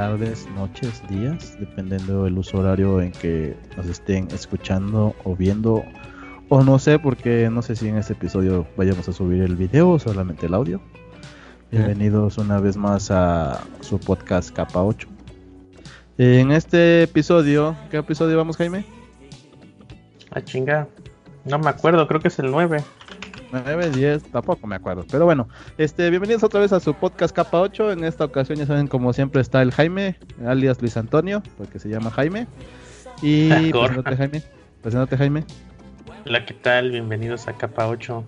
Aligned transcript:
tardes, 0.00 0.48
noches, 0.56 1.02
días, 1.10 1.58
dependiendo 1.60 2.24
del 2.24 2.38
uso 2.38 2.56
horario 2.56 3.02
en 3.02 3.12
que 3.12 3.54
nos 3.76 3.84
estén 3.84 4.28
escuchando 4.32 5.14
o 5.24 5.36
viendo. 5.36 5.84
O 6.48 6.62
no 6.62 6.78
sé, 6.78 6.98
porque 6.98 7.50
no 7.52 7.60
sé 7.60 7.76
si 7.76 7.88
en 7.88 7.98
este 7.98 8.14
episodio 8.14 8.66
vayamos 8.78 9.06
a 9.10 9.12
subir 9.12 9.42
el 9.42 9.56
video 9.56 9.90
o 9.90 9.98
solamente 9.98 10.46
el 10.46 10.54
audio. 10.54 10.80
Bienvenidos 11.70 12.38
una 12.38 12.60
vez 12.60 12.78
más 12.78 13.10
a 13.10 13.60
su 13.82 14.00
podcast 14.00 14.50
Capa 14.52 14.82
8. 14.82 15.06
En 16.16 16.50
este 16.50 17.02
episodio, 17.02 17.76
¿qué 17.90 17.98
episodio 17.98 18.38
vamos, 18.38 18.56
Jaime? 18.56 18.86
A 20.30 20.40
chinga. 20.40 20.88
No 21.44 21.58
me 21.58 21.68
acuerdo, 21.68 22.08
creo 22.08 22.20
que 22.20 22.28
es 22.28 22.38
el 22.38 22.50
9. 22.50 22.82
9, 23.52 23.90
10, 23.90 24.22
tampoco 24.30 24.66
me 24.66 24.76
acuerdo. 24.76 25.04
Pero 25.10 25.24
bueno, 25.24 25.48
este, 25.76 26.08
bienvenidos 26.10 26.44
otra 26.44 26.60
vez 26.60 26.72
a 26.72 26.78
su 26.78 26.94
podcast 26.94 27.34
Capa 27.34 27.60
8. 27.60 27.92
En 27.92 28.04
esta 28.04 28.24
ocasión 28.24 28.58
ya 28.58 28.66
saben, 28.66 28.86
como 28.86 29.12
siempre, 29.12 29.40
está 29.40 29.60
el 29.62 29.72
Jaime, 29.72 30.16
alias 30.46 30.80
Luis 30.80 30.96
Antonio, 30.96 31.42
porque 31.58 31.78
se 31.78 31.88
llama 31.88 32.10
Jaime. 32.10 32.46
Y 33.22 33.48
preséntate, 33.72 34.16
Jaime. 34.16 34.42
Preséntate, 34.82 35.16
Jaime. 35.16 35.44
Hola, 36.26 36.46
¿qué 36.46 36.54
tal? 36.54 36.90
Bienvenidos 36.92 37.48
a 37.48 37.54
Capa 37.54 37.88
8. 37.88 38.24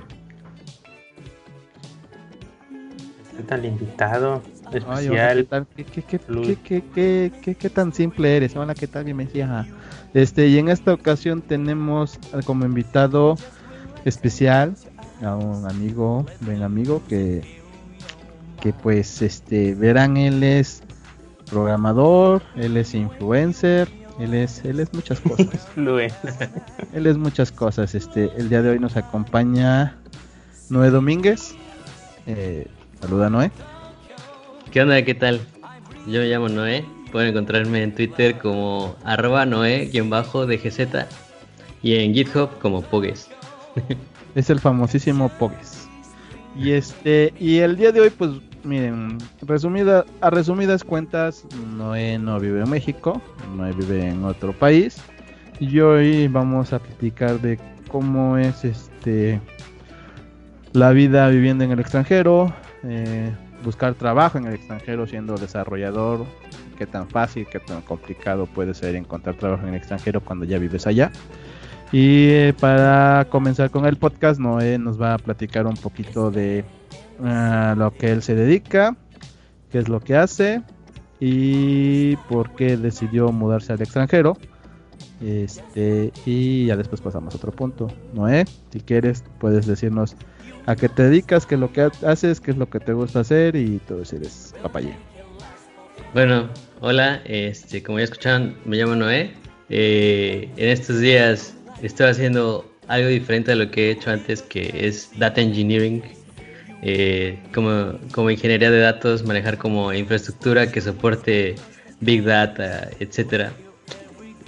¿Qué 3.37 3.43
tal 3.45 3.65
invitado? 3.65 4.43
Especial. 4.73 5.47
¿qué, 5.77 5.85
qué, 5.85 6.83
qué, 6.95 7.33
qué, 7.43 7.55
qué, 7.55 7.71
tan 7.71 7.93
simple 7.93 8.37
eres? 8.37 8.57
Hola, 8.57 8.75
¿qué 8.75 8.89
tal? 8.89 9.05
Bienvenida. 9.05 9.67
Este, 10.15 10.49
y 10.49 10.59
en 10.59 10.69
esta 10.69 10.93
ocasión 10.93 11.43
tenemos 11.43 12.19
como 12.45 12.65
invitado 12.65 13.37
especial 14.05 14.75
a 15.23 15.37
un 15.37 15.69
amigo, 15.69 16.27
buen 16.41 16.63
amigo, 16.63 17.03
que, 17.09 17.43
que 18.61 18.73
pues 18.73 19.23
este, 19.23 19.75
verán, 19.75 20.17
él 20.17 20.43
es 20.43 20.83
programador, 21.51 22.43
él 22.57 22.77
es 22.77 22.95
influencer, 22.95 23.89
él 24.19 24.35
es, 24.35 24.65
él 24.65 24.81
es 24.81 24.93
muchas 24.93 25.21
cosas. 25.21 25.69
él 26.93 27.07
es 27.07 27.17
muchas 27.17 27.53
cosas. 27.53 27.95
Este, 27.95 28.31
el 28.37 28.49
día 28.49 28.63
de 28.63 28.71
hoy 28.71 28.79
nos 28.79 28.97
acompaña 28.97 29.97
Noé 30.69 30.91
Domínguez. 30.91 31.55
Eh, 32.27 32.67
saluda 33.01 33.31
Noé. 33.31 33.51
¿Qué 34.71 34.83
onda? 34.83 35.03
¿Qué 35.03 35.15
tal? 35.15 35.41
Yo 36.07 36.21
me 36.21 36.27
llamo 36.27 36.49
Noé. 36.49 36.85
Pueden 37.11 37.31
encontrarme 37.31 37.83
en 37.83 37.95
Twitter 37.95 38.39
como 38.39 38.97
arroba 39.05 39.45
Noé-DGZ 39.45 41.07
y 41.83 41.97
en 41.97 42.15
GitHub 42.15 42.59
como 42.59 42.81
Pogues. 42.81 43.29
Es 44.35 44.51
el 44.51 44.61
famosísimo 44.61 45.29
Pogues. 45.39 45.89
Y 46.57 46.73
este, 46.73 47.33
y 47.39 47.59
el 47.59 47.77
día 47.77 47.93
de 47.93 48.01
hoy, 48.01 48.11
pues, 48.11 48.31
miren, 48.65 49.19
resumida, 49.43 50.05
a 50.21 50.31
resumidas 50.31 50.85
cuentas, 50.85 51.45
Noé 51.77 52.19
no 52.19 52.39
vive 52.39 52.61
en 52.61 52.71
México, 52.71 53.21
Noé 53.57 53.73
vive 53.73 54.09
en 54.09 54.25
otro 54.25 54.53
país. 54.53 55.01
Y 55.61 55.81
hoy 55.81 56.29
vamos 56.29 56.73
a 56.73 56.79
platicar 56.79 57.41
de 57.41 57.59
cómo 57.89 58.37
es 58.37 58.65
este 58.65 59.41
la 60.73 60.91
vida 60.91 61.29
viviendo 61.29 61.65
en 61.65 61.73
el 61.73 61.81
extranjero, 61.81 62.53
eh, 62.83 63.31
buscar 63.63 63.95
trabajo 63.95 64.39
en 64.39 64.47
el 64.47 64.55
extranjero 64.55 65.07
siendo 65.07 65.37
desarrollador, 65.37 66.25
qué 66.79 66.87
tan 66.87 67.09
fácil, 67.09 67.47
qué 67.51 67.61
tan 67.61 67.83
complicado 67.83 68.47
puede 68.47 68.75
ser 68.75 68.97
encontrar 68.97 69.37
trabajo 69.37 69.65
en 69.65 69.71
el 69.71 69.75
extranjero 69.77 70.21
cuando 70.21 70.45
ya 70.45 70.59
vives 70.59 70.87
allá. 70.87 71.13
Y 71.93 72.31
eh, 72.31 72.55
para 72.59 73.27
comenzar 73.29 73.71
con 73.71 73.85
el 73.85 73.99
podcast, 73.99 74.41
Noé 74.41 74.79
nos 74.79 75.01
va 75.01 75.13
a 75.13 75.19
platicar 75.19 75.67
un 75.67 75.77
poquito 75.77 76.31
de 76.31 76.65
ah, 77.23 77.75
lo 77.77 77.93
que 77.93 78.11
él 78.11 78.23
se 78.23 78.35
dedica, 78.35 78.97
qué 79.71 79.79
es 79.79 79.91
lo 79.91 80.01
que 80.01 80.17
hace 80.17 80.63
y 81.21 82.17
por 82.31 82.55
qué 82.55 82.79
decidió 82.79 83.31
mudarse 83.31 83.75
al 83.75 83.83
extranjero. 83.83 84.39
Este, 85.21 86.13
y 86.25 86.67
ya 86.67 86.77
después 86.77 87.03
pasamos 87.03 87.35
a 87.35 87.37
otro 87.37 87.53
punto. 87.53 87.89
Noé, 88.15 88.47
si 88.71 88.81
quieres, 88.81 89.23
puedes 89.39 89.67
decirnos 89.67 90.17
a 90.65 90.75
qué 90.75 90.89
te 90.89 91.03
dedicas, 91.03 91.45
qué 91.45 91.57
es 91.57 91.61
lo 91.61 91.73
que 91.75 91.91
haces, 92.07 92.41
qué 92.41 92.53
es 92.53 92.57
lo 92.57 92.71
que 92.71 92.81
te 92.81 92.95
gusta 92.95 93.21
hacer 93.21 93.55
y 93.55 93.79
todo 93.81 94.03
si 94.07 94.17
eres 94.17 94.55
papayé. 94.63 94.95
Bueno, 96.15 96.49
hola, 96.81 97.21
este, 97.27 97.83
como 97.83 97.99
ya 97.99 98.05
escucharon, 98.05 98.57
me 98.65 98.79
llamo 98.79 98.97
Noé. 98.97 99.35
Eh, 99.69 100.51
en 100.57 100.69
estos 100.69 100.99
días 100.99 101.55
estoy 101.83 102.09
haciendo 102.09 102.71
algo 102.89 103.09
diferente 103.09 103.53
a 103.53 103.57
lo 103.57 103.71
que 103.71 103.89
he 103.89 103.91
hecho 103.93 104.11
antes, 104.11 104.43
que 104.43 104.87
es 104.87 105.11
data 105.19 105.41
engineering. 105.41 106.03
Eh, 106.85 107.39
como, 107.55 107.99
como 108.13 108.31
ingeniería 108.31 108.71
de 108.71 108.81
datos, 108.81 109.25
manejar 109.25 109.57
como 109.57 109.93
infraestructura 109.93 110.71
que 110.71 110.81
soporte 110.81 111.55
big 112.01 112.25
data, 112.25 112.91
etcétera. 112.99 113.53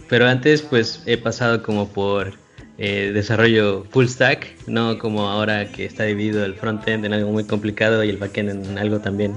Pero 0.09 0.27
antes, 0.27 0.63
pues 0.63 1.03
he 1.07 1.17
pasado 1.17 1.63
como 1.63 1.89
por 1.89 2.35
eh, 2.77 3.13
desarrollo 3.15 3.85
full 3.91 4.07
stack, 4.07 4.49
no 4.67 4.99
como 4.99 5.29
ahora 5.29 5.71
que 5.71 5.85
está 5.85 6.05
dividido 6.05 6.45
el 6.45 6.55
frontend 6.55 7.05
en 7.05 7.13
algo 7.13 7.31
muy 7.31 7.45
complicado 7.45 8.03
y 8.03 8.11
el 8.11 8.17
backend 8.17 8.67
en 8.67 8.79
algo 8.79 8.99
también 8.99 9.35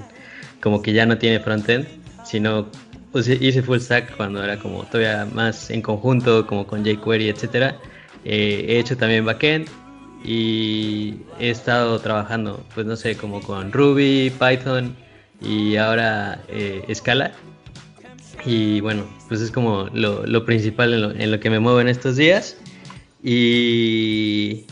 como 0.62 0.82
que 0.82 0.94
ya 0.94 1.06
no 1.06 1.18
tiene 1.18 1.40
frontend, 1.40 1.88
sino 2.26 2.70
pues, 3.18 3.42
hice 3.42 3.64
full 3.64 3.80
stack 3.80 4.16
cuando 4.16 4.44
era 4.44 4.60
como 4.60 4.84
todavía 4.84 5.26
más 5.34 5.72
en 5.72 5.82
conjunto, 5.82 6.46
como 6.46 6.68
con 6.68 6.86
jQuery, 6.86 7.30
etcétera. 7.30 7.76
Eh, 8.24 8.64
he 8.70 8.78
hecho 8.78 8.96
también 8.96 9.26
backend 9.26 9.68
y 10.24 11.16
he 11.40 11.50
estado 11.50 11.98
trabajando, 11.98 12.64
pues 12.76 12.86
no 12.86 12.96
sé, 12.96 13.18
como 13.18 13.42
con 13.42 13.72
Ruby, 13.72 14.32
Python 14.40 14.96
y 15.42 15.78
ahora 15.78 16.44
eh, 16.50 16.86
Scala. 16.94 17.32
Y 18.46 18.82
bueno, 18.82 19.10
pues 19.28 19.42
es 19.42 19.50
como 19.50 19.90
lo, 19.94 20.46
principal 20.46 21.16
en 21.18 21.32
lo, 21.32 21.40
que 21.40 21.50
me 21.50 21.58
muevo 21.58 21.82
en 21.82 21.88
estos 21.88 22.18
días. 22.18 22.56
Y, 23.24 24.68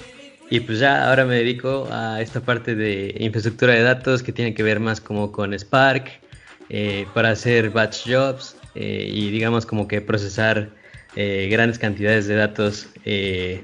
y 0.51 0.59
pues 0.59 0.77
ya 0.77 1.09
ahora 1.09 1.25
me 1.25 1.33
dedico 1.33 1.87
a 1.89 2.21
esta 2.21 2.41
parte 2.41 2.75
de 2.75 3.15
infraestructura 3.21 3.73
de 3.73 3.81
datos 3.81 4.21
que 4.21 4.31
tiene 4.31 4.53
que 4.53 4.61
ver 4.61 4.79
más 4.79 5.01
como 5.01 5.31
con 5.31 5.51
Spark, 5.57 6.24
eh, 6.69 7.05
para 7.13 7.29
hacer 7.29 7.69
batch 7.69 8.09
jobs 8.09 8.57
eh, 8.73 9.07
y 9.13 9.29
digamos 9.29 9.67
como 9.67 9.87
que 9.87 10.01
procesar 10.01 10.71
eh, 11.15 11.47
grandes 11.51 11.77
cantidades 11.77 12.25
de 12.25 12.35
datos 12.35 12.87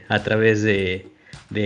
a 0.08 0.24
través 0.24 0.62
de, 0.62 1.08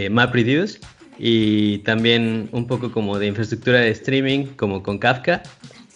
MapReduce 0.09 0.79
y 1.19 1.79
también 1.79 2.49
un 2.53 2.65
poco 2.67 2.91
como 2.91 3.19
de 3.19 3.27
infraestructura 3.27 3.81
de 3.81 3.91
streaming 3.91 4.45
como 4.55 4.81
con 4.81 4.97
Kafka. 4.97 5.43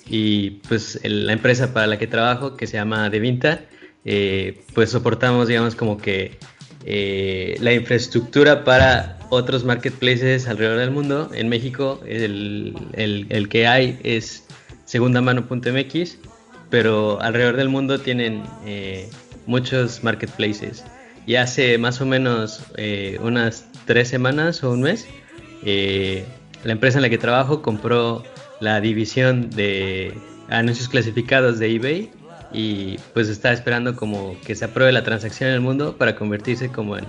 Y 0.07 0.61
pues 0.67 0.99
la 1.03 1.33
empresa 1.33 1.73
para 1.73 1.87
la 1.87 1.97
que 1.97 2.05
trabajo 2.05 2.55
que 2.55 2.67
se 2.67 2.77
llama 2.77 3.09
Devinta 3.09 3.61
pues 4.73 4.89
soportamos 4.91 5.47
digamos 5.47 5.75
como 5.75 5.97
que 5.97 6.37
la 7.59 7.73
infraestructura 7.73 8.63
para 8.63 9.17
otros 9.29 9.63
marketplaces 9.63 10.47
alrededor 10.47 10.79
del 10.79 10.91
mundo. 10.91 11.31
En 11.33 11.49
México 11.49 12.01
el, 12.05 12.75
el, 12.93 13.25
el 13.29 13.49
que 13.49 13.65
hay 13.65 13.99
es 14.03 14.43
segundamano.mx, 14.89 16.17
pero 16.71 17.21
alrededor 17.21 17.57
del 17.57 17.69
mundo 17.69 17.99
tienen 17.99 18.41
eh, 18.65 19.07
muchos 19.45 20.03
marketplaces. 20.03 20.83
Y 21.27 21.35
hace 21.35 21.77
más 21.77 22.01
o 22.01 22.07
menos 22.07 22.63
eh, 22.75 23.19
unas 23.21 23.67
tres 23.85 24.07
semanas 24.07 24.63
o 24.63 24.71
un 24.71 24.81
mes, 24.81 25.07
eh, 25.63 26.25
la 26.63 26.71
empresa 26.71 26.97
en 26.97 27.03
la 27.03 27.09
que 27.11 27.19
trabajo 27.19 27.61
compró 27.61 28.23
la 28.61 28.81
división 28.81 29.51
de 29.51 30.11
anuncios 30.49 30.89
clasificados 30.89 31.59
de 31.59 31.75
eBay 31.75 32.11
y 32.51 32.97
pues 33.13 33.29
está 33.29 33.53
esperando 33.53 33.95
como 33.95 34.35
que 34.41 34.55
se 34.55 34.65
apruebe 34.65 34.91
la 34.91 35.03
transacción 35.03 35.49
en 35.49 35.55
el 35.55 35.61
mundo 35.61 35.97
para 35.99 36.15
convertirse 36.15 36.69
como 36.71 36.97
en, 36.97 37.05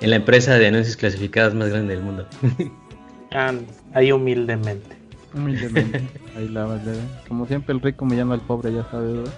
la 0.00 0.16
empresa 0.16 0.58
de 0.58 0.66
anuncios 0.66 0.96
clasificados 0.96 1.54
más 1.54 1.68
grande 1.68 1.94
del 1.94 2.02
mundo. 2.02 2.26
ah, 3.30 3.52
ahí 3.94 4.10
humildemente. 4.10 4.99
Humildemente. 5.34 6.02
Ahí 6.36 6.48
la 6.48 6.66
Como 7.28 7.46
siempre, 7.46 7.74
el 7.74 7.80
rico 7.80 8.04
humillando 8.04 8.34
al 8.34 8.40
pobre, 8.40 8.72
ya 8.72 8.84
sabes, 8.90 9.16
¿verdad? 9.16 9.32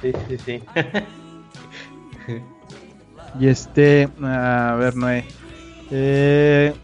Sí, 0.00 0.12
sí, 0.28 0.38
sí. 0.38 0.62
y 3.38 3.46
este, 3.48 4.08
a 4.22 4.76
ver, 4.78 4.96
Noé. 4.96 5.24
Eh, 5.90 6.74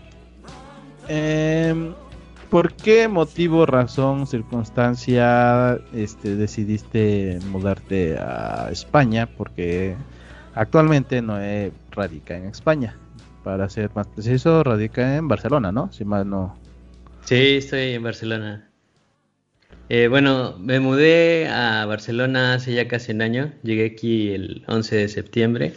eh, 1.08 1.94
¿Por 2.50 2.73
qué 2.75 3.08
motivo, 3.08 3.67
razón, 3.67 4.26
circunstancia 4.26 5.79
este, 5.93 6.37
decidiste 6.37 7.40
mudarte 7.50 8.17
a 8.17 8.69
España? 8.70 9.26
Porque 9.26 9.97
actualmente 10.55 11.20
Noé 11.20 11.73
radica 11.90 12.37
en 12.37 12.47
España. 12.47 12.97
Para 13.43 13.69
ser 13.69 13.90
más 13.94 14.06
preciso, 14.06 14.62
radica 14.62 15.17
en 15.17 15.26
Barcelona, 15.29 15.73
¿no? 15.73 15.90
Si 15.93 16.05
mal 16.05 16.31
no, 16.31 16.55
Sí, 17.25 17.56
estoy 17.56 17.94
en 17.94 18.03
Barcelona. 18.03 18.69
Eh, 19.88 20.09
bueno, 20.09 20.56
me 20.59 20.79
mudé 20.81 21.49
a 21.49 21.87
Barcelona 21.87 22.55
hace 22.55 22.75
ya 22.75 22.87
casi 22.87 23.12
un 23.12 23.23
año. 23.23 23.53
Llegué 23.62 23.87
aquí 23.87 24.31
el 24.31 24.62
11 24.67 24.97
de 24.97 25.09
septiembre. 25.09 25.73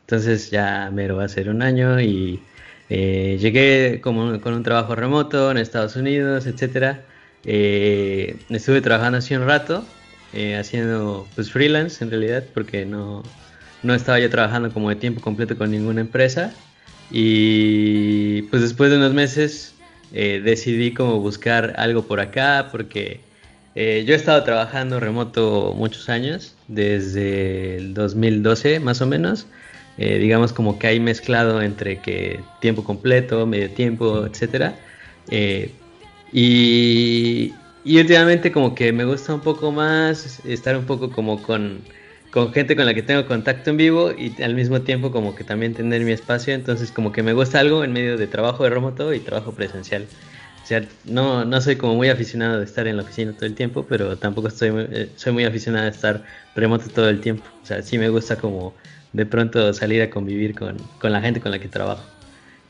Entonces 0.00 0.50
ya 0.50 0.90
me 0.92 1.08
va 1.10 1.24
a 1.24 1.28
ser 1.28 1.48
un 1.48 1.62
año 1.62 2.00
y 2.00 2.40
eh, 2.88 3.36
llegué 3.40 4.00
como, 4.00 4.40
con 4.40 4.54
un 4.54 4.62
trabajo 4.62 4.94
remoto 4.94 5.50
en 5.50 5.58
Estados 5.58 5.96
Unidos, 5.96 6.46
etcétera. 6.46 7.04
eh, 7.44 8.36
estuve 8.50 8.80
trabajando 8.80 9.18
así 9.18 9.34
un 9.34 9.46
rato, 9.46 9.84
eh, 10.32 10.56
haciendo 10.56 11.26
pues 11.34 11.50
freelance 11.50 12.04
en 12.04 12.10
realidad, 12.10 12.44
porque 12.54 12.84
no, 12.86 13.22
no 13.82 13.94
estaba 13.94 14.20
yo 14.20 14.30
trabajando 14.30 14.72
como 14.72 14.90
de 14.90 14.96
tiempo 14.96 15.20
completo 15.20 15.56
con 15.58 15.70
ninguna 15.70 16.00
empresa. 16.02 16.52
Y 17.10 18.42
pues 18.42 18.62
después 18.62 18.90
de 18.90 18.96
unos 18.98 19.12
meses 19.14 19.71
eh, 20.12 20.40
decidí 20.44 20.92
como 20.92 21.20
buscar 21.20 21.74
algo 21.76 22.02
por 22.02 22.20
acá, 22.20 22.68
porque 22.70 23.20
eh, 23.74 24.04
yo 24.06 24.14
he 24.14 24.16
estado 24.16 24.42
trabajando 24.44 25.00
remoto 25.00 25.74
muchos 25.76 26.08
años, 26.08 26.54
desde 26.68 27.76
el 27.76 27.94
2012 27.94 28.80
más 28.80 29.00
o 29.00 29.06
menos. 29.06 29.46
Eh, 29.98 30.18
digamos 30.18 30.52
como 30.52 30.78
que 30.78 30.86
hay 30.86 31.00
mezclado 31.00 31.60
entre 31.62 31.98
que 32.00 32.40
tiempo 32.60 32.82
completo, 32.84 33.46
medio 33.46 33.70
tiempo, 33.70 34.26
etcétera. 34.26 34.74
y, 36.32 37.52
y 37.84 37.98
últimamente 38.00 38.52
como 38.52 38.74
que 38.74 38.92
me 38.92 39.04
gusta 39.04 39.34
un 39.34 39.40
poco 39.40 39.72
más 39.72 40.40
estar 40.46 40.76
un 40.76 40.84
poco 40.86 41.10
como 41.10 41.42
con 41.42 41.80
con 42.32 42.50
gente 42.52 42.74
con 42.74 42.86
la 42.86 42.94
que 42.94 43.02
tengo 43.02 43.26
contacto 43.26 43.70
en 43.70 43.76
vivo 43.76 44.10
y 44.10 44.42
al 44.42 44.54
mismo 44.54 44.80
tiempo 44.80 45.12
como 45.12 45.34
que 45.34 45.44
también 45.44 45.74
tener 45.74 46.00
mi 46.02 46.12
espacio, 46.12 46.54
entonces 46.54 46.90
como 46.90 47.12
que 47.12 47.22
me 47.22 47.34
gusta 47.34 47.60
algo 47.60 47.84
en 47.84 47.92
medio 47.92 48.16
de 48.16 48.26
trabajo 48.26 48.64
de 48.64 48.70
remoto 48.70 49.12
y 49.12 49.20
trabajo 49.20 49.52
presencial. 49.52 50.06
O 50.62 50.66
sea, 50.66 50.82
no, 51.04 51.44
no 51.44 51.60
soy 51.60 51.76
como 51.76 51.94
muy 51.94 52.08
aficionado 52.08 52.58
de 52.58 52.64
estar 52.64 52.86
en 52.86 52.96
la 52.96 53.02
oficina 53.02 53.32
todo 53.32 53.44
el 53.44 53.54
tiempo, 53.54 53.84
pero 53.86 54.16
tampoco 54.16 54.48
estoy 54.48 54.70
eh, 54.74 55.10
soy 55.14 55.32
muy 55.34 55.44
aficionado 55.44 55.86
a 55.86 55.90
estar 55.90 56.24
remoto 56.56 56.88
todo 56.88 57.10
el 57.10 57.20
tiempo. 57.20 57.44
O 57.62 57.66
sea, 57.66 57.82
sí 57.82 57.98
me 57.98 58.08
gusta 58.08 58.36
como 58.36 58.74
de 59.12 59.26
pronto 59.26 59.74
salir 59.74 60.00
a 60.00 60.08
convivir 60.08 60.54
con, 60.54 60.78
con 61.00 61.12
la 61.12 61.20
gente 61.20 61.38
con 61.40 61.50
la 61.50 61.58
que 61.58 61.68
trabajo. 61.68 62.02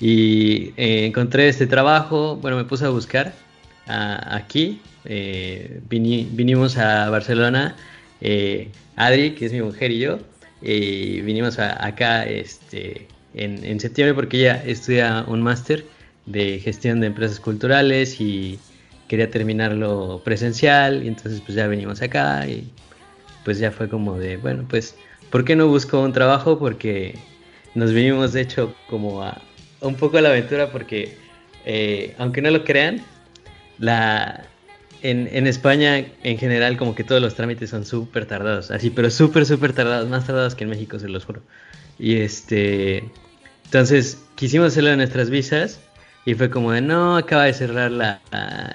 Y 0.01 0.73
eh, 0.77 1.07
encontré 1.07 1.49
este 1.49 1.69
trabajo, 1.69 2.37
bueno, 2.37 2.57
me 2.57 2.65
puse 2.65 2.85
a 2.85 2.89
buscar 2.89 3.33
aquí, 3.87 4.81
eh, 5.05 5.81
vinimos 5.89 6.77
a 6.79 7.09
Barcelona 7.11 7.77
eh, 8.23 8.69
Adri, 8.97 9.35
que 9.35 9.47
es 9.47 9.53
mi 9.53 9.61
mujer 9.61 9.91
y 9.91 9.99
yo, 9.99 10.19
vinimos 10.63 11.59
acá 11.59 12.25
este, 12.25 13.09
en, 13.35 13.81
septiembre 13.81 14.15
porque 14.15 14.39
ella 14.39 14.63
estudia 14.65 15.25
un 15.27 15.43
máster 15.43 15.85
de 16.27 16.61
gestión 16.61 17.01
de 17.01 17.09
empresas 17.09 17.41
culturales 17.41 18.21
y 18.21 18.59
quería 19.09 19.31
terminarlo 19.31 20.23
presencial 20.25 21.03
y 21.03 21.09
entonces 21.09 21.41
pues 21.41 21.57
ya 21.57 21.67
venimos 21.67 22.01
acá 22.01 22.47
y 22.47 22.71
pues 23.45 23.59
ya 23.59 23.71
fue 23.71 23.89
como 23.89 24.19
de, 24.19 24.37
bueno, 24.37 24.65
pues, 24.69 24.95
¿por 25.31 25.45
qué 25.45 25.57
no 25.57 25.67
busco 25.67 26.01
un 26.01 26.13
trabajo? 26.13 26.59
Porque 26.59 27.17
nos 27.75 27.93
vinimos 27.93 28.33
de 28.33 28.43
hecho 28.43 28.75
como 28.89 29.23
a 29.23 29.43
un 29.81 29.97
poco 29.97 30.19
a 30.19 30.21
la 30.21 30.29
aventura 30.29 30.71
porque, 30.71 31.17
eh, 31.65 32.15
aunque 32.19 32.41
no 32.41 32.51
lo 32.51 32.65
crean, 32.65 33.03
la, 33.79 34.45
en, 35.03 35.47
España, 35.47 36.05
en 36.23 36.39
general, 36.39 36.77
como 36.77 36.95
que 36.95 37.05
todos 37.05 37.21
los 37.21 37.35
trámites 37.35 37.71
son 37.71 37.85
súper 37.85 38.27
tardados, 38.27 38.71
así, 38.71 38.91
pero 38.91 39.11
súper, 39.11 39.45
súper 39.47 39.73
tardados, 39.73 40.09
más 40.09 40.27
tardados 40.27 40.55
que 40.55 40.65
en 40.65 40.71
México, 40.71 40.99
se 40.99 41.09
los 41.09 41.25
juro. 41.25 41.43
Y 41.99 42.17
este, 42.17 43.05
entonces 43.65 44.23
quisimos 44.37 44.69
hacerlo 44.69 44.91
en 44.91 44.99
nuestras 44.99 45.29
visas 45.29 45.81
y 46.25 46.35
fue 46.35 46.51
como 46.51 46.73
de, 46.73 46.81
no, 46.81 47.17
acaba 47.17 47.45
de 47.45 47.53
cerrar 47.53 47.91
la, 47.91 48.21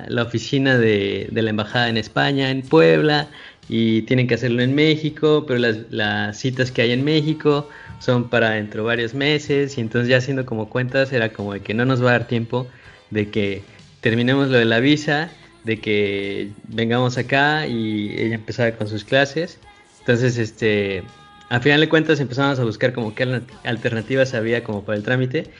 la, 0.07 0.23
oficina 0.23 0.77
de, 0.77 1.29
de, 1.31 1.41
la 1.41 1.49
embajada 1.49 1.87
en 1.87 1.95
España, 1.95 2.51
en 2.51 2.61
Puebla, 2.61 3.29
y 3.69 4.01
tienen 4.03 4.27
que 4.27 4.35
hacerlo 4.35 4.61
en 4.61 4.75
México, 4.75 5.45
pero 5.47 5.59
las, 5.59 5.77
las 5.89 6.37
citas 6.37 6.71
que 6.71 6.81
hay 6.81 6.91
en 6.91 7.05
México 7.05 7.69
son 7.99 8.29
para 8.29 8.51
dentro 8.51 8.83
de 8.83 8.87
varios 8.87 9.13
meses, 9.13 9.77
y 9.77 9.81
entonces 9.81 10.09
ya 10.09 10.17
haciendo 10.17 10.45
como 10.45 10.69
cuentas 10.69 11.13
era 11.13 11.31
como 11.31 11.53
de 11.53 11.61
que 11.61 11.73
no 11.73 11.85
nos 11.85 12.03
va 12.03 12.09
a 12.09 12.11
dar 12.13 12.27
tiempo 12.27 12.67
de 13.11 13.29
que 13.29 13.63
terminemos 14.01 14.49
lo 14.49 14.57
de 14.57 14.65
la 14.65 14.79
visa 14.79 15.29
de 15.67 15.79
que 15.81 16.49
vengamos 16.69 17.17
acá 17.17 17.67
y 17.67 18.15
ella 18.17 18.35
empezaba 18.35 18.71
con 18.71 18.87
sus 18.87 19.03
clases. 19.03 19.59
Entonces, 19.99 20.37
este, 20.37 21.03
a 21.49 21.59
final 21.59 21.81
de 21.81 21.89
cuentas 21.89 22.21
empezamos 22.21 22.57
a 22.57 22.63
buscar 22.63 22.93
como 22.93 23.13
qué 23.13 23.41
alternativas 23.65 24.33
había 24.33 24.63
como 24.63 24.85
para 24.85 24.97
el 24.97 25.03
trámite 25.03 25.51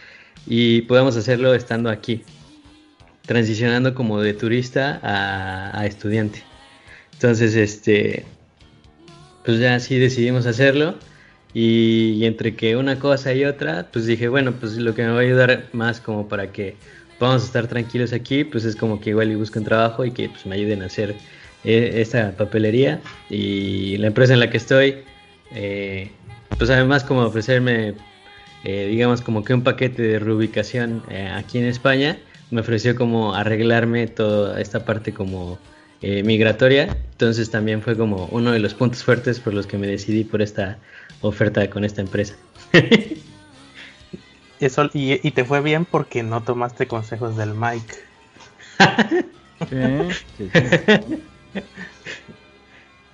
y 0.45 0.83
podemos 0.83 1.18
hacerlo 1.18 1.54
estando 1.54 1.89
aquí, 1.89 2.24
transicionando 3.24 3.94
como 3.94 4.21
de 4.21 4.33
turista 4.33 5.01
a, 5.04 5.86
estudiante. 5.86 6.42
Entonces, 7.12 7.56
este, 7.56 8.24
pues 9.44 9.60
ya 9.60 9.75
así 9.75 10.00
decidimos 10.00 10.45
hacerlo. 10.45 10.95
Y, 11.53 12.13
y, 12.19 12.25
entre 12.25 12.56
que 12.56 12.75
una 12.77 13.00
cosa 13.00 13.33
y 13.33 13.44
otra, 13.44 13.88
pues 13.92 14.06
dije, 14.06 14.27
bueno, 14.27 14.53
pues 14.60 14.77
lo 14.77 14.94
que 14.94 15.01
me 15.03 15.10
va 15.10 15.18
a 15.18 15.21
ayudar 15.21 15.65
más 15.74 16.00
como 16.00 16.27
para 16.27 16.51
que 16.51 16.75
vamos 17.19 17.44
a 17.44 17.46
estar 17.46 17.68
tranquilos 17.68 18.14
aquí, 18.14 18.44
pues 18.44 18.66
es 18.66 18.75
como 18.75 19.00
que 19.00 19.12
igual 19.12 19.31
y 19.31 19.36
busco 19.36 19.62
trabajo 19.62 20.06
y 20.06 20.12
que 20.12 20.30
pues, 20.30 20.46
me 20.46 20.56
ayuden 20.56 20.84
a 20.84 20.86
hacer 20.86 21.16
eh, 21.64 22.02
esta 22.02 22.31
papelería. 22.31 23.02
Y 23.30 23.98
la 23.98 24.08
empresa 24.08 24.34
en 24.34 24.40
la 24.40 24.50
que 24.50 24.58
estoy, 24.58 24.98
eh, 25.54 26.12
pues 26.58 26.69
además 26.69 27.04
como 27.04 27.22
ofrecerme, 27.22 27.96
eh, 28.64 28.88
digamos 28.90 29.22
como 29.22 29.44
que 29.44 29.54
un 29.54 29.64
paquete 29.64 30.02
de 30.02 30.19
reubicación 30.19 31.04
aquí 31.34 31.58
en 31.58 31.66
España, 31.66 32.18
me 32.52 32.62
ofreció 32.62 32.96
como 32.96 33.34
arreglarme 33.36 34.08
toda 34.08 34.62
esta 34.62 34.86
parte 34.86 35.13
como 35.13 35.60
migratoria. 36.02 36.96
Entonces 37.12 37.50
también 37.50 37.81
fue 37.81 37.98
como 37.98 38.28
uno 38.31 38.52
de 38.52 38.60
los 38.60 38.74
puntos 38.74 39.04
fuertes 39.04 39.40
por 39.40 39.54
los 39.54 39.66
que 39.66 39.78
me 39.78 39.88
decidí 39.88 40.24
por 40.24 40.42
esta 40.42 40.78
oferta 41.22 41.68
con 41.70 41.84
esta 41.84 42.02
empresa. 42.02 42.36
Eso, 44.59 44.89
y, 44.94 45.31
te 45.31 45.45
fue 45.45 45.62
bien 45.62 45.86
porque 45.86 46.24
no 46.24 46.42
tomaste 46.42 46.88
consejos 46.88 47.38
del 47.38 47.54
Mike. 47.54 47.94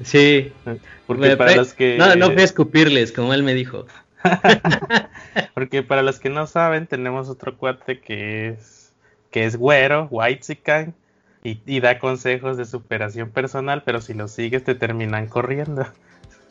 sí, 0.03 0.53
Porque 1.05 1.35
para 1.35 1.55
los 1.55 1.73
que. 1.73 1.97
No, 1.97 2.15
no 2.15 2.31
fui 2.31 2.41
a 2.41 2.45
escupirles, 2.45 3.11
como 3.11 3.33
él 3.33 3.43
me 3.43 3.53
dijo. 3.53 3.85
porque 5.53 5.83
para 5.83 6.01
los 6.01 6.19
que 6.19 6.29
no 6.29 6.47
saben, 6.47 6.87
tenemos 6.87 7.29
otro 7.29 7.57
cuate 7.57 7.99
que 7.99 8.49
es 8.49 8.93
que 9.31 9.45
es 9.45 9.57
güero, 9.57 10.07
white 10.11 10.59
y, 11.43 11.59
y 11.65 11.79
da 11.79 11.99
consejos 11.99 12.55
de 12.55 12.65
superación 12.65 13.31
personal, 13.31 13.81
pero 13.83 13.99
si 13.99 14.13
lo 14.13 14.27
sigues 14.27 14.63
te 14.63 14.75
terminan 14.75 15.27
corriendo. 15.27 15.87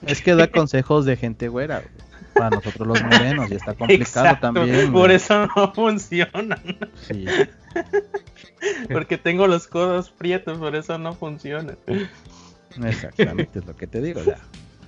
Es 0.05 0.21
que 0.21 0.35
da 0.35 0.49
consejos 0.49 1.05
de 1.05 1.17
gente 1.17 1.49
güera 1.49 1.85
para 2.33 2.51
nosotros 2.51 2.89
los 2.89 3.03
morenos 3.03 3.51
y 3.51 3.55
está 3.55 3.75
complicado 3.75 4.39
también. 4.41 4.93
Por 4.93 5.11
eso 5.11 5.47
no 5.55 5.73
funcionan. 5.73 6.61
Sí. 7.09 7.27
Porque 8.93 9.19
tengo 9.19 9.47
los 9.47 9.67
codos 9.67 10.11
prietos, 10.11 10.59
por 10.59 10.77
eso 10.77 10.99
no 10.99 11.15
funcionan. 11.15 11.77
Exactamente, 12.85 13.59
es 13.59 13.67
lo 13.67 13.77
que 13.77 13.87
te 13.87 14.01
digo. 14.01 14.21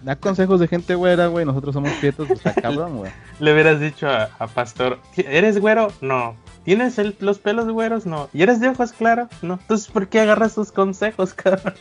da 0.03 0.17
consejos 0.17 0.61
de 0.61 0.69
gente 0.69 0.95
güera, 0.95 1.27
güey. 1.27 1.45
Nosotros 1.45 1.75
somos 1.75 1.93
prietos, 1.93 2.29
pues 2.29 2.45
está 2.45 2.55
cabrón, 2.63 2.99
güey. 2.99 3.13
Le 3.41 3.53
hubieras 3.53 3.81
dicho 3.81 4.09
a, 4.09 4.47
Pastor: 4.47 5.01
¿Eres 5.17 5.59
güero? 5.61 5.93
No. 6.01 6.37
¿Tienes 6.65 6.99
los 7.21 7.39
pelos 7.39 7.69
güeros? 7.69 8.07
No. 8.07 8.29
¿Y 8.33 8.43
eres 8.43 8.61
de 8.61 8.69
ojos 8.69 8.93
claros? 8.93 9.29
No. 9.43 9.55
Entonces, 9.61 9.89
¿por 9.89 10.09
qué 10.09 10.21
agarras 10.21 10.53
sus 10.53 10.73
consejos, 10.73 11.35
cabrón? 11.35 11.75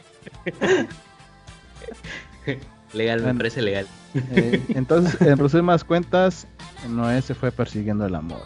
Legal, 2.94 3.22
me 3.22 3.34
parece 3.34 3.62
legal. 3.62 3.88
Eh, 4.32 4.62
entonces, 4.76 5.20
en 5.22 5.38
resumas 5.38 5.84
cuentas, 5.84 6.48
Noé 6.90 7.22
se 7.22 7.34
fue 7.34 7.52
persiguiendo 7.52 8.06
el 8.06 8.16
amor. 8.16 8.44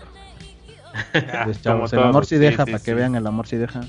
Ah, 1.13 1.48
el 1.92 2.00
amor 2.00 2.25
sí 2.25 2.38
deja, 2.38 2.66
para 2.66 2.80
que 2.80 2.94
vean, 2.94 3.16
el 3.16 3.27
amor 3.27 3.48
sí 3.48 3.58
deja. 3.58 3.82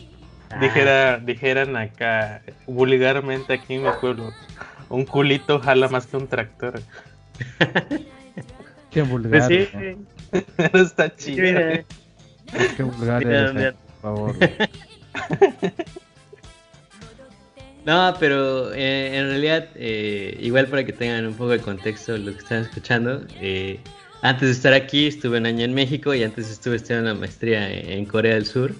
Dijera, 0.60 1.18
dijeran 1.18 1.76
acá, 1.76 2.42
vulgarmente 2.66 3.52
aquí 3.52 3.74
en 3.74 3.84
mi 3.84 3.90
pueblo, 4.00 4.32
un 4.88 5.04
culito 5.04 5.60
jala 5.60 5.88
más 5.88 6.06
que 6.06 6.16
un 6.16 6.26
tractor. 6.26 6.80
Qué 8.90 9.02
vulgar. 9.02 9.46
Pues 9.46 9.68
sí, 9.68 9.96
Pero 10.56 10.78
está 10.82 11.14
chido. 11.14 11.44
Qué 12.76 12.82
vulgar 12.82 13.22
eres, 13.22 13.74
por 13.74 14.02
favor. 14.02 14.36
No, 17.88 18.12
pero 18.21 18.71
eh, 18.75 19.16
en 19.16 19.28
realidad, 19.30 19.66
eh, 19.75 20.37
igual 20.42 20.66
para 20.66 20.85
que 20.85 20.92
tengan 20.92 21.26
un 21.26 21.33
poco 21.33 21.52
de 21.52 21.59
contexto 21.59 22.18
los 22.18 22.35
que 22.35 22.42
están 22.42 22.61
escuchando, 22.61 23.25
eh, 23.40 23.80
antes 24.21 24.49
de 24.49 24.52
estar 24.52 24.75
aquí 24.75 25.07
estuve 25.07 25.38
un 25.38 25.47
año 25.47 25.64
en 25.64 25.73
México 25.73 26.12
y 26.12 26.23
antes 26.23 26.50
estuve 26.50 26.76
estudiando 26.76 27.12
una 27.12 27.18
maestría 27.21 27.66
en, 27.73 28.04
Corea 28.04 28.35
del 28.35 28.45
Sur. 28.45 28.75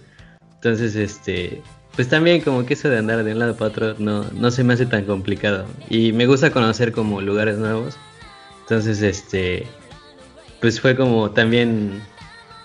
Entonces, 0.57 0.95
este, 0.95 1.63
pues 1.97 2.11
también 2.11 2.43
como 2.43 2.67
que 2.67 2.75
eso 2.75 2.91
de 2.91 2.99
andar 2.99 3.25
de 3.25 3.33
un 3.33 3.39
lado 3.39 3.57
para 3.57 3.71
otro 3.71 3.95
no, 3.99 4.25
no 4.25 4.51
se 4.51 4.63
me 4.63 4.75
hace 4.75 4.85
tan 4.85 5.07
complicado. 5.07 5.65
Y 5.89 6.13
me 6.13 6.27
gusta 6.27 6.51
conocer 6.51 6.93
como 6.93 7.23
lugares 7.23 7.57
nuevos. 7.57 7.97
Entonces, 8.61 9.01
este, 9.01 9.67
pues 10.61 10.83
fue 10.83 10.95
como 10.95 11.31
también 11.31 12.03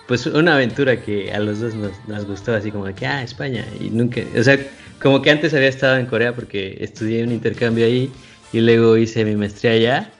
pues 0.06 0.26
una 0.26 0.56
aventura 0.56 1.00
que 1.00 1.32
a 1.32 1.40
los 1.40 1.60
dos 1.60 1.74
nos, 1.74 1.92
nos, 2.06 2.26
gustó, 2.26 2.52
así 2.54 2.70
como 2.70 2.84
que, 2.94 3.06
ah, 3.06 3.22
España, 3.22 3.64
y 3.80 3.88
nunca, 3.88 4.20
o 4.38 4.42
sea, 4.42 4.58
como 5.04 5.20
que 5.20 5.30
antes 5.30 5.52
había 5.52 5.68
estado 5.68 5.98
en 5.98 6.06
Corea 6.06 6.34
porque 6.34 6.78
estudié 6.80 7.22
un 7.22 7.30
intercambio 7.30 7.84
ahí 7.84 8.10
y 8.54 8.60
luego 8.60 8.96
hice 8.96 9.22
mi 9.26 9.36
maestría 9.36 9.72
allá, 9.72 10.10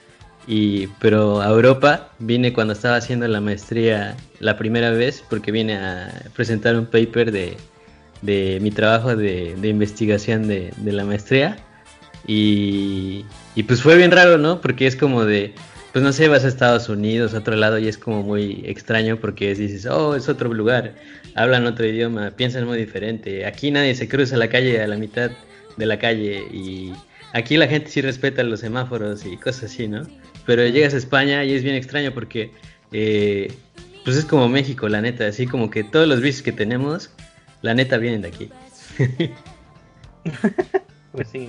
y, 0.45 0.85
pero 0.99 1.41
a 1.41 1.49
Europa 1.49 2.11
vine 2.19 2.53
cuando 2.53 2.73
estaba 2.73 2.97
haciendo 2.97 3.27
la 3.27 3.41
maestría 3.41 4.15
la 4.39 4.59
primera 4.59 4.91
vez 4.91 5.23
porque 5.27 5.51
vine 5.51 5.75
a 5.75 6.13
presentar 6.35 6.75
un 6.75 6.85
paper 6.85 7.31
de, 7.31 7.57
de 8.21 8.59
mi 8.61 8.69
trabajo 8.69 9.15
de, 9.15 9.57
investigación 9.63 10.47
de, 10.47 10.71
la 10.83 11.03
maestría. 11.03 11.57
Y, 12.27 13.25
y, 13.55 13.63
pues 13.63 13.81
fue 13.81 13.97
bien 13.97 14.11
raro, 14.11 14.37
¿no? 14.37 14.61
Porque 14.61 14.85
es 14.85 14.95
como 14.95 15.25
de, 15.25 15.55
pues 15.95 16.03
no 16.03 16.11
sé, 16.11 16.27
vas 16.27 16.43
a 16.43 16.49
Estados 16.49 16.89
Unidos, 16.89 17.33
a 17.33 17.37
otro 17.37 17.55
lado, 17.55 17.79
y 17.79 17.87
es 17.87 17.97
como 17.97 18.21
muy 18.21 18.63
extraño 18.65 19.17
porque 19.17 19.55
dices, 19.55 19.85
oh, 19.85 20.13
es 20.13 20.27
otro 20.27 20.53
lugar, 20.53 20.93
hablan 21.35 21.65
otro 21.65 21.85
idioma, 21.85 22.31
piensan 22.31 22.65
muy 22.65 22.77
diferente. 22.77 23.45
Aquí 23.45 23.71
nadie 23.71 23.95
se 23.95 24.09
cruza 24.09 24.35
la 24.35 24.49
calle 24.49 24.81
a 24.81 24.87
la 24.87 24.97
mitad 24.97 25.31
de 25.77 25.85
la 25.85 25.97
calle 25.97 26.43
y 26.51 26.91
aquí 27.31 27.55
la 27.55 27.69
gente 27.69 27.89
sí 27.89 28.01
respeta 28.01 28.43
los 28.43 28.59
semáforos 28.59 29.25
y 29.25 29.37
cosas 29.37 29.71
así, 29.71 29.87
¿no? 29.87 30.01
Pero 30.45 30.67
llegas 30.67 30.93
a 30.93 30.97
España 30.97 31.45
y 31.45 31.53
es 31.53 31.63
bien 31.63 31.77
extraño 31.77 32.11
porque 32.13 32.51
eh, 32.91 33.53
pues 34.03 34.17
es 34.17 34.25
como 34.25 34.49
México, 34.49 34.89
la 34.89 34.99
neta, 34.99 35.25
así 35.25 35.47
como 35.47 35.69
que 35.69 35.85
todos 35.85 36.09
los 36.09 36.19
vicios 36.19 36.43
que 36.43 36.51
tenemos, 36.51 37.09
la 37.61 37.73
neta 37.73 37.97
vienen 37.99 38.21
de 38.21 38.27
aquí. 38.27 38.49
pues 41.13 41.29
sí, 41.29 41.47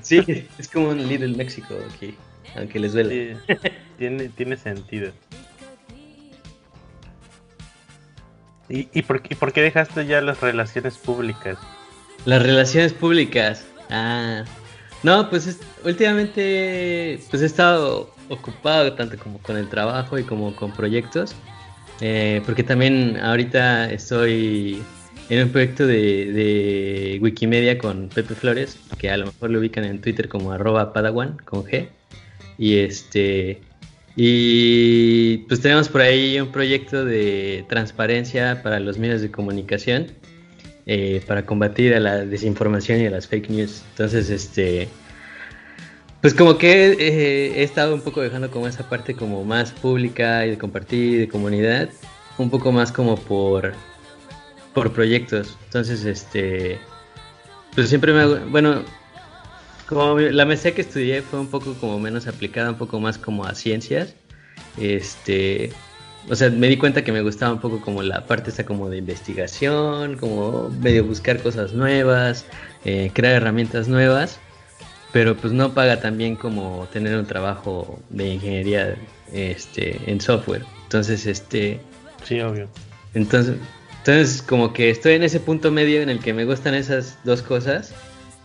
Sí, 0.00 0.48
es 0.58 0.68
como 0.68 0.88
un 0.88 1.06
Little 1.06 1.36
México 1.36 1.74
aquí, 1.94 2.14
aunque 2.56 2.78
les 2.78 2.92
duele. 2.92 3.36
tiene, 3.98 4.28
tiene 4.28 4.56
sentido. 4.56 5.12
¿Y, 8.68 8.88
y, 8.92 9.02
por, 9.02 9.22
¿Y 9.28 9.34
por 9.34 9.52
qué 9.52 9.62
dejaste 9.62 10.06
ya 10.06 10.20
las 10.20 10.40
relaciones 10.40 10.96
públicas? 10.96 11.58
Las 12.24 12.42
relaciones 12.42 12.92
públicas. 12.92 13.66
Ah. 13.90 14.44
No, 15.02 15.28
pues 15.28 15.60
últimamente 15.84 17.20
pues 17.28 17.42
he 17.42 17.46
estado 17.46 18.14
ocupado 18.30 18.94
tanto 18.94 19.18
como 19.18 19.38
con 19.38 19.58
el 19.58 19.68
trabajo 19.68 20.18
y 20.18 20.24
como 20.24 20.56
con 20.56 20.72
proyectos. 20.72 21.34
Eh, 22.00 22.42
porque 22.46 22.62
también 22.62 23.18
ahorita 23.18 23.90
estoy 23.90 24.82
en 25.28 25.42
un 25.44 25.50
proyecto 25.50 25.86
de, 25.86 26.32
de, 26.32 27.18
Wikimedia 27.20 27.78
con 27.78 28.08
Pepe 28.08 28.34
Flores, 28.34 28.78
que 28.98 29.10
a 29.10 29.16
lo 29.16 29.26
mejor 29.26 29.50
lo 29.50 29.58
ubican 29.60 29.84
en 29.84 30.00
Twitter 30.00 30.28
como 30.28 30.52
arroba 30.52 30.92
padawan 30.92 31.38
con 31.44 31.64
G. 31.64 31.88
Y 32.58 32.78
este 32.78 33.60
y 34.16 35.38
pues 35.48 35.60
tenemos 35.60 35.88
por 35.88 36.00
ahí 36.00 36.38
un 36.38 36.52
proyecto 36.52 37.04
de 37.04 37.64
transparencia 37.68 38.62
para 38.62 38.78
los 38.78 38.96
medios 38.96 39.22
de 39.22 39.30
comunicación 39.30 40.12
eh, 40.86 41.22
para 41.26 41.46
combatir 41.46 41.94
a 41.94 42.00
la 42.00 42.24
desinformación 42.26 43.00
y 43.00 43.06
a 43.06 43.10
las 43.10 43.26
fake 43.26 43.48
news. 43.48 43.82
Entonces, 43.90 44.28
este, 44.28 44.86
pues 46.20 46.34
como 46.34 46.58
que 46.58 46.92
eh, 46.92 47.52
he 47.56 47.62
estado 47.62 47.94
un 47.94 48.02
poco 48.02 48.20
dejando 48.20 48.50
como 48.50 48.68
esa 48.68 48.88
parte 48.88 49.14
como 49.14 49.44
más 49.44 49.72
pública 49.72 50.46
y 50.46 50.50
de 50.50 50.58
compartir, 50.58 51.20
de 51.20 51.28
comunidad, 51.28 51.88
un 52.36 52.50
poco 52.50 52.70
más 52.70 52.92
como 52.92 53.16
por, 53.16 53.72
por 54.74 54.92
proyectos. 54.92 55.56
Entonces, 55.64 56.04
este, 56.04 56.78
pues 57.74 57.88
siempre 57.88 58.12
me 58.12 58.20
hago, 58.20 58.38
bueno, 58.50 58.82
como 59.86 60.18
la 60.18 60.44
maestría 60.44 60.74
que 60.74 60.82
estudié 60.82 61.22
fue 61.22 61.40
un 61.40 61.48
poco 61.48 61.74
como 61.74 61.98
menos 61.98 62.26
aplicada, 62.26 62.70
un 62.70 62.78
poco 62.78 63.00
más 63.00 63.18
como 63.18 63.44
a 63.44 63.54
ciencias. 63.54 64.14
Este, 64.78 65.72
o 66.28 66.34
sea, 66.34 66.50
me 66.50 66.68
di 66.68 66.76
cuenta 66.76 67.04
que 67.04 67.12
me 67.12 67.22
gustaba 67.22 67.52
un 67.52 67.60
poco 67.60 67.80
como 67.80 68.02
la 68.02 68.26
parte 68.26 68.50
esta 68.50 68.64
como 68.64 68.88
de 68.88 68.98
investigación, 68.98 70.16
como 70.16 70.70
medio 70.70 71.04
buscar 71.04 71.40
cosas 71.40 71.72
nuevas, 71.72 72.46
eh, 72.84 73.10
crear 73.12 73.34
herramientas 73.34 73.88
nuevas, 73.88 74.38
pero 75.12 75.36
pues 75.36 75.52
no 75.52 75.74
paga 75.74 76.00
tan 76.00 76.16
bien 76.16 76.36
como 76.36 76.88
tener 76.92 77.16
un 77.16 77.26
trabajo 77.26 78.00
de 78.10 78.34
ingeniería 78.34 78.96
este, 79.32 80.00
en 80.10 80.20
software. 80.20 80.64
Entonces, 80.84 81.26
este... 81.26 81.80
Sí, 82.24 82.40
obvio. 82.40 82.68
Entonces, 83.12 83.56
entonces, 83.98 84.42
como 84.42 84.72
que 84.72 84.90
estoy 84.90 85.14
en 85.14 85.22
ese 85.22 85.40
punto 85.40 85.70
medio 85.70 86.00
en 86.02 86.08
el 86.08 86.20
que 86.20 86.32
me 86.32 86.44
gustan 86.44 86.74
esas 86.74 87.18
dos 87.24 87.42
cosas 87.42 87.94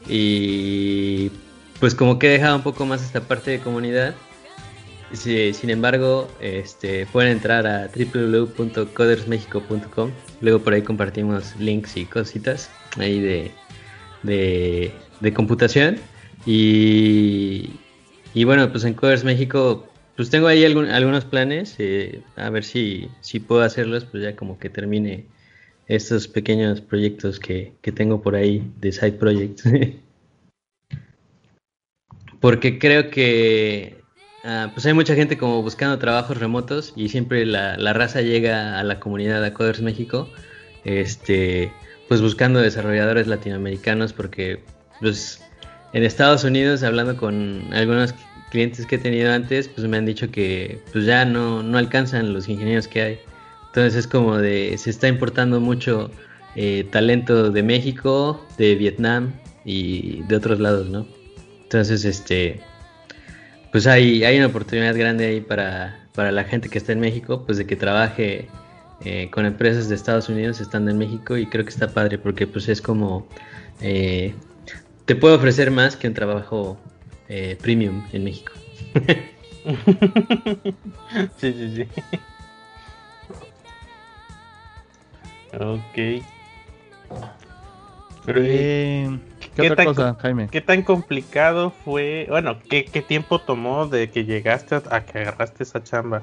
y 0.08 1.32
pues 1.80 1.96
como 1.96 2.20
que 2.20 2.28
he 2.28 2.32
dejado 2.32 2.56
un 2.56 2.64
poco 2.64 2.86
más 2.86 3.04
esta 3.04 3.22
parte 3.22 3.52
de 3.52 3.60
comunidad 3.60 4.16
sin 5.14 5.70
embargo, 5.70 6.28
este, 6.40 7.06
pueden 7.08 7.34
entrar 7.34 7.66
a 7.66 7.88
www.codersmexico.com. 7.88 10.12
Luego 10.42 10.60
por 10.60 10.74
ahí 10.74 10.84
compartimos 10.84 11.56
links 11.58 11.98
y 11.98 12.06
cositas 12.06 12.70
ahí 12.98 13.20
de, 13.20 13.52
de, 14.24 14.94
computación. 15.34 15.98
Y, 16.46 17.72
y, 18.34 18.44
bueno, 18.44 18.72
pues 18.72 18.84
en 18.84 18.94
Coders 18.94 19.24
México, 19.24 19.88
pues 20.16 20.30
tengo 20.30 20.46
ahí 20.48 20.64
algunos 20.64 21.26
planes. 21.26 21.74
Eh, 21.80 22.22
a 22.36 22.52
ver 22.52 22.64
si, 22.64 23.10
si 23.22 23.40
puedo 23.40 23.64
hacerlos, 23.64 24.06
pues 24.06 24.22
ya 24.24 24.36
como 24.36 24.60
que 24.60 24.70
termine 24.70 25.26
estos 25.90 26.30
pequeños 26.30 26.80
proyectos 26.80 27.38
que, 27.40 27.74
que 27.82 27.92
tengo 27.92 28.22
por 28.22 28.36
ahí 28.36 28.72
de 28.80 28.94
side 28.94 29.14
projects. 29.14 29.64
Porque 32.40 32.80
creo 32.80 33.10
que 33.10 34.00
Ah, 34.44 34.72
pues 34.74 34.86
hay 34.86 34.94
mucha 34.94 35.16
gente 35.16 35.38
como 35.38 35.62
buscando 35.62 36.00
trabajos 36.00 36.38
remotos 36.38 36.94
y 36.96 37.10
siempre 37.10 37.46
la, 37.46 37.76
raza 37.94 38.22
llega 38.22 38.80
a 38.80 38.84
la 38.84 39.00
comunidad 39.00 39.42
de 39.42 39.52
Coders 39.52 39.82
México, 39.82 40.30
este, 40.86 41.74
pues 42.08 42.22
buscando 42.22 42.62
desarrolladores 42.62 43.28
latinoamericanos 43.28 44.14
porque 44.14 44.64
pues 45.02 45.42
en 45.92 46.04
Estados 46.04 46.46
Unidos 46.46 46.84
hablando 46.84 47.18
con 47.18 47.74
algunos 47.74 48.14
clientes 48.50 48.86
que 48.86 48.96
he 48.96 49.00
tenido 49.00 49.32
antes, 49.34 49.68
pues 49.68 49.86
me 49.88 49.98
han 49.98 50.06
dicho 50.06 50.32
que 50.32 50.82
pues 50.94 51.06
ya 51.06 51.26
no, 51.26 51.62
no 51.62 51.78
alcanzan 51.78 52.34
los 52.34 52.48
ingenieros 52.48 52.88
que 52.88 53.02
hay. 53.02 53.20
Entonces 53.70 53.96
es 53.96 54.08
como 54.08 54.38
de, 54.38 54.78
se 54.78 54.90
está 54.90 55.08
importando 55.08 55.60
mucho 55.60 56.10
eh, 56.56 56.88
talento 56.92 57.52
de 57.52 57.64
México, 57.64 58.46
de 58.58 58.76
Vietnam 58.76 59.34
y 59.64 60.24
de 60.24 60.36
otros 60.36 60.60
lados, 60.60 60.90
¿no? 60.90 61.06
Entonces, 61.64 62.04
este, 62.04 62.60
pues 63.72 63.86
hay, 63.86 64.24
hay 64.24 64.38
una 64.38 64.48
oportunidad 64.48 64.98
grande 64.98 65.28
ahí 65.28 65.42
para, 65.42 66.08
para 66.16 66.32
la 66.32 66.44
gente 66.44 66.70
que 66.70 66.80
está 66.80 66.94
en 66.94 67.00
México, 67.00 67.44
pues 67.46 67.60
de 67.60 67.68
que 67.68 67.76
trabaje 67.76 68.48
eh, 69.06 69.30
con 69.32 69.46
empresas 69.46 69.88
de 69.88 69.96
Estados 69.96 70.28
Unidos 70.28 70.60
estando 70.60 70.92
en 70.92 70.98
México 70.98 71.38
y 71.38 71.46
creo 71.46 71.64
que 71.64 71.70
está 71.70 71.94
padre 71.94 72.18
porque 72.18 72.48
pues 72.48 72.68
es 72.68 72.82
como 72.82 73.30
eh, 73.80 74.34
te 75.06 75.16
puedo 75.16 75.38
ofrecer 75.38 75.72
más 75.72 75.96
que 75.96 76.08
un 76.08 76.14
trabajo 76.14 76.78
eh, 77.30 77.58
premium 77.62 78.06
en 78.12 78.26
México. 78.26 78.52
sí, 81.38 81.54
sí, 81.54 81.76
sí. 81.76 81.88
Ok. 85.54 86.24
Pero, 88.26 88.42
¿Qué, 89.56 89.72
tan, 89.76 89.86
cosa, 89.86 90.16
Jaime? 90.20 90.50
¿Qué 90.52 90.62
tan 90.62 90.84
complicado 90.84 91.72
fue? 91.84 92.28
Bueno, 92.30 92.60
¿qué, 92.70 92.84
tiempo 92.84 93.40
tomó 93.40 93.88
de 93.88 94.10
que 94.10 94.26
llegaste 94.26 94.76
a, 94.76 95.06
que 95.06 95.20
agarraste 95.20 95.64
esa 95.64 95.84
chamba? 95.84 96.22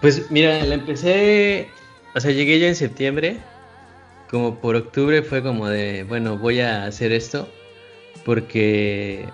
Pues 0.00 0.30
mira, 0.30 0.62
la 0.64 0.74
empecé, 0.74 1.68
o 2.14 2.20
sea, 2.20 2.30
llegué 2.30 2.58
ya 2.60 2.68
en 2.68 2.76
septiembre, 2.76 3.38
como 4.30 4.56
por 4.56 4.76
octubre 4.76 5.22
fue 5.22 5.42
como 5.42 5.68
de, 5.68 6.04
bueno, 6.04 6.36
voy 6.36 6.60
a 6.60 6.84
hacer 6.84 7.12
esto, 7.12 7.48
porque, 8.24 9.28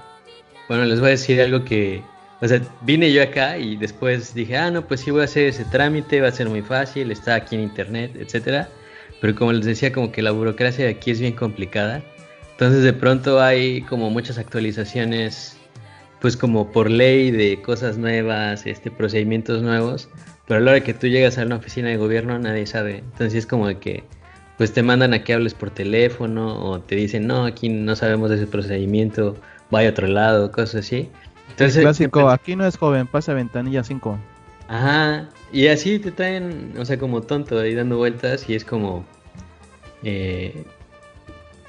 bueno, 0.68 0.84
les 0.84 1.00
voy 1.00 1.08
a 1.08 1.10
decir 1.10 1.40
algo 1.42 1.64
que, 1.64 2.02
o 2.44 2.48
sea, 2.48 2.60
vine 2.82 3.10
yo 3.10 3.22
acá 3.22 3.56
y 3.56 3.74
después 3.74 4.34
dije, 4.34 4.58
ah, 4.58 4.70
no, 4.70 4.86
pues 4.86 5.00
sí 5.00 5.10
voy 5.10 5.22
a 5.22 5.24
hacer 5.24 5.46
ese 5.46 5.64
trámite, 5.64 6.20
va 6.20 6.28
a 6.28 6.32
ser 6.32 6.46
muy 6.50 6.60
fácil, 6.60 7.10
está 7.10 7.36
aquí 7.36 7.54
en 7.54 7.62
internet, 7.62 8.10
etcétera. 8.16 8.68
Pero 9.22 9.34
como 9.34 9.54
les 9.54 9.64
decía, 9.64 9.92
como 9.92 10.12
que 10.12 10.20
la 10.20 10.30
burocracia 10.30 10.84
de 10.84 10.90
aquí 10.90 11.10
es 11.10 11.20
bien 11.20 11.32
complicada. 11.32 12.02
Entonces 12.52 12.82
de 12.82 12.92
pronto 12.92 13.40
hay 13.40 13.80
como 13.82 14.10
muchas 14.10 14.36
actualizaciones, 14.36 15.56
pues 16.20 16.36
como 16.36 16.70
por 16.70 16.90
ley 16.90 17.30
de 17.30 17.62
cosas 17.62 17.96
nuevas, 17.96 18.66
este, 18.66 18.90
procedimientos 18.90 19.62
nuevos, 19.62 20.10
pero 20.46 20.60
a 20.60 20.62
la 20.62 20.72
hora 20.72 20.80
que 20.80 20.92
tú 20.92 21.06
llegas 21.06 21.38
a 21.38 21.44
una 21.44 21.56
oficina 21.56 21.88
de 21.88 21.96
gobierno 21.96 22.38
nadie 22.38 22.66
sabe. 22.66 22.98
Entonces 22.98 23.36
es 23.36 23.46
como 23.46 23.66
que 23.80 24.04
pues 24.58 24.74
te 24.74 24.82
mandan 24.82 25.14
a 25.14 25.24
que 25.24 25.32
hables 25.32 25.54
por 25.54 25.70
teléfono 25.70 26.62
o 26.62 26.78
te 26.80 26.94
dicen, 26.94 27.26
no, 27.26 27.46
aquí 27.46 27.70
no 27.70 27.96
sabemos 27.96 28.28
de 28.28 28.36
ese 28.36 28.46
procedimiento, 28.46 29.34
vaya 29.70 29.88
a 29.88 29.92
otro 29.92 30.08
lado, 30.08 30.52
cosas 30.52 30.84
así. 30.84 31.08
Entonces, 31.54 31.82
clásico, 31.82 32.30
aquí 32.30 32.56
no 32.56 32.66
es 32.66 32.76
joven, 32.76 33.06
pasa 33.06 33.32
ventanilla 33.32 33.84
5. 33.84 34.18
Ajá, 34.66 35.28
y 35.52 35.68
así 35.68 36.00
te 36.00 36.10
traen, 36.10 36.74
o 36.76 36.84
sea, 36.84 36.98
como 36.98 37.22
tonto 37.22 37.60
ahí 37.60 37.74
dando 37.74 37.96
vueltas 37.96 38.48
y 38.48 38.56
es 38.56 38.64
como, 38.64 39.04
eh, 40.02 40.64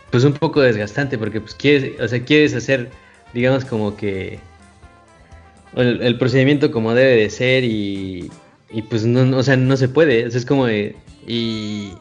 pues 0.10 0.24
un 0.24 0.34
poco 0.34 0.62
desgastante 0.62 1.20
porque 1.20 1.40
pues 1.40 1.54
quieres, 1.54 2.00
o 2.00 2.08
sea, 2.08 2.24
quieres 2.24 2.56
hacer, 2.56 2.90
digamos 3.34 3.64
como 3.64 3.96
que 3.96 4.40
el, 5.76 6.18
procedimiento 6.18 6.72
como 6.72 6.96
debe 6.96 7.18
de 7.18 7.30
ser 7.30 7.64
y, 7.64 8.32
y 8.72 8.82
pues 8.82 9.06
no, 9.06 9.38
o 9.38 9.44
sea, 9.44 9.56
no 9.56 9.78
se 9.78 9.88
puede, 9.88 10.22
es 10.22 10.46
como 10.48 10.66
de, 10.66 10.96
y, 11.28 11.94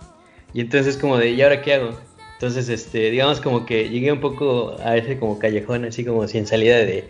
y 0.55 0.61
entonces 0.61 0.95
es 0.95 1.00
como 1.00 1.19
de, 1.19 1.33
¿y 1.33 1.43
ahora 1.43 1.61
qué 1.61 1.75
hago? 1.75 1.99
Entonces, 2.35 2.71
este, 2.71 3.11
digamos 3.11 3.41
como 3.41 3.67
que 3.67 3.91
llegué 3.91 4.11
un 4.11 4.21
poco 4.21 4.76
a 4.83 4.97
ese 4.97 5.19
como 5.19 5.38
callejón, 5.38 5.85
así 5.85 6.03
como 6.03 6.26
sin 6.29 6.47
salida 6.47 6.79
de, 6.79 7.05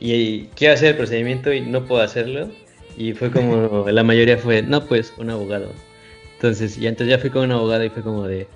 y, 0.00 0.48
quiero 0.54 0.74
hacer 0.74 0.90
el 0.90 0.96
procedimiento 0.96 1.52
y 1.52 1.60
no 1.60 1.84
puedo 1.84 2.02
hacerlo. 2.02 2.48
Y 2.96 3.12
fue 3.12 3.30
como, 3.30 3.86
la 3.90 4.04
mayoría 4.04 4.38
fue, 4.38 4.62
no, 4.62 4.84
pues, 4.86 5.12
un 5.18 5.30
abogado. 5.30 5.70
Entonces, 6.36 6.78
y 6.78 6.86
entonces 6.86 7.16
ya 7.16 7.18
fui 7.18 7.30
con 7.30 7.44
un 7.44 7.52
abogado 7.52 7.84
y 7.84 7.90
fue 7.90 8.02
como 8.02 8.24
de, 8.24 8.46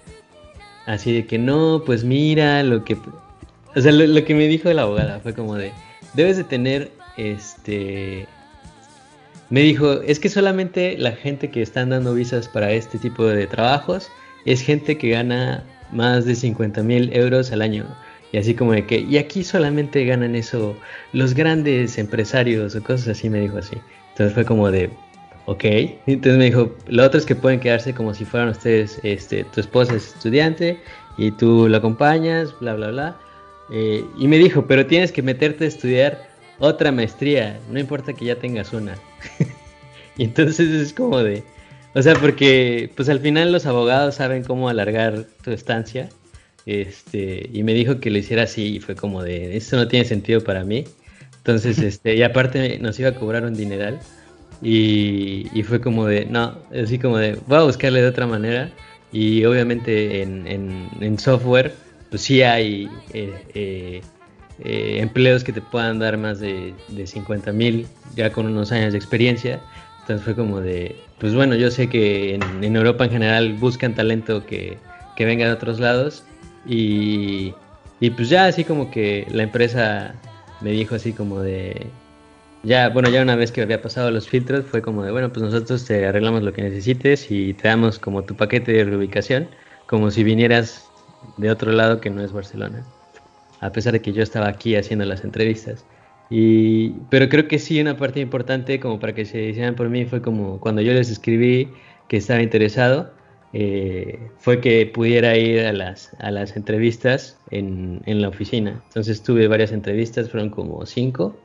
así 0.87 1.13
de 1.13 1.27
que 1.27 1.39
no, 1.39 1.83
pues 1.85 2.05
mira, 2.05 2.63
lo 2.63 2.85
que... 2.85 2.97
O 3.75 3.81
sea, 3.81 3.93
lo, 3.93 4.25
que 4.25 4.35
me 4.35 4.47
dijo 4.49 4.73
la 4.73 4.83
abogada 4.83 5.21
fue 5.21 5.35
como 5.35 5.55
de, 5.55 5.73
debes 6.15 6.37
de 6.37 6.45
tener, 6.45 6.91
este... 7.17 8.27
Me 9.51 9.61
dijo, 9.63 10.03
es 10.03 10.21
que 10.21 10.29
solamente 10.29 10.99
la 10.99 11.13
gente 11.13 11.51
que 11.51 11.63
están 11.63 11.91
dando 11.91 12.13
visas 12.13 12.49
para 12.49 12.71
este 12.73 12.99
tipo 12.99 13.25
de 13.25 13.47
trabajos 13.47 14.11
es 14.45 14.61
gente 14.61 14.99
que 14.99 15.11
gana 15.11 15.65
más 15.91 16.27
de 16.27 16.35
50 16.35 16.83
mil 16.83 17.11
euros 17.15 17.51
al 17.53 17.63
año. 17.63 17.87
Y 18.33 18.39
así 18.39 18.55
como 18.55 18.73
de 18.73 18.87
que, 18.87 18.99
y 19.01 19.17
aquí 19.17 19.43
solamente 19.43 20.05
ganan 20.05 20.35
eso 20.35 20.77
los 21.13 21.35
grandes 21.35 21.97
empresarios 21.99 22.75
o 22.75 22.83
cosas 22.83 23.09
así, 23.09 23.31
me 23.31 23.41
dijo 23.41 23.59
así. 23.59 23.77
Entonces 24.11 24.35
fue 24.35 24.45
como 24.45 24.71
de, 24.71 24.91
ok. 25.47 25.65
Entonces 26.07 26.37
me 26.37 26.45
dijo, 26.47 26.75
lo 26.89 27.05
otro 27.05 27.19
es 27.19 27.25
que 27.25 27.35
pueden 27.35 27.61
quedarse 27.61 27.95
como 27.95 28.13
si 28.13 28.25
fueran 28.25 28.51
ustedes, 28.51 29.01
este, 29.03 29.45
tu 29.45 29.61
esposa 29.61 29.95
es 29.95 30.09
estudiante 30.15 30.79
y 31.17 31.31
tú 31.31 31.69
lo 31.69 31.77
acompañas, 31.79 32.55
bla, 32.61 32.75
bla, 32.75 32.91
bla. 32.91 33.17
Eh, 33.71 34.05
y 34.19 34.29
me 34.29 34.39
dijo, 34.39 34.67
pero 34.67 34.87
tienes 34.87 35.11
que 35.13 35.23
meterte 35.23 35.65
a 35.65 35.69
estudiar 35.69 36.29
otra 36.59 36.93
maestría, 36.93 37.59
no 37.71 37.79
importa 37.79 38.13
que 38.13 38.27
ya 38.27 38.37
tengas 38.37 38.73
una. 38.73 38.97
y 40.17 40.25
entonces 40.25 40.69
es 40.69 40.93
como 40.93 41.19
de, 41.23 41.45
o 41.95 42.03
sea, 42.03 42.15
porque 42.15 42.91
pues 42.95 43.09
al 43.09 43.21
final 43.21 43.53
los 43.53 43.67
abogados 43.67 44.17
saben 44.17 44.45
cómo 44.45 44.69
alargar 44.69 45.25
tu 45.43 45.51
estancia. 45.51 46.09
Este, 46.69 47.49
y 47.51 47.63
me 47.63 47.73
dijo 47.73 47.99
que 47.99 48.11
lo 48.11 48.19
hiciera 48.19 48.43
así 48.43 48.77
y 48.77 48.81
fue 48.81 48.95
como 48.95 49.23
de, 49.23 49.57
esto 49.57 49.77
no 49.77 49.89
tiene 49.89 50.05
sentido 50.05 50.45
para 50.45 50.65
mí. 50.65 50.85
Entonces, 51.39 51.79
este, 51.91 52.17
y 52.17 52.23
aparte 52.23 52.79
nos 52.79 52.99
iba 53.01 53.09
a 53.11 53.15
cobrar 53.15 53.45
un 53.45 53.55
dineral. 53.55 53.99
Y, 54.61 55.63
fue 55.65 55.81
como 55.81 56.07
de, 56.07 56.27
no, 56.27 56.59
así 56.75 56.99
como 56.99 57.17
de, 57.19 57.39
voy 57.47 57.59
a 57.59 57.63
buscarle 57.63 58.03
de 58.03 58.09
otra 58.09 58.27
manera. 58.27 58.71
Y 59.13 59.45
obviamente 59.45 60.23
en, 60.23 61.19
software, 61.19 61.73
pues 62.11 62.23
sí 62.23 62.43
hay 62.43 62.91
eh, 63.15 63.33
eh, 63.55 64.01
eh, 64.65 64.99
empleos 65.01 65.45
que 65.45 65.53
te 65.53 65.63
puedan 65.63 65.99
dar 65.99 66.19
más 66.19 66.41
de, 66.41 66.75
de 66.89 67.07
50 67.07 67.53
mil 67.53 67.87
ya 68.15 68.31
con 68.31 68.47
unos 68.47 68.73
años 68.73 68.93
de 68.93 68.99
experiencia. 68.99 69.61
Entonces 70.01 70.25
fue 70.25 70.35
como 70.35 70.61
de, 70.61 70.97
pues 71.19 71.35
bueno, 71.35 71.55
yo 71.55 71.71
sé 71.71 71.89
que 71.89 72.35
en, 72.35 72.77
Europa 72.77 73.05
en 73.05 73.11
general 73.11 73.53
buscan 73.55 73.95
talento 73.95 74.45
que, 74.47 74.79
venga 75.19 75.47
de 75.47 75.53
otros 75.53 75.81
lados. 75.81 76.25
Y, 76.69 77.55
y 78.01 78.11
pues 78.11 78.29
ya 78.29 78.47
así 78.47 78.65
como 78.65 78.91
que 78.91 79.27
la 79.31 79.43
empresa 79.43 80.15
me 80.61 80.71
dijo 80.71 80.95
así 80.95 81.13
como 81.13 81.41
de, 81.41 81.87
ya, 82.63 82.89
bueno, 82.89 83.09
ya 83.09 83.23
una 83.23 83.37
vez 83.37 83.53
que 83.53 83.63
había 83.63 83.81
pasado 83.81 84.11
los 84.11 84.29
filtros, 84.29 84.65
fue 84.67 84.83
como 84.83 85.05
de, 85.05 85.13
bueno, 85.13 85.33
pues 85.33 85.43
nosotros 85.43 85.85
te 85.85 86.07
arreglamos 86.07 86.43
lo 86.43 86.53
que 86.53 86.63
necesites 86.63 87.31
y 87.31 87.55
te 87.55 87.69
damos 87.69 87.99
como 87.99 88.23
tu 88.25 88.37
paquete 88.37 88.73
de 88.73 88.85
reubicación, 88.85 89.49
como 89.87 90.11
si 90.11 90.25
vinieras 90.25 90.89
de 91.37 91.51
otro 91.51 91.73
lado 91.73 92.01
que 92.01 92.11
no 92.11 92.23
es 92.23 92.33
Barcelona. 92.33 92.85
A 93.61 93.73
pesar 93.73 93.93
de 93.93 94.01
que 94.01 94.13
yo 94.13 94.23
estaba 94.23 94.49
aquí 94.49 94.77
haciendo 94.77 95.05
las 95.05 95.25
entrevistas. 95.25 95.85
Y, 96.31 96.91
pero 97.11 97.29
creo 97.29 97.49
que 97.49 97.59
sí, 97.59 97.81
una 97.81 97.97
parte 97.97 98.21
importante 98.21 98.79
como 98.81 99.01
para 99.01 99.15
que 99.15 99.25
se 99.25 99.41
hicieran 99.43 99.75
por 99.75 99.89
mí 99.89 100.05
fue 100.05 100.21
como 100.21 100.61
cuando 100.61 100.83
yo 100.83 100.93
les 100.93 101.11
escribí 101.11 101.69
que 102.09 102.19
estaba 102.19 102.43
interesado, 102.43 103.13
eh, 103.53 104.31
fue 104.39 104.61
que 104.61 104.87
pudiera 104.87 105.37
ir 105.37 105.67
a 105.67 105.73
las, 105.73 106.15
a 106.21 106.31
las 106.31 106.57
entrevistas 106.57 107.39
en, 107.51 108.03
en 108.07 108.23
la 108.23 108.29
oficina. 108.29 108.83
Entonces 108.89 109.23
tuve 109.23 109.49
varias 109.49 109.73
entrevistas, 109.73 110.31
fueron 110.31 110.51
como 110.51 110.85
cinco 110.87 111.37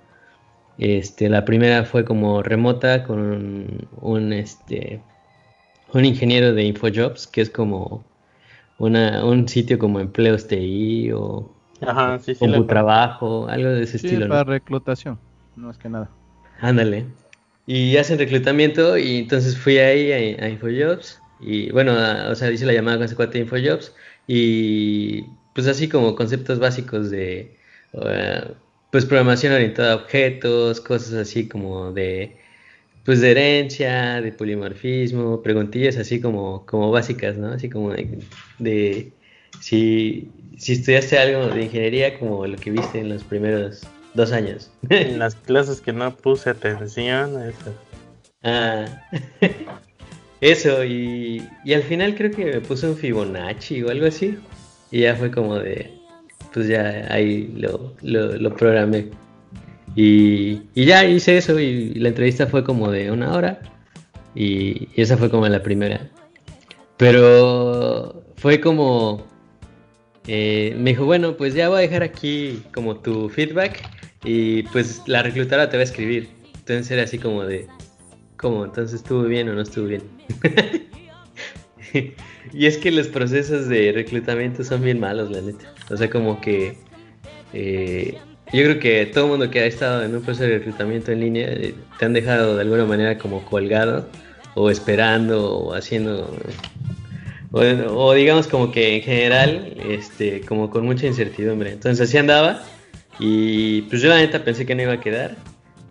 este, 0.78 1.30
la 1.30 1.46
primera 1.46 1.86
fue 1.86 2.04
como 2.04 2.42
remota 2.42 3.04
con 3.04 3.88
un, 4.02 4.34
este, 4.34 5.02
un 5.94 6.06
ingeniero 6.06 6.54
de 6.54 6.64
InfoJobs, 6.64 7.28
que 7.28 7.42
es 7.42 7.50
como 7.50 8.04
una, 8.80 9.24
un 9.24 9.48
sitio 9.48 9.78
como 9.78 10.00
empleos 10.00 10.48
TI 10.48 11.12
o 11.12 11.52
Ajá, 11.82 12.18
sí, 12.20 12.34
trabajo, 12.68 13.48
algo 13.48 13.70
de 13.70 13.84
ese 13.84 13.98
estilo. 13.98 14.28
Para 14.28 14.44
reclutación, 14.46 15.20
no 15.56 15.70
es 15.70 15.78
que 15.78 15.90
nada. 15.90 16.10
Ándale. 16.60 17.06
Y 17.66 17.98
hacen 17.98 18.18
reclutamiento 18.18 18.98
y 18.98 19.20
entonces 19.20 19.58
fui 19.58 19.78
ahí 19.78 20.12
a, 20.12 20.50
InfoJobs 20.50 21.22
y 21.46 21.72
bueno, 21.72 21.96
o 22.30 22.36
sea, 22.36 22.52
hice 22.52 22.66
la 22.66 22.74
llamada 22.74 22.98
con 22.98 23.06
ese 23.06 23.16
cuate 23.16 23.40
de 23.40 23.46
InfoJobs 23.46 23.94
y 24.28 25.24
pues 25.54 25.68
así 25.68 25.88
como 25.90 26.16
conceptos 26.16 26.60
básicos 26.60 27.12
de 27.12 27.56
uh, 27.94 28.54
pues 28.92 29.06
programación 29.06 29.54
orientada 29.54 29.94
a 29.94 29.96
objetos, 29.98 30.82
cosas 30.82 31.14
así 31.14 31.48
como 31.48 31.92
de 31.92 32.38
pues 33.06 33.22
de 33.22 33.32
herencia, 33.32 34.22
de 34.22 34.32
polimorfismo, 34.32 35.42
preguntillas 35.42 35.98
así 35.98 36.22
como, 36.22 36.66
como 36.66 36.92
básicas, 36.92 37.36
¿no? 37.38 37.50
Así 37.50 37.70
como 37.70 37.92
de, 37.92 39.12
si, 39.60 40.30
si 40.58 40.74
estudiaste 40.74 41.18
algo 41.18 41.48
de 41.48 41.64
ingeniería 41.64 42.18
como 42.18 42.48
lo 42.48 42.58
que 42.58 42.72
viste 42.72 43.00
en 43.00 43.10
los 43.10 43.24
primeros 43.24 43.86
dos 44.14 44.32
años. 44.32 44.72
En 44.90 45.20
las 45.20 45.36
clases 45.36 45.82
que 45.82 45.92
no 45.92 46.16
puse 46.16 46.50
atención, 46.50 47.42
eso. 47.42 47.74
Ah, 48.46 48.86
eso, 50.44 50.84
y, 50.84 51.48
y 51.64 51.74
al 51.74 51.84
final 51.84 52.16
creo 52.16 52.32
que 52.32 52.46
me 52.46 52.62
puse 52.62 52.88
un 52.88 52.98
Fibonacci 52.98 53.82
o 53.84 53.90
algo 53.90 54.06
así. 54.06 54.38
Y 54.92 55.02
ya 55.02 55.16
fue 55.16 55.32
como 55.32 55.58
de, 55.58 55.90
pues 56.54 56.68
ya 56.68 57.08
ahí 57.10 57.52
lo, 57.58 57.96
lo, 58.02 58.56
programé. 58.56 59.08
Y, 59.96 60.62
ya 60.76 61.06
hice 61.06 61.38
eso 61.38 61.60
y 61.60 61.94
la 61.96 62.10
entrevista 62.10 62.48
fue 62.48 62.64
como 62.64 62.92
de 62.92 63.12
una 63.12 63.34
hora 63.34 63.62
y, 64.36 64.90
esa 64.96 65.18
fue 65.18 65.30
como 65.30 65.48
la 65.48 65.64
primera. 65.64 66.10
Pero 66.98 68.24
fue 68.36 68.60
como, 68.60 69.26
eh, 70.28 70.76
me 70.78 70.92
dijo, 70.92 71.06
bueno, 71.06 71.38
pues 71.38 71.54
ya 71.54 71.70
voy 71.70 71.80
a 71.80 71.82
dejar 71.82 72.04
aquí 72.04 72.62
como 72.74 72.98
tu 72.98 73.30
feedback 73.30 73.82
y 74.24 74.64
pues 74.64 75.02
la 75.08 75.24
reclutadora 75.24 75.70
te 75.70 75.78
va 75.78 75.82
a 75.82 75.86
escribir. 75.86 76.30
Entonces 76.56 76.92
era 76.92 77.04
así 77.04 77.18
como 77.18 77.46
de, 77.46 77.68
¿cómo? 78.44 78.66
Entonces 78.66 79.00
estuvo 79.00 79.24
bien 79.24 79.48
o 79.48 79.54
no 79.54 79.62
estuvo 79.62 79.88
bien. 79.88 80.04
y 82.54 82.66
es 82.66 82.78
que 82.78 82.92
los 82.92 83.08
procesos 83.08 83.70
de 83.70 83.94
reclutamiento 83.94 84.66
son 84.66 84.84
bien 84.84 85.00
malos, 85.00 85.32
la 85.32 85.42
neta. 85.42 85.74
O 85.90 85.96
sea, 85.96 86.10
como 86.10 86.42
que 86.42 86.78
eh, 87.54 88.18
yo 88.52 88.64
creo 88.64 88.80
que 88.80 89.06
todo 89.06 89.24
el 89.26 89.32
mundo 89.32 89.50
que 89.50 89.62
ha 89.62 89.66
estado 89.66 90.04
en 90.04 90.14
un 90.14 90.22
proceso 90.22 90.44
de 90.44 90.58
reclutamiento 90.58 91.14
en 91.14 91.22
línea 91.22 91.48
eh, 91.52 91.74
te 91.98 92.06
han 92.06 92.12
dejado 92.12 92.56
de 92.56 92.62
alguna 92.62 92.86
manera 92.86 93.18
como 93.18 93.46
colgado 93.46 94.10
o 94.56 94.70
esperando 94.70 95.56
o 95.56 95.74
haciendo 95.74 96.30
o, 97.52 98.14
digamos 98.14 98.48
como 98.48 98.72
que 98.72 98.98
en 98.98 99.02
general 99.04 99.78
este 99.88 100.42
como 100.42 100.70
con 100.70 100.86
mucha 100.86 101.08
incertidumbre 101.08 101.72
entonces 101.72 102.08
así 102.08 102.18
andaba 102.18 102.64
y 103.20 103.84
pues 103.84 104.02
yo 104.02 104.10
la 104.10 104.18
neta 104.18 104.44
pensé 104.44 104.66
que 104.66 104.76
no 104.76 104.84
iba 104.84 104.94
a 104.94 105.00
quedar 105.00 105.36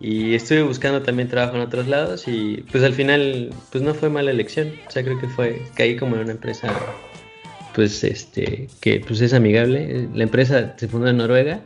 y 0.03 0.35
estuve 0.35 0.63
buscando 0.63 1.01
también 1.01 1.29
trabajo 1.29 1.55
en 1.55 1.61
otros 1.61 1.87
lados 1.87 2.27
y 2.27 2.57
pues 2.69 2.83
al 2.83 2.93
final 2.93 3.51
pues 3.71 3.81
no 3.81 3.93
fue 3.93 4.09
mala 4.09 4.31
elección. 4.31 4.73
O 4.85 4.91
sea, 4.91 5.01
creo 5.01 5.17
que 5.17 5.29
fue, 5.29 5.61
caí 5.75 5.95
como 5.95 6.17
en 6.17 6.23
una 6.23 6.31
empresa 6.33 6.73
pues 7.73 8.03
este 8.03 8.67
que 8.81 8.99
pues 8.99 9.21
es 9.21 9.33
amigable. 9.33 10.09
La 10.13 10.23
empresa 10.23 10.75
se 10.75 10.89
fundó 10.89 11.07
en 11.07 11.15
Noruega 11.15 11.61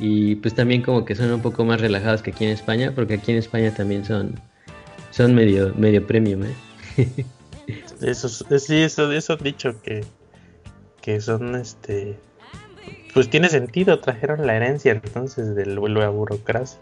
y 0.00 0.36
pues 0.36 0.54
también 0.54 0.80
como 0.80 1.04
que 1.04 1.14
son 1.14 1.30
un 1.30 1.42
poco 1.42 1.66
más 1.66 1.78
relajados 1.78 2.22
que 2.22 2.30
aquí 2.30 2.44
en 2.44 2.52
España, 2.52 2.90
porque 2.94 3.14
aquí 3.14 3.32
en 3.32 3.36
España 3.36 3.70
también 3.74 4.06
son 4.06 4.40
son 5.10 5.34
medio 5.34 5.74
medio 5.74 6.06
premium, 6.06 6.44
¿eh? 6.44 6.54
eso 8.00 8.30
sí, 8.30 8.78
eso 8.78 9.12
eso 9.12 9.36
dicho 9.36 9.82
que 9.82 10.06
que 11.02 11.20
son 11.20 11.54
este 11.54 12.16
pues 13.12 13.28
tiene 13.28 13.50
sentido, 13.50 14.00
trajeron 14.00 14.46
la 14.46 14.56
herencia 14.56 14.92
entonces 14.92 15.54
del 15.54 15.78
vuelo 15.78 16.02
a 16.02 16.08
burocracia. 16.08 16.80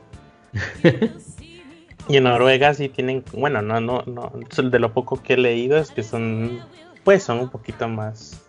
Y 2.08 2.16
en 2.16 2.24
Noruega 2.24 2.74
sí 2.74 2.88
tienen, 2.88 3.24
bueno, 3.32 3.62
no, 3.62 3.80
no, 3.80 4.02
no, 4.06 4.32
de 4.62 4.78
lo 4.78 4.92
poco 4.92 5.22
que 5.22 5.34
he 5.34 5.38
leído 5.38 5.78
es 5.78 5.90
que 5.90 6.02
son, 6.02 6.60
pues 7.04 7.22
son 7.22 7.38
un 7.38 7.48
poquito 7.48 7.88
más, 7.88 8.40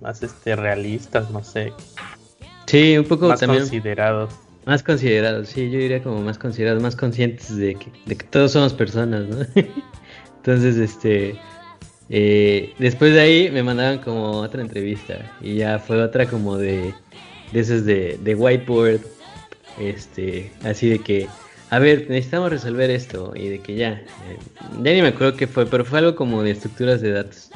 más 0.00 0.22
este, 0.22 0.56
realistas, 0.56 1.30
no 1.30 1.42
sé. 1.42 1.72
Sí, 2.66 2.98
un 2.98 3.04
poco 3.04 3.28
más 3.28 3.42
considerados. 3.42 4.34
Más 4.64 4.82
considerados, 4.82 5.48
sí, 5.48 5.70
yo 5.70 5.78
diría 5.78 6.02
como 6.02 6.20
más 6.20 6.38
considerados, 6.38 6.82
más 6.82 6.96
conscientes 6.96 7.56
de 7.56 7.76
que, 7.76 7.92
de 8.04 8.16
que 8.16 8.26
todos 8.26 8.52
somos 8.52 8.72
personas, 8.74 9.24
¿no? 9.26 9.46
Entonces, 10.38 10.76
este, 10.76 11.38
eh, 12.08 12.74
después 12.78 13.14
de 13.14 13.20
ahí 13.20 13.50
me 13.50 13.62
mandaban 13.62 13.98
como 13.98 14.40
otra 14.40 14.62
entrevista 14.62 15.32
y 15.40 15.56
ya 15.56 15.78
fue 15.78 16.02
otra 16.02 16.26
como 16.26 16.56
de, 16.56 16.94
de 17.52 17.60
esos 17.60 17.84
de, 17.84 18.18
de 18.22 18.34
whiteboard 18.34 19.00
este, 19.78 20.50
así 20.64 20.88
de 20.88 20.98
que, 21.00 21.28
a 21.70 21.78
ver, 21.78 22.06
necesitamos 22.08 22.50
resolver 22.50 22.90
esto 22.90 23.32
y 23.34 23.48
de 23.48 23.58
que 23.60 23.74
ya, 23.74 23.92
eh, 23.92 24.38
ya 24.82 24.92
ni 24.92 25.02
me 25.02 25.08
acuerdo 25.08 25.36
qué 25.36 25.46
fue, 25.46 25.66
pero 25.66 25.84
fue 25.84 25.98
algo 25.98 26.14
como 26.14 26.42
de 26.42 26.52
estructuras 26.52 27.00
de 27.00 27.12
datos. 27.12 27.50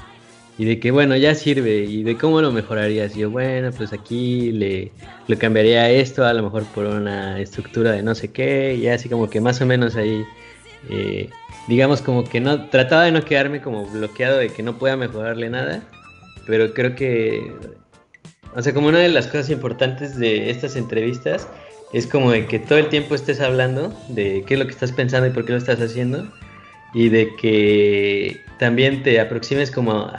Y 0.58 0.66
de 0.66 0.78
que 0.78 0.90
bueno, 0.90 1.16
ya 1.16 1.34
sirve 1.34 1.84
y 1.84 2.02
de 2.02 2.18
cómo 2.18 2.42
lo 2.42 2.52
mejorarías. 2.52 3.14
Yo, 3.14 3.30
bueno, 3.30 3.70
pues 3.72 3.94
aquí 3.94 4.52
le, 4.52 4.92
le 5.26 5.38
cambiaría 5.38 5.88
esto 5.90 6.26
a 6.26 6.34
lo 6.34 6.42
mejor 6.42 6.64
por 6.74 6.84
una 6.84 7.40
estructura 7.40 7.92
de 7.92 8.02
no 8.02 8.14
sé 8.14 8.30
qué. 8.30 8.74
Y 8.74 8.88
así 8.88 9.08
como 9.08 9.30
que 9.30 9.40
más 9.40 9.62
o 9.62 9.66
menos 9.66 9.96
ahí, 9.96 10.22
eh, 10.90 11.30
digamos 11.66 12.02
como 12.02 12.24
que 12.24 12.40
no, 12.40 12.68
trataba 12.68 13.04
de 13.04 13.12
no 13.12 13.24
quedarme 13.24 13.62
como 13.62 13.86
bloqueado 13.86 14.36
de 14.36 14.50
que 14.50 14.62
no 14.62 14.78
pueda 14.78 14.98
mejorarle 14.98 15.48
nada 15.48 15.82
pero 16.50 16.74
creo 16.74 16.96
que, 16.96 17.54
o 18.56 18.60
sea, 18.60 18.74
como 18.74 18.88
una 18.88 18.98
de 18.98 19.08
las 19.08 19.26
cosas 19.28 19.50
importantes 19.50 20.18
de 20.18 20.50
estas 20.50 20.74
entrevistas 20.74 21.46
es 21.92 22.06
como 22.06 22.30
de 22.30 22.46
que 22.46 22.58
todo 22.58 22.78
el 22.78 22.88
tiempo 22.88 23.14
estés 23.14 23.40
hablando 23.40 23.92
de 24.08 24.44
qué 24.46 24.54
es 24.54 24.60
lo 24.60 24.66
que 24.66 24.72
estás 24.72 24.92
pensando 24.92 25.26
y 25.26 25.30
por 25.30 25.44
qué 25.44 25.52
lo 25.52 25.58
estás 25.58 25.80
haciendo 25.80 26.30
y 26.94 27.08
de 27.08 27.34
que 27.36 28.40
también 28.58 29.02
te 29.02 29.20
aproximes 29.20 29.70
como 29.70 30.10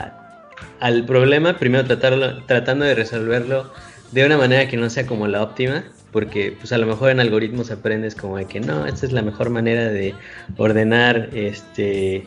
al 0.80 1.06
problema, 1.06 1.58
primero 1.58 1.84
tratarlo, 1.84 2.44
tratando 2.44 2.84
de 2.84 2.94
resolverlo 2.94 3.72
de 4.10 4.26
una 4.26 4.36
manera 4.36 4.68
que 4.68 4.76
no 4.76 4.90
sea 4.90 5.06
como 5.06 5.26
la 5.26 5.42
óptima, 5.42 5.84
porque 6.10 6.54
pues 6.58 6.72
a 6.72 6.78
lo 6.78 6.86
mejor 6.86 7.10
en 7.10 7.20
algoritmos 7.20 7.70
aprendes 7.70 8.14
como 8.14 8.36
de 8.36 8.46
que 8.46 8.60
no, 8.60 8.86
esta 8.86 9.06
es 9.06 9.12
la 9.12 9.22
mejor 9.22 9.48
manera 9.50 9.88
de 9.88 10.14
ordenar 10.56 11.30
este 11.32 12.24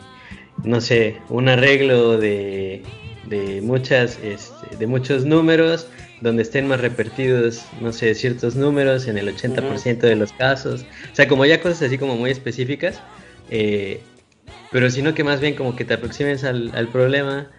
no 0.64 0.80
sé, 0.80 1.16
un 1.28 1.48
arreglo 1.48 2.18
de, 2.18 2.82
de 3.26 3.60
muchas 3.62 4.18
este, 4.22 4.76
de 4.76 4.86
muchos 4.86 5.24
números 5.24 5.88
donde 6.20 6.42
estén 6.42 6.66
más 6.66 6.80
repetidos, 6.80 7.66
no 7.80 7.92
sé, 7.92 8.14
ciertos 8.14 8.56
números 8.56 9.06
en 9.06 9.18
el 9.18 9.34
80% 9.34 9.98
de 9.98 10.16
los 10.16 10.32
casos. 10.32 10.86
O 11.12 11.14
sea, 11.14 11.28
como 11.28 11.44
ya 11.44 11.60
cosas 11.60 11.82
así 11.82 11.98
como 11.98 12.16
muy 12.16 12.30
específicas, 12.30 13.00
eh, 13.50 14.00
pero 14.70 14.90
sino 14.90 15.14
que 15.14 15.24
más 15.24 15.40
bien 15.40 15.54
como 15.54 15.76
que 15.76 15.84
te 15.84 15.94
aproximes 15.94 16.44
al, 16.44 16.72
al, 16.74 16.88
problema, 16.88 17.50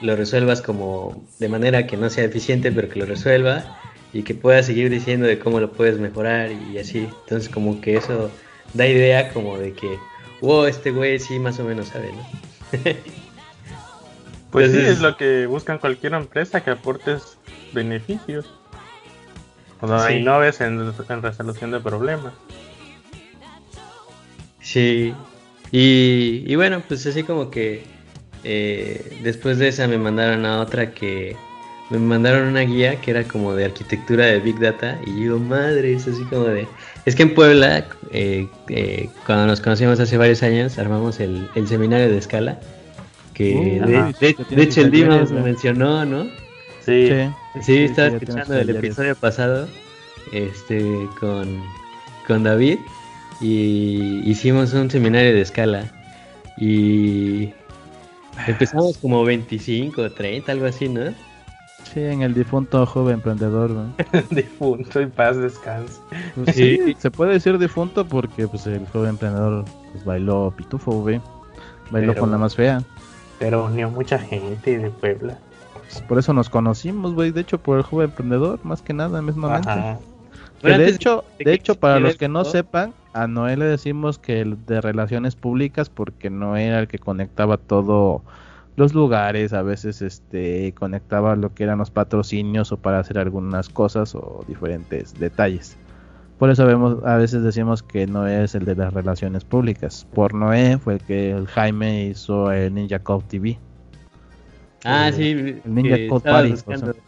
lo 0.00 0.16
resuelvas 0.16 0.62
como 0.62 1.22
de 1.38 1.48
manera 1.48 1.86
que 1.86 1.96
no 1.96 2.10
sea 2.10 2.24
eficiente, 2.24 2.72
pero 2.72 2.88
que 2.88 2.98
lo 2.98 3.06
resuelva 3.06 3.78
y 4.12 4.22
que 4.22 4.34
puedas 4.34 4.66
seguir 4.66 4.90
diciendo 4.90 5.26
de 5.26 5.38
cómo 5.38 5.60
lo 5.60 5.72
puedes 5.72 5.98
mejorar 5.98 6.50
y 6.52 6.78
así. 6.78 7.08
Entonces 7.22 7.48
como 7.48 7.80
que 7.80 7.96
eso 7.96 8.30
da 8.74 8.86
idea 8.86 9.32
como 9.32 9.58
de 9.58 9.72
que, 9.72 9.98
wow, 10.40 10.64
este 10.64 10.90
güey 10.90 11.18
sí 11.18 11.38
más 11.38 11.58
o 11.60 11.64
menos 11.64 11.88
sabe, 11.88 12.12
¿no? 12.12 12.26
pues 14.50 14.72
sí, 14.72 14.78
es 14.78 15.00
lo 15.00 15.16
que 15.16 15.46
buscan 15.46 15.78
cualquier 15.78 16.14
empresa, 16.14 16.62
que 16.62 16.70
aportes 16.70 17.37
beneficios. 17.72 18.46
Cuando 19.80 20.04
sí. 20.06 20.14
innoves 20.14 20.60
en, 20.60 20.92
en 21.08 21.22
resolución 21.22 21.70
de 21.70 21.80
problemas. 21.80 22.32
Sí, 24.60 25.14
y, 25.70 26.42
y, 26.46 26.56
bueno, 26.56 26.82
pues 26.86 27.06
así 27.06 27.22
como 27.22 27.50
que 27.50 27.84
eh, 28.44 29.20
después 29.22 29.58
de 29.58 29.68
esa 29.68 29.86
me 29.86 29.96
mandaron 29.98 30.44
a 30.44 30.60
otra 30.60 30.92
que 30.92 31.36
me 31.90 31.98
mandaron 31.98 32.48
una 32.48 32.60
guía 32.60 33.00
que 33.00 33.12
era 33.12 33.24
como 33.24 33.54
de 33.54 33.64
arquitectura 33.66 34.26
de 34.26 34.40
Big 34.40 34.58
Data 34.58 34.98
y 35.06 35.24
yo, 35.24 35.38
madre, 35.38 35.94
es 35.94 36.06
así 36.06 36.22
como 36.24 36.44
de... 36.44 36.66
Es 37.06 37.14
que 37.14 37.22
en 37.22 37.34
Puebla, 37.34 37.86
eh, 38.12 38.46
eh, 38.68 39.08
cuando 39.24 39.46
nos 39.46 39.60
conocimos 39.60 39.98
hace 39.98 40.18
varios 40.18 40.42
años, 40.42 40.78
armamos 40.78 41.20
el, 41.20 41.48
el 41.54 41.66
seminario 41.66 42.10
de 42.10 42.18
escala, 42.18 42.60
que 43.32 43.54
uh, 43.54 43.86
de, 43.86 43.98
ajá, 43.98 44.12
de, 44.20 44.34
de, 44.34 44.56
de 44.56 44.62
hecho 44.62 44.82
el 44.82 44.90
Dima 44.90 45.16
nos 45.16 45.30
mencionó, 45.30 46.04
¿no? 46.04 46.26
Sí, 46.88 47.10
sí, 47.10 47.60
sí 47.60 47.78
estaba 47.84 48.08
escuchando 48.08 48.56
el 48.56 48.70
episodio 48.70 49.14
pasado 49.14 49.68
este, 50.32 51.06
con, 51.20 51.62
con 52.26 52.44
David 52.44 52.78
y 53.42 54.22
hicimos 54.24 54.72
un 54.72 54.90
seminario 54.90 55.34
de 55.34 55.42
escala 55.42 55.84
y 56.56 57.52
empezamos 58.46 58.96
como 58.96 59.22
25, 59.22 60.12
30, 60.12 60.50
algo 60.50 60.64
así, 60.64 60.88
¿no? 60.88 61.12
Sí, 61.92 62.00
en 62.00 62.22
el 62.22 62.32
difunto 62.32 62.86
joven 62.86 63.16
emprendedor, 63.16 63.68
¿no? 63.68 63.92
difunto 64.30 65.02
y 65.02 65.06
paz 65.08 65.36
descanse. 65.36 66.00
Pues 66.36 66.56
sí, 66.56 66.80
sí, 66.82 66.96
se 66.98 67.10
puede 67.10 67.34
decir 67.34 67.58
difunto 67.58 68.08
porque 68.08 68.48
pues 68.48 68.66
el 68.66 68.86
joven 68.88 69.10
emprendedor 69.10 69.66
pues, 69.92 70.06
bailó 70.06 70.54
pitufo, 70.56 70.92
güey. 70.92 71.20
Bailó 71.90 72.12
pero, 72.12 72.20
con 72.22 72.30
la 72.30 72.38
más 72.38 72.56
fea. 72.56 72.80
Pero 73.38 73.66
unió 73.66 73.90
mucha 73.90 74.18
gente 74.18 74.78
de 74.78 74.88
Puebla. 74.88 75.38
Pues 75.90 76.02
por 76.02 76.18
eso 76.18 76.32
nos 76.32 76.50
conocimos, 76.50 77.14
güey. 77.14 77.30
De 77.30 77.40
hecho, 77.40 77.58
por 77.58 77.78
el 77.78 77.82
joven 77.82 78.10
emprendedor, 78.10 78.60
más 78.64 78.82
que 78.82 78.92
nada, 78.92 79.22
mismamente. 79.22 79.70
Ajá. 79.70 79.98
Que 80.60 80.76
de 80.76 80.88
hecho, 80.88 81.24
de 81.38 81.54
hecho, 81.54 81.76
para 81.76 82.00
los 82.00 82.16
que 82.16 82.28
no 82.28 82.44
sepan, 82.44 82.92
a 83.12 83.26
Noé 83.26 83.56
le 83.56 83.64
decimos 83.64 84.18
que 84.18 84.40
el 84.40 84.64
de 84.66 84.80
relaciones 84.80 85.36
públicas 85.36 85.88
porque 85.88 86.30
no 86.30 86.56
era 86.56 86.80
el 86.80 86.88
que 86.88 86.98
conectaba 86.98 87.56
todo 87.58 88.22
los 88.76 88.94
lugares, 88.94 89.52
a 89.52 89.62
veces 89.62 90.02
este 90.02 90.72
conectaba 90.72 91.36
lo 91.36 91.54
que 91.54 91.64
eran 91.64 91.78
los 91.78 91.90
patrocinios 91.90 92.70
o 92.72 92.76
para 92.76 93.00
hacer 93.00 93.18
algunas 93.18 93.68
cosas 93.68 94.14
o 94.14 94.44
diferentes 94.46 95.18
detalles. 95.18 95.76
Por 96.38 96.50
eso 96.50 96.64
vemos, 96.64 97.04
a 97.04 97.16
veces 97.16 97.42
decimos 97.42 97.82
que 97.82 98.06
Noé 98.06 98.44
es 98.44 98.54
el 98.54 98.64
de 98.64 98.76
las 98.76 98.92
relaciones 98.92 99.44
públicas. 99.44 100.06
Por 100.14 100.34
Noé 100.34 100.78
fue 100.78 100.94
el 100.94 101.00
que 101.00 101.32
el 101.32 101.48
Jaime 101.48 102.06
hizo 102.06 102.52
el 102.52 102.74
Ninja 102.74 103.00
Code 103.00 103.24
TV. 103.28 103.58
Ah, 104.84 105.08
el, 105.08 105.14
sí, 105.14 105.30
el 105.30 105.60
Ninja 105.64 105.96
Code 106.08 106.30
Party. 106.30 106.54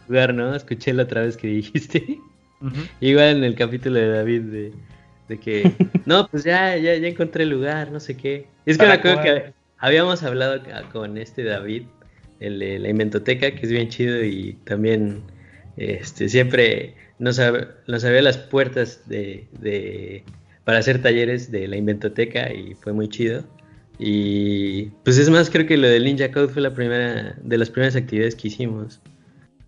Lugar, 0.07 0.33
¿no? 0.33 0.55
Escuché 0.55 0.93
la 0.93 1.03
otra 1.03 1.21
vez 1.21 1.37
que 1.37 1.47
dijiste. 1.47 2.19
Uh 2.61 2.65
-huh. 2.65 2.89
Igual 2.99 3.37
en 3.37 3.43
el 3.43 3.55
capítulo 3.55 3.99
de 3.99 4.07
David 4.09 4.41
de, 4.41 4.71
de 5.29 5.39
que 5.39 5.71
no, 6.05 6.27
pues 6.27 6.43
ya, 6.43 6.77
ya, 6.77 6.95
ya 6.95 7.07
encontré 7.07 7.43
el 7.43 7.49
lugar, 7.49 7.91
no 7.91 7.99
sé 7.99 8.15
qué. 8.17 8.47
Es 8.65 8.77
que 8.77 8.85
me 8.85 8.93
acuerdo 8.93 9.21
que 9.21 9.53
habíamos 9.77 10.21
hablado 10.23 10.61
con 10.91 11.17
este 11.17 11.43
David, 11.43 11.83
el 12.39 12.59
de 12.59 12.79
la 12.79 12.89
Inventoteca, 12.89 13.51
que 13.51 13.65
es 13.65 13.71
bien 13.71 13.89
chido 13.89 14.23
y 14.23 14.53
también 14.65 15.23
este, 15.77 16.29
siempre 16.29 16.95
nos, 17.19 17.39
nos 17.87 18.03
abrió 18.03 18.21
las 18.21 18.37
puertas 18.37 19.07
de, 19.07 19.47
de, 19.59 20.23
para 20.63 20.79
hacer 20.79 21.01
talleres 21.01 21.51
de 21.51 21.67
la 21.67 21.77
Inventoteca 21.77 22.51
y 22.53 22.75
fue 22.75 22.93
muy 22.93 23.07
chido. 23.07 23.43
Y 24.03 24.85
pues 25.03 25.19
es 25.19 25.29
más, 25.29 25.51
creo 25.51 25.67
que 25.67 25.77
lo 25.77 25.87
del 25.87 26.05
Ninja 26.05 26.31
Code 26.31 26.47
fue 26.47 26.63
la 26.63 26.73
primera 26.73 27.35
de 27.39 27.57
las 27.59 27.69
primeras 27.69 27.95
actividades 27.95 28.33
que 28.33 28.47
hicimos 28.47 28.99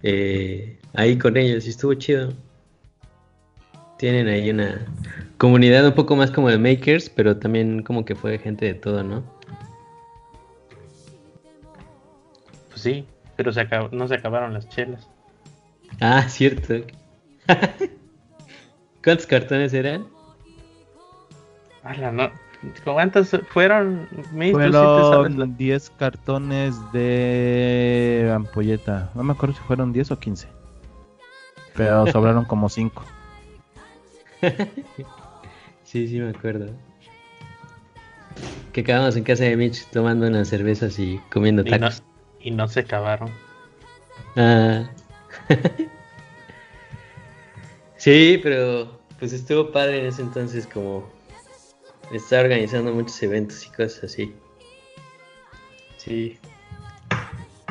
eh, 0.01 0.79
ahí 0.95 1.19
con 1.19 1.37
ellos 1.37 1.67
y 1.67 1.69
estuvo 1.69 1.93
chido. 1.93 2.33
Tienen 3.99 4.27
ahí 4.27 4.49
una 4.49 4.87
comunidad 5.37 5.85
un 5.85 5.93
poco 5.93 6.15
más 6.15 6.31
como 6.31 6.49
de 6.49 6.57
makers, 6.57 7.11
pero 7.11 7.37
también 7.37 7.83
como 7.83 8.05
que 8.05 8.15
fue 8.15 8.39
gente 8.39 8.65
de 8.65 8.73
todo, 8.73 9.03
¿no? 9.03 9.23
Pues 12.69 12.81
sí, 12.81 13.05
pero 13.35 13.53
se 13.53 13.61
acabó, 13.61 13.89
no 13.91 14.07
se 14.07 14.15
acabaron 14.15 14.55
las 14.55 14.67
chelas. 14.67 15.07
Ah, 16.01 16.23
cierto. 16.27 16.73
¿Cuántos 19.03 19.27
cartones 19.27 19.75
eran? 19.75 20.07
Ala, 21.83 22.11
no. 22.11 22.31
¿Cuántos 22.83 23.31
fueron? 23.49 24.07
Fueron 24.31 25.57
10 25.57 25.89
cartones 25.91 26.75
de 26.91 28.31
ampolleta. 28.33 29.11
No 29.15 29.23
me 29.23 29.33
acuerdo 29.33 29.55
si 29.55 29.61
fueron 29.63 29.91
10 29.91 30.11
o 30.11 30.19
15. 30.19 30.47
Pero 31.75 32.07
sobraron 32.11 32.45
como 32.45 32.69
5. 32.69 33.03
sí, 35.83 36.07
sí 36.07 36.19
me 36.19 36.29
acuerdo. 36.29 36.71
Que 38.71 38.81
acabamos 38.81 39.15
en 39.15 39.23
casa 39.23 39.43
de 39.43 39.55
Mitch 39.55 39.85
tomando 39.89 40.27
unas 40.27 40.47
cervezas 40.47 40.97
y 40.99 41.19
comiendo 41.31 41.63
tacos. 41.63 42.01
Y 42.39 42.51
no, 42.51 42.55
y 42.55 42.57
no 42.57 42.67
se 42.67 42.81
acabaron. 42.81 43.29
Ah. 44.35 44.89
sí, 47.97 48.39
pero 48.41 48.99
pues 49.19 49.33
estuvo 49.33 49.71
padre 49.71 49.99
en 49.99 50.05
ese 50.07 50.21
entonces 50.21 50.67
como 50.67 51.07
estar 52.17 52.45
organizando 52.45 52.93
muchos 52.93 53.21
eventos 53.23 53.65
y 53.65 53.69
cosas 53.69 54.03
así. 54.05 54.33
Sí. 55.97 56.37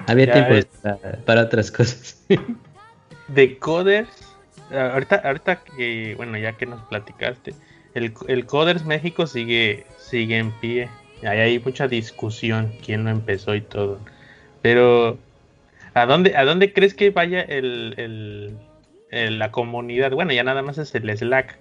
Había 0.06 0.26
ya 0.26 0.32
tiempo 0.32 0.54
es... 0.54 0.66
para, 0.66 0.98
para, 1.24 1.42
otras 1.42 1.70
cosas. 1.70 2.24
de 3.28 3.58
coders, 3.58 4.34
ahorita, 4.70 5.16
ahorita 5.16 5.62
que, 5.64 6.14
bueno, 6.16 6.38
ya 6.38 6.52
que 6.52 6.66
nos 6.66 6.82
platicaste, 6.82 7.54
el, 7.94 8.12
el 8.28 8.46
Coders 8.46 8.84
México 8.84 9.26
sigue, 9.26 9.86
sigue 9.98 10.38
en 10.38 10.50
pie. 10.52 10.88
Ahí 11.22 11.38
hay 11.38 11.58
mucha 11.58 11.88
discusión, 11.88 12.72
quién 12.84 13.04
lo 13.04 13.10
empezó 13.10 13.54
y 13.54 13.60
todo. 13.60 13.98
Pero, 14.62 15.18
¿a 15.94 16.06
dónde, 16.06 16.36
a 16.36 16.44
dónde 16.44 16.72
crees 16.72 16.94
que 16.94 17.10
vaya 17.10 17.42
el, 17.42 17.94
el, 17.96 18.58
el, 19.10 19.38
la 19.38 19.50
comunidad? 19.50 20.12
Bueno, 20.12 20.32
ya 20.32 20.42
nada 20.42 20.62
más 20.62 20.78
es 20.78 20.94
el 20.94 21.16
Slack. 21.16 21.58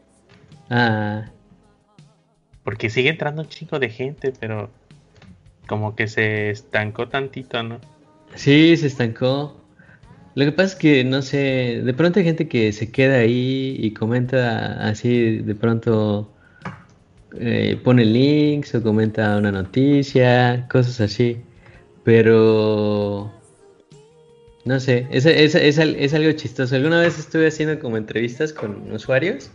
Ah. 0.70 1.26
Porque 2.63 2.89
sigue 2.89 3.10
entrando 3.10 3.41
un 3.41 3.47
chico 3.50 3.80
de 3.80 3.89
gente, 3.89 4.34
pero 4.39 4.69
como 5.67 5.95
que 5.95 6.08
se 6.08 6.50
estancó 6.50 7.08
tantito, 7.08 7.63
¿no? 7.63 7.80
Sí, 8.36 8.76
se 8.78 8.88
estancó. 8.88 9.58
Lo 10.36 10.45
que 10.45 10.52
pasa 10.52 10.74
es 10.74 10.76
que, 10.76 11.04
no 11.04 11.21
sé, 11.21 11.82
de 11.84 11.93
pronto 11.93 12.19
hay 12.19 12.26
gente 12.26 12.47
que 12.47 12.71
se 12.71 12.91
queda 12.91 13.17
ahí 13.17 13.76
y 13.80 13.91
comenta 13.91 14.88
así, 14.88 15.38
de 15.38 15.56
pronto 15.56 16.32
eh, 17.38 17.80
pone 17.84 18.06
links 18.06 18.76
o 18.76 18.84
comenta 18.84 19.38
una 19.38 19.52
noticia, 19.52 20.67
cosas 20.69 21.02
así. 21.02 21.41
Pero, 22.04 23.32
no 24.65 24.80
sé, 24.80 25.08
es, 25.12 25.26
es, 25.26 25.56
es, 25.56 25.78
es 25.78 26.13
algo 26.13 26.32
chistoso. 26.34 26.76
Alguna 26.76 27.02
vez 27.02 27.19
estuve 27.19 27.47
haciendo 27.47 27.80
como 27.80 27.97
entrevistas 27.97 28.54
con 28.54 28.91
usuarios 28.91 29.52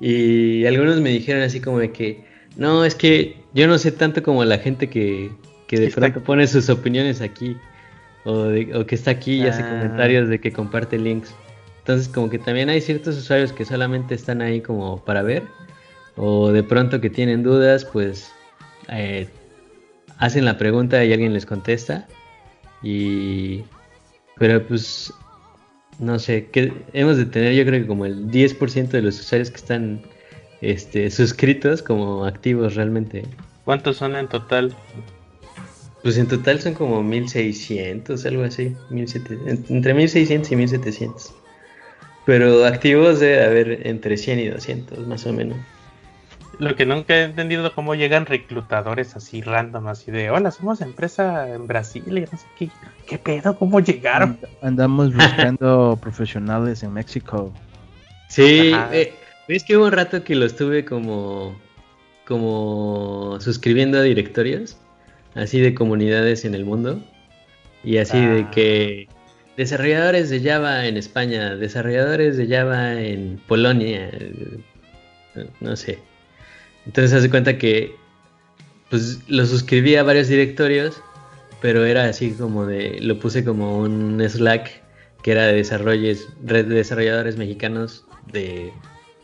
y 0.00 0.66
algunos 0.66 1.00
me 1.00 1.10
dijeron 1.10 1.42
así 1.42 1.60
como 1.60 1.78
de 1.78 1.92
que, 1.92 2.31
no, 2.56 2.84
es 2.84 2.94
que 2.94 3.36
yo 3.54 3.66
no 3.66 3.78
sé 3.78 3.92
tanto 3.92 4.22
como 4.22 4.44
la 4.44 4.58
gente 4.58 4.88
que, 4.88 5.30
que 5.66 5.78
de 5.78 5.90
pronto 5.90 6.22
pone 6.22 6.46
sus 6.46 6.68
opiniones 6.68 7.20
aquí. 7.20 7.56
o, 8.24 8.48
que 8.86 8.94
está 8.94 9.10
aquí 9.10 9.42
y 9.42 9.46
hace 9.46 9.62
ah. 9.62 9.70
comentarios 9.70 10.28
de 10.28 10.40
que 10.40 10.52
comparte 10.52 10.98
links. 10.98 11.34
Entonces 11.78 12.08
como 12.08 12.30
que 12.30 12.38
también 12.38 12.68
hay 12.68 12.80
ciertos 12.80 13.16
usuarios 13.16 13.52
que 13.52 13.64
solamente 13.64 14.14
están 14.14 14.40
ahí 14.40 14.60
como 14.60 15.04
para 15.04 15.22
ver 15.22 15.42
o 16.16 16.52
de 16.52 16.62
pronto 16.62 17.00
que 17.00 17.10
tienen 17.10 17.42
dudas 17.42 17.84
pues 17.84 18.32
eh, 18.88 19.28
hacen 20.18 20.44
la 20.44 20.58
pregunta 20.58 21.04
y 21.04 21.12
alguien 21.12 21.32
les 21.32 21.46
contesta 21.46 22.06
y 22.82 23.64
pero 24.36 24.64
pues 24.66 25.12
no 25.98 26.18
sé, 26.18 26.46
que 26.46 26.72
hemos 26.92 27.16
de 27.16 27.26
tener 27.26 27.54
yo 27.54 27.64
creo 27.64 27.80
que 27.80 27.86
como 27.86 28.06
el 28.06 28.28
10% 28.28 28.88
de 28.88 29.02
los 29.02 29.20
usuarios 29.20 29.50
que 29.50 29.56
están 29.56 30.02
este, 30.62 31.10
suscritos 31.10 31.82
como 31.82 32.24
activos 32.24 32.76
realmente. 32.76 33.24
¿Cuántos 33.64 33.98
son 33.98 34.16
en 34.16 34.28
total? 34.28 34.74
Pues 36.02 36.16
en 36.16 36.26
total 36.26 36.60
son 36.60 36.74
como 36.74 37.02
1600, 37.02 38.24
algo 38.26 38.44
así, 38.44 38.74
1700, 38.90 39.70
entre 39.70 39.94
1600 39.94 40.52
y 40.52 40.56
1700. 40.56 41.34
Pero 42.24 42.64
activos 42.64 43.20
debe 43.20 43.44
haber 43.44 43.86
entre 43.86 44.16
100 44.16 44.38
y 44.38 44.48
200, 44.48 45.06
más 45.06 45.26
o 45.26 45.32
menos. 45.32 45.58
Lo 46.58 46.76
que 46.76 46.86
nunca 46.86 47.16
he 47.16 47.22
entendido 47.24 47.66
es 47.66 47.72
cómo 47.72 47.94
llegan 47.94 48.26
reclutadores 48.26 49.16
así 49.16 49.40
random, 49.40 49.88
así 49.88 50.12
de, 50.12 50.30
hola, 50.30 50.50
somos 50.52 50.80
empresa 50.80 51.48
en 51.48 51.66
Brasil 51.66 52.04
y 52.06 52.20
no 52.20 52.26
sé 52.26 52.46
qué. 52.56 52.68
¿Qué 53.06 53.18
pedo? 53.18 53.58
¿Cómo 53.58 53.80
llegaron? 53.80 54.38
Andamos 54.60 55.12
buscando 55.12 55.98
profesionales 56.00 56.82
en 56.84 56.92
México. 56.92 57.52
Sí, 58.28 58.72
eh, 58.92 59.14
es 59.56 59.64
que 59.64 59.76
hubo 59.76 59.86
un 59.86 59.92
rato 59.92 60.24
que 60.24 60.34
lo 60.34 60.46
estuve 60.46 60.84
como, 60.84 61.58
como 62.26 63.38
suscribiendo 63.40 63.98
a 63.98 64.02
directorios, 64.02 64.76
así 65.34 65.60
de 65.60 65.74
comunidades 65.74 66.44
en 66.44 66.54
el 66.54 66.64
mundo, 66.64 67.02
y 67.84 67.98
así 67.98 68.18
de 68.18 68.42
ah. 68.42 68.50
que 68.50 69.08
desarrolladores 69.56 70.30
de 70.30 70.40
Java 70.40 70.86
en 70.86 70.96
España, 70.96 71.56
desarrolladores 71.56 72.36
de 72.36 72.48
Java 72.48 73.00
en 73.00 73.40
Polonia, 73.46 74.10
no 75.60 75.76
sé. 75.76 75.98
Entonces 76.86 77.12
hace 77.12 77.30
cuenta 77.30 77.58
que 77.58 77.94
pues 78.90 79.20
lo 79.28 79.46
suscribí 79.46 79.96
a 79.96 80.02
varios 80.02 80.28
directorios, 80.28 81.02
pero 81.60 81.84
era 81.84 82.04
así 82.04 82.32
como 82.32 82.66
de, 82.66 82.98
lo 83.00 83.18
puse 83.18 83.44
como 83.44 83.78
un 83.78 84.20
Slack 84.20 84.82
que 85.22 85.32
era 85.32 85.46
de 85.46 85.54
desarrollos, 85.54 86.28
red 86.44 86.66
de 86.66 86.74
desarrolladores 86.74 87.36
mexicanos 87.36 88.04
de 88.32 88.72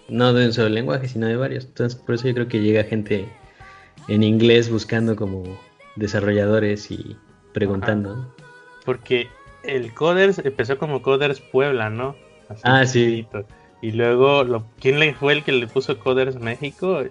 no 0.08 0.32
de 0.32 0.46
un 0.46 0.52
solo 0.52 0.68
lenguaje, 0.68 1.08
sino 1.08 1.26
de 1.26 1.36
varios. 1.36 1.64
Entonces 1.64 1.98
por 2.00 2.14
eso 2.14 2.28
yo 2.28 2.34
creo 2.34 2.48
que 2.48 2.60
llega 2.60 2.84
gente 2.84 3.28
en 4.08 4.22
inglés 4.22 4.70
buscando 4.70 5.16
como 5.16 5.44
desarrolladores 5.96 6.90
y 6.90 7.16
preguntando. 7.52 8.34
Porque 8.84 9.28
el 9.62 9.92
Coders 9.92 10.38
empezó 10.38 10.78
como 10.78 11.02
Coders 11.02 11.40
Puebla, 11.40 11.90
¿no? 11.90 12.16
ah, 12.64 12.86
sí. 12.86 13.26
Y 13.80 13.92
luego, 13.92 14.42
lo, 14.42 14.66
¿quién 14.80 14.98
le 14.98 15.14
fue 15.14 15.34
el 15.34 15.44
que 15.44 15.52
le 15.52 15.66
puso 15.66 15.98
Coders 15.98 16.36
México? 16.36 17.02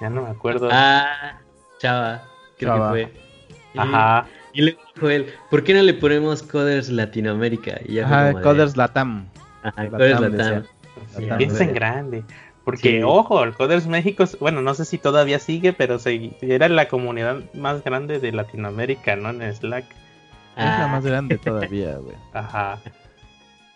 Ya 0.00 0.10
no 0.10 0.22
me 0.22 0.30
acuerdo. 0.30 0.68
Ah, 0.70 1.40
Chava, 1.78 2.22
creo 2.58 2.74
que 2.74 2.88
fue. 2.90 3.12
Ajá. 3.76 4.26
Y 4.52 4.62
luego 4.62 4.80
dijo 4.94 5.10
él, 5.10 5.26
¿por 5.50 5.64
qué 5.64 5.74
no 5.74 5.82
le 5.82 5.94
ponemos 5.94 6.42
Coders 6.42 6.90
Latinoamérica? 6.90 7.80
Y 7.86 7.94
ya 7.94 8.04
Ajá, 8.04 8.40
Coders 8.40 8.76
Latam. 8.76 9.28
Ajá, 9.64 9.88
Coders 9.88 10.20
Latam. 10.20 10.64
Piensa 11.16 11.64
en 11.64 11.74
grande. 11.74 12.24
Porque, 12.64 13.04
ojo, 13.04 13.44
el 13.44 13.52
Coders 13.52 13.86
México, 13.86 14.24
bueno, 14.40 14.62
no 14.62 14.72
sé 14.74 14.86
si 14.86 14.96
todavía 14.96 15.38
sigue, 15.38 15.74
pero 15.74 15.98
se, 15.98 16.30
era 16.40 16.68
la 16.68 16.88
comunidad 16.88 17.42
más 17.52 17.84
grande 17.84 18.20
de 18.20 18.32
Latinoamérica, 18.32 19.16
¿no? 19.16 19.30
En 19.30 19.54
Slack. 19.54 19.84
Es 20.56 20.64
la 20.64 20.88
más 20.88 21.04
grande 21.04 21.36
todavía, 21.44 21.96
güey. 21.96 22.16
Ajá. 22.32 22.80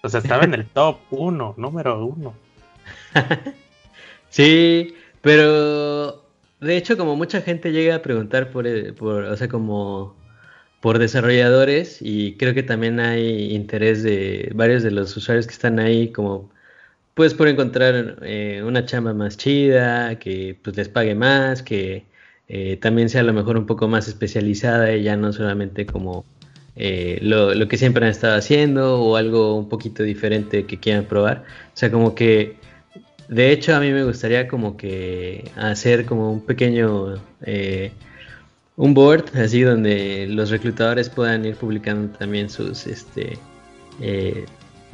O 0.03 0.09
sea, 0.09 0.20
estaba 0.20 0.44
en 0.44 0.55
el 0.55 0.66
top 0.66 0.98
uno, 1.11 1.55
número 1.59 2.03
uno. 2.05 2.33
sí, 4.31 4.94
pero 5.20 6.24
de 6.61 6.77
hecho, 6.77 6.96
como 6.96 7.14
mucha 7.14 7.42
gente 7.42 7.72
llega 7.72 7.96
a 7.96 8.03
preguntar 8.03 8.51
por, 8.51 8.66
por, 8.94 9.24
o 9.24 9.37
sea, 9.37 9.48
como 9.48 10.16
por 10.81 10.98
desarrolladores 10.98 11.98
y 12.01 12.37
creo 12.37 12.55
que 12.55 12.62
también 12.62 13.01
hay 13.01 13.53
interés 13.55 14.03
de 14.03 14.51
varios 14.55 14.83
de 14.83 14.92
los 14.92 15.16
usuarios 15.16 15.46
que 15.46 15.53
están 15.53 15.79
ahí 15.79 16.12
como 16.12 16.51
pues 17.18 17.35
por 17.35 17.48
encontrar 17.48 18.20
eh, 18.22 18.62
una 18.64 18.87
chamba 18.87 19.12
más 19.12 19.37
chida, 19.37 20.20
que 20.20 20.57
pues 20.62 20.76
les 20.76 20.88
pague 20.88 21.16
más, 21.16 21.64
que 21.64 22.04
eh, 22.46 22.76
también 22.81 23.09
sea 23.09 23.22
a 23.22 23.24
lo 23.24 23.33
mejor 23.33 23.57
un 23.59 23.66
poco 23.66 23.88
más 23.88 24.07
especializada 24.07 24.94
y 24.94 25.02
ya 25.02 25.16
no 25.16 25.33
solamente 25.33 25.85
como 25.85 26.24
eh, 26.76 27.18
lo, 27.20 27.54
lo, 27.54 27.66
que 27.66 27.76
siempre 27.76 28.04
han 28.04 28.12
estado 28.12 28.37
haciendo 28.37 29.02
o 29.02 29.16
algo 29.16 29.57
un 29.57 29.68
poquito 29.68 30.04
diferente 30.04 30.64
que 30.64 30.78
quieran 30.78 31.07
probar. 31.07 31.42
O 31.74 31.76
sea, 31.76 31.90
como 31.90 32.14
que, 32.14 32.54
de 33.28 33.50
hecho, 33.50 33.74
a 33.74 33.81
mí 33.81 33.90
me 33.90 34.04
gustaría 34.04 34.46
como 34.46 34.76
que 34.76 35.50
hacer 35.57 36.07
como 36.07 36.31
un 36.31 36.46
pequeño, 36.46 37.16
un 38.76 38.94
board, 38.94 39.24
así 39.37 39.62
donde 39.62 40.28
los 40.28 40.50
reclutadores 40.50 41.09
puedan 41.09 41.44
ir 41.44 41.57
publicando 41.57 42.16
también 42.16 42.48
sus, 42.48 42.87
este, 42.87 43.38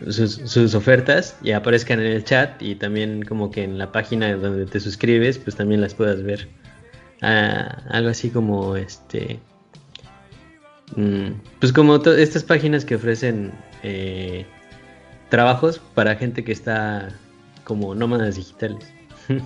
sus, 0.09 0.75
ofertas 0.75 1.37
y 1.43 1.53
aparezcan 1.53 2.01
en 2.01 2.07
el 2.07 2.25
chat 2.25 2.61
y 2.61 2.75
también 2.75 3.23
como 3.23 3.51
que 3.51 3.65
en 3.65 3.79
la 3.79 3.93
página 3.93 4.35
donde 4.35 4.67
te 4.67 4.81
suscribes, 4.81 5.39
pues 5.39 5.57
también 5.57 5.81
las 5.81 5.95
puedas 5.95 6.23
ver. 6.23 6.49
Ah, 7.23 7.83
algo 7.91 8.11
así 8.11 8.31
como 8.31 8.77
este 8.77 9.41
Mm, 10.97 11.33
pues 11.61 11.73
como 11.73 11.97
estas 11.97 12.45
páginas 12.45 12.85
que 12.85 12.97
ofrecen 12.97 13.53
eh, 13.83 14.47
trabajos 15.29 15.81
para 15.95 16.15
gente 16.17 16.45
que 16.45 16.53
está 16.53 17.09
como 17.65 17.95
nómadas 17.95 18.37
digitales. 18.37 18.93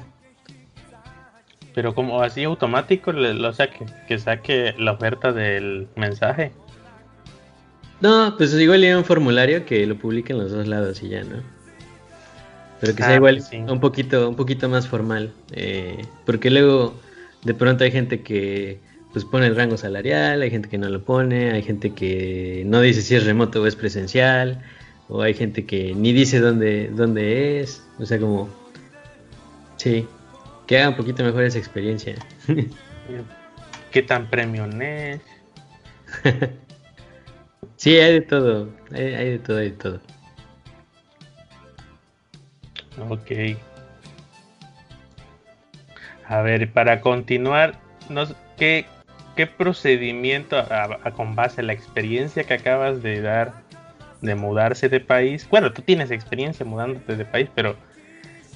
Pero 1.75 1.95
como 1.95 2.23
así 2.23 2.45
automático, 2.45 3.13
lo 3.13 3.53
saque, 3.53 3.87
que 4.09 4.19
saque 4.19 4.75
la 4.79 4.93
oferta 4.93 5.33
del 5.33 5.89
mensaje. 5.95 6.53
No, 8.01 8.35
pues 8.37 8.55
igual 8.55 8.83
hay 8.83 8.93
un 8.93 9.05
formulario 9.05 9.65
que 9.67 9.87
lo 9.87 9.97
publique 9.97 10.33
en 10.33 10.39
los 10.39 10.53
dos 10.53 10.67
lados 10.67 11.03
y 11.03 11.09
ya, 11.09 11.25
¿no? 11.25 11.43
Pero 12.81 12.95
que 12.95 13.03
sea 13.03 13.13
ah, 13.13 13.17
igual 13.17 13.39
pues 13.39 13.71
un 13.71 13.81
poquito, 13.81 14.29
un 14.29 14.37
poquito 14.37 14.69
más 14.69 14.87
formal. 14.87 15.33
Eh, 15.53 16.07
porque 16.25 16.51
luego 16.51 16.95
de 17.43 17.55
pronto 17.55 17.85
hay 17.85 17.91
gente 17.91 18.23
que 18.23 18.79
pues 19.13 19.25
pone 19.25 19.47
el 19.47 19.57
rango 19.57 19.77
salarial, 19.77 20.43
hay 20.43 20.51
gente 20.51 20.69
que 20.69 20.79
no 20.79 20.89
lo 20.89 21.03
pone, 21.03 21.51
hay 21.51 21.63
gente 21.63 21.91
que 21.91 22.63
no 22.67 22.81
dice 22.81 23.03
si 23.03 23.17
es 23.17 23.25
remoto 23.25 23.63
o 23.63 23.67
es 23.67 23.75
presencial, 23.75 24.63
o 25.09 25.23
hay 25.23 25.35
gente 25.35 25.65
que 25.65 25.95
ni 25.95 26.13
dice 26.13 26.39
dónde, 26.41 26.91
dónde 26.95 27.61
es, 27.61 27.83
o 27.99 28.07
sea, 28.07 28.21
como, 28.21 28.49
sí, 29.77 30.07
que 30.67 30.79
haga 30.79 30.91
un 30.91 30.97
poquito 30.97 31.25
mejor 31.25 31.45
esa 31.45 31.59
experiencia. 31.59 32.15
¿Qué 33.91 34.03
tan 34.03 34.29
premium 34.29 34.81
es? 34.83 35.21
sí, 37.77 37.97
hay 37.97 38.15
de 38.15 38.21
todo, 38.23 38.69
hay, 38.93 39.31
de 39.31 39.39
todo, 39.39 39.59
hay 39.59 39.71
de 39.71 39.77
todo. 39.77 40.01
Ok. 43.09 43.31
A 46.27 46.43
ver, 46.43 46.71
para 46.73 47.01
continuar, 47.01 47.75
¿qué, 48.57 48.85
¿qué 49.37 49.47
procedimiento 49.47 50.63
con 51.17 51.35
base 51.35 51.61
a 51.61 51.65
la 51.65 51.73
experiencia 51.73 52.45
que 52.45 52.55
acabas 52.55 53.03
de 53.03 53.23
dar 53.23 53.53
de 54.21 54.35
mudarse 54.35 54.89
de 54.89 55.01
país? 55.01 55.49
Bueno, 55.49 55.73
tú 55.73 55.83
tienes 55.83 56.11
experiencia 56.11 56.67
mudándote 56.67 57.17
de 57.17 57.25
país, 57.25 57.49
pero 57.55 57.77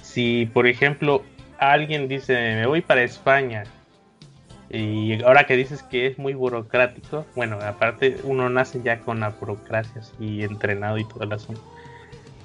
si 0.03 0.47
por 0.47 0.67
ejemplo 0.67 1.23
alguien 1.59 2.09
dice 2.09 2.35
me 2.35 2.67
voy 2.67 2.81
para 2.81 3.03
España 3.03 3.65
y 4.73 5.23
ahora 5.23 5.45
que 5.47 5.57
dices 5.57 5.83
que 5.83 6.07
es 6.07 6.19
muy 6.19 6.35
burocrático, 6.35 7.27
bueno, 7.37 7.59
aparte 7.61 8.17
uno 8.25 8.49
nace 8.49 8.81
ya 8.83 9.01
con 9.01 9.21
la 9.21 9.31
burocracia 9.31 10.03
y 10.19 10.43
entrenado 10.43 10.99
y 10.99 11.05
todo 11.05 11.25
el 11.25 11.33
asunto. 11.33 11.63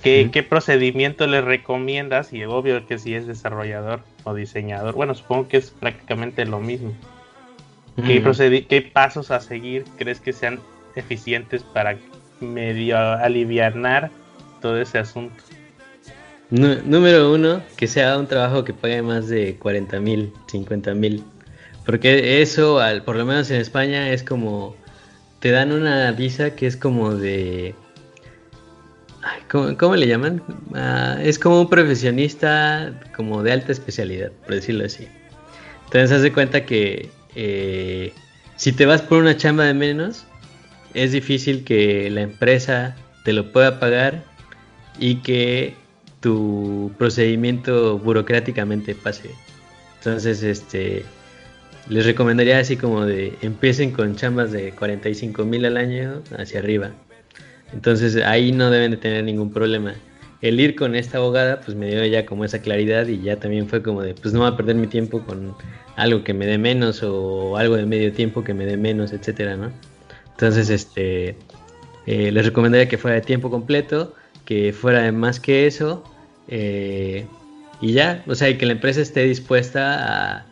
¿Qué, 0.04 0.30
¿Qué, 0.32 0.44
procedimiento 0.44 1.26
le 1.26 1.42
recomiendas? 1.42 2.32
Y 2.32 2.44
obvio 2.44 2.86
que 2.86 3.00
si 3.00 3.16
es 3.16 3.26
desarrollador 3.26 4.02
o 4.26 4.36
diseñador, 4.36 4.94
bueno, 4.94 5.16
supongo 5.16 5.48
que 5.48 5.58
es 5.58 5.72
prácticamente 5.72 6.46
lo 6.46 6.60
mismo. 6.60 6.94
¿Qué, 8.06 8.92
pasos 8.94 9.32
a 9.32 9.40
seguir 9.40 9.84
crees 9.98 10.20
que 10.20 10.32
sean 10.32 10.60
eficientes 10.96 11.64
para 11.64 11.98
medio 12.40 12.98
aliviar 12.98 14.12
todo 14.62 14.80
ese 14.80 15.00
asunto? 15.00 15.44
número 16.50 17.34
uno, 17.34 17.62
que 17.76 17.88
sea 17.88 18.18
un 18.18 18.28
trabajo 18.28 18.64
que 18.64 18.74
pague 18.74 19.02
más 19.02 19.28
de 19.28 19.56
40 19.56 20.00
mil, 20.00 20.32
50 20.48 20.94
mil. 20.94 21.24
Porque 21.88 22.42
eso, 22.42 22.82
al, 22.82 23.02
por 23.04 23.16
lo 23.16 23.26
menos 23.26 23.50
en 23.50 23.62
España, 23.62 24.12
es 24.12 24.22
como. 24.22 24.76
Te 25.40 25.52
dan 25.52 25.72
una 25.72 26.12
visa 26.12 26.54
que 26.54 26.68
es 26.68 26.76
como 26.76 27.16
de. 27.16 27.74
¿cómo, 29.50 29.96
le 29.96 30.06
llaman? 30.06 30.44
Ah, 30.76 31.18
es 31.24 31.40
como 31.40 31.62
un 31.62 31.70
profesionista 31.70 32.94
como 33.16 33.42
de 33.42 33.54
alta 33.54 33.72
especialidad, 33.72 34.32
por 34.44 34.56
decirlo 34.56 34.86
así. 34.86 35.08
Entonces, 35.86 36.12
haz 36.12 36.22
de 36.24 36.34
cuenta 36.34 36.66
que 36.66 37.10
eh, 37.36 38.12
si 38.58 38.74
te 38.74 38.86
vas 38.86 39.02
por 39.02 39.20
una 39.20 39.38
chamba 39.38 39.64
de 39.64 39.74
menos, 39.74 40.26
es 40.94 41.14
difícil 41.14 41.64
que 41.64 42.10
la 42.10 42.22
empresa 42.22 42.98
te 43.24 43.32
lo 43.32 43.54
pueda 43.54 43.80
pagar 43.80 44.26
y 45.00 45.22
que 45.22 45.74
tu 46.20 46.92
procedimiento 46.98 47.98
burocráticamente 47.98 48.94
pase. 48.94 49.32
Entonces, 50.00 50.44
este, 50.44 51.06
les 51.90 52.06
recomendaría 52.06 52.60
así 52.60 52.78
como 52.78 53.06
de 53.06 53.38
empiecen 53.42 53.92
con 53.92 54.16
chambas 54.16 54.52
de 54.52 54.72
45 54.72 55.46
mil 55.46 55.66
al 55.66 55.78
año 55.78 56.22
hacia 56.38 56.60
arriba. 56.60 56.92
Entonces 57.74 58.18
ahí 58.18 58.52
no 58.52 58.70
deben 58.70 58.92
de 58.92 58.98
tener 58.98 59.24
ningún 59.24 59.52
problema. 59.52 59.96
El 60.42 60.60
ir 60.60 60.76
con 60.76 60.96
esta 60.96 61.18
abogada 61.18 61.62
pues 61.62 61.76
me 61.76 61.88
dio 61.88 62.06
ya 62.06 62.26
como 62.26 62.46
esa 62.46 62.62
claridad 62.62 63.08
y 63.08 63.22
ya 63.22 63.38
también 63.38 63.68
fue 63.68 63.82
como 63.82 64.02
de 64.04 64.14
pues 64.14 64.34
no 64.34 64.42
voy 64.42 64.50
a 64.50 64.58
perder 64.58 64.76
mi 64.76 64.88
tiempo 64.88 65.22
con 65.22 65.56
algo 65.96 66.24
que 66.24 66.34
me 66.34 66.46
dé 66.46 66.58
menos 66.58 67.02
o 67.04 67.58
algo 67.58 67.76
de 67.76 67.86
medio 67.86 68.12
tiempo 68.14 68.44
que 68.44 68.54
me 68.54 68.66
dé 68.66 68.78
menos, 68.78 69.14
etcétera, 69.14 69.58
¿no? 69.58 69.72
Entonces 70.32 70.70
este 70.70 71.36
eh, 72.06 72.32
les 72.32 72.46
recomendaría 72.46 72.88
que 72.88 72.98
fuera 72.98 73.16
de 73.16 73.22
tiempo 73.22 73.50
completo, 73.50 74.14
que 74.46 74.74
fuera 74.74 75.02
de 75.02 75.12
más 75.12 75.40
que 75.40 75.66
eso 75.68 76.04
eh, 76.48 77.26
y 77.82 77.94
ya, 77.94 78.24
o 78.28 78.36
sea, 78.36 78.50
y 78.50 78.58
que 78.58 78.66
la 78.66 78.74
empresa 78.74 79.02
esté 79.02 79.24
dispuesta 79.24 80.38
a 80.38 80.46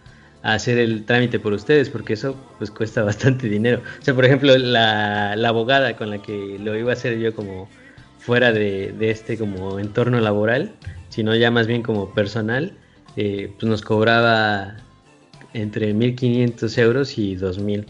hacer 0.54 0.78
el 0.78 1.06
trámite 1.06 1.40
por 1.40 1.54
ustedes, 1.54 1.90
porque 1.90 2.14
eso 2.14 2.36
pues 2.58 2.70
cuesta 2.70 3.04
bastante 3.04 3.50
dinero. 3.50 3.82
O 4.00 4.04
sea, 4.04 4.14
por 4.14 4.26
ejemplo, 4.26 4.58
la, 4.58 5.34
abogada 5.34 5.98
con 5.98 6.12
la 6.12 6.22
que 6.22 6.58
lo 6.60 6.78
iba 6.78 6.92
a 6.92 6.94
hacer 6.94 7.18
yo 7.18 7.36
como 7.36 7.68
fuera 8.20 8.52
de, 8.52 8.96
este 9.00 9.38
como 9.38 9.80
entorno 9.80 10.20
laboral, 10.20 10.72
sino 11.10 11.36
ya 11.36 11.52
más 11.52 11.68
bien 11.68 11.82
como 11.82 12.14
personal, 12.14 12.74
eh, 13.16 13.52
pues 13.58 13.70
nos 13.70 13.82
cobraba 13.82 14.78
entre 15.54 15.94
1.500 15.94 16.78
euros 16.80 17.18
y 17.18 17.36
2.000. 17.36 17.86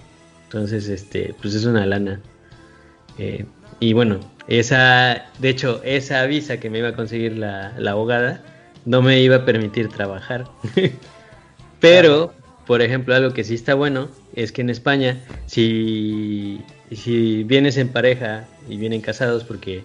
Entonces, 0.46 0.88
este, 0.88 1.36
pues 1.41 1.56
es 1.56 1.65
una 1.65 1.86
lana. 1.86 2.22
Eh, 3.18 3.46
y 3.80 3.94
bueno, 3.94 4.20
esa, 4.48 5.26
de 5.39 5.50
hecho, 5.50 5.82
esa 5.84 6.26
visa 6.26 6.60
que 6.60 6.70
me 6.70 6.80
iba 6.80 6.89
a 6.89 6.94
conseguir 6.94 7.38
la, 7.38 7.74
la 7.78 7.91
abogada 7.91 8.41
no 8.86 9.02
me 9.02 9.20
iba 9.20 9.38
a 9.38 9.46
permitir 9.46 9.89
trabajar. 9.89 10.46
Pero 11.80 12.34
por 12.65 12.82
ejemplo, 12.82 13.13
algo 13.13 13.34
que 13.34 13.43
sí 13.43 13.56
está 13.56 13.75
bueno 13.75 14.10
es 14.36 14.51
que 14.51 14.62
en 14.62 14.69
España, 14.69 15.19
si, 15.45 16.62
si 16.91 17.43
vienes 17.43 17.78
en 17.78 17.89
pareja 17.89 18.47
y 18.67 18.78
vienen 18.78 19.01
casados, 19.01 19.43
porque 19.43 19.84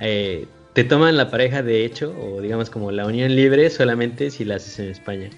eh, 0.00 0.46
te 0.72 0.84
toman 0.84 1.16
la 1.16 1.30
pareja 1.30 1.62
de 1.62 1.84
hecho, 1.84 2.14
o 2.18 2.40
digamos 2.40 2.70
como 2.70 2.90
la 2.90 3.06
unión 3.06 3.34
libre, 3.36 3.68
solamente 3.68 4.30
si 4.30 4.44
la 4.44 4.56
haces 4.56 4.78
en 4.78 4.88
España. 4.88 5.28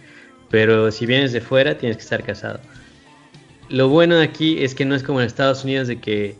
Pero 0.48 0.92
si 0.92 1.06
vienes 1.06 1.32
de 1.32 1.40
fuera, 1.40 1.76
tienes 1.76 1.96
que 1.96 2.04
estar 2.04 2.22
casado. 2.22 2.60
Lo 3.68 3.88
bueno 3.88 4.16
de 4.16 4.24
aquí 4.24 4.62
es 4.62 4.76
que 4.76 4.84
no 4.84 4.94
es 4.94 5.02
como 5.02 5.20
en 5.20 5.26
Estados 5.26 5.64
Unidos 5.64 5.88
de 5.88 6.00
que, 6.00 6.36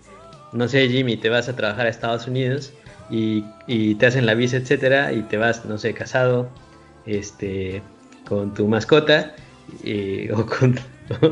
no 0.53 0.69
sé, 0.69 0.89
Jimmy, 0.89 1.17
te 1.17 1.29
vas 1.29 1.49
a 1.49 1.57
trabajar 1.57 1.87
a 1.87 1.89
Estados 1.89 2.29
Unidos 2.29 2.73
y, 3.11 3.45
y 3.67 3.97
te 3.97 4.07
hacen 4.07 4.27
la 4.27 4.35
visa, 4.35 4.59
etcétera, 4.59 5.13
y 5.13 5.23
te 5.23 5.39
vas, 5.39 5.65
no 5.65 5.77
sé, 5.77 5.93
casado, 5.93 6.49
este, 7.05 7.83
con 8.29 8.55
tu 8.55 8.69
mascota 8.69 9.35
o 10.35 10.47
con, 10.47 10.79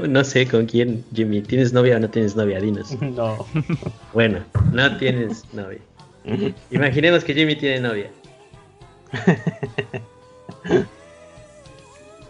no 0.08 0.24
sé 0.24 0.46
con 0.46 0.66
quién, 0.66 1.04
Jimmy. 1.14 1.42
¿Tienes 1.42 1.72
novia 1.72 1.96
o 1.96 2.00
no 2.00 2.08
tienes 2.08 2.36
novia? 2.36 2.60
Dinos. 2.60 2.96
No. 3.00 3.46
Bueno, 4.12 4.44
no 4.72 4.96
tienes 4.98 5.44
novia. 5.52 5.80
Imaginemos 6.70 7.22
que 7.24 7.34
Jimmy 7.34 7.54
tiene 7.56 7.80
novia. 7.80 8.10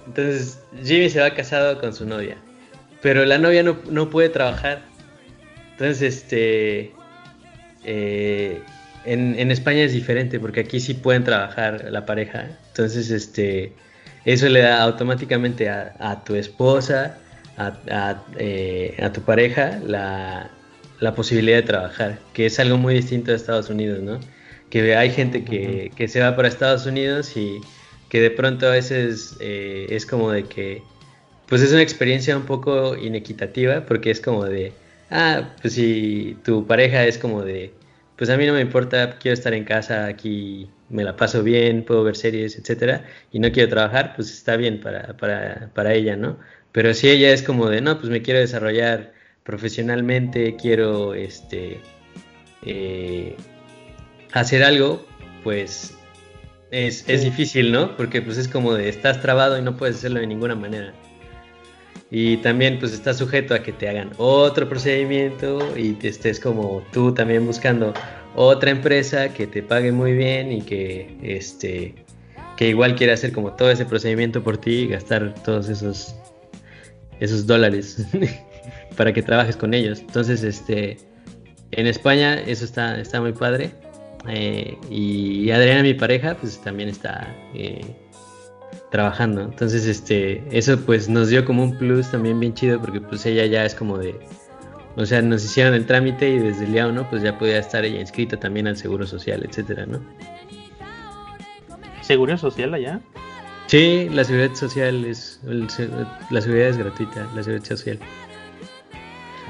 Entonces, 0.07 0.61
Jimmy 0.83 1.09
se 1.09 1.21
va 1.21 1.31
casado 1.31 1.81
con 1.81 1.95
su 1.95 2.05
novia. 2.07 2.37
Pero 3.03 3.25
la 3.25 3.39
novia 3.39 3.63
no, 3.63 4.11
puede 4.11 4.29
trabajar. 4.29 4.83
Entonces, 5.73 6.03
este. 6.03 6.93
Eh, 7.85 8.63
en, 9.05 9.39
en, 9.39 9.51
España 9.51 9.83
es 9.83 9.93
diferente 9.93 10.41
porque 10.41 10.61
aquí 10.61 10.81
sí 10.81 10.95
pueden 10.95 11.23
trabajar 11.25 11.87
la 11.91 12.07
pareja. 12.07 12.49
Entonces, 12.71 13.11
este 13.11 13.75
eso 14.25 14.49
le 14.49 14.61
da 14.61 14.83
automáticamente 14.83 15.69
a, 15.69 16.23
tu 16.25 16.35
esposa, 16.35 17.19
eh, 18.39 18.97
a, 19.03 19.13
tu 19.13 19.21
pareja, 19.23 19.81
la, 19.87 20.51
posibilidad 21.15 21.59
de 21.59 21.63
trabajar, 21.63 22.19
que 22.33 22.47
es 22.47 22.59
algo 22.59 22.79
muy 22.79 22.95
distinto 22.95 23.33
a 23.33 23.35
Estados 23.35 23.69
Unidos, 23.69 24.03
¿no? 24.03 24.19
Que 24.71 24.97
hay 24.97 25.11
gente 25.11 25.45
que, 25.45 26.09
se 26.09 26.21
va 26.21 26.35
para 26.35 26.49
Estados 26.49 26.87
Unidos 26.87 27.37
y 27.37 27.61
que 28.09 28.21
de 28.21 28.31
pronto 28.31 28.67
a 28.67 28.71
veces 28.71 29.37
eh, 29.41 29.87
es 29.91 30.07
como 30.07 30.31
de 30.31 30.45
que, 30.45 30.83
pues 31.47 31.61
es 31.61 31.73
una 31.73 31.83
experiencia 31.83 32.37
un 32.37 32.45
poco 32.45 32.97
inequitativa, 32.97 33.85
porque 33.85 34.11
es 34.11 34.21
como 34.21 34.45
de, 34.45 34.73
ah, 35.11 35.51
pues 35.61 35.75
si 35.75 36.37
tu 36.45 36.67
pareja 36.67 37.05
es 37.05 37.19
como 37.19 37.43
de, 37.43 37.75
pues 38.17 38.31
a 38.31 38.37
mí 38.39 38.47
no 38.47 38.55
me 38.55 38.63
importa, 38.63 39.19
quiero 39.19 39.35
estar 39.35 39.53
en 39.53 39.65
casa 39.65 40.07
aquí 40.07 40.71
me 40.89 41.05
la 41.05 41.17
paso 41.17 41.43
bien, 41.43 41.85
puedo 41.85 42.05
ver 42.05 42.17
series, 42.17 42.59
etcétera, 42.59 43.05
y 43.33 43.39
no 43.39 43.51
quiero 43.53 43.69
trabajar, 43.69 44.15
pues 44.17 44.31
está 44.33 44.57
bien 44.57 44.81
para, 44.81 45.17
para, 45.17 45.71
para 45.75 45.95
ella, 45.95 46.17
¿no? 46.17 46.39
Pero 46.73 46.93
si 46.95 47.09
ella 47.09 47.33
es 47.33 47.43
como 47.43 47.69
de, 47.69 47.81
no, 47.81 47.99
pues 47.99 48.11
me 48.11 48.23
quiero 48.23 48.41
desarrollar 48.41 49.13
profesionalmente, 49.45 50.57
quiero 50.57 51.15
este 51.15 51.81
eh, 52.63 53.37
hacer 54.33 54.65
algo, 54.65 55.07
pues 55.45 55.97
es, 56.71 57.09
es, 57.09 57.23
difícil, 57.23 57.71
¿no? 57.71 57.97
Porque 57.97 58.23
pues 58.23 58.39
es 58.39 58.49
como 58.49 58.75
de 58.75 58.89
estás 58.89 59.21
trabado 59.21 59.59
y 59.59 59.63
no 59.63 59.77
puedes 59.77 59.97
hacerlo 59.97 60.21
de 60.21 60.27
ninguna 60.27 60.55
manera. 60.55 60.93
Y 62.11 62.39
también 62.39 62.79
pues 62.79 62.93
estás 62.93 63.19
sujeto 63.19 63.55
a 63.55 63.61
que 63.63 63.73
te 63.73 63.89
hagan 63.89 64.13
otro 64.19 64.69
procedimiento 64.69 65.77
y 65.77 65.97
estés 66.03 66.41
como 66.41 66.83
tú 66.93 67.13
también 67.15 67.47
buscando 67.47 67.95
otra 68.35 68.71
empresa 68.71 69.33
que 69.33 69.47
te 69.47 69.63
pague 69.63 69.93
muy 69.93 70.13
bien 70.13 70.53
y 70.53 70.63
que 70.63 71.17
este 71.23 71.95
que 72.57 72.69
igual 72.69 72.95
quiere 72.95 73.13
hacer 73.13 73.33
como 73.33 73.53
todo 73.53 73.71
ese 73.71 73.85
procedimiento 73.85 74.43
por 74.43 74.59
ti 74.59 74.71
y 74.71 74.87
gastar 74.89 75.35
todos 75.45 75.69
esos 75.69 76.15
esos 77.21 77.47
dólares 77.47 78.07
para 78.97 79.13
que 79.13 79.23
trabajes 79.23 79.57
con 79.57 79.75
ellos. 79.75 80.01
Entonces, 80.01 80.43
este 80.43 80.99
en 81.73 81.87
España 81.87 82.35
eso 82.41 82.65
está 82.65 83.01
está 83.01 83.21
muy 83.21 83.33
padre. 83.33 83.71
Eh, 84.29 84.79
y 84.91 85.51
Adriana, 85.51 85.83
mi 85.83 85.95
pareja, 85.95 86.35
pues 86.41 86.59
también 86.63 86.89
está 86.89 87.35
eh, 87.55 87.85
trabajando. 88.91 89.43
Entonces, 89.43 89.87
este, 89.87 90.43
eso 90.51 90.81
pues 90.81 91.09
nos 91.09 91.29
dio 91.29 91.45
como 91.45 91.63
un 91.63 91.77
plus 91.77 92.11
también 92.11 92.41
bien 92.41 92.55
chido 92.55 92.81
porque 92.81 93.01
pues 93.01 93.27
ella 93.27 93.45
ya 93.47 93.65
es 93.65 93.75
como 93.75 93.99
de, 93.99 94.19
o 94.97 95.07
sea, 95.07 95.23
nos 95.23 95.45
hicieron 95.45 95.75
el 95.75 95.87
trámite 95.87 96.29
y 96.31 96.39
desde 96.39 96.65
el 96.65 96.73
día 96.73 96.87
uno 96.87 97.09
pues 97.11 97.23
ya 97.23 97.39
podía 97.39 97.59
estar 97.59 97.85
ella 97.85 98.01
inscrita 98.01 98.39
también 98.39 98.67
al 98.67 98.77
Seguro 98.77 99.07
Social, 99.07 99.45
etcétera, 99.49 99.87
¿no? 99.87 100.01
¿Seguro 102.01 102.37
Social 102.39 102.75
allá? 102.75 103.01
Sí, 103.67 104.09
la 104.11 104.25
seguridad 104.25 104.55
social 104.55 105.05
es, 105.07 105.41
la 105.45 106.41
seguridad 106.41 106.69
es 106.69 106.77
gratuita, 106.77 107.27
la 107.35 107.43
seguridad 107.43 107.65
social. 107.65 107.99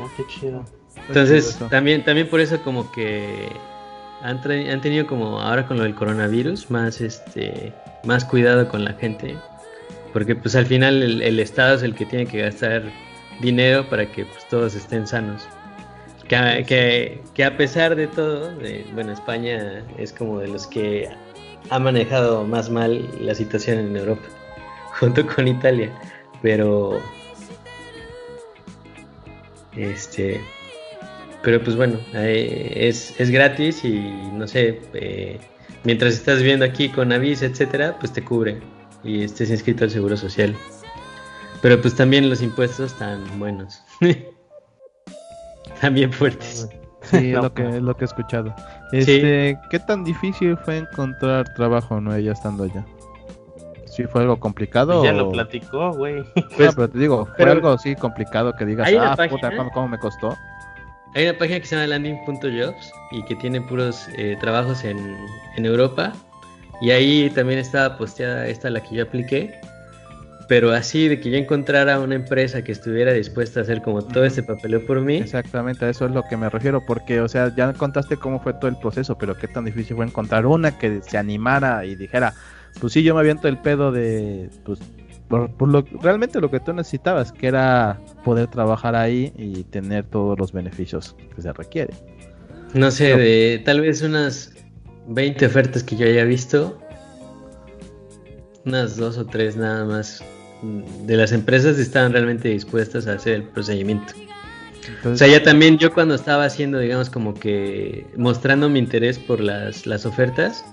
Oh, 0.01 0.09
qué 0.17 0.23
chido. 0.29 0.65
Entonces, 1.09 1.59
también, 1.69 2.05
también 2.05 2.29
por 2.29 2.41
eso 2.41 2.63
como 2.63 2.91
que 2.93 3.49
han, 4.23 4.39
han 4.39 4.81
tenido 4.81 5.07
como 5.07 5.41
ahora 5.41 5.67
con 5.67 5.77
lo 5.77 5.83
del 5.83 5.95
coronavirus 5.95 6.71
más 6.71 7.01
este 7.01 7.75
más 8.05 8.25
cuidado 8.25 8.69
con 8.69 8.85
la 8.85 8.95
gente 8.95 9.37
porque 10.13 10.35
pues 10.35 10.55
al 10.55 10.67
final 10.67 11.03
el, 11.03 11.21
el 11.23 11.41
Estado 11.41 11.75
es 11.75 11.83
el 11.83 11.95
que 11.95 12.07
tiene 12.07 12.27
que 12.27 12.41
gastar 12.41 12.85
dinero 13.41 13.89
para 13.89 14.11
que 14.11 14.25
pues, 14.25 14.49
todos 14.49 14.75
estén 14.75 15.07
sanos. 15.07 15.47
Que, 16.29 17.21
a 17.45 17.57
pesar 17.57 17.95
de 17.95 18.07
todo, 18.07 18.51
bueno, 18.95 19.13
España 19.13 19.85
es 19.99 20.13
como 20.13 20.39
de 20.39 20.49
los 20.49 20.67
que 20.67 21.09
ha 21.71 21.79
manejado 21.79 22.45
más 22.45 22.71
mal 22.71 23.09
la 23.21 23.35
situación 23.35 23.79
en 23.79 23.97
Europa, 23.97 24.27
junto 24.99 25.27
con 25.27 25.49
Italia, 25.49 25.91
pero 26.43 27.01
este 29.77 30.41
pero 31.43 31.63
pues 31.63 31.77
bueno 31.77 31.99
es, 32.15 33.19
es 33.19 33.31
gratis 33.31 33.85
y 33.85 33.99
no 34.33 34.47
sé 34.47 34.81
eh, 34.95 35.39
mientras 35.83 36.15
estás 36.15 36.43
viendo 36.43 36.65
aquí 36.65 36.89
con 36.89 37.13
avis 37.13 37.43
etcétera 37.43 37.97
pues 37.99 38.13
te 38.13 38.23
cubre 38.23 38.61
y 39.03 39.25
estés 39.25 39.51
inscrito 39.51 39.85
al 39.85 39.91
seguro 39.91 40.17
social 40.17 40.55
pero 41.65 41.81
pues 41.81 41.95
también 41.95 42.29
los 42.29 42.43
impuestos 42.43 42.93
están 42.93 43.25
buenos. 43.39 43.83
también 45.81 46.13
fuertes. 46.13 46.69
Sí, 47.01 47.33
es 47.33 47.35
lo 47.43 47.55
que 47.55 47.67
es 47.67 47.81
lo 47.81 47.97
que 47.97 48.05
he 48.05 48.05
escuchado. 48.05 48.55
Este, 48.93 49.59
¿qué 49.71 49.79
tan 49.79 50.05
difícil 50.05 50.59
fue 50.59 50.77
encontrar 50.77 51.55
trabajo 51.55 52.03
no 52.03 52.15
ella 52.15 52.33
estando 52.33 52.65
allá? 52.65 52.85
¿Sí 53.87 54.05
fue 54.05 54.21
algo 54.21 54.39
complicado? 54.39 55.03
Ya 55.03 55.15
lo 55.15 55.31
platicó, 55.33 55.91
güey. 55.95 56.23
Pues, 56.55 56.75
pero 56.75 56.91
te 56.91 56.99
digo, 56.99 57.27
fue 57.35 57.51
algo 57.51 57.71
así 57.71 57.97
complicado 57.97 58.53
que 58.53 58.67
digas, 58.67 58.87
ah, 58.99 59.17
puta, 59.31 59.51
¿cómo, 59.73 59.89
me 59.89 59.97
costó? 59.97 60.37
Hay 61.15 61.27
una 61.27 61.39
página 61.39 61.61
que 61.61 61.67
se 61.67 61.77
llama 61.77 61.87
landing.jobs 61.87 62.93
y 63.13 63.25
que 63.25 63.37
tiene 63.37 63.63
puros 63.63 64.07
eh, 64.19 64.37
trabajos 64.39 64.85
en, 64.85 64.99
en 65.57 65.65
Europa. 65.65 66.13
Y 66.83 66.91
ahí 66.91 67.31
también 67.31 67.59
estaba 67.59 67.97
posteada 67.97 68.49
esta 68.49 68.69
la 68.69 68.83
que 68.83 68.97
yo 68.97 69.05
apliqué 69.05 69.59
pero 70.49 70.73
así 70.73 71.09
de 71.09 71.21
que 71.21 71.31
yo 71.31 71.37
encontrara 71.37 72.01
una 72.01 72.15
empresa 72.15 72.63
que 72.63 72.73
estuviera 72.73 73.13
dispuesta 73.13 73.61
a 73.61 73.63
hacer 73.63 73.83
como 73.83 74.03
todo 74.03 74.25
este 74.25 74.43
papeleo 74.43 74.85
por 74.85 75.01
mí. 75.01 75.17
Exactamente, 75.17 75.85
a 75.85 75.91
eso 75.91 76.07
es 76.07 76.13
lo 76.13 76.23
que 76.25 76.37
me 76.37 76.49
refiero, 76.49 76.85
porque, 76.85 77.21
o 77.21 77.29
sea, 77.29 77.55
ya 77.55 77.73
contaste 77.73 78.17
cómo 78.17 78.41
fue 78.41 78.55
todo 78.55 78.69
el 78.69 78.77
proceso, 78.77 79.17
pero 79.17 79.37
qué 79.37 79.49
tan 79.49 79.65
difícil 79.65 79.97
fue 79.97 80.05
encontrar 80.05 80.47
una 80.47 80.77
que 80.79 81.01
se 81.03 81.17
animara 81.17 81.85
y 81.85 81.97
dijera, 81.97 82.35
pues 82.81 82.93
sí, 82.93 83.03
yo 83.03 83.15
me 83.15 83.21
aviento 83.21 83.49
el 83.49 83.59
pedo 83.59 83.93
de, 83.93 84.51
pues, 84.65 84.81
por, 85.29 85.69
lo, 85.69 85.85
realmente 86.03 86.41
lo 86.41 86.51
que 86.51 86.61
tú 86.61 86.73
necesitabas, 86.73 87.33
que 87.33 87.47
era 87.47 87.99
poder 88.25 88.49
trabajar 88.49 88.95
ahí 88.95 89.33
y 89.37 89.65
tener 89.65 90.05
todos 90.05 90.39
los 90.39 90.53
beneficios 90.53 91.17
que 91.35 91.43
se 91.43 91.53
requiere. 91.53 91.95
No 92.75 92.91
sé, 92.91 93.17
de 93.17 93.63
tal 93.65 93.81
vez 93.81 94.03
unas 94.03 94.53
20 95.09 95.47
ofertas 95.47 95.83
que 95.83 95.97
yo 95.97 96.07
haya 96.07 96.25
visto, 96.25 96.79
unas 98.65 98.97
dos 98.97 99.17
o 99.19 99.27
tres 99.27 99.57
nada 99.57 99.85
más 99.85 100.23
de 101.07 101.17
las 101.17 101.33
empresas 101.33 101.79
estaban 101.79 102.13
realmente 102.13 102.49
dispuestas 102.49 103.07
a 103.07 103.15
hacer 103.15 103.35
el 103.35 103.43
procedimiento. 103.45 104.13
o 105.05 105.17
sea, 105.17 105.29
ya 105.29 105.43
también 105.43 105.79
yo 105.79 105.93
cuando 105.93 106.15
estaba 106.15 106.45
haciendo, 106.45 106.79
digamos, 106.79 107.11
como 107.11 107.35
que 107.35 108.07
mostrando 108.17 108.69
mi 108.69 108.79
interés 108.79 109.19
por 109.19 109.41
las, 109.41 109.87
las 109.87 110.07
ofertas, 110.07 110.65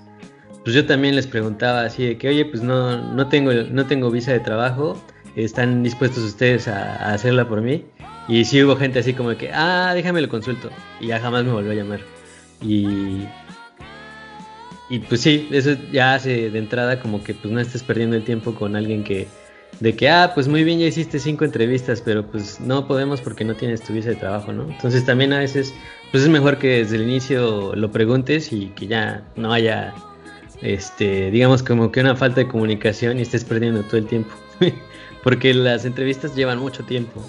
pues 0.64 0.76
yo 0.76 0.86
también 0.86 1.16
les 1.16 1.28
preguntaba 1.28 1.82
así 1.82 2.06
de 2.06 2.18
que, 2.18 2.30
oye, 2.30 2.46
pues 2.46 2.62
no, 2.62 3.14
no, 3.14 3.28
tengo, 3.28 3.52
no 3.52 3.86
tengo 3.88 4.12
visa 4.12 4.32
de 4.32 4.40
trabajo, 4.40 5.02
¿están 5.36 5.84
dispuestos 5.84 6.24
ustedes 6.24 6.68
a, 6.68 7.14
hacerla 7.14 7.48
por 7.48 7.62
mí? 7.62 7.86
Y 8.28 8.46
sí 8.46 8.64
hubo 8.64 8.76
gente 8.76 9.00
así 9.00 9.14
como 9.14 9.30
de 9.32 9.38
que, 9.38 9.52
ah, 9.54 9.92
déjame 9.96 10.22
lo 10.22 10.30
consulto. 10.30 10.70
Y 11.00 11.08
ya 11.08 11.20
jamás 11.20 11.44
me 11.44 11.52
volvió 11.52 11.72
a 11.72 11.76
llamar. 11.76 12.02
Y, 12.62 13.26
y 14.90 15.00
pues 15.00 15.22
sí, 15.22 15.48
eso 15.52 15.76
ya 15.92 16.14
hace 16.14 16.52
de 16.52 16.60
entrada 16.60 17.00
como 17.00 17.24
que 17.24 17.34
pues 17.34 17.52
no 17.52 17.60
estés 17.60 17.82
perdiendo 17.82 18.16
el 18.16 18.24
tiempo 18.24 18.54
con 18.54 18.76
alguien 18.76 19.04
que, 19.04 19.28
de 19.82 19.96
que, 19.96 20.10
ah, 20.10 20.32
pues 20.34 20.48
muy 20.48 20.64
bien, 20.64 20.80
ya 20.80 20.86
hiciste 20.86 21.20
cinco 21.20 21.44
entrevistas, 21.44 22.02
pero 22.02 22.26
pues 22.26 22.60
no 22.60 22.88
podemos 22.88 23.20
porque 23.20 23.44
no 23.44 23.56
tienes 23.56 23.82
tu 23.82 23.94
visa 23.94 24.10
de 24.10 24.16
trabajo, 24.16 24.54
¿no? 24.54 24.70
Entonces 24.70 25.04
también 25.06 25.34
a 25.34 25.40
veces, 25.40 25.74
pues 26.12 26.24
es 26.24 26.30
mejor 26.30 26.60
que 26.60 26.78
desde 26.78 26.98
el 26.98 27.04
inicio 27.04 27.76
lo 27.76 27.92
preguntes 27.92 28.54
y 28.54 28.68
que 28.68 28.86
ya 28.86 29.24
no 29.36 29.52
haya 29.52 29.94
este, 30.62 31.32
digamos 31.32 31.64
como 31.64 31.92
que 31.92 32.00
una 32.00 32.16
falta 32.16 32.42
de 32.42 32.48
comunicación 32.48 33.18
y 33.18 33.24
estés 33.24 33.44
perdiendo 33.44 33.82
todo 33.84 33.98
el 33.98 34.06
tiempo. 34.06 34.32
Porque 35.24 35.54
las 35.54 35.86
entrevistas 35.86 36.36
llevan 36.36 36.60
mucho 36.60 36.84
tiempo. 36.84 37.24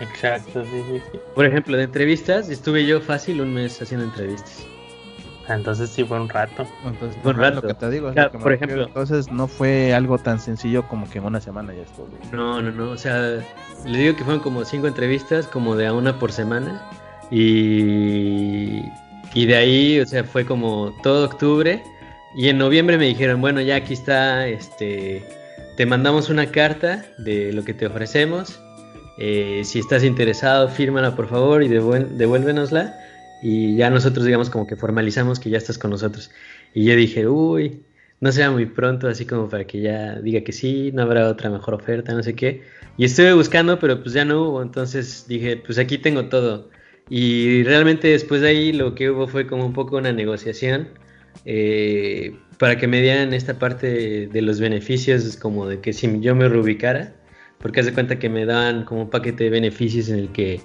Exacto, 0.00 0.64
sí, 0.64 0.82
sí, 0.88 1.02
sí. 1.12 1.18
Por 1.34 1.44
ejemplo, 1.44 1.76
de 1.76 1.84
entrevistas, 1.84 2.50
estuve 2.50 2.86
yo 2.86 3.00
fácil 3.00 3.40
un 3.40 3.54
mes 3.54 3.80
haciendo 3.80 4.06
entrevistas. 4.06 4.67
Entonces 5.48 5.90
sí 5.90 6.04
fue 6.04 6.20
un 6.20 6.28
rato. 6.28 6.66
Entonces, 6.84 7.18
fue 7.22 7.32
un 7.32 7.38
rato. 7.38 7.60
Lo 7.62 7.68
que 7.68 7.74
te 7.74 7.90
digo, 7.90 8.12
por 8.40 8.52
ejemplo. 8.52 8.84
Entonces 8.84 9.30
no 9.30 9.48
fue 9.48 9.94
algo 9.94 10.18
tan 10.18 10.40
sencillo 10.40 10.86
como 10.88 11.08
que 11.08 11.18
en 11.18 11.24
una 11.24 11.40
semana 11.40 11.72
ya 11.74 11.82
estuvo. 11.82 12.08
No, 12.32 12.60
no, 12.60 12.70
no. 12.70 12.90
O 12.90 12.98
sea, 12.98 13.40
le 13.86 13.98
digo 13.98 14.16
que 14.16 14.24
fueron 14.24 14.42
como 14.42 14.64
cinco 14.64 14.86
entrevistas, 14.86 15.46
como 15.46 15.76
de 15.76 15.86
a 15.86 15.92
una 15.92 16.18
por 16.18 16.32
semana. 16.32 16.82
Y 17.30 18.82
y 19.34 19.46
de 19.46 19.56
ahí, 19.56 20.00
o 20.00 20.06
sea, 20.06 20.24
fue 20.24 20.44
como 20.44 20.94
todo 21.02 21.26
octubre. 21.26 21.82
Y 22.34 22.48
en 22.48 22.58
noviembre 22.58 22.98
me 22.98 23.06
dijeron, 23.06 23.40
bueno, 23.40 23.60
ya 23.60 23.76
aquí 23.76 23.94
está, 23.94 24.46
este, 24.46 25.24
te 25.76 25.86
mandamos 25.86 26.28
una 26.28 26.46
carta 26.50 27.04
de 27.18 27.52
lo 27.52 27.64
que 27.64 27.74
te 27.74 27.86
ofrecemos. 27.86 28.60
Eh, 29.18 29.62
si 29.64 29.80
estás 29.80 30.04
interesado, 30.04 30.68
fírmala 30.68 31.16
por 31.16 31.28
favor 31.28 31.62
y 31.62 31.68
devuélvenosla. 31.68 32.98
Y 33.42 33.76
ya 33.76 33.90
nosotros, 33.90 34.26
digamos, 34.26 34.50
como 34.50 34.66
que 34.66 34.76
formalizamos 34.76 35.38
que 35.38 35.50
ya 35.50 35.58
estás 35.58 35.78
con 35.78 35.90
nosotros. 35.90 36.30
Y 36.74 36.84
yo 36.84 36.96
dije, 36.96 37.26
uy, 37.26 37.82
no 38.20 38.32
sea 38.32 38.50
muy 38.50 38.66
pronto, 38.66 39.08
así 39.08 39.26
como 39.26 39.48
para 39.48 39.64
que 39.66 39.80
ya 39.80 40.20
diga 40.20 40.42
que 40.42 40.52
sí, 40.52 40.90
no 40.92 41.02
habrá 41.02 41.28
otra 41.28 41.50
mejor 41.50 41.74
oferta, 41.74 42.12
no 42.14 42.22
sé 42.22 42.34
qué. 42.34 42.62
Y 42.96 43.04
estuve 43.04 43.32
buscando, 43.32 43.78
pero 43.78 44.02
pues 44.02 44.14
ya 44.14 44.24
no 44.24 44.42
hubo. 44.42 44.62
Entonces 44.62 45.26
dije, 45.28 45.56
pues 45.56 45.78
aquí 45.78 45.98
tengo 45.98 46.26
todo. 46.26 46.70
Y 47.08 47.62
realmente 47.64 48.08
después 48.08 48.40
de 48.40 48.48
ahí 48.48 48.72
lo 48.72 48.94
que 48.94 49.10
hubo 49.10 49.28
fue 49.28 49.46
como 49.46 49.64
un 49.64 49.72
poco 49.72 49.96
una 49.96 50.12
negociación 50.12 50.88
eh, 51.44 52.36
para 52.58 52.76
que 52.76 52.86
me 52.86 53.00
dieran 53.00 53.32
esta 53.32 53.58
parte 53.58 54.26
de, 54.28 54.42
los 54.42 54.60
beneficios, 54.60 55.36
como 55.36 55.66
de 55.66 55.80
que 55.80 55.92
si 55.92 56.20
yo 56.20 56.34
me 56.34 56.48
reubicara, 56.48 57.14
porque 57.58 57.80
hace 57.80 57.92
cuenta 57.92 58.18
que 58.18 58.28
me 58.28 58.44
daban 58.44 58.84
como 58.84 59.02
un 59.02 59.10
paquete 59.10 59.44
de 59.44 59.50
beneficios 59.50 60.08
en 60.08 60.18
el 60.18 60.32
que 60.32 60.60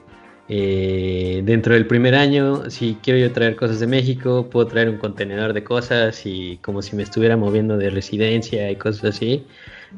eh, 0.49 1.41
dentro 1.45 1.73
del 1.73 1.87
primer 1.87 2.15
año, 2.15 2.69
si 2.69 2.97
quiero 3.01 3.19
yo 3.19 3.31
traer 3.31 3.55
cosas 3.55 3.79
de 3.79 3.87
México, 3.87 4.49
puedo 4.49 4.67
traer 4.67 4.89
un 4.89 4.97
contenedor 4.97 5.53
de 5.53 5.63
cosas 5.63 6.25
y 6.25 6.57
como 6.57 6.81
si 6.81 6.95
me 6.95 7.03
estuviera 7.03 7.37
moviendo 7.37 7.77
de 7.77 7.89
residencia 7.89 8.69
y 8.69 8.75
cosas 8.75 9.15
así. 9.15 9.45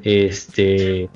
Este, 0.04 1.10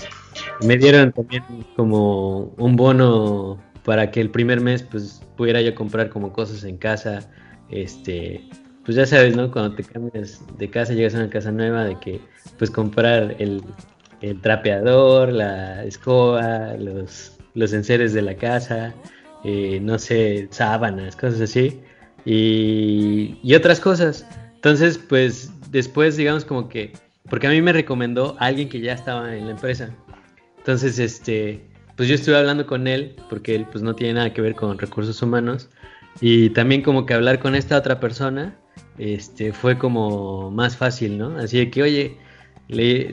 me 0.66 0.78
dieron 0.78 1.12
también 1.12 1.44
como 1.76 2.54
un 2.58 2.76
bono 2.76 3.60
para 3.84 4.10
que 4.12 4.22
el 4.22 4.30
primer 4.30 4.62
mes 4.62 4.84
pues 4.84 5.22
pudiera 5.38 5.62
yo 5.62 5.76
comprar 5.76 6.10
como 6.10 6.34
cosas 6.34 6.64
en 6.64 6.78
casa, 6.78 7.30
este, 7.70 8.44
pues 8.84 8.98
ya 8.98 9.06
sabes, 9.06 9.36
¿no? 9.36 9.52
Cuando 9.52 9.76
te 9.76 9.84
cambias 9.84 10.42
de 10.58 10.70
casa, 10.70 10.94
llegas 10.94 11.14
a 11.14 11.20
una 11.20 11.30
casa 11.30 11.52
nueva, 11.52 11.84
de 11.86 12.00
que 12.00 12.20
pues 12.58 12.72
comprar 12.72 13.36
el, 13.40 13.62
trapeador, 14.42 15.32
la 15.32 15.86
escoba, 15.86 16.74
los, 16.74 17.38
los 17.54 17.72
enseres 17.72 18.14
de 18.14 18.22
la 18.22 18.36
casa, 18.36 18.94
eh, 19.44 19.80
no 19.82 20.00
sé, 20.00 20.48
sábanas, 20.52 21.16
cosas 21.16 21.42
así, 21.42 21.80
y, 22.26 23.38
y 23.44 23.56
otras 23.56 23.80
cosas. 23.80 24.26
Entonces, 24.56 24.98
pues 24.98 25.52
después, 25.72 26.18
digamos 26.18 26.46
como 26.46 26.70
que, 26.70 26.94
porque 27.30 27.48
a 27.48 27.50
mí 27.52 27.62
me 27.62 27.74
recomendó 27.74 28.36
alguien 28.40 28.70
que 28.70 28.82
ya 28.82 28.94
estaba 28.94 29.36
en 29.36 29.46
la 29.46 29.52
empresa. 29.52 29.90
Entonces, 30.58 31.00
este, 31.00 31.62
pues 31.96 32.10
yo 32.10 32.16
estuve 32.16 32.38
hablando 32.38 32.66
con 32.66 32.88
él, 32.88 33.16
porque 33.30 33.56
él 33.56 33.66
pues 33.72 33.84
no 33.84 33.96
tiene 33.96 34.16
nada 34.16 34.34
que 34.34 34.42
ver 34.42 34.56
con 34.56 34.78
recursos 34.78 35.22
humanos, 35.22 35.70
y 36.22 36.50
también 36.52 36.82
como 36.82 37.06
que 37.06 37.14
hablar 37.14 37.40
con 37.40 37.56
esta 37.56 37.78
otra 37.78 38.00
persona, 38.00 38.58
este, 38.98 39.54
fue 39.54 39.78
como 39.78 40.52
más 40.52 40.76
fácil, 40.76 41.18
¿no? 41.18 41.38
Así 41.38 41.58
de 41.58 41.72
que, 41.72 41.84
oye, 41.84 42.18
le, 42.68 43.12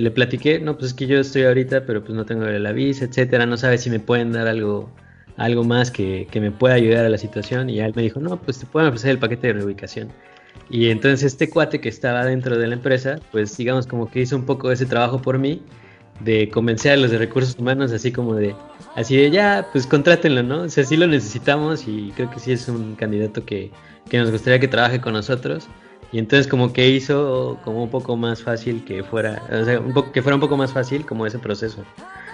le, 0.00 0.10
platiqué, 0.10 0.60
no, 0.60 0.76
pues 0.76 0.88
es 0.92 0.94
que 0.94 1.06
yo 1.06 1.18
estoy 1.18 1.42
ahorita, 1.42 1.86
pero 1.86 2.04
pues 2.04 2.14
no 2.14 2.24
tengo 2.24 2.44
la 2.44 2.72
visa, 2.72 3.04
etcétera, 3.04 3.46
no 3.46 3.56
sabe 3.56 3.78
si 3.78 3.90
me 3.90 3.98
pueden 3.98 4.32
dar 4.32 4.46
algo, 4.46 4.92
algo 5.36 5.64
más 5.64 5.90
que, 5.90 6.26
que 6.30 6.40
me 6.40 6.50
pueda 6.50 6.74
ayudar 6.74 7.04
a 7.04 7.08
la 7.08 7.18
situación, 7.18 7.70
y 7.70 7.80
él 7.80 7.92
me 7.94 8.02
dijo, 8.02 8.20
no, 8.20 8.36
pues 8.40 8.58
te 8.58 8.66
pueden 8.66 8.88
ofrecer 8.88 9.10
el 9.10 9.18
paquete 9.18 9.48
de 9.48 9.52
reubicación. 9.54 10.08
Y 10.70 10.90
entonces 10.90 11.22
este 11.24 11.50
cuate 11.50 11.80
que 11.80 11.88
estaba 11.88 12.24
dentro 12.24 12.56
de 12.58 12.66
la 12.66 12.74
empresa, 12.74 13.18
pues 13.30 13.56
digamos 13.56 13.86
como 13.86 14.10
que 14.10 14.20
hizo 14.20 14.36
un 14.36 14.44
poco 14.44 14.70
ese 14.70 14.86
trabajo 14.86 15.20
por 15.20 15.38
mí 15.38 15.62
de 16.20 16.48
convencer 16.48 16.92
a 16.92 16.96
los 16.96 17.10
de 17.10 17.18
recursos 17.18 17.58
humanos, 17.58 17.92
así 17.92 18.12
como 18.12 18.34
de, 18.34 18.54
así 18.94 19.16
de 19.16 19.30
ya, 19.30 19.68
pues 19.72 19.86
contrátenlo, 19.86 20.42
¿no? 20.42 20.62
O 20.62 20.68
sea, 20.68 20.84
sí 20.84 20.96
lo 20.96 21.06
necesitamos 21.06 21.86
y 21.88 22.12
creo 22.16 22.30
que 22.30 22.38
sí 22.38 22.52
es 22.52 22.68
un 22.68 22.94
candidato 22.94 23.44
que, 23.44 23.70
que 24.08 24.18
nos 24.18 24.30
gustaría 24.30 24.60
que 24.60 24.68
trabaje 24.68 25.00
con 25.00 25.14
nosotros. 25.14 25.68
Y 26.12 26.18
entonces 26.18 26.46
como 26.46 26.72
que 26.72 26.88
hizo 26.90 27.58
como 27.64 27.82
un 27.82 27.90
poco 27.90 28.16
más 28.16 28.42
fácil 28.42 28.84
que 28.84 29.02
fuera, 29.02 29.42
o 29.50 29.64
sea, 29.64 29.80
que 30.12 30.22
fuera 30.22 30.36
un 30.36 30.40
poco 30.40 30.56
más 30.58 30.72
fácil 30.72 31.06
como 31.06 31.26
ese 31.26 31.38
proceso. 31.38 31.82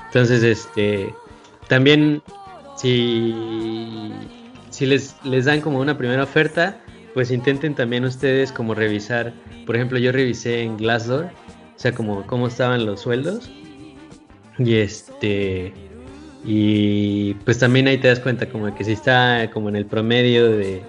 Entonces, 0.06 0.42
este, 0.42 1.14
también 1.68 2.22
si, 2.78 3.34
si 4.70 4.86
les, 4.86 5.16
les 5.24 5.44
dan 5.46 5.60
como 5.60 5.80
una 5.80 5.98
primera 5.98 6.22
oferta, 6.22 6.80
pues 7.12 7.32
intenten 7.32 7.74
también 7.74 8.04
ustedes 8.04 8.52
como 8.52 8.74
revisar, 8.74 9.32
por 9.66 9.74
ejemplo, 9.74 9.98
yo 9.98 10.12
revisé 10.12 10.62
en 10.62 10.76
Glassdoor, 10.76 11.24
o 11.24 11.78
sea, 11.78 11.92
como 11.92 12.24
cómo 12.26 12.46
estaban 12.46 12.86
los 12.86 13.00
sueldos 13.00 13.50
y 14.58 14.76
este. 14.76 15.72
Y 16.44 17.34
pues 17.44 17.58
también 17.58 17.88
ahí 17.88 17.98
te 17.98 18.08
das 18.08 18.20
cuenta 18.20 18.48
como 18.48 18.72
que 18.72 18.84
si 18.84 18.92
está 18.92 19.50
como 19.52 19.68
en 19.68 19.76
el 19.76 19.84
promedio 19.84 20.48
de, 20.48 20.80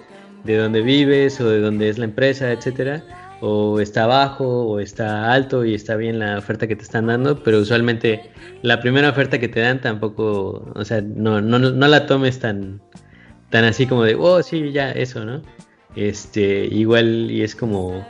de 0.43 0.57
donde 0.57 0.81
vives 0.81 1.41
o 1.41 1.49
de 1.49 1.59
donde 1.59 1.89
es 1.89 1.97
la 1.97 2.05
empresa, 2.05 2.51
etcétera, 2.51 3.03
o 3.41 3.79
está 3.79 4.05
bajo 4.07 4.45
o 4.45 4.79
está 4.79 5.31
alto 5.31 5.65
y 5.65 5.73
está 5.73 5.95
bien 5.95 6.19
la 6.19 6.37
oferta 6.37 6.67
que 6.67 6.75
te 6.75 6.83
están 6.83 7.07
dando, 7.07 7.41
pero 7.43 7.59
usualmente 7.59 8.31
la 8.61 8.79
primera 8.81 9.09
oferta 9.09 9.39
que 9.39 9.47
te 9.47 9.61
dan 9.61 9.81
tampoco, 9.81 10.71
o 10.75 10.85
sea, 10.85 11.01
no, 11.01 11.41
no, 11.41 11.59
no 11.59 11.87
la 11.87 12.05
tomes 12.05 12.39
tan, 12.39 12.81
tan 13.49 13.63
así 13.63 13.87
como 13.87 14.03
de, 14.03 14.15
oh, 14.15 14.43
sí, 14.43 14.71
ya, 14.71 14.91
eso, 14.91 15.23
¿no? 15.25 15.41
Este, 15.95 16.65
igual 16.65 17.31
y 17.31 17.41
es 17.41 17.55
como 17.55 18.05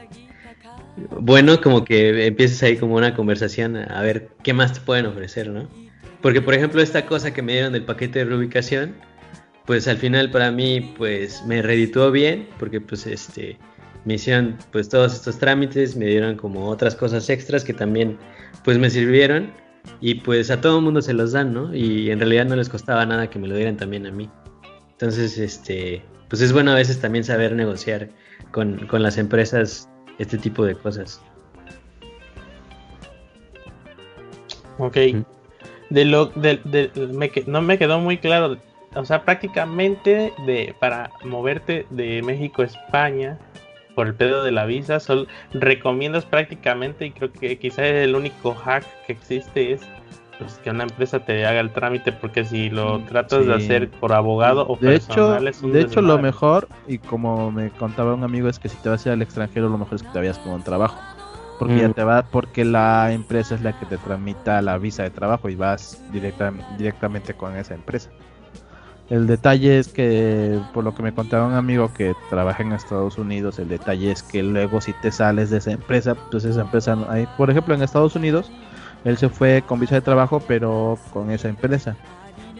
bueno 1.22 1.62
como 1.62 1.86
que 1.86 2.28
empieces 2.28 2.62
ahí 2.64 2.78
como 2.78 2.96
una 2.96 3.16
conversación 3.16 3.78
a 3.78 4.02
ver 4.02 4.30
qué 4.44 4.54
más 4.54 4.74
te 4.74 4.82
pueden 4.82 5.06
ofrecer, 5.06 5.50
¿no? 5.50 5.68
Porque 6.22 6.42
por 6.42 6.54
ejemplo 6.54 6.82
esta 6.82 7.06
cosa 7.06 7.34
que 7.34 7.42
me 7.42 7.54
dieron 7.54 7.72
del 7.74 7.86
paquete 7.86 8.20
de 8.20 8.26
reubicación, 8.26 8.96
pues 9.66 9.88
al 9.88 9.98
final 9.98 10.30
para 10.32 10.52
mí 10.52 10.94
pues 10.98 11.44
me 11.46 11.62
redituó 11.62 12.12
bien 12.12 12.50
porque 12.60 12.82
pues 12.82 13.08
este 13.08 13.58
me 14.06 14.16
hicieron 14.16 14.58
pues 14.72 14.90
todos 14.90 15.14
estos 15.14 15.38
trámites, 15.38 15.96
me 15.96 16.06
dieron 16.06 16.36
como 16.36 16.68
otras 16.68 16.96
cosas 16.96 17.30
extras 17.30 17.64
que 17.64 17.74
también 17.74 18.18
pues 18.64 18.78
me 18.78 18.90
sirvieron 18.90 19.52
y 20.02 20.16
pues 20.16 20.52
a 20.52 20.62
todo 20.62 20.78
el 20.78 20.84
mundo 20.84 21.02
se 21.02 21.14
los 21.14 21.32
dan, 21.32 21.54
¿no? 21.54 21.74
Y 21.76 22.12
en 22.12 22.20
realidad 22.20 22.46
no 22.46 22.56
les 22.56 22.70
costaba 22.70 23.06
nada 23.06 23.30
que 23.30 23.40
me 23.40 23.48
lo 23.48 23.56
dieran 23.56 23.78
también 23.78 24.06
a 24.06 24.12
mí. 24.12 24.30
Entonces, 24.92 25.38
este, 25.38 26.02
pues 26.28 26.42
es 26.42 26.54
bueno 26.54 26.72
a 26.72 26.76
veces 26.76 27.00
también 27.00 27.24
saber 27.24 27.56
negociar 27.56 28.10
con, 28.52 28.88
con 28.88 29.04
las 29.04 29.18
empresas 29.18 29.90
este 30.18 30.38
tipo 30.38 30.66
de 30.66 30.76
cosas. 30.76 31.22
Ok. 34.78 34.98
De 35.90 36.06
lo, 36.06 36.28
de, 36.28 36.60
de, 36.66 36.92
me, 37.14 37.32
no 37.48 37.62
me 37.62 37.78
quedó 37.78 38.00
muy 38.00 38.18
claro. 38.18 38.58
O 38.96 39.06
sea, 39.06 39.24
prácticamente 39.24 40.34
de 40.46 40.76
para 40.80 41.12
moverte 41.24 41.86
de 41.90 42.22
México 42.22 42.62
a 42.62 42.66
España 42.66 43.38
por 44.00 44.08
el 44.08 44.16
pedo 44.16 44.46
de 44.46 44.54
la 44.54 44.64
visa, 44.64 45.02
solo 45.02 45.26
recomiendas 45.52 46.24
prácticamente, 46.24 47.08
y 47.08 47.12
creo 47.12 47.34
que 47.34 47.60
quizás 47.60 47.80
el 47.80 48.16
único 48.16 48.56
hack 48.56 48.86
que 49.06 49.12
existe 49.12 49.74
es 49.74 49.82
pues, 50.38 50.54
que 50.64 50.70
una 50.70 50.84
empresa 50.84 51.20
te 51.20 51.46
haga 51.46 51.60
el 51.60 51.70
trámite, 51.72 52.14
porque 52.14 52.46
si 52.46 52.70
lo 52.70 53.02
tratas 53.02 53.46
de 53.46 53.56
hacer 53.56 53.90
por 53.90 54.14
abogado 54.14 54.66
o 54.70 54.78
de 54.78 54.88
personal, 54.92 55.50
hecho, 55.50 55.68
De 55.68 55.82
hecho, 55.82 56.02
lo 56.02 56.18
mejor, 56.18 56.70
y 56.88 56.98
como 56.98 57.52
me 57.52 57.72
contaba 57.72 58.14
un 58.14 58.24
amigo, 58.24 58.48
es 58.48 58.58
que 58.58 58.70
si 58.70 58.78
te 58.78 58.88
vas 58.88 59.06
a 59.06 59.10
ir 59.10 59.14
al 59.16 59.22
extranjero, 59.22 59.68
lo 59.68 59.78
mejor 59.78 59.96
es 59.96 60.04
que 60.04 60.10
te 60.14 60.20
vayas 60.20 60.38
con 60.38 60.54
un 60.54 60.64
trabajo. 60.64 60.98
Porque 61.60 61.80
ya 61.80 61.90
mm. 61.90 61.94
te 61.94 62.04
va, 62.06 62.24
porque 62.24 62.64
la 62.64 63.12
empresa 63.12 63.56
es 63.56 63.64
la 63.64 63.78
que 63.78 63.86
te 63.86 63.98
tramita 63.98 64.62
la 64.62 64.78
visa 64.78 65.04
de 65.04 65.10
trabajo 65.10 65.50
y 65.50 65.56
vas 65.56 66.02
directa, 66.14 66.54
directamente 66.78 67.34
con 67.34 67.58
esa 67.58 67.74
empresa. 67.74 68.10
El 69.10 69.26
detalle 69.26 69.80
es 69.80 69.88
que, 69.88 70.60
por 70.72 70.84
lo 70.84 70.94
que 70.94 71.02
me 71.02 71.14
contaba 71.14 71.48
un 71.48 71.54
amigo 71.54 71.92
que 71.92 72.16
trabaja 72.30 72.62
en 72.62 72.74
Estados 72.74 73.18
Unidos, 73.18 73.58
el 73.58 73.68
detalle 73.68 74.12
es 74.12 74.22
que 74.22 74.44
luego 74.44 74.82
si 74.82 74.94
te 74.94 75.12
sales 75.12 75.50
de 75.50 75.58
esa 75.58 75.72
empresa, 75.72 76.16
pues 76.30 76.46
esa 76.46 76.62
empresa, 76.62 76.96
hay, 77.10 77.28
por 77.36 77.50
ejemplo 77.50 77.74
en 77.74 77.82
Estados 77.82 78.16
Unidos, 78.16 78.52
él 79.06 79.18
se 79.18 79.30
fue 79.30 79.64
con 79.66 79.80
visa 79.80 79.96
de 79.96 80.02
trabajo, 80.02 80.42
pero 80.48 81.00
con 81.12 81.32
esa 81.32 81.50
empresa. 81.50 81.96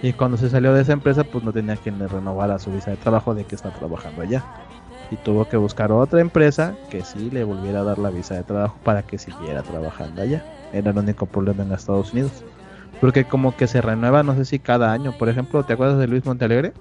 Y 0.02 0.14
cuando 0.14 0.38
se 0.38 0.50
salió 0.50 0.74
de 0.74 0.82
esa 0.82 0.94
empresa, 0.94 1.24
pues 1.24 1.44
no 1.44 1.54
tenía 1.54 1.76
quien 1.76 2.00
le 2.00 2.08
renovara 2.08 2.58
su 2.58 2.72
visa 2.72 2.90
de 2.90 2.98
trabajo 2.98 3.36
de 3.36 3.44
que 3.44 3.56
está 3.56 3.70
trabajando 3.72 4.24
allá. 4.24 4.44
Y 5.12 5.18
tuvo 5.18 5.46
que 5.46 5.58
buscar 5.58 5.92
otra 5.92 6.22
empresa 6.22 6.76
que 6.90 7.04
sí 7.04 7.30
le 7.32 7.44
volviera 7.44 7.82
a 7.82 7.84
dar 7.84 8.00
la 8.00 8.10
visa 8.10 8.36
de 8.36 8.44
trabajo 8.44 8.78
para 8.84 9.04
que 9.04 9.18
siguiera 9.18 9.62
trabajando 9.62 10.22
allá. 10.22 10.44
Era 10.72 10.92
el 10.92 10.98
único 10.98 11.26
problema 11.26 11.64
en 11.64 11.74
Estados 11.74 12.14
Unidos. 12.14 12.44
Porque 13.02 13.24
como 13.24 13.56
que 13.56 13.68
se 13.68 13.82
renueva, 13.82 14.24
no 14.24 14.36
sé 14.36 14.46
si 14.46 14.60
cada 14.60 14.92
año. 14.92 15.18
Por 15.18 15.30
ejemplo, 15.30 15.64
¿te 15.64 15.74
acuerdas 15.74 16.00
de 16.00 16.08
Luis 16.08 16.26
Montealegre? 16.26 16.74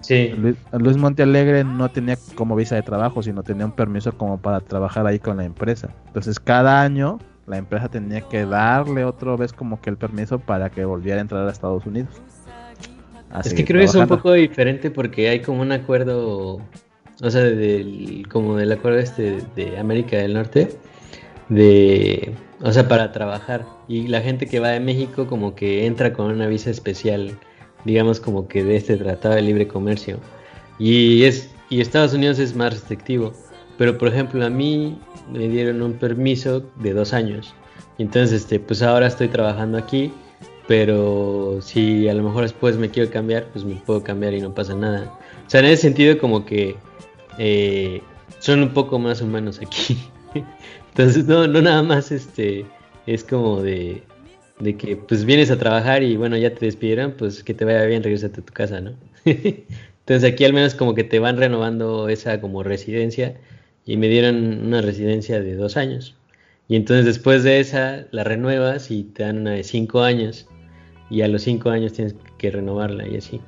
Sí. 0.00 0.32
Luis, 0.72 0.96
Montealegre 0.96 1.64
no 1.64 1.90
tenía 1.90 2.16
como 2.34 2.56
visa 2.56 2.76
de 2.76 2.82
trabajo, 2.82 3.22
sino 3.22 3.42
tenía 3.42 3.66
un 3.66 3.72
permiso 3.72 4.16
como 4.16 4.40
para 4.40 4.60
trabajar 4.60 5.06
ahí 5.06 5.18
con 5.18 5.36
la 5.36 5.44
empresa. 5.44 5.90
Entonces 6.06 6.40
cada 6.40 6.80
año 6.80 7.18
la 7.46 7.58
empresa 7.58 7.88
tenía 7.88 8.22
que 8.22 8.46
darle 8.46 9.04
otra 9.04 9.36
vez 9.36 9.52
como 9.52 9.80
que 9.80 9.90
el 9.90 9.96
permiso 9.96 10.38
para 10.38 10.70
que 10.70 10.84
volviera 10.84 11.18
a 11.18 11.22
entrar 11.22 11.46
a 11.46 11.50
Estados 11.50 11.84
Unidos. 11.84 12.22
es 13.44 13.52
que 13.52 13.64
creo 13.64 13.80
que 13.80 13.86
es 13.86 13.94
un 13.94 14.06
poco 14.06 14.32
diferente 14.32 14.90
porque 14.90 15.28
hay 15.28 15.40
como 15.40 15.60
un 15.60 15.72
acuerdo, 15.72 16.60
o 17.22 17.30
sea, 17.30 17.42
del, 17.42 18.26
como 18.30 18.56
del 18.56 18.72
acuerdo 18.72 18.98
este 18.98 19.42
de 19.56 19.78
América 19.78 20.16
del 20.16 20.34
Norte, 20.34 20.70
de 21.48 22.34
o 22.62 22.72
sea, 22.72 22.88
para 22.88 23.12
trabajar. 23.12 23.66
Y 23.88 24.08
la 24.08 24.20
gente 24.20 24.46
que 24.46 24.60
va 24.60 24.68
de 24.68 24.80
México 24.80 25.26
como 25.26 25.54
que 25.54 25.86
entra 25.86 26.12
con 26.12 26.30
una 26.30 26.46
visa 26.46 26.70
especial, 26.70 27.38
digamos 27.84 28.20
como 28.20 28.48
que 28.48 28.64
de 28.64 28.76
este 28.76 28.96
tratado 28.96 29.34
de 29.34 29.42
libre 29.42 29.66
comercio. 29.68 30.18
Y 30.78 31.24
es 31.24 31.50
y 31.70 31.80
Estados 31.80 32.12
Unidos 32.12 32.38
es 32.38 32.54
más 32.54 32.72
restrictivo. 32.72 33.32
Pero 33.78 33.96
por 33.96 34.08
ejemplo, 34.08 34.44
a 34.44 34.50
mí 34.50 34.98
me 35.32 35.48
dieron 35.48 35.80
un 35.80 35.94
permiso 35.94 36.62
de 36.76 36.92
dos 36.92 37.14
años. 37.14 37.54
Entonces, 37.98 38.42
este, 38.42 38.60
pues 38.60 38.82
ahora 38.82 39.06
estoy 39.06 39.28
trabajando 39.28 39.78
aquí. 39.78 40.12
Pero 40.66 41.58
si 41.62 42.08
a 42.08 42.14
lo 42.14 42.22
mejor 42.22 42.42
después 42.42 42.76
me 42.76 42.90
quiero 42.90 43.10
cambiar, 43.10 43.46
pues 43.46 43.64
me 43.64 43.76
puedo 43.76 44.04
cambiar 44.04 44.34
y 44.34 44.40
no 44.40 44.54
pasa 44.54 44.74
nada. 44.74 45.18
O 45.46 45.50
sea, 45.50 45.60
en 45.60 45.66
ese 45.66 45.82
sentido 45.82 46.18
como 46.18 46.44
que 46.44 46.76
eh, 47.38 48.02
son 48.38 48.62
un 48.62 48.70
poco 48.70 48.98
más 48.98 49.20
humanos 49.22 49.60
aquí. 49.64 49.98
Entonces, 51.00 51.24
no, 51.24 51.46
no 51.46 51.62
nada 51.62 51.82
más 51.82 52.12
este, 52.12 52.66
es 53.06 53.24
como 53.24 53.62
de, 53.62 54.02
de 54.58 54.76
que 54.76 54.96
pues 54.96 55.24
vienes 55.24 55.50
a 55.50 55.56
trabajar 55.56 56.02
y 56.02 56.14
bueno, 56.18 56.36
ya 56.36 56.54
te 56.54 56.66
despidieron, 56.66 57.12
pues 57.12 57.42
que 57.42 57.54
te 57.54 57.64
vaya 57.64 57.86
bien, 57.86 58.02
regresate 58.02 58.42
a 58.42 58.44
tu 58.44 58.52
casa, 58.52 58.82
¿no? 58.82 58.92
Entonces 59.24 60.30
aquí 60.30 60.44
al 60.44 60.52
menos 60.52 60.74
como 60.74 60.94
que 60.94 61.02
te 61.02 61.18
van 61.18 61.38
renovando 61.38 62.10
esa 62.10 62.38
como 62.42 62.62
residencia 62.62 63.34
y 63.86 63.96
me 63.96 64.08
dieron 64.08 64.66
una 64.66 64.82
residencia 64.82 65.40
de 65.40 65.54
dos 65.54 65.78
años. 65.78 66.16
Y 66.68 66.76
entonces 66.76 67.06
después 67.06 67.44
de 67.44 67.60
esa 67.60 68.04
la 68.10 68.22
renuevas 68.22 68.90
y 68.90 69.04
te 69.04 69.22
dan 69.22 69.38
una 69.38 69.52
de 69.52 69.64
cinco 69.64 70.02
años 70.02 70.48
y 71.08 71.22
a 71.22 71.28
los 71.28 71.40
cinco 71.40 71.70
años 71.70 71.94
tienes 71.94 72.14
que 72.36 72.50
renovarla 72.50 73.08
y 73.08 73.16
así. 73.16 73.40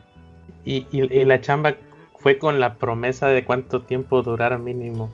Y, 0.64 0.86
y 0.90 1.24
la 1.26 1.38
chamba 1.42 1.76
fue 2.16 2.38
con 2.38 2.60
la 2.60 2.78
promesa 2.78 3.28
de 3.28 3.44
cuánto 3.44 3.82
tiempo 3.82 4.22
durara 4.22 4.56
mínimo. 4.56 5.10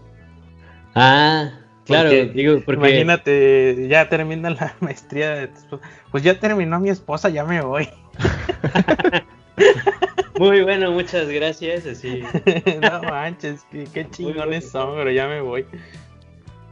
Ah, 0.95 1.51
Claro, 1.89 2.11
digo, 2.11 2.61
porque... 2.67 2.91
Imagínate, 2.91 3.89
ya 3.89 4.11
termina 4.11 4.51
la 4.51 4.75
maestría 4.81 5.31
de 5.31 5.51
Pues 6.11 6.23
ya 6.23 6.39
terminó 6.39 6.79
mi 6.79 6.91
esposa, 6.91 7.31
ya 7.31 7.45
me 7.45 7.63
voy. 7.63 7.89
Muy 10.39 10.63
bueno, 10.63 10.93
muchas 10.93 11.29
gracias. 11.29 11.87
Así. 11.87 12.23
no 12.83 13.03
manches, 13.03 13.67
qué, 13.93 14.09
chingones 14.11 14.71
son, 14.71 14.97
pero 14.97 15.11
ya 15.11 15.27
me 15.27 15.41
voy. 15.41 15.67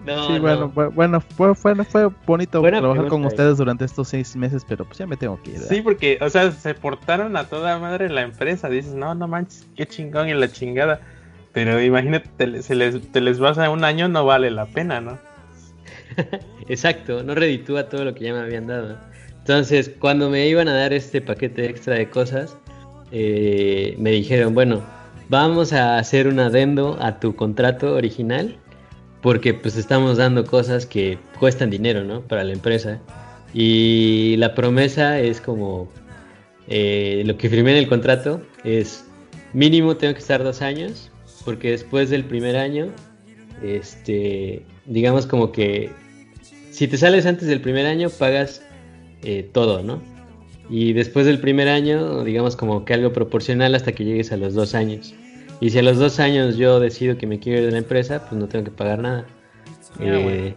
No, 0.05 0.29
sí, 0.29 0.39
bueno, 0.39 0.69
bueno, 0.69 1.21
fue, 1.21 1.53
fue, 1.57 1.75
fue 1.85 2.09
bonito 2.27 2.63
trabajar 2.63 3.09
con 3.09 3.25
ustedes 3.25 3.57
durante 3.57 3.87
estos 3.87 4.09
seis 4.09 4.37
meses, 4.37 4.65
pero 4.69 4.85
pues 4.85 4.99
ya 4.99 5.07
me 5.07 5.17
tengo 5.17 5.43
que 5.43 5.53
ir. 5.53 5.59
Sí, 5.59 5.81
porque, 5.81 6.19
o 6.21 6.31
sea, 6.31 6.53
se 6.53 6.75
portaron 6.75 7.37
a 7.37 7.49
toda 7.49 7.77
madre 7.81 8.09
la 8.09 8.23
empresa. 8.23 8.69
Dices, 8.69 8.95
no, 8.95 9.17
no 9.17 9.27
manches, 9.27 9.67
qué 9.75 9.87
chingón 9.87 10.29
y 10.29 10.35
la 10.35 10.49
chingada. 10.49 11.01
Pero 11.57 11.81
imagínate, 11.81 12.29
te, 12.37 12.63
se 12.63 12.75
les, 12.75 13.01
te 13.13 13.23
les 13.23 13.39
vas 13.39 13.57
a 13.57 13.71
un 13.71 13.83
año, 13.83 14.09
no 14.09 14.27
vale 14.27 14.51
la 14.51 14.67
pena, 14.67 15.01
¿no? 15.01 15.19
Exacto, 16.69 17.23
no 17.23 17.35
reditúa 17.35 17.89
todo 17.89 18.05
lo 18.05 18.15
que 18.15 18.25
ya 18.25 18.35
me 18.35 18.41
habían 18.41 18.67
dado. 18.67 18.99
Entonces, 19.39 19.91
cuando 19.99 20.29
me 20.29 20.47
iban 20.47 20.69
a 20.69 20.75
dar 20.75 20.93
este 20.93 21.23
paquete 21.23 21.65
extra 21.65 21.95
de 21.95 22.11
cosas, 22.11 22.59
eh, 23.11 23.95
me 23.97 24.11
dijeron, 24.11 24.53
bueno, 24.53 24.83
vamos 25.31 25.73
a 25.73 25.97
hacer 25.97 26.29
un 26.29 26.41
adendo 26.41 26.99
a 27.01 27.21
tu 27.21 27.35
contrato 27.35 27.95
original, 27.95 28.59
porque 29.23 29.55
pues 29.55 29.79
estamos 29.79 30.19
dando 30.19 30.45
cosas 30.45 30.85
que 30.85 31.19
cuestan 31.39 31.71
dinero, 31.71 32.05
¿no? 32.05 32.21
Para 32.21 32.45
la 32.45 32.53
empresa. 32.53 33.01
Y 33.55 34.37
la 34.37 34.55
promesa 34.55 35.21
es 35.21 35.41
como, 35.41 35.91
eh, 36.69 37.23
lo 37.25 37.39
que 37.39 37.49
firmé 37.49 37.71
en 37.71 37.79
el 37.79 37.89
contrato 37.89 38.43
es, 38.63 39.07
mínimo 39.55 39.97
tengo 39.97 40.13
que 40.13 40.21
estar 40.21 40.45
dos 40.45 40.61
años 40.61 41.11
porque 41.47 41.71
después 41.71 42.11
del 42.11 42.25
primer 42.25 42.57
año, 42.57 42.89
este, 43.63 44.63
digamos 44.85 45.27
como 45.27 45.53
que 45.53 45.91
si 46.71 46.89
te 46.89 46.99
sales 46.99 47.25
antes 47.25 47.49
del 47.49 47.63
primer 47.63 47.87
año 47.87 48.11
pagas 48.11 48.63
eh, 49.23 49.49
todo, 49.53 49.83
¿no? 49.83 50.03
Y 50.69 50.93
después 50.93 51.25
del 51.25 51.39
primer 51.39 51.69
año, 51.69 52.25
digamos 52.25 52.57
como 52.57 52.85
que 52.85 52.93
algo 52.93 53.13
proporcional 53.13 53.77
hasta 53.77 53.93
que 53.93 54.05
llegues 54.05 54.33
a 54.33 54.37
los 54.37 54.55
dos 54.55 54.75
años. 54.75 55.15
Y 55.61 55.71
si 55.71 55.79
a 55.79 55.83
los 55.83 55.99
dos 55.99 56.19
años 56.19 56.57
yo 56.57 56.81
decido 56.81 57.17
que 57.17 57.27
me 57.29 57.39
quiero 57.39 57.61
ir 57.61 57.67
de 57.67 57.73
la 57.73 57.79
empresa, 57.79 58.27
pues 58.29 58.39
no 58.39 58.49
tengo 58.49 58.65
que 58.65 58.73
pagar 58.73 58.99
nada. 58.99 59.27
Ah, 60.01 60.03
eh, 60.03 60.55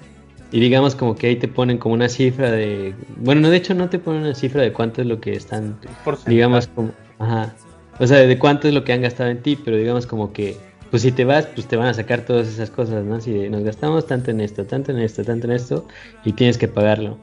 y 0.52 0.60
digamos 0.60 0.96
como 0.96 1.16
que 1.16 1.28
ahí 1.28 1.36
te 1.36 1.48
ponen 1.48 1.78
como 1.78 1.94
una 1.94 2.10
cifra 2.10 2.52
de... 2.52 2.96
Bueno, 3.18 3.42
no, 3.42 3.50
de 3.52 3.58
hecho 3.58 3.76
no 3.76 3.90
te 3.90 4.00
ponen 4.00 4.24
una 4.24 4.34
cifra 4.34 4.64
de 4.64 4.74
cuánto 4.74 5.02
es 5.02 5.08
lo 5.08 5.22
que 5.22 5.34
están... 5.34 5.80
Digamos 6.26 6.68
como... 6.68 6.92
Ajá. 7.20 7.56
O 8.00 8.08
sea, 8.08 8.18
de 8.18 8.40
cuánto 8.40 8.68
es 8.68 8.74
lo 8.74 8.84
que 8.84 8.94
han 8.94 9.04
gastado 9.04 9.30
en 9.30 9.42
ti, 9.42 9.58
pero 9.64 9.78
digamos 9.78 10.08
como 10.08 10.34
que 10.34 10.58
pues 10.90 11.04
si 11.04 11.12
te 11.12 11.26
vas, 11.26 11.46
pues 11.46 11.68
te 11.68 11.78
van 11.78 11.88
a 11.88 11.94
sacar 11.94 12.22
todas 12.22 12.48
esas 12.48 12.70
cosas, 12.70 13.04
¿no? 13.04 13.22
Si 13.22 13.50
nos 13.50 13.64
gastamos 13.64 14.08
tanto 14.08 14.32
en 14.32 14.42
esto, 14.42 14.66
tanto 14.66 14.92
en 14.92 15.00
esto, 15.00 15.24
tanto 15.24 15.48
en 15.48 15.54
esto, 15.54 15.88
y 16.26 16.34
tienes 16.34 16.58
que 16.58 16.68
pagarlo. 16.68 17.18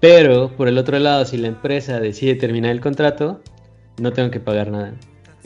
Pero, 0.00 0.50
por 0.56 0.68
el 0.68 0.78
otro 0.78 0.98
lado, 0.98 1.24
si 1.24 1.36
la 1.36 1.48
empresa 1.48 1.98
decide 1.98 2.34
terminar 2.34 2.70
el 2.70 2.80
contrato, 2.80 3.40
no 3.98 4.12
tengo 4.12 4.30
que 4.30 4.40
pagar 4.40 4.70
nada. 4.70 4.94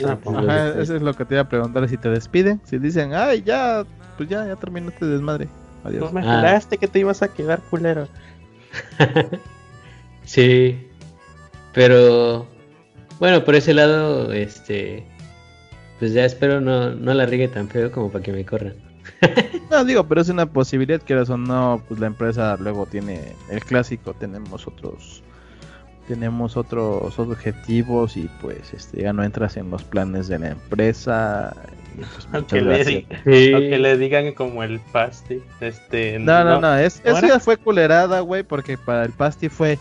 Ah, 0.04 0.18
pues, 0.22 0.36
ajá, 0.36 0.80
eso 0.80 0.96
es 0.96 1.02
lo 1.02 1.14
que 1.14 1.24
te 1.24 1.34
iba 1.34 1.42
a 1.42 1.48
preguntar, 1.48 1.88
si 1.88 1.96
te 1.96 2.08
despiden, 2.08 2.60
si 2.64 2.78
dicen, 2.78 3.14
ay, 3.14 3.42
ya, 3.42 3.84
pues 4.16 4.28
ya, 4.28 4.46
ya 4.46 4.56
terminó 4.56 4.90
este 4.90 5.06
desmadre, 5.06 5.48
adiós. 5.84 6.10
Pues 6.10 6.12
me 6.12 6.22
ah. 6.28 6.60
que 6.68 6.88
te 6.88 6.98
ibas 6.98 7.22
a 7.22 7.28
quedar 7.28 7.60
culero. 7.70 8.08
sí, 10.24 10.88
pero, 11.72 12.46
bueno, 13.18 13.44
por 13.44 13.54
ese 13.54 13.74
lado, 13.74 14.32
este, 14.32 15.06
pues 16.00 16.12
ya 16.14 16.24
espero 16.24 16.60
no, 16.60 16.90
no 16.90 17.14
la 17.14 17.26
riegue 17.26 17.46
tan 17.46 17.68
feo 17.68 17.92
como 17.92 18.10
para 18.10 18.24
que 18.24 18.32
me 18.32 18.44
corran. 18.44 18.74
no, 19.70 19.84
digo, 19.84 20.08
pero 20.08 20.22
es 20.22 20.28
una 20.28 20.46
posibilidad, 20.46 21.00
que 21.00 21.14
o 21.14 21.36
no, 21.36 21.82
pues 21.86 22.00
la 22.00 22.06
empresa 22.06 22.56
luego 22.58 22.86
tiene 22.86 23.34
el 23.50 23.62
clásico, 23.62 24.14
tenemos 24.14 24.66
otros 24.66 25.22
tenemos 26.08 26.56
otros 26.56 27.16
objetivos 27.20 28.16
y 28.16 28.28
pues 28.40 28.74
este 28.74 29.02
ya 29.02 29.12
no 29.12 29.22
entras 29.22 29.56
en 29.56 29.70
los 29.70 29.84
planes 29.84 30.26
de 30.26 30.40
la 30.40 30.48
empresa. 30.48 31.54
Pues, 31.94 32.28
aunque, 32.32 32.60
le 32.60 33.78
le 33.78 33.96
digan 33.96 34.32
como 34.32 34.64
el 34.64 34.80
pasti 34.92 35.40
este 35.60 36.18
no 36.18 36.42
no 36.42 36.60
no, 36.60 36.76
es, 36.76 37.00
eso 37.04 37.26
ya 37.26 37.38
fue 37.38 37.56
culerada 37.56 38.20
güey 38.20 38.42
porque 38.42 38.76
para 38.76 39.04
el 39.04 39.12
pasti 39.12 39.48
fue 39.48 39.78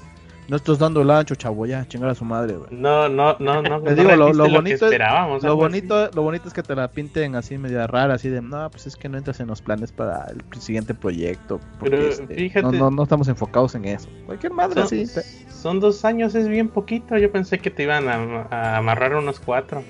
No 0.50 0.56
estás 0.56 0.80
dando 0.80 1.02
el 1.04 1.12
ancho, 1.12 1.36
chavo, 1.36 1.66
ya, 1.68 1.88
chingar 1.88 2.10
a 2.10 2.16
su 2.16 2.26
madre, 2.26 2.56
güey. 2.56 2.70
No, 2.72 3.08
no, 3.08 3.36
no, 3.40 3.62
no. 3.62 3.80
Les 3.86 3.96
no 3.96 4.02
digo, 4.04 4.16
lo, 4.16 4.34
lo 4.34 4.50
bonito, 4.50 4.88
es- 4.92 5.44
lo 5.44 5.56
bonito, 5.56 6.10
lo 6.14 6.22
bonito 6.24 6.48
es 6.48 6.54
que 6.56 6.64
te 6.64 6.76
la 6.76 6.90
pinten 6.90 7.36
así 7.36 7.58
media 7.60 7.86
rara, 7.86 8.16
así 8.16 8.30
de, 8.30 8.42
no, 8.42 8.70
pues 8.72 8.88
es 8.88 8.96
que 8.96 9.08
no 9.10 9.18
entras 9.20 9.40
en 9.40 9.48
los 9.48 9.62
planes 9.62 9.92
para 9.92 10.26
el 10.32 10.62
siguiente 10.62 10.96
proyecto. 10.96 11.60
Porque, 11.80 11.96
Pero, 11.98 12.10
este, 12.10 12.36
fíjate- 12.36 12.64
no, 12.64 12.72
no, 12.72 12.92
no 12.92 13.04
estamos 13.04 13.28
enfocados 13.28 13.76
en 13.76 13.86
eso. 13.86 14.10
Cualquier 14.26 14.52
madre 14.54 14.74
Son, 14.76 14.84
así. 14.86 15.06
te- 15.06 15.52
son 15.52 15.80
dos 15.80 16.04
años, 16.04 16.34
es 16.34 16.48
bien 16.48 16.68
poquito. 16.70 17.16
Yo 17.18 17.32
pensé 17.32 17.60
que 17.60 17.70
te 17.70 17.84
iban 17.84 18.08
a, 18.10 18.48
a 18.50 18.78
amarrar 18.78 19.16
unos 19.16 19.40
cuatro. 19.40 19.84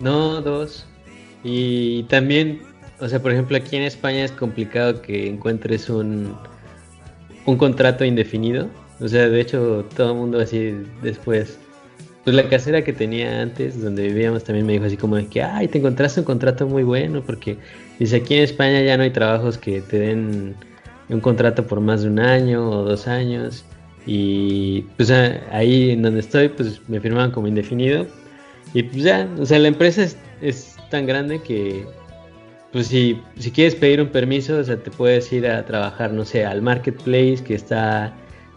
No, 0.00 0.40
dos. 0.40 0.86
Y 1.44 2.02
también, 2.04 2.62
o 3.00 3.06
sea, 3.08 3.22
por 3.22 3.30
ejemplo, 3.30 3.56
aquí 3.56 3.76
en 3.76 3.82
España 3.82 4.24
es 4.24 4.32
complicado 4.32 5.00
que 5.02 5.28
encuentres 5.28 5.88
un, 5.88 6.36
un 7.46 7.56
contrato 7.56 8.04
indefinido. 8.04 8.66
O 9.00 9.08
sea, 9.08 9.28
de 9.28 9.40
hecho, 9.40 9.84
todo 9.96 10.12
el 10.12 10.18
mundo 10.18 10.40
así 10.40 10.74
después. 11.02 11.58
Pues 12.24 12.34
la 12.36 12.48
casera 12.48 12.82
que 12.82 12.92
tenía 12.92 13.40
antes, 13.40 13.80
donde 13.80 14.08
vivíamos, 14.08 14.44
también 14.44 14.66
me 14.66 14.74
dijo 14.74 14.84
así 14.84 14.96
como 14.96 15.16
de 15.16 15.26
que, 15.26 15.42
ay, 15.42 15.68
te 15.68 15.78
encontraste 15.78 16.20
un 16.20 16.26
contrato 16.26 16.66
muy 16.66 16.82
bueno, 16.82 17.22
porque 17.24 17.56
dice, 17.98 18.16
aquí 18.16 18.34
en 18.34 18.42
España 18.42 18.82
ya 18.82 18.96
no 18.96 19.02
hay 19.04 19.10
trabajos 19.10 19.56
que 19.56 19.80
te 19.80 19.98
den 19.98 20.54
un 21.08 21.20
contrato 21.20 21.66
por 21.66 21.80
más 21.80 22.02
de 22.02 22.08
un 22.10 22.18
año 22.18 22.68
o 22.70 22.84
dos 22.84 23.06
años. 23.08 23.64
Y 24.06 24.82
pues 24.96 25.10
a- 25.10 25.40
ahí 25.52 25.90
en 25.92 26.02
donde 26.02 26.20
estoy, 26.20 26.48
pues 26.48 26.80
me 26.88 27.00
firmaban 27.00 27.30
como 27.30 27.46
indefinido. 27.46 28.06
Y 28.74 28.82
pues 28.82 29.02
ya, 29.04 29.26
o 29.38 29.46
sea, 29.46 29.58
la 29.58 29.68
empresa 29.68 30.02
es, 30.02 30.18
es 30.42 30.76
tan 30.90 31.06
grande 31.06 31.40
que, 31.40 31.86
pues 32.72 32.88
si, 32.88 33.18
si 33.38 33.50
quieres 33.50 33.74
pedir 33.74 34.02
un 34.02 34.08
permiso, 34.08 34.58
o 34.58 34.64
sea, 34.64 34.76
te 34.76 34.90
puedes 34.90 35.32
ir 35.32 35.46
a 35.46 35.64
trabajar, 35.64 36.12
no 36.12 36.24
sé, 36.26 36.44
al 36.44 36.60
marketplace 36.60 37.38
que 37.42 37.54
está 37.54 38.12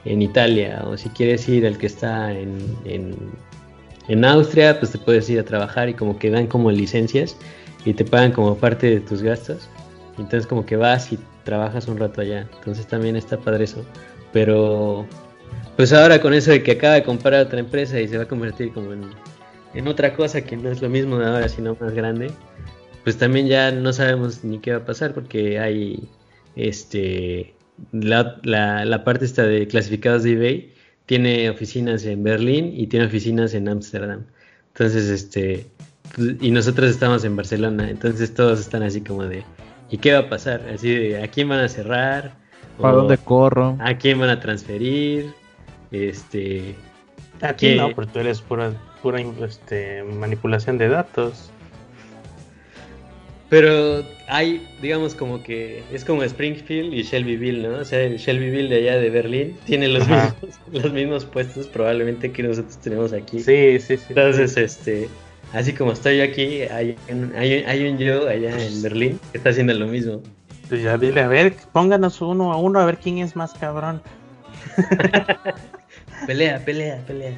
en 0.06 0.22
Italia, 0.22 0.84
o 0.88 0.98
si 0.98 1.10
quieres 1.10 1.48
ir 1.48 1.66
al 1.66 1.78
que 1.78 1.88
está 1.88 2.32
en, 2.32 2.58
en, 2.86 3.16
en 4.08 4.26
Austria, 4.26 4.80
pues 4.80 4.92
te 4.92 4.98
puedes 4.98 5.30
ir 5.30 5.40
a 5.40 5.44
trabajar 5.44 5.90
y 5.90 5.94
como 5.94 6.18
que 6.18 6.30
dan 6.30 6.48
como 6.48 6.72
licencias 6.72 7.36
y 7.86 7.94
te 7.94 8.06
pagan 8.06 8.32
como 8.32 8.56
parte 8.58 8.90
de 8.90 9.00
tus 9.00 9.22
gastos. 9.22 9.70
Entonces 10.18 10.48
como 10.48 10.66
que 10.66 10.76
vas 10.76 11.12
y 11.12 11.20
trabajas 11.44 11.88
un 11.88 11.98
rato 11.98 12.22
allá. 12.22 12.48
Entonces 12.58 12.88
también 12.88 13.16
está 13.16 13.38
padre 13.38 13.66
eso. 13.66 13.86
Pero 14.34 15.06
pues 15.76 15.94
ahora 15.94 16.22
con 16.22 16.34
eso 16.34 16.52
de 16.52 16.64
que 16.64 16.72
acaba 16.74 16.96
de 16.96 17.04
comprar 17.04 17.46
otra 17.46 17.60
empresa 17.60 18.00
y 18.00 18.08
se 18.08 18.18
va 18.18 18.24
a 18.24 18.28
convertir 18.28 18.74
como 18.74 18.94
en, 18.94 19.10
en 19.74 19.88
otra 19.88 20.14
cosa 20.14 20.42
que 20.42 20.58
no 20.58 20.70
es 20.70 20.82
lo 20.82 20.90
mismo 20.90 21.18
de 21.18 21.28
ahora, 21.28 21.50
sino 21.50 21.76
más 21.80 21.94
grande, 21.94 22.32
pues 23.04 23.18
también 23.18 23.48
ya 23.48 23.72
no 23.72 23.94
sabemos 23.94 24.44
ni 24.44 24.60
qué 24.60 24.72
va 24.72 24.78
a 24.78 24.86
pasar 24.86 25.14
porque 25.14 25.60
hay 25.60 26.08
este 26.56 27.54
la, 27.92 28.40
la, 28.44 28.86
la 28.86 29.04
parte 29.04 29.26
esta 29.26 29.44
de 29.44 29.68
clasificados 29.68 30.24
de 30.24 30.34
eBay 30.34 30.74
tiene 31.06 31.50
oficinas 31.50 32.06
en 32.06 32.24
Berlín 32.24 32.74
y 32.76 32.88
tiene 32.88 33.06
oficinas 33.06 33.54
en 33.54 33.68
Ámsterdam. 33.68 34.26
Entonces, 34.74 35.10
este, 35.10 35.68
y 36.40 36.52
nosotros 36.52 36.90
estamos 36.90 37.24
en 37.26 37.36
Barcelona, 37.36 37.90
entonces 37.90 38.34
todos 38.34 38.60
están 38.60 38.84
así 38.84 39.02
como 39.02 39.24
de, 39.26 39.44
¿y 39.90 39.98
qué 39.98 40.14
va 40.14 40.20
a 40.20 40.30
pasar? 40.30 40.62
Así 40.74 40.94
de, 40.94 41.24
¿a 41.24 41.28
quién 41.28 41.50
van 41.50 41.60
a 41.60 41.68
cerrar? 41.68 42.36
¿Para 42.80 42.96
dónde 42.96 43.18
corro? 43.18 43.78
¿A 43.80 43.98
quién 43.98 44.20
van 44.20 44.30
a 44.30 44.40
transferir? 44.40 45.34
Este, 45.92 46.76
Aquí 47.42 47.72
Que- 47.72 47.76
no, 47.76 47.94
porque 47.94 48.12
tú 48.12 48.20
eres 48.20 48.40
pura, 48.42 48.72
pura 49.02 49.20
este, 49.20 50.04
manipulación 50.04 50.78
de 50.78 50.90
datos. 50.90 51.50
Pero 53.52 54.06
hay, 54.30 54.66
digamos, 54.82 55.14
como 55.14 55.44
que 55.44 55.84
es 55.92 56.06
como 56.06 56.24
Springfield 56.24 56.94
y 56.94 57.04
Shelbyville, 57.04 57.68
¿no? 57.68 57.80
O 57.80 57.84
sea, 57.86 58.00
el 58.00 58.16
Shelbyville 58.18 58.70
de 58.70 58.78
allá 58.78 58.96
de 58.98 59.10
Berlín 59.10 59.58
tiene 59.66 59.90
los, 59.90 60.04
Ajá. 60.04 60.34
mismos, 60.42 60.60
los 60.84 60.94
mismos 60.94 61.26
puestos 61.26 61.68
probablemente 61.68 62.32
que 62.32 62.44
nosotros 62.44 62.78
tenemos 62.78 63.12
aquí. 63.12 63.42
Sí, 63.42 63.78
sí, 63.82 63.98
sí. 63.98 64.06
Entonces, 64.08 64.56
este, 64.56 65.10
así 65.52 65.74
como 65.74 65.92
estoy 65.92 66.20
yo 66.20 66.24
aquí, 66.24 66.62
hay, 66.62 66.96
un- 67.10 67.34
hay, 67.36 67.60
un- 67.62 67.70
hay 67.70 67.88
un 67.90 67.98
yo 67.98 68.26
allá 68.30 68.58
en 68.58 68.82
Berlín 68.82 69.20
que 69.34 69.38
está 69.38 69.50
haciendo 69.50 69.74
lo 69.74 69.86
mismo. 69.88 70.22
Pues 70.70 70.82
ya 70.82 70.98
dile, 70.98 71.20
a 71.20 71.28
ver, 71.28 71.54
pónganos 71.74 72.22
uno 72.22 72.54
a 72.54 72.58
uno 72.58 72.80
a 72.80 72.86
ver 72.86 73.00
quién 73.00 73.18
es 73.18 73.36
más 73.36 73.52
cabrón. 73.52 74.02
Pelea, 76.26 76.60
pelea, 76.64 77.02
pelea. 77.06 77.34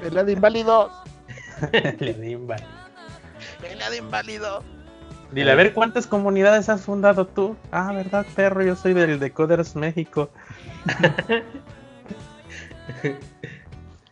Pelea 0.00 0.22
de 0.22 0.32
inválidos. 0.32 0.92
Le 1.98 2.12
dimba. 2.20 2.56
Pelea 3.60 3.90
de 3.90 3.96
inválidos. 3.96 4.62
Dile, 5.32 5.50
a 5.50 5.54
ver 5.56 5.72
cuántas 5.72 6.06
comunidades 6.06 6.68
has 6.68 6.82
fundado 6.82 7.26
tú. 7.26 7.56
Ah, 7.72 7.92
¿verdad, 7.92 8.24
perro? 8.36 8.62
Yo 8.62 8.76
soy 8.76 8.94
del 8.94 9.18
Decoders 9.18 9.74
México. 9.76 10.30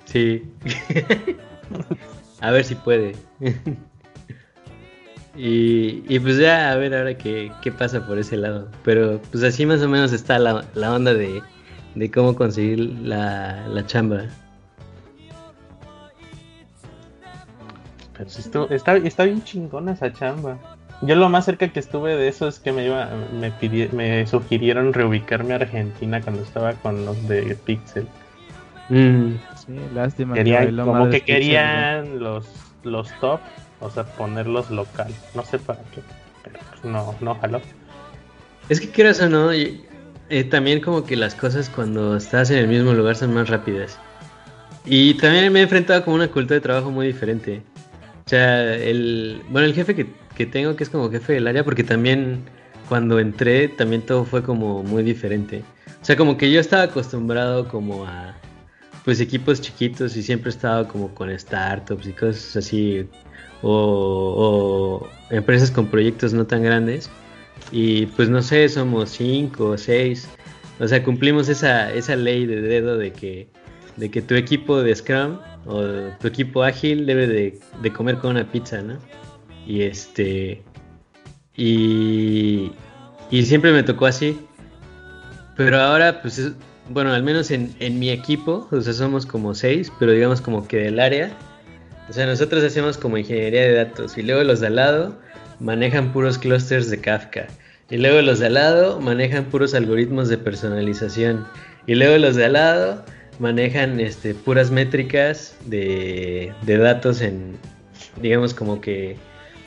Sí. 0.05 0.43
a 2.41 2.51
ver 2.51 2.65
si 2.65 2.75
puede. 2.75 3.17
y, 5.37 6.05
y 6.07 6.19
pues 6.21 6.37
ya, 6.37 6.71
a 6.73 6.77
ver 6.77 6.95
ahora 6.95 7.17
qué, 7.17 7.51
qué 7.63 7.73
pasa 7.73 8.07
por 8.07 8.19
ese 8.19 8.37
lado. 8.37 8.69
Pero 8.85 9.21
pues 9.31 9.43
así 9.45 9.65
más 9.65 9.81
o 9.81 9.89
menos 9.89 10.13
está 10.13 10.39
la, 10.39 10.65
la 10.75 10.95
onda 10.95 11.15
de, 11.15 11.43
de 11.95 12.11
cómo 12.11 12.35
conseguir 12.37 12.79
la, 12.81 13.67
la 13.69 13.87
chamba. 13.87 14.25
Pero 18.17 18.29
sí 18.29 18.43
estu- 18.43 18.71
está, 18.71 18.97
está 18.97 19.25
bien 19.25 19.43
chingona 19.45 19.93
esa 19.93 20.13
chamba. 20.13 20.59
Yo 21.03 21.17
lo 21.17 21.29
más 21.29 21.45
cerca 21.45 21.69
que 21.69 21.81
estuve 21.81 22.17
de 22.17 22.29
eso 22.29 22.47
es 22.49 22.59
que 22.61 22.73
me 22.73 22.87
iba, 22.87 23.11
me 23.33 23.51
pidi- 23.53 23.91
me 23.91 24.27
sugirieron 24.27 24.93
reubicarme 24.93 25.53
a 25.53 25.57
Argentina 25.57 26.21
cuando 26.21 26.43
estaba 26.43 26.75
con 26.75 27.05
los 27.05 27.27
de 27.29 27.57
Pixel. 27.65 28.07
Mm, 28.89 29.33
Sí, 29.57 29.75
lástima. 29.95 30.35
Querían, 30.35 30.65
bailó 30.65 30.85
como 30.85 31.05
que 31.07 31.19
Pixel, 31.19 31.35
querían 31.35 32.21
los, 32.21 32.49
los 32.85 33.11
top, 33.21 33.41
o 33.81 33.91
sea, 33.91 34.05
ponerlos 34.05 34.71
local. 34.71 35.13
No 35.35 35.45
sé 35.45 35.59
para 35.59 35.81
qué, 35.93 36.01
pero 36.45 36.59
pues 36.71 36.85
no, 36.85 37.15
no 37.21 37.35
jaló. 37.37 37.61
Es 38.69 38.81
que 38.81 38.89
quieras 38.89 39.21
o 39.21 39.29
no, 39.29 39.53
y- 39.53 39.85
eh, 40.31 40.45
también 40.45 40.81
como 40.81 41.05
que 41.05 41.17
las 41.17 41.35
cosas 41.35 41.69
cuando 41.69 42.17
estás 42.17 42.51
en 42.51 42.59
el 42.59 42.69
mismo 42.69 42.93
lugar 42.93 43.17
son 43.17 43.35
más 43.35 43.49
rápidas. 43.49 43.99
Y 44.85 45.15
también 45.15 45.53
me 45.53 45.61
he 45.61 45.63
enfrentado 45.63 46.05
con 46.05 46.15
una 46.15 46.29
cultura 46.29 46.55
de 46.55 46.61
trabajo 46.61 46.91
muy 46.91 47.07
diferente. 47.09 47.63
O 48.25 48.29
sea, 48.29 48.75
el, 48.75 49.43
bueno, 49.51 49.67
el 49.67 49.75
jefe 49.75 49.95
que, 49.95 50.07
que 50.35 50.47
tengo, 50.47 50.77
que 50.77 50.85
es 50.85 50.91
como 50.91 51.11
jefe 51.11 51.35
del 51.35 51.47
área, 51.47 51.65
porque 51.65 51.85
también 51.85 52.45
cuando 52.89 53.19
entré, 53.19 53.69
también 53.69 54.03
todo 54.03 54.25
fue 54.25 54.43
como 54.43 54.83
muy 54.83 55.03
diferente. 55.03 55.63
O 56.01 56.05
sea, 56.05 56.17
como 56.17 56.37
que 56.37 56.51
yo 56.51 56.61
estaba 56.61 56.85
acostumbrado 56.85 57.69
como 57.69 58.05
a, 58.05 58.35
pues, 59.05 59.21
equipos 59.21 59.61
chiquitos 59.61 60.17
y 60.17 60.23
siempre 60.23 60.51
he 60.51 60.55
estado 60.55 60.89
como 60.89 61.15
con 61.15 61.37
startups 61.39 62.07
y 62.07 62.13
cosas 62.13 62.57
así, 62.57 63.07
o, 63.63 65.09
empresas 65.31 65.71
con 65.71 65.87
proyectos 65.87 66.33
no 66.33 66.47
tan 66.47 66.63
grandes. 66.63 67.09
Y 67.71 68.07
pues 68.07 68.29
no 68.29 68.43
sé, 68.43 68.69
somos 68.69 69.11
cinco 69.11 69.71
o 69.71 69.79
seis. 69.79 70.29
O 70.81 70.89
sea, 70.89 71.03
cumplimos 71.05 71.49
esa, 71.49 71.93
esa 71.93 72.17
ley 72.17 72.45
de 72.45 72.61
dedo 72.61 72.99
de 72.99 73.13
que, 73.13 73.49
de 73.97 74.11
que 74.11 74.21
tu 74.21 74.35
equipo 74.35 74.83
de 74.83 74.95
Scrum 74.95 75.39
o 75.67 75.83
tu 76.21 76.27
equipo 76.27 76.65
ágil 76.65 77.07
debe 77.07 77.27
de, 77.29 77.61
de 77.81 77.93
comer 77.93 78.19
con 78.19 78.33
una 78.33 78.51
pizza, 78.51 78.83
¿no? 78.83 78.99
Y 79.67 79.83
este. 79.83 80.63
Y, 81.57 82.73
y 83.31 83.43
siempre 83.45 83.73
me 83.73 83.83
tocó 83.83 84.07
así. 84.07 84.39
Pero 85.57 85.79
ahora, 85.81 86.23
pues, 86.23 86.39
es- 86.39 86.53
bueno, 86.89 87.13
al 87.13 87.23
menos 87.23 87.51
en, 87.51 87.75
en 87.79 87.99
mi 87.99 88.11
equipo, 88.11 88.69
o 88.71 88.81
sea, 88.81 88.93
somos 88.93 89.25
como 89.27 89.55
seis, 89.55 89.93
pero 89.99 90.13
digamos 90.13 90.41
como 90.41 90.67
que 90.67 90.79
del 90.79 90.99
área. 90.99 91.31
O 92.09 92.13
sea, 92.13 92.27
nosotros 92.27 92.65
hacemos 92.65 92.99
como 92.99 93.17
ingeniería 93.19 93.63
de 93.63 93.73
datos 93.75 94.19
y 94.19 94.23
luego 94.23 94.43
los 94.43 94.61
de 94.61 94.67
al 94.67 94.77
lado 94.77 95.17
manejan 95.61 96.13
puros 96.13 96.39
clusters 96.39 96.91
de 96.91 97.01
Kafka. 97.01 97.47
Y 97.91 97.99
luego 97.99 98.21
los 98.23 98.41
de 98.41 98.47
al 98.47 98.55
lado 98.55 99.01
manejan 99.01 99.45
puros 99.45 99.75
algoritmos 99.75 100.29
de 100.29 100.39
personalización. 100.39 101.47
Y 101.87 101.95
luego 101.95 102.19
los 102.19 102.35
de 102.37 102.47
al 102.47 102.55
lado 102.55 103.05
manejan 103.39 104.01
este, 104.01 104.35
puras 104.35 104.71
métricas 104.71 105.57
de, 105.67 106.53
de 106.63 106.77
datos 106.79 107.21
en, 107.21 107.57
digamos 108.21 108.55
como 108.55 108.81
que, 108.81 109.17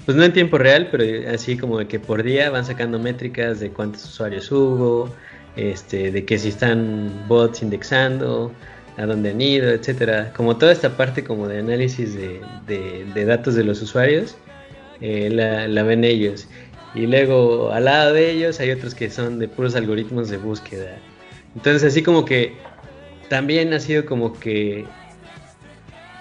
pues 0.05 0.15
no 0.17 0.23
en 0.23 0.33
tiempo 0.33 0.57
real, 0.57 0.89
pero 0.91 1.03
así 1.33 1.57
como 1.57 1.79
de 1.79 1.87
que 1.87 1.99
por 1.99 2.23
día 2.23 2.49
van 2.51 2.65
sacando 2.65 2.99
métricas 2.99 3.59
de 3.59 3.73
cuántos 3.73 4.05
usuarios 4.05 4.51
hubo, 4.51 5.15
este, 5.55 6.11
de 6.11 6.25
que 6.25 6.37
si 6.37 6.49
están 6.49 7.27
bots 7.27 7.61
indexando, 7.63 8.59
a 8.97 9.05
dónde 9.05 9.31
han 9.31 9.41
ido, 9.41 9.69
etcétera. 9.71 10.31
Como 10.33 10.57
toda 10.57 10.71
esta 10.71 10.95
parte 10.97 11.23
como 11.23 11.47
de 11.47 11.59
análisis 11.59 12.13
de, 12.13 12.45
de- 12.65 13.25
datos 13.25 13.55
de 13.55 13.63
los 13.63 13.81
usuarios, 13.81 14.37
eh, 14.99 15.29
la, 15.31 15.67
la 15.67 15.83
ven 15.83 16.03
ellos. 16.03 16.49
Y 16.93 17.07
luego 17.07 17.71
al 17.71 17.85
lado 17.85 18.13
de 18.13 18.31
ellos 18.31 18.59
hay 18.59 18.71
otros 18.71 18.95
que 18.95 19.09
son 19.09 19.39
de 19.39 19.47
puros 19.49 19.75
algoritmos 19.75 20.29
de 20.29 20.37
búsqueda. 20.37 21.03
Entonces 21.55 21.83
así 21.83 22.03
como 22.03 22.25
que 22.25 22.57
también 23.29 23.73
ha 23.73 23.79
sido 23.79 24.05
como 24.05 24.39
que 24.39 24.95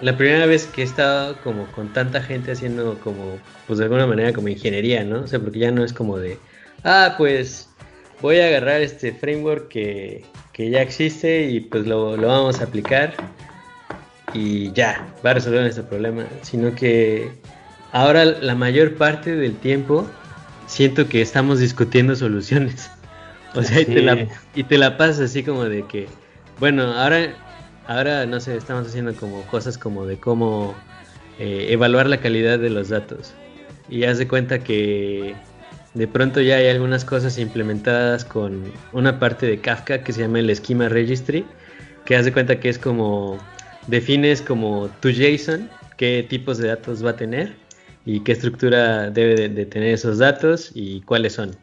la 0.05 0.15
primera 0.15 0.45
vez 0.45 0.67
que 0.67 0.83
he 0.83 0.85
estado 0.85 1.35
como 1.43 1.65
con 1.71 1.91
tanta 1.91 2.21
gente 2.21 2.51
haciendo 2.51 2.99
como, 2.99 3.39
pues 3.65 3.79
de 3.79 3.85
alguna 3.85 4.05
manera 4.05 4.33
como 4.33 4.49
ingeniería, 4.49 5.03
¿no? 5.03 5.21
O 5.21 5.27
sea, 5.27 5.39
porque 5.39 5.57
ya 5.57 5.71
no 5.71 5.83
es 5.83 5.93
como 5.93 6.19
de, 6.19 6.37
ah, 6.83 7.15
pues 7.17 7.69
voy 8.21 8.39
a 8.39 8.45
agarrar 8.45 8.81
este 8.81 9.13
framework 9.13 9.67
que, 9.67 10.23
que 10.53 10.69
ya 10.69 10.83
existe 10.83 11.45
y 11.49 11.59
pues 11.59 11.87
lo, 11.87 12.17
lo 12.17 12.27
vamos 12.27 12.61
a 12.61 12.65
aplicar 12.65 13.15
y 14.31 14.71
ya, 14.73 15.11
va 15.25 15.31
a 15.31 15.33
resolver 15.33 15.61
nuestro 15.61 15.85
problema, 15.85 16.27
sino 16.43 16.75
que 16.75 17.31
ahora 17.91 18.25
la 18.25 18.53
mayor 18.53 18.97
parte 18.97 19.35
del 19.35 19.55
tiempo 19.55 20.07
siento 20.67 21.09
que 21.09 21.23
estamos 21.23 21.57
discutiendo 21.57 22.15
soluciones. 22.15 22.91
O 23.55 23.63
sea, 23.63 23.81
y, 23.81 23.85
te 23.85 24.03
la, 24.03 24.27
y 24.53 24.63
te 24.65 24.77
la 24.77 24.97
pasas 24.97 25.31
así 25.31 25.41
como 25.41 25.63
de 25.63 25.83
que, 25.87 26.07
bueno, 26.59 26.93
ahora, 26.93 27.33
ahora 27.87 28.25
no 28.25 28.39
sé, 28.39 28.57
estamos 28.57 28.87
haciendo 28.87 29.13
como 29.15 29.41
cosas 29.43 29.77
como 29.77 30.05
de 30.05 30.17
cómo 30.17 30.75
eh, 31.39 31.67
evaluar 31.69 32.07
la 32.07 32.19
calidad 32.19 32.59
de 32.59 32.69
los 32.69 32.89
datos. 32.89 33.33
Y 33.89 34.03
haz 34.03 34.17
de 34.17 34.27
cuenta 34.27 34.59
que 34.59 35.35
de 35.93 36.07
pronto 36.07 36.41
ya 36.41 36.57
hay 36.57 36.67
algunas 36.67 37.05
cosas 37.05 37.37
implementadas 37.37 38.25
con 38.25 38.71
una 38.93 39.19
parte 39.19 39.45
de 39.45 39.59
Kafka 39.59 40.03
que 40.03 40.13
se 40.13 40.21
llama 40.21 40.39
el 40.39 40.55
Schema 40.55 40.89
Registry, 40.89 41.45
que 42.05 42.15
haz 42.15 42.25
de 42.25 42.33
cuenta 42.33 42.59
que 42.59 42.69
es 42.69 42.79
como 42.79 43.37
defines 43.87 44.41
como 44.41 44.89
tu 44.99 45.09
JSON, 45.09 45.69
qué 45.97 46.25
tipos 46.27 46.57
de 46.57 46.69
datos 46.69 47.05
va 47.05 47.11
a 47.11 47.15
tener 47.15 47.55
y 48.05 48.21
qué 48.21 48.31
estructura 48.31 49.09
debe 49.09 49.49
de, 49.49 49.65
tener 49.65 49.93
esos 49.93 50.17
datos 50.17 50.71
y 50.73 51.01
cuáles 51.01 51.33
son. 51.33 51.55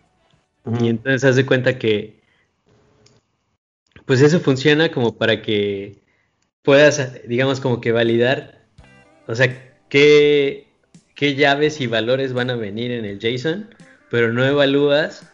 Y 0.80 0.88
entonces 0.88 1.24
haz 1.24 1.36
de 1.36 1.44
cuenta 1.44 1.78
que 1.78 2.20
pues 4.06 4.20
eso 4.20 4.40
funciona 4.40 4.90
como 4.90 5.16
para 5.16 5.42
que 5.42 6.01
puedas, 6.62 7.20
digamos, 7.26 7.60
como 7.60 7.80
que 7.80 7.92
validar, 7.92 8.62
o 9.26 9.34
sea, 9.34 9.72
qué, 9.88 10.68
qué 11.14 11.34
llaves 11.34 11.80
y 11.80 11.86
valores 11.86 12.32
van 12.32 12.50
a 12.50 12.56
venir 12.56 12.90
en 12.90 13.04
el 13.04 13.18
JSON, 13.18 13.68
pero 14.10 14.32
no 14.32 14.44
evalúas 14.44 15.28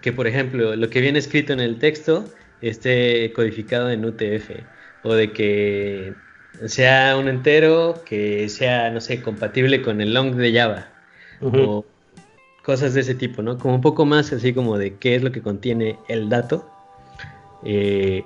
que, 0.00 0.12
por 0.12 0.26
ejemplo, 0.26 0.76
lo 0.76 0.90
que 0.90 1.00
viene 1.00 1.18
escrito 1.18 1.52
en 1.52 1.60
el 1.60 1.78
texto 1.78 2.24
esté 2.60 3.32
codificado 3.32 3.90
en 3.90 4.04
UTF, 4.04 4.50
o 5.04 5.14
de 5.14 5.32
que 5.32 6.14
sea 6.66 7.16
un 7.16 7.28
entero 7.28 8.02
que 8.04 8.48
sea, 8.48 8.90
no 8.90 9.00
sé, 9.00 9.22
compatible 9.22 9.82
con 9.82 10.00
el 10.00 10.14
long 10.14 10.34
de 10.34 10.52
Java. 10.52 10.88
O 11.40 11.84
cosas 12.62 12.94
de 12.94 13.00
ese 13.00 13.14
tipo, 13.14 13.42
¿no? 13.42 13.58
Como 13.58 13.74
un 13.74 13.80
poco 13.80 14.04
más 14.04 14.32
así 14.32 14.52
como 14.54 14.78
de 14.78 14.96
qué 14.96 15.16
es 15.16 15.22
lo 15.22 15.32
que 15.32 15.42
contiene 15.42 15.98
el 16.08 16.28
dato. 16.28 16.70
Eh, 17.64 18.24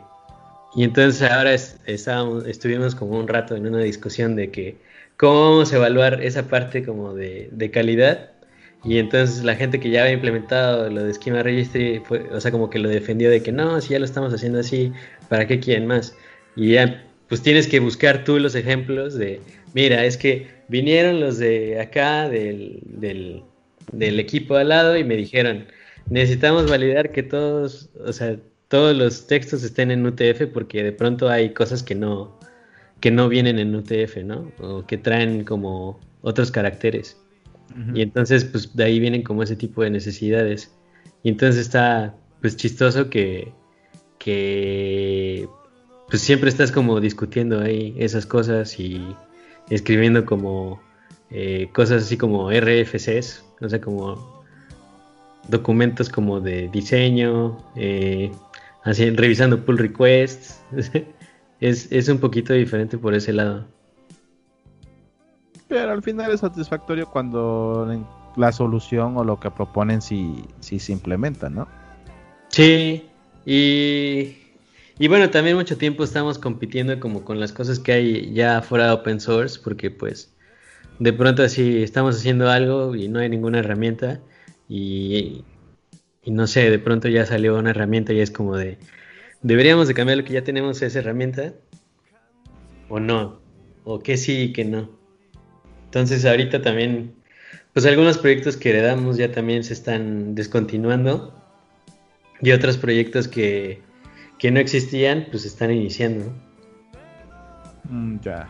y 0.76 0.84
entonces 0.84 1.22
ahora 1.28 1.54
estábamos, 1.54 2.46
estuvimos 2.46 2.94
como 2.94 3.18
un 3.18 3.28
rato 3.28 3.56
en 3.56 3.66
una 3.66 3.78
discusión 3.78 4.36
de 4.36 4.50
que 4.50 4.76
cómo 5.16 5.50
vamos 5.50 5.72
a 5.72 5.76
evaluar 5.76 6.22
esa 6.22 6.48
parte 6.48 6.84
como 6.84 7.14
de, 7.14 7.48
de 7.52 7.70
calidad. 7.70 8.30
Y 8.84 8.98
entonces 8.98 9.42
la 9.42 9.56
gente 9.56 9.80
que 9.80 9.90
ya 9.90 10.02
había 10.02 10.12
implementado 10.12 10.88
lo 10.90 11.02
de 11.02 11.14
Schema 11.14 11.42
Registry, 11.42 12.00
fue, 12.04 12.28
o 12.30 12.40
sea, 12.40 12.52
como 12.52 12.70
que 12.70 12.78
lo 12.78 12.88
defendió 12.88 13.30
de 13.30 13.42
que 13.42 13.50
no, 13.52 13.80
si 13.80 13.94
ya 13.94 13.98
lo 13.98 14.04
estamos 14.04 14.32
haciendo 14.32 14.60
así, 14.60 14.92
¿para 15.28 15.46
qué 15.46 15.58
quieren 15.58 15.86
más? 15.86 16.14
Y 16.54 16.72
ya 16.72 17.02
pues 17.28 17.42
tienes 17.42 17.66
que 17.66 17.80
buscar 17.80 18.24
tú 18.24 18.38
los 18.38 18.54
ejemplos 18.54 19.14
de, 19.14 19.40
mira, 19.74 20.04
es 20.04 20.16
que 20.16 20.48
vinieron 20.68 21.20
los 21.20 21.38
de 21.38 21.80
acá, 21.80 22.28
del, 22.28 22.80
del, 22.84 23.42
del 23.92 24.20
equipo 24.20 24.56
al 24.56 24.68
lado, 24.68 24.96
y 24.96 25.04
me 25.04 25.16
dijeron, 25.16 25.66
necesitamos 26.08 26.70
validar 26.70 27.10
que 27.12 27.22
todos, 27.22 27.90
o 28.04 28.12
sea, 28.12 28.36
todos 28.76 28.94
los 28.94 29.26
textos 29.26 29.62
estén 29.62 29.90
en 29.90 30.04
UTF 30.04 30.52
porque 30.52 30.82
de 30.82 30.92
pronto 30.92 31.30
hay 31.30 31.54
cosas 31.54 31.82
que 31.82 31.94
no, 31.94 32.38
que 33.00 33.10
no 33.10 33.26
vienen 33.26 33.58
en 33.58 33.74
UTF, 33.74 34.18
¿no? 34.22 34.52
O 34.60 34.84
que 34.84 34.98
traen 34.98 35.44
como 35.44 35.98
otros 36.20 36.50
caracteres. 36.50 37.16
Y 37.94 38.02
entonces, 38.02 38.44
pues 38.44 38.76
de 38.76 38.84
ahí 38.84 39.00
vienen 39.00 39.22
como 39.22 39.42
ese 39.42 39.56
tipo 39.56 39.82
de 39.82 39.88
necesidades. 39.88 40.70
Y 41.22 41.30
entonces 41.30 41.62
está, 41.62 42.14
pues 42.42 42.54
chistoso 42.58 43.08
que, 43.08 43.50
que 44.18 45.48
pues 46.10 46.20
siempre 46.20 46.50
estás 46.50 46.70
como 46.70 47.00
discutiendo 47.00 47.62
ahí 47.62 47.94
esas 47.96 48.26
cosas 48.26 48.78
y 48.78 49.00
escribiendo 49.70 50.26
como 50.26 50.82
eh, 51.30 51.70
cosas 51.72 52.02
así 52.02 52.18
como 52.18 52.50
RFCs, 52.50 53.42
o 53.62 53.68
sea, 53.70 53.80
como 53.80 54.44
documentos 55.48 56.10
como 56.10 56.40
de 56.40 56.68
diseño, 56.68 57.56
eh, 57.74 58.30
así, 58.86 59.10
revisando 59.10 59.64
pull 59.64 59.78
requests. 59.78 60.62
es, 61.60 61.90
es 61.92 62.08
un 62.08 62.18
poquito 62.18 62.52
diferente 62.52 62.96
por 62.96 63.14
ese 63.14 63.32
lado. 63.32 63.66
Pero 65.68 65.90
al 65.90 66.02
final 66.02 66.32
es 66.32 66.40
satisfactorio 66.40 67.06
cuando 67.10 68.06
la 68.36 68.52
solución 68.52 69.16
o 69.16 69.24
lo 69.24 69.38
que 69.38 69.50
proponen 69.50 70.00
si, 70.00 70.44
si 70.60 70.78
se 70.78 70.92
implementa, 70.92 71.50
¿no? 71.50 71.66
Sí, 72.48 73.04
y 73.44 74.36
y 74.98 75.08
bueno, 75.08 75.28
también 75.28 75.56
mucho 75.56 75.76
tiempo 75.76 76.04
estamos 76.04 76.38
compitiendo 76.38 76.98
como 77.00 77.22
con 77.22 77.38
las 77.38 77.52
cosas 77.52 77.78
que 77.78 77.92
hay 77.92 78.32
ya 78.32 78.62
fuera 78.62 78.86
de 78.86 78.92
open 78.92 79.20
source, 79.20 79.60
porque 79.62 79.90
pues 79.90 80.34
de 80.98 81.12
pronto 81.12 81.42
así 81.42 81.82
estamos 81.82 82.16
haciendo 82.16 82.48
algo 82.48 82.94
y 82.94 83.08
no 83.08 83.18
hay 83.18 83.28
ninguna 83.28 83.58
herramienta 83.58 84.20
y, 84.68 85.44
no 86.30 86.46
sé, 86.46 86.70
de 86.70 86.78
pronto 86.78 87.08
ya 87.08 87.26
salió 87.26 87.58
una 87.58 87.70
herramienta 87.70 88.12
y 88.12 88.20
es 88.20 88.30
como 88.30 88.56
de, 88.56 88.78
deberíamos 89.42 89.88
de 89.88 89.94
cambiar 89.94 90.18
lo 90.18 90.24
que 90.24 90.34
ya 90.34 90.44
tenemos 90.44 90.82
esa 90.82 90.98
herramienta 90.98 91.54
o 92.88 93.00
no, 93.00 93.40
o 93.84 94.00
que 94.00 94.16
sí 94.16 94.42
y 94.42 94.52
que 94.52 94.64
no. 94.64 94.90
Entonces 95.84 96.24
ahorita 96.24 96.62
también, 96.62 97.14
pues 97.72 97.86
algunos 97.86 98.18
proyectos 98.18 98.56
que 98.56 98.70
heredamos 98.70 99.16
ya 99.16 99.30
también 99.32 99.64
se 99.64 99.72
están 99.72 100.34
descontinuando 100.34 101.34
y 102.40 102.50
otros 102.52 102.76
proyectos 102.76 103.28
que 103.28 103.80
que 104.38 104.50
no 104.50 104.60
existían, 104.60 105.26
pues 105.30 105.44
están 105.44 105.70
iniciando. 105.70 106.32
Mm, 107.88 108.18
ya. 108.20 108.48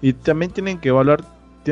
Y 0.00 0.12
también 0.12 0.52
tienen 0.52 0.80
que 0.80 0.88
evaluar, 0.88 1.22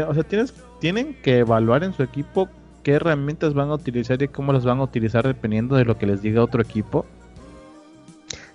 o 0.07 0.15
sea, 0.15 0.23
tienes, 0.23 0.55
tienen 0.81 1.21
que 1.23 1.39
evaluar 1.39 1.85
en 1.85 1.93
su 1.93 2.03
equipo 2.03 2.49
qué 2.85 2.93
herramientas 2.93 3.55
van 3.55 3.71
a 3.71 3.75
utilizar 3.75 4.23
y 4.23 4.29
cómo 4.29 4.53
las 4.53 4.65
van 4.65 4.79
a 4.79 4.85
utilizar 4.85 5.27
dependiendo 5.27 5.75
de 5.75 5.85
lo 5.85 5.99
que 5.99 6.07
les 6.07 6.23
diga 6.23 6.45
otro 6.45 6.63
equipo. 6.63 7.05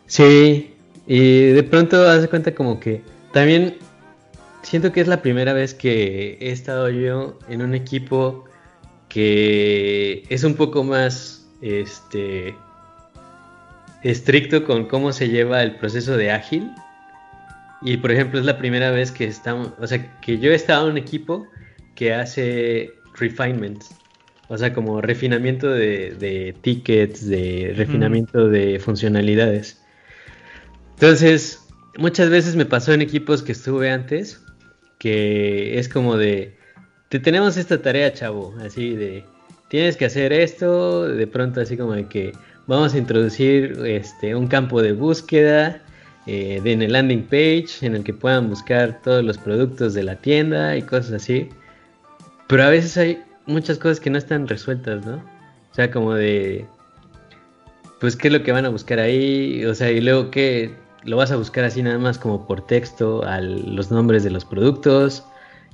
Sí, 0.05 0.73
y 1.05 1.47
de 1.47 1.63
pronto 1.63 2.07
hace 2.07 2.29
cuenta 2.29 2.55
como 2.55 2.79
que 2.79 3.01
también 3.33 3.77
siento 4.61 4.91
que 4.93 5.01
es 5.01 5.07
la 5.07 5.21
primera 5.21 5.53
vez 5.53 5.73
que 5.73 6.37
he 6.39 6.51
estado 6.51 6.89
yo 6.89 7.37
en 7.49 7.61
un 7.61 7.73
equipo 7.73 8.45
que 9.09 10.23
es 10.29 10.43
un 10.43 10.53
poco 10.53 10.83
más 10.83 11.47
este 11.61 12.55
estricto 14.03 14.63
con 14.63 14.85
cómo 14.85 15.11
se 15.11 15.29
lleva 15.29 15.61
el 15.63 15.75
proceso 15.75 16.15
de 16.15 16.31
ágil. 16.31 16.71
Y 17.81 17.97
por 17.97 18.11
ejemplo, 18.11 18.39
es 18.39 18.45
la 18.45 18.57
primera 18.57 18.91
vez 18.91 19.11
que 19.11 19.25
estamos, 19.25 19.71
o 19.79 19.87
sea, 19.87 20.19
que 20.21 20.37
yo 20.37 20.51
he 20.51 20.55
estado 20.55 20.85
en 20.85 20.91
un 20.91 20.97
equipo 20.97 21.47
que 21.95 22.13
hace 22.13 22.91
refinements, 23.15 23.95
o 24.49 24.57
sea, 24.57 24.73
como 24.73 24.99
refinamiento 24.99 25.69
de, 25.69 26.55
tickets, 26.61 27.27
de 27.27 27.73
refinamiento 27.77 28.49
de 28.49 28.79
funcionalidades. 28.79 29.79
Entonces, 30.95 31.67
muchas 31.97 32.29
veces 32.31 32.55
me 32.55 32.65
pasó 32.65 32.91
en 32.91 33.01
equipos 33.01 33.43
que 33.43 33.51
estuve 33.51 33.91
antes, 33.91 34.41
que 34.97 35.77
es 35.77 35.87
como 35.87 36.17
de, 36.17 36.57
te 37.09 37.19
tenemos 37.19 37.57
esta 37.57 37.79
tarea, 37.81 38.11
chavo, 38.11 38.55
así 38.65 38.95
de, 38.95 39.23
tienes 39.69 39.95
que 39.95 40.05
hacer 40.05 40.33
esto, 40.33 41.07
de 41.07 41.27
pronto 41.27 41.61
así 41.61 41.77
como 41.77 41.93
de 41.93 42.07
que 42.07 42.31
vamos 42.65 42.95
a 42.95 42.97
introducir 42.97 43.79
este, 43.85 44.33
un 44.33 44.47
campo 44.47 44.81
de 44.81 44.93
búsqueda 44.93 45.83
eh, 46.25 46.59
en 46.63 46.81
el 46.81 46.93
landing 46.93 47.23
page 47.23 47.85
en 47.85 47.95
el 47.95 48.03
que 48.03 48.15
puedan 48.15 48.49
buscar 48.49 48.99
todos 49.03 49.23
los 49.23 49.37
productos 49.37 49.93
de 49.93 50.03
la 50.03 50.15
tienda 50.15 50.75
y 50.75 50.81
cosas 50.81 51.13
así. 51.13 51.49
Pero 52.47 52.63
a 52.63 52.69
veces 52.69 52.97
hay 52.97 53.19
muchas 53.49 53.77
cosas 53.77 53.99
que 53.99 54.09
no 54.09 54.17
están 54.17 54.47
resueltas, 54.47 55.05
¿no? 55.05 55.15
O 55.15 55.75
sea, 55.75 55.91
como 55.91 56.13
de, 56.13 56.65
pues, 57.99 58.15
¿qué 58.15 58.27
es 58.29 58.33
lo 58.33 58.43
que 58.43 58.51
van 58.51 58.65
a 58.65 58.69
buscar 58.69 58.99
ahí? 58.99 59.65
O 59.65 59.75
sea, 59.75 59.91
y 59.91 59.99
luego, 59.99 60.31
¿qué? 60.31 60.73
¿Lo 61.03 61.17
vas 61.17 61.31
a 61.31 61.37
buscar 61.37 61.63
así 61.65 61.81
nada 61.81 61.97
más 61.97 62.17
como 62.17 62.45
por 62.45 62.65
texto 62.65 63.23
a 63.23 63.41
los 63.41 63.91
nombres 63.91 64.23
de 64.23 64.29
los 64.29 64.45
productos? 64.45 65.23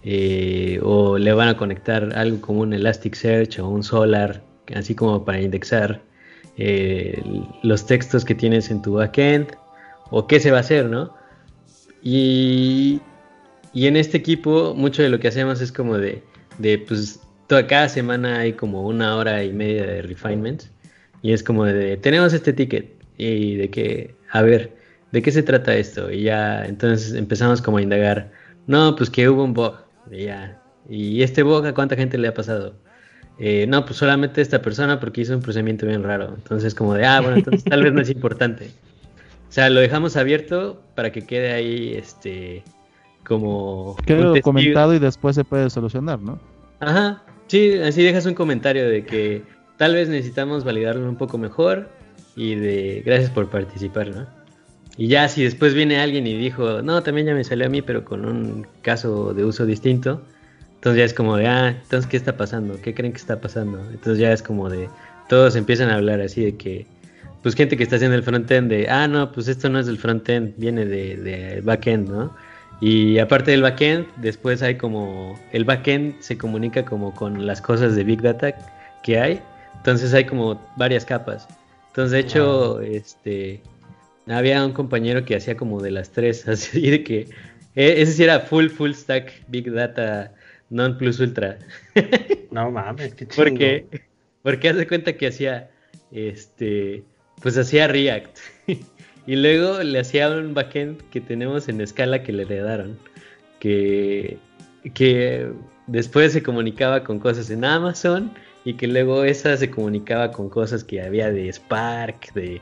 Eh, 0.03 0.79
o 0.83 1.17
le 1.17 1.33
van 1.33 1.47
a 1.47 1.57
conectar 1.57 2.15
algo 2.15 2.39
como 2.39 2.61
un 2.61 2.73
Elasticsearch 2.73 3.59
o 3.59 3.67
un 3.67 3.83
Solar, 3.83 4.43
así 4.75 4.93
como 4.93 5.25
para 5.25 5.41
indexar 5.41 6.01
eh, 6.57 7.21
los 7.63 7.85
textos 7.87 8.23
que 8.23 8.35
tienes 8.35 8.69
en 8.69 8.83
tu 8.83 8.93
backend 8.93 9.47
o 10.11 10.27
qué 10.27 10.39
se 10.39 10.51
va 10.51 10.57
a 10.57 10.59
hacer, 10.61 10.85
¿no? 10.85 11.11
Y, 12.03 13.01
y 13.73 13.87
en 13.87 13.97
este 13.97 14.17
equipo 14.17 14.75
mucho 14.75 15.01
de 15.01 15.09
lo 15.09 15.19
que 15.19 15.27
hacemos 15.27 15.59
es 15.59 15.71
como 15.71 15.97
de, 15.97 16.21
de 16.59 16.77
pues 16.77 17.19
toda, 17.47 17.67
cada 17.67 17.89
semana 17.89 18.39
hay 18.39 18.53
como 18.53 18.83
una 18.83 19.15
hora 19.15 19.43
y 19.43 19.53
media 19.53 19.85
de 19.85 20.01
refinements 20.01 20.71
y 21.21 21.33
es 21.33 21.43
como 21.43 21.65
de, 21.65 21.97
tenemos 21.97 22.33
este 22.33 22.53
ticket 22.53 22.93
y 23.17 23.55
de 23.55 23.69
que, 23.69 24.15
a 24.31 24.41
ver, 24.41 24.75
¿de 25.11 25.21
qué 25.21 25.31
se 25.31 25.43
trata 25.43 25.75
esto? 25.75 26.11
Y 26.11 26.23
ya, 26.23 26.65
entonces 26.65 27.13
empezamos 27.13 27.61
como 27.61 27.77
a 27.77 27.81
indagar, 27.81 28.31
no, 28.67 28.95
pues 28.95 29.09
que 29.09 29.29
hubo 29.29 29.43
un 29.43 29.53
bug, 29.53 29.75
y 30.11 30.25
ya, 30.25 30.61
y 30.89 31.23
este 31.23 31.43
bug 31.43 31.65
a 31.65 31.73
cuánta 31.73 31.95
gente 31.95 32.17
le 32.17 32.27
ha 32.27 32.33
pasado, 32.33 32.75
eh, 33.37 33.65
no, 33.67 33.85
pues 33.85 33.97
solamente 33.97 34.41
esta 34.41 34.61
persona 34.61 34.99
porque 34.99 35.21
hizo 35.21 35.35
un 35.35 35.41
procedimiento 35.41 35.85
bien 35.85 36.03
raro. 36.03 36.33
Entonces, 36.35 36.73
como 36.73 36.93
de, 36.93 37.05
ah, 37.05 37.19
bueno, 37.21 37.37
entonces 37.37 37.63
tal 37.63 37.83
vez 37.83 37.93
no 37.93 38.01
es 38.01 38.09
importante. 38.09 38.71
O 39.49 39.51
sea, 39.51 39.69
lo 39.69 39.79
dejamos 39.79 40.15
abierto 40.15 40.81
para 40.95 41.11
que 41.11 41.25
quede 41.25 41.53
ahí, 41.53 41.93
este, 41.95 42.63
como... 43.25 43.95
Quede 44.05 44.23
documentado 44.23 44.93
y 44.93 44.99
después 44.99 45.35
se 45.35 45.43
puede 45.43 45.69
solucionar, 45.69 46.19
¿no? 46.21 46.39
Ajá, 46.79 47.23
sí, 47.47 47.77
así 47.79 48.03
dejas 48.03 48.25
un 48.25 48.33
comentario 48.33 48.87
de 48.87 49.05
que 49.05 49.43
tal 49.77 49.93
vez 49.93 50.09
necesitamos 50.09 50.63
validarlo 50.63 51.07
un 51.07 51.17
poco 51.17 51.37
mejor 51.37 51.89
y 52.35 52.55
de 52.55 53.03
gracias 53.05 53.29
por 53.29 53.49
participar, 53.49 54.09
¿no? 54.09 54.27
Y 54.97 55.07
ya 55.07 55.27
si 55.27 55.43
después 55.43 55.73
viene 55.73 55.99
alguien 55.99 56.25
y 56.25 56.37
dijo, 56.37 56.81
no, 56.81 57.03
también 57.03 57.27
ya 57.27 57.33
me 57.33 57.43
salió 57.43 57.65
a 57.65 57.69
mí, 57.69 57.81
pero 57.81 58.05
con 58.05 58.25
un 58.25 58.65
caso 58.81 59.33
de 59.33 59.43
uso 59.43 59.65
distinto, 59.65 60.21
entonces 60.75 60.99
ya 60.99 61.05
es 61.05 61.13
como 61.13 61.35
de, 61.35 61.47
ah, 61.47 61.69
entonces 61.69 62.09
¿qué 62.09 62.15
está 62.15 62.37
pasando? 62.37 62.79
¿Qué 62.81 62.93
creen 62.93 63.11
que 63.11 63.17
está 63.17 63.41
pasando? 63.41 63.79
Entonces 63.91 64.19
ya 64.19 64.31
es 64.31 64.41
como 64.41 64.69
de, 64.69 64.87
todos 65.27 65.55
empiezan 65.55 65.89
a 65.89 65.95
hablar 65.95 66.21
así 66.21 66.45
de 66.45 66.55
que, 66.55 66.87
pues 67.43 67.55
gente 67.55 67.75
que 67.75 67.83
está 67.83 67.97
haciendo 67.97 68.15
el 68.15 68.23
frontend 68.23 68.69
de, 68.69 68.87
ah, 68.89 69.07
no, 69.07 69.31
pues 69.31 69.47
esto 69.49 69.69
no 69.69 69.79
es 69.79 69.85
del 69.85 69.97
frontend, 69.97 70.53
viene 70.57 70.85
de, 70.85 71.17
de 71.17 71.61
backend, 71.61 72.09
¿no? 72.09 72.35
Y 72.81 73.19
aparte 73.19 73.51
del 73.51 73.61
backend, 73.61 74.07
después 74.17 74.61
hay 74.61 74.77
como, 74.77 75.39
el 75.53 75.63
backend 75.63 76.19
se 76.21 76.37
comunica 76.37 76.83
como 76.83 77.13
con 77.13 77.45
las 77.45 77.61
cosas 77.61 77.95
de 77.95 78.03
Big 78.03 78.21
Data 78.21 78.53
que 79.03 79.19
hay, 79.19 79.41
entonces 79.77 80.13
hay 80.13 80.25
como 80.25 80.61
varias 80.75 81.05
capas. 81.05 81.47
Entonces, 81.87 82.11
de 82.11 82.19
hecho, 82.19 82.81
este, 82.81 83.61
había 84.27 84.65
un 84.65 84.73
compañero 84.73 85.23
que 85.23 85.35
hacía 85.35 85.55
como 85.55 85.81
de 85.81 85.91
las 85.91 86.11
tres, 86.11 86.47
así 86.49 86.89
de 86.89 87.03
que 87.03 87.29
e, 87.75 88.01
ese 88.01 88.13
sí 88.13 88.23
era 88.23 88.41
full, 88.41 88.67
full 88.67 88.91
stack 88.91 89.31
Big 89.47 89.71
Data 89.71 90.33
Non 90.69 90.97
Plus 90.97 91.19
Ultra. 91.19 91.57
no 92.51 92.71
mames, 92.71 93.13
qué 93.13 93.27
chido. 93.27 93.43
Porque, 93.43 93.85
porque 94.41 94.69
hace 94.69 94.87
cuenta 94.87 95.13
que 95.13 95.27
hacía, 95.27 95.69
este, 96.11 97.03
pues 97.41 97.57
hacía 97.57 97.87
React. 97.87 98.37
Y 99.27 99.35
luego 99.35 99.81
le 99.81 99.99
hacía 99.99 100.29
un 100.29 100.53
backend 100.53 101.01
que 101.09 101.21
tenemos 101.21 101.67
en 101.67 101.81
escala 101.81 102.23
que 102.23 102.31
le 102.31 102.43
heredaron. 102.43 102.97
Que, 103.59 104.37
que 104.93 105.51
después 105.87 106.33
se 106.33 106.43
comunicaba 106.43 107.03
con 107.03 107.19
cosas 107.19 107.49
en 107.49 107.65
Amazon 107.65 108.31
y 108.65 108.73
que 108.75 108.87
luego 108.87 109.23
esa 109.23 109.57
se 109.57 109.69
comunicaba 109.71 110.31
con 110.31 110.49
cosas 110.49 110.83
que 110.83 111.01
había 111.01 111.31
de 111.31 111.51
Spark, 111.51 112.33
de 112.33 112.61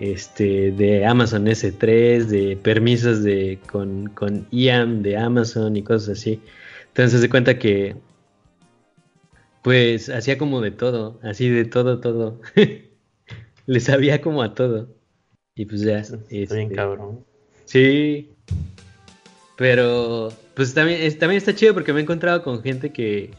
este, 0.00 0.72
de 0.72 1.06
Amazon 1.06 1.46
S3, 1.46 2.24
de 2.24 2.56
permisos 2.56 3.22
de, 3.22 3.58
con, 3.70 4.08
con 4.08 4.46
IAM 4.50 5.02
de 5.02 5.16
Amazon 5.16 5.76
y 5.76 5.82
cosas 5.82 6.18
así. 6.18 6.40
Entonces 6.88 7.20
se 7.20 7.30
cuenta 7.30 7.58
que, 7.58 7.96
pues, 9.62 10.08
hacía 10.10 10.38
como 10.38 10.60
de 10.60 10.72
todo, 10.72 11.20
así 11.22 11.48
de 11.48 11.64
todo, 11.64 12.00
todo. 12.00 12.40
Le 13.66 13.80
sabía 13.80 14.20
como 14.20 14.42
a 14.42 14.54
todo. 14.54 15.01
Y 15.54 15.66
pues 15.66 15.82
ya. 15.82 15.98
Está 15.98 16.16
bien 16.28 16.42
este, 16.42 16.74
cabrón. 16.74 17.24
Sí. 17.64 18.30
Pero, 19.56 20.32
pues 20.54 20.74
también, 20.74 21.18
también 21.18 21.38
está 21.38 21.54
chido 21.54 21.74
porque 21.74 21.92
me 21.92 22.00
he 22.00 22.02
encontrado 22.02 22.42
con 22.42 22.62
gente 22.62 22.90
que, 22.90 23.30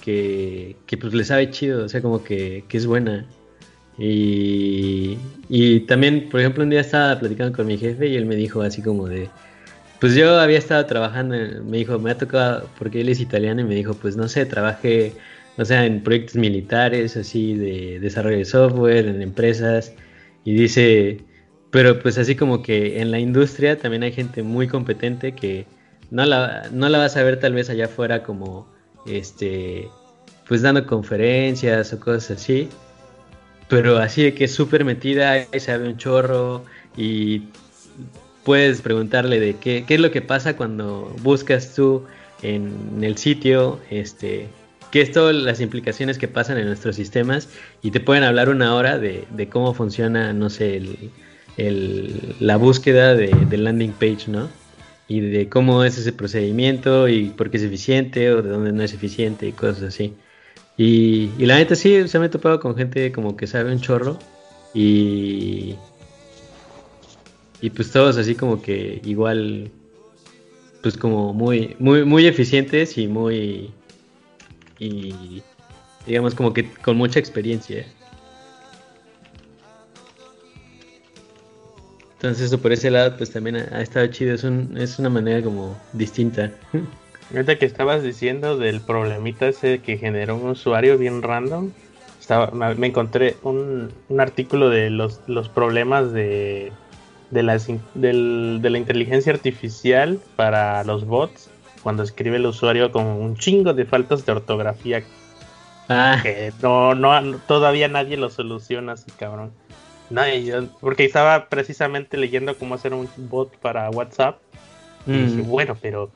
que, 0.00 0.76
que 0.86 0.96
pues 0.96 1.14
le 1.14 1.24
sabe 1.24 1.50
chido, 1.50 1.84
o 1.84 1.88
sea, 1.88 2.02
como 2.02 2.22
que, 2.22 2.64
que 2.68 2.76
es 2.76 2.86
buena. 2.86 3.26
Y, 3.98 5.16
y 5.48 5.80
también, 5.80 6.28
por 6.28 6.40
ejemplo, 6.40 6.62
un 6.62 6.70
día 6.70 6.80
estaba 6.80 7.18
platicando 7.18 7.56
con 7.56 7.66
mi 7.66 7.78
jefe 7.78 8.06
y 8.08 8.16
él 8.16 8.26
me 8.26 8.36
dijo 8.36 8.60
así 8.60 8.82
como 8.82 9.08
de, 9.08 9.28
pues 10.00 10.14
yo 10.14 10.38
había 10.38 10.58
estado 10.58 10.84
trabajando, 10.84 11.34
me 11.64 11.78
dijo, 11.78 11.98
me 11.98 12.10
ha 12.10 12.18
tocado, 12.18 12.68
porque 12.78 13.00
él 13.00 13.08
es 13.08 13.20
italiano 13.20 13.62
y 13.62 13.64
me 13.64 13.74
dijo, 13.74 13.94
pues 13.94 14.16
no 14.16 14.28
sé, 14.28 14.44
trabajé, 14.44 15.14
o 15.56 15.64
sea, 15.64 15.86
en 15.86 16.02
proyectos 16.02 16.36
militares, 16.36 17.16
así 17.16 17.54
de 17.54 17.98
desarrollo 18.00 18.36
de 18.38 18.44
software, 18.44 19.06
en 19.06 19.22
empresas, 19.22 19.94
y 20.44 20.54
dice, 20.54 21.20
pero 21.70 21.98
pues 22.00 22.18
así 22.18 22.36
como 22.36 22.62
que 22.62 23.00
en 23.00 23.10
la 23.10 23.18
industria 23.18 23.78
también 23.78 24.02
hay 24.02 24.12
gente 24.12 24.42
muy 24.42 24.68
competente 24.68 25.32
que 25.32 25.66
no 26.10 26.24
la, 26.24 26.68
no 26.72 26.88
la 26.88 26.98
vas 26.98 27.16
a 27.16 27.22
ver 27.22 27.40
tal 27.40 27.54
vez 27.54 27.70
allá 27.70 27.86
afuera 27.86 28.22
como, 28.22 28.68
este, 29.06 29.88
pues 30.48 30.62
dando 30.62 30.86
conferencias 30.86 31.92
o 31.92 32.00
cosas 32.00 32.38
así, 32.38 32.68
pero 33.68 33.98
así 33.98 34.22
de 34.22 34.34
que 34.34 34.44
es 34.44 34.54
súper 34.54 34.84
metida, 34.84 35.46
y 35.52 35.60
sabe 35.60 35.88
un 35.88 35.96
chorro 35.96 36.64
y 36.96 37.42
puedes 38.44 38.80
preguntarle 38.80 39.40
de 39.40 39.56
qué, 39.56 39.84
qué 39.86 39.94
es 39.94 40.00
lo 40.00 40.10
que 40.10 40.22
pasa 40.22 40.56
cuando 40.56 41.12
buscas 41.22 41.74
tú 41.74 42.04
en 42.42 43.02
el 43.02 43.16
sitio, 43.16 43.80
este, 43.90 44.46
qué 44.92 45.00
es 45.00 45.10
todas 45.10 45.34
las 45.34 45.60
implicaciones 45.60 46.18
que 46.18 46.28
pasan 46.28 46.58
en 46.58 46.66
nuestros 46.66 46.94
sistemas 46.94 47.48
y 47.82 47.90
te 47.90 47.98
pueden 47.98 48.22
hablar 48.22 48.48
una 48.48 48.74
hora 48.74 48.98
de, 48.98 49.26
de 49.30 49.48
cómo 49.48 49.74
funciona, 49.74 50.32
no 50.32 50.48
sé, 50.48 50.76
el, 50.76 51.10
el, 51.56 52.36
la 52.40 52.56
búsqueda 52.56 53.14
de, 53.14 53.28
del 53.48 53.64
landing 53.64 53.92
page, 53.92 54.28
¿no? 54.28 54.48
Y 55.08 55.20
de 55.20 55.48
cómo 55.48 55.84
es 55.84 55.98
ese 55.98 56.12
procedimiento 56.12 57.08
y 57.08 57.30
por 57.30 57.50
qué 57.50 57.58
es 57.58 57.62
eficiente 57.62 58.32
o 58.32 58.42
de 58.42 58.50
dónde 58.50 58.72
no 58.72 58.82
es 58.82 58.92
eficiente 58.92 59.46
y 59.46 59.52
cosas 59.52 59.84
así. 59.84 60.14
Y, 60.76 61.30
la 61.38 61.56
neta 61.56 61.74
sí, 61.74 62.06
se 62.08 62.18
me 62.18 62.26
he 62.26 62.28
topado 62.28 62.60
con 62.60 62.76
gente 62.76 63.12
como 63.12 63.36
que 63.36 63.46
sabe 63.46 63.72
un 63.72 63.80
chorro 63.80 64.18
y, 64.74 65.74
y 67.62 67.70
pues 67.70 67.90
todos 67.90 68.18
así 68.18 68.34
como 68.34 68.60
que 68.60 69.00
igual, 69.04 69.70
pues 70.82 70.98
como 70.98 71.32
muy, 71.32 71.76
muy, 71.78 72.04
muy 72.04 72.26
eficientes 72.26 72.98
y 72.98 73.06
muy, 73.06 73.70
y 74.78 75.42
digamos 76.06 76.34
como 76.34 76.52
que 76.52 76.70
con 76.70 76.96
mucha 76.96 77.18
experiencia. 77.18 77.86
Entonces 82.26 82.46
eso 82.46 82.60
por 82.60 82.72
ese 82.72 82.90
lado 82.90 83.16
pues 83.16 83.30
también 83.30 83.54
ha, 83.54 83.80
estado 83.80 84.04
chido, 84.08 84.34
es, 84.34 84.42
un, 84.42 84.76
es 84.76 84.98
una 84.98 85.08
manera 85.08 85.42
como 85.42 85.76
distinta. 85.92 86.50
Ahorita 87.32 87.56
que 87.56 87.66
estabas 87.66 88.02
diciendo 88.02 88.58
del 88.58 88.80
problemita 88.80 89.46
ese 89.46 89.78
que 89.78 89.96
generó 89.96 90.34
un 90.34 90.50
usuario 90.50 90.98
bien 90.98 91.22
random, 91.22 91.70
estaba, 92.20 92.50
me 92.74 92.88
encontré 92.88 93.36
un, 93.44 93.92
un 94.08 94.20
artículo 94.20 94.70
de 94.70 94.90
los, 94.90 95.20
los 95.28 95.48
problemas 95.48 96.12
de, 96.12 96.72
de, 97.30 97.42
la, 97.44 97.60
del, 97.94 98.58
de 98.60 98.70
la 98.70 98.78
inteligencia 98.78 99.32
artificial 99.32 100.18
para 100.34 100.82
los 100.82 101.06
bots 101.06 101.48
cuando 101.84 102.02
escribe 102.02 102.38
el 102.38 102.46
usuario 102.46 102.90
con 102.90 103.06
un 103.06 103.36
chingo 103.36 103.72
de 103.72 103.84
faltas 103.84 104.26
de 104.26 104.32
ortografía 104.32 105.04
ah. 105.88 106.18
que 106.24 106.52
no, 106.60 106.96
no, 106.96 107.38
todavía 107.46 107.86
nadie 107.86 108.16
lo 108.16 108.30
soluciona 108.30 108.94
así, 108.94 109.12
cabrón. 109.12 109.52
Porque 110.80 111.04
estaba 111.04 111.48
precisamente 111.48 112.16
leyendo 112.16 112.56
cómo 112.56 112.74
hacer 112.74 112.94
un 112.94 113.08
bot 113.16 113.56
para 113.58 113.90
WhatsApp. 113.90 114.38
Y 115.06 115.12
dije, 115.12 115.42
mm. 115.42 115.48
bueno, 115.48 115.76
pero 115.80 116.10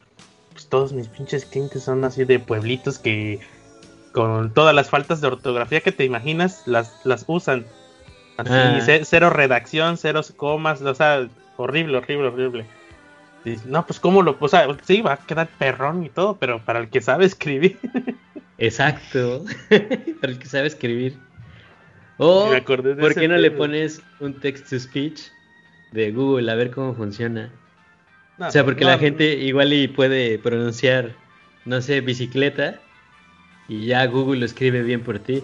pues, 0.53 0.67
todos 0.67 0.93
mis 0.93 1.09
pinches 1.09 1.45
clientes 1.45 1.85
son 1.85 2.05
así 2.05 2.25
de 2.25 2.39
pueblitos 2.39 2.99
que 2.99 3.41
con 4.13 4.53
todas 4.53 4.75
las 4.75 4.91
faltas 4.91 5.21
de 5.21 5.29
ortografía 5.29 5.81
que 5.81 5.93
te 5.93 6.05
imaginas 6.05 6.63
las, 6.67 7.01
las 7.05 7.25
usan. 7.27 7.67
Así, 8.37 8.51
ah. 8.53 9.01
cero 9.05 9.31
redacción, 9.31 9.97
cero 9.97 10.23
comas, 10.37 10.81
o 10.83 10.95
sea, 10.95 11.29
horrible, 11.57 11.99
horrible, 11.99 12.29
horrible. 12.29 12.67
no, 13.67 13.87
pues 13.87 14.01
cómo 14.01 14.23
lo, 14.23 14.37
o 14.41 14.49
sea, 14.49 14.67
sí, 14.83 15.03
va 15.03 15.15
a 15.15 15.17
quedar 15.19 15.49
perrón 15.59 16.05
y 16.05 16.09
todo, 16.09 16.37
pero 16.37 16.59
para 16.65 16.81
el 16.81 16.89
que 16.89 17.01
sabe 17.01 17.27
escribir. 17.27 17.79
Exacto, 18.59 19.45
para 20.21 20.33
el 20.33 20.39
que 20.39 20.47
sabe 20.47 20.67
escribir. 20.67 21.17
O, 22.23 22.51
¿por 22.67 23.15
qué 23.15 23.29
no 23.29 23.39
le 23.39 23.51
pones 23.51 24.03
un 24.21 24.39
text 24.41 24.69
to 24.69 24.79
speech 24.79 25.23
de 25.93 26.13
Google 26.13 26.53
a 26.53 26.55
ver 26.55 26.71
cómo 26.71 26.95
funciona? 26.95 27.51
o 28.39 28.51
sea, 28.51 28.63
porque 28.63 28.85
la 28.85 28.99
gente 28.99 29.25
igual 29.39 29.73
y 29.73 29.89
puede 29.89 30.39
pronunciar, 30.39 31.13
no 31.65 31.81
sé, 31.81 32.03
bicicleta 32.03 32.79
y 33.69 33.87
ya 33.87 34.05
Google 34.07 34.41
lo 34.41 34.45
escribe 34.45 34.83
bien 34.83 35.03
por 35.03 35.19
ti. 35.19 35.43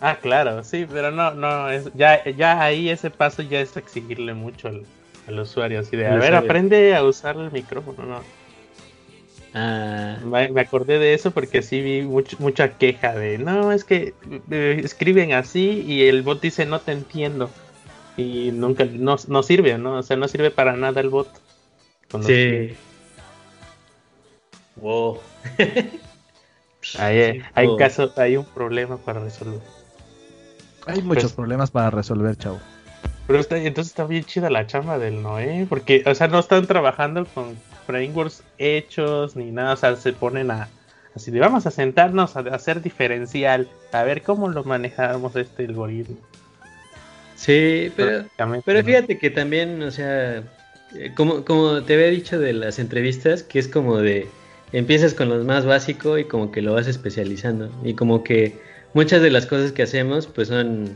Ah, 0.00 0.18
claro, 0.20 0.64
sí, 0.64 0.84
pero 0.92 1.12
no, 1.12 1.32
no, 1.32 1.68
ya, 1.94 2.24
ya 2.24 2.60
ahí 2.60 2.88
ese 2.88 3.10
paso 3.10 3.42
ya 3.42 3.60
es 3.60 3.76
exigirle 3.76 4.34
mucho 4.34 4.68
al, 5.28 5.38
usuario, 5.38 5.78
así 5.78 5.96
de, 5.96 6.08
a 6.08 6.16
ver, 6.16 6.34
aprende 6.34 6.96
a 6.96 7.04
usar 7.04 7.36
el 7.36 7.52
micrófono, 7.52 8.04
¿no? 8.04 8.20
Ah. 9.54 10.18
Me, 10.24 10.60
acordé 10.60 10.98
de 10.98 11.14
eso 11.14 11.30
porque 11.30 11.62
sí 11.62 11.80
vi 11.80 12.02
mucha 12.02 12.76
queja 12.76 13.14
de, 13.14 13.38
no, 13.38 13.70
es 13.70 13.84
que 13.84 14.14
eh, 14.50 14.80
escriben 14.82 15.32
así 15.32 15.84
y 15.86 16.08
el 16.08 16.22
bot 16.22 16.40
dice, 16.40 16.66
no 16.66 16.80
te 16.80 16.92
entiendo. 16.92 17.50
Y 18.16 18.50
nunca, 18.52 18.84
no, 18.84 19.16
no 19.28 19.42
sirve, 19.42 19.78
¿no? 19.78 19.98
O 19.98 20.02
sea, 20.02 20.16
no 20.16 20.28
sirve 20.28 20.50
para 20.50 20.76
nada 20.76 21.00
el 21.00 21.08
bot 21.08 21.28
sí. 22.22 22.76
Wow. 24.76 25.18
hay, 26.98 27.42
hay, 27.54 27.76
caso, 27.76 28.12
hay 28.16 28.36
un 28.36 28.44
problema 28.44 28.96
para 28.98 29.20
resolver. 29.20 29.60
Hay 30.86 31.00
muchos 31.02 31.24
pues 31.24 31.32
problemas 31.32 31.70
para 31.70 31.90
resolver, 31.90 32.36
chavo. 32.36 32.60
Pero 33.26 33.40
está, 33.40 33.56
entonces 33.56 33.92
está 33.92 34.04
bien 34.04 34.24
chida 34.24 34.50
la 34.50 34.66
chamba 34.66 34.98
del 34.98 35.22
Noé, 35.22 35.66
porque, 35.68 36.02
o 36.06 36.14
sea, 36.14 36.28
no 36.28 36.38
están 36.38 36.66
trabajando 36.66 37.24
con 37.24 37.56
frameworks 37.86 38.42
hechos 38.58 39.36
ni 39.36 39.50
nada, 39.50 39.74
o 39.74 39.76
sea, 39.76 39.96
se 39.96 40.12
ponen 40.12 40.50
a, 40.50 40.68
así 41.14 41.30
de 41.30 41.40
vamos 41.40 41.66
a 41.66 41.70
sentarnos 41.70 42.36
a, 42.36 42.40
hacer 42.40 42.82
diferencial, 42.82 43.68
a 43.92 44.02
ver 44.02 44.22
cómo 44.22 44.48
lo 44.48 44.64
manejamos 44.64 45.36
este 45.36 45.66
algoritmo. 45.66 46.16
Sí, 47.36 47.92
pero, 47.96 48.24
pero 48.64 48.84
fíjate 48.84 49.18
que 49.18 49.28
también, 49.28 49.82
o 49.82 49.90
sea, 49.90 50.42
eh, 50.94 51.12
como, 51.14 51.44
como 51.44 51.82
te 51.82 51.94
había 51.94 52.06
dicho 52.06 52.38
de 52.38 52.52
las 52.52 52.78
entrevistas, 52.78 53.42
que 53.42 53.58
es 53.58 53.68
como 53.68 53.98
de, 53.98 54.28
empiezas 54.72 55.14
con 55.14 55.28
lo 55.28 55.42
más 55.44 55.64
básico 55.64 56.18
y 56.18 56.24
como 56.24 56.52
que 56.52 56.62
lo 56.62 56.74
vas 56.74 56.86
especializando. 56.86 57.70
Y 57.84 57.94
como 57.94 58.22
que 58.24 58.58
muchas 58.92 59.22
de 59.22 59.30
las 59.30 59.46
cosas 59.46 59.72
que 59.72 59.82
hacemos, 59.82 60.26
pues 60.26 60.48
son, 60.48 60.90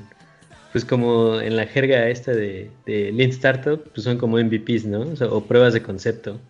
pues 0.72 0.84
como 0.84 1.40
en 1.40 1.56
la 1.56 1.66
jerga 1.66 2.08
esta 2.08 2.32
de, 2.32 2.70
de 2.86 3.12
Lean 3.12 3.30
Startup, 3.30 3.82
pues 3.92 4.04
son 4.04 4.18
como 4.18 4.38
MVPs, 4.38 4.86
¿no? 4.86 5.06
O, 5.30 5.44
pruebas 5.44 5.74
de 5.74 5.82
concepto. 5.82 6.40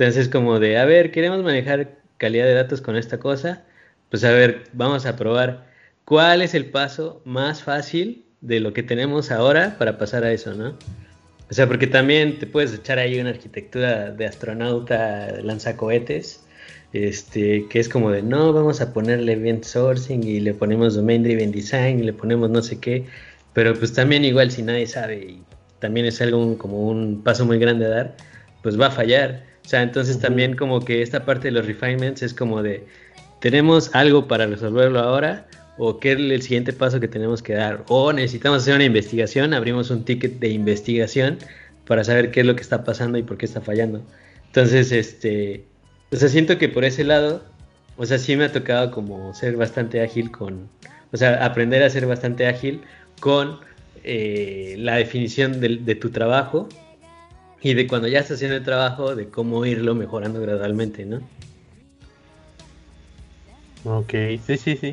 Entonces 0.00 0.30
como 0.30 0.58
de, 0.58 0.78
a 0.78 0.86
ver, 0.86 1.10
queremos 1.10 1.42
manejar 1.42 1.98
calidad 2.16 2.46
de 2.46 2.54
datos 2.54 2.80
con 2.80 2.96
esta 2.96 3.18
cosa, 3.20 3.64
pues 4.08 4.24
a 4.24 4.30
ver, 4.30 4.62
vamos 4.72 5.04
a 5.04 5.14
probar 5.14 5.66
cuál 6.06 6.40
es 6.40 6.54
el 6.54 6.70
paso 6.70 7.20
más 7.26 7.62
fácil 7.62 8.24
de 8.40 8.60
lo 8.60 8.72
que 8.72 8.82
tenemos 8.82 9.30
ahora 9.30 9.76
para 9.78 9.98
pasar 9.98 10.24
a 10.24 10.32
eso, 10.32 10.54
¿no? 10.54 10.70
O 11.50 11.52
sea, 11.52 11.66
porque 11.66 11.86
también 11.86 12.38
te 12.38 12.46
puedes 12.46 12.72
echar 12.72 12.98
ahí 12.98 13.20
una 13.20 13.28
arquitectura 13.28 14.10
de 14.10 14.24
astronauta 14.24 15.38
lanzacohetes, 15.42 16.46
este, 16.94 17.66
que 17.68 17.78
es 17.78 17.90
como 17.90 18.10
de, 18.10 18.22
no, 18.22 18.54
vamos 18.54 18.80
a 18.80 18.94
ponerle 18.94 19.34
event 19.34 19.64
sourcing 19.64 20.22
y 20.22 20.40
le 20.40 20.54
ponemos 20.54 20.94
domain 20.94 21.22
driven 21.22 21.52
design 21.52 22.00
y 22.00 22.04
le 22.04 22.14
ponemos 22.14 22.48
no 22.48 22.62
sé 22.62 22.80
qué, 22.80 23.04
pero 23.52 23.74
pues 23.74 23.92
también 23.92 24.24
igual 24.24 24.50
si 24.50 24.62
nadie 24.62 24.86
sabe 24.86 25.16
y 25.18 25.42
también 25.78 26.06
es 26.06 26.22
algo 26.22 26.56
como 26.56 26.88
un 26.88 27.22
paso 27.22 27.44
muy 27.44 27.58
grande 27.58 27.84
a 27.84 27.90
dar, 27.90 28.16
pues 28.62 28.80
va 28.80 28.86
a 28.86 28.90
fallar. 28.90 29.49
O 29.70 29.76
sea, 29.78 29.82
entonces 29.82 30.18
también 30.18 30.56
como 30.56 30.84
que 30.84 31.00
esta 31.00 31.24
parte 31.24 31.46
de 31.46 31.52
los 31.52 31.64
refinements 31.64 32.22
es 32.24 32.34
como 32.34 32.60
de, 32.60 32.84
tenemos 33.38 33.94
algo 33.94 34.26
para 34.26 34.44
resolverlo 34.46 34.98
ahora, 34.98 35.46
o 35.78 36.00
qué 36.00 36.10
es 36.10 36.18
el 36.18 36.42
siguiente 36.42 36.72
paso 36.72 36.98
que 36.98 37.06
tenemos 37.06 37.40
que 37.40 37.52
dar, 37.52 37.84
o 37.86 38.12
necesitamos 38.12 38.62
hacer 38.62 38.74
una 38.74 38.82
investigación, 38.82 39.54
abrimos 39.54 39.92
un 39.92 40.04
ticket 40.04 40.40
de 40.40 40.48
investigación 40.48 41.38
para 41.86 42.02
saber 42.02 42.32
qué 42.32 42.40
es 42.40 42.46
lo 42.46 42.56
que 42.56 42.62
está 42.62 42.82
pasando 42.82 43.16
y 43.16 43.22
por 43.22 43.38
qué 43.38 43.46
está 43.46 43.60
fallando. 43.60 44.02
Entonces, 44.46 44.90
este, 44.90 45.66
o 46.10 46.16
sea, 46.16 46.28
siento 46.28 46.58
que 46.58 46.68
por 46.68 46.84
ese 46.84 47.04
lado, 47.04 47.44
o 47.96 48.04
sea, 48.04 48.18
sí 48.18 48.34
me 48.34 48.46
ha 48.46 48.52
tocado 48.52 48.90
como 48.90 49.32
ser 49.34 49.56
bastante 49.56 50.02
ágil 50.02 50.32
con, 50.32 50.68
o 51.12 51.16
sea, 51.16 51.46
aprender 51.46 51.84
a 51.84 51.90
ser 51.90 52.06
bastante 52.06 52.48
ágil 52.48 52.80
con 53.20 53.60
eh, 54.02 54.74
la 54.78 54.96
definición 54.96 55.60
de, 55.60 55.76
de 55.76 55.94
tu 55.94 56.10
trabajo 56.10 56.68
y 57.62 57.74
de 57.74 57.86
cuando 57.86 58.08
ya 58.08 58.20
estás 58.20 58.36
haciendo 58.36 58.56
el 58.56 58.64
trabajo, 58.64 59.14
de 59.14 59.28
cómo 59.28 59.64
irlo 59.66 59.94
mejorando 59.94 60.40
gradualmente, 60.40 61.04
¿no? 61.04 61.20
Ok, 63.84 64.12
sí, 64.46 64.56
sí, 64.56 64.76
sí. 64.76 64.92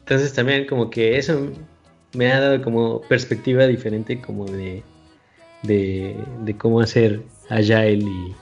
Entonces 0.00 0.32
también 0.32 0.66
como 0.66 0.90
que 0.90 1.18
eso 1.18 1.50
me 2.14 2.32
ha 2.32 2.40
dado 2.40 2.62
como 2.62 3.00
perspectiva 3.02 3.66
diferente 3.66 4.20
como 4.20 4.46
de, 4.46 4.82
de, 5.62 6.54
cómo 6.58 6.80
hacer 6.80 7.22
Agile 7.48 8.04
y, 8.04 8.34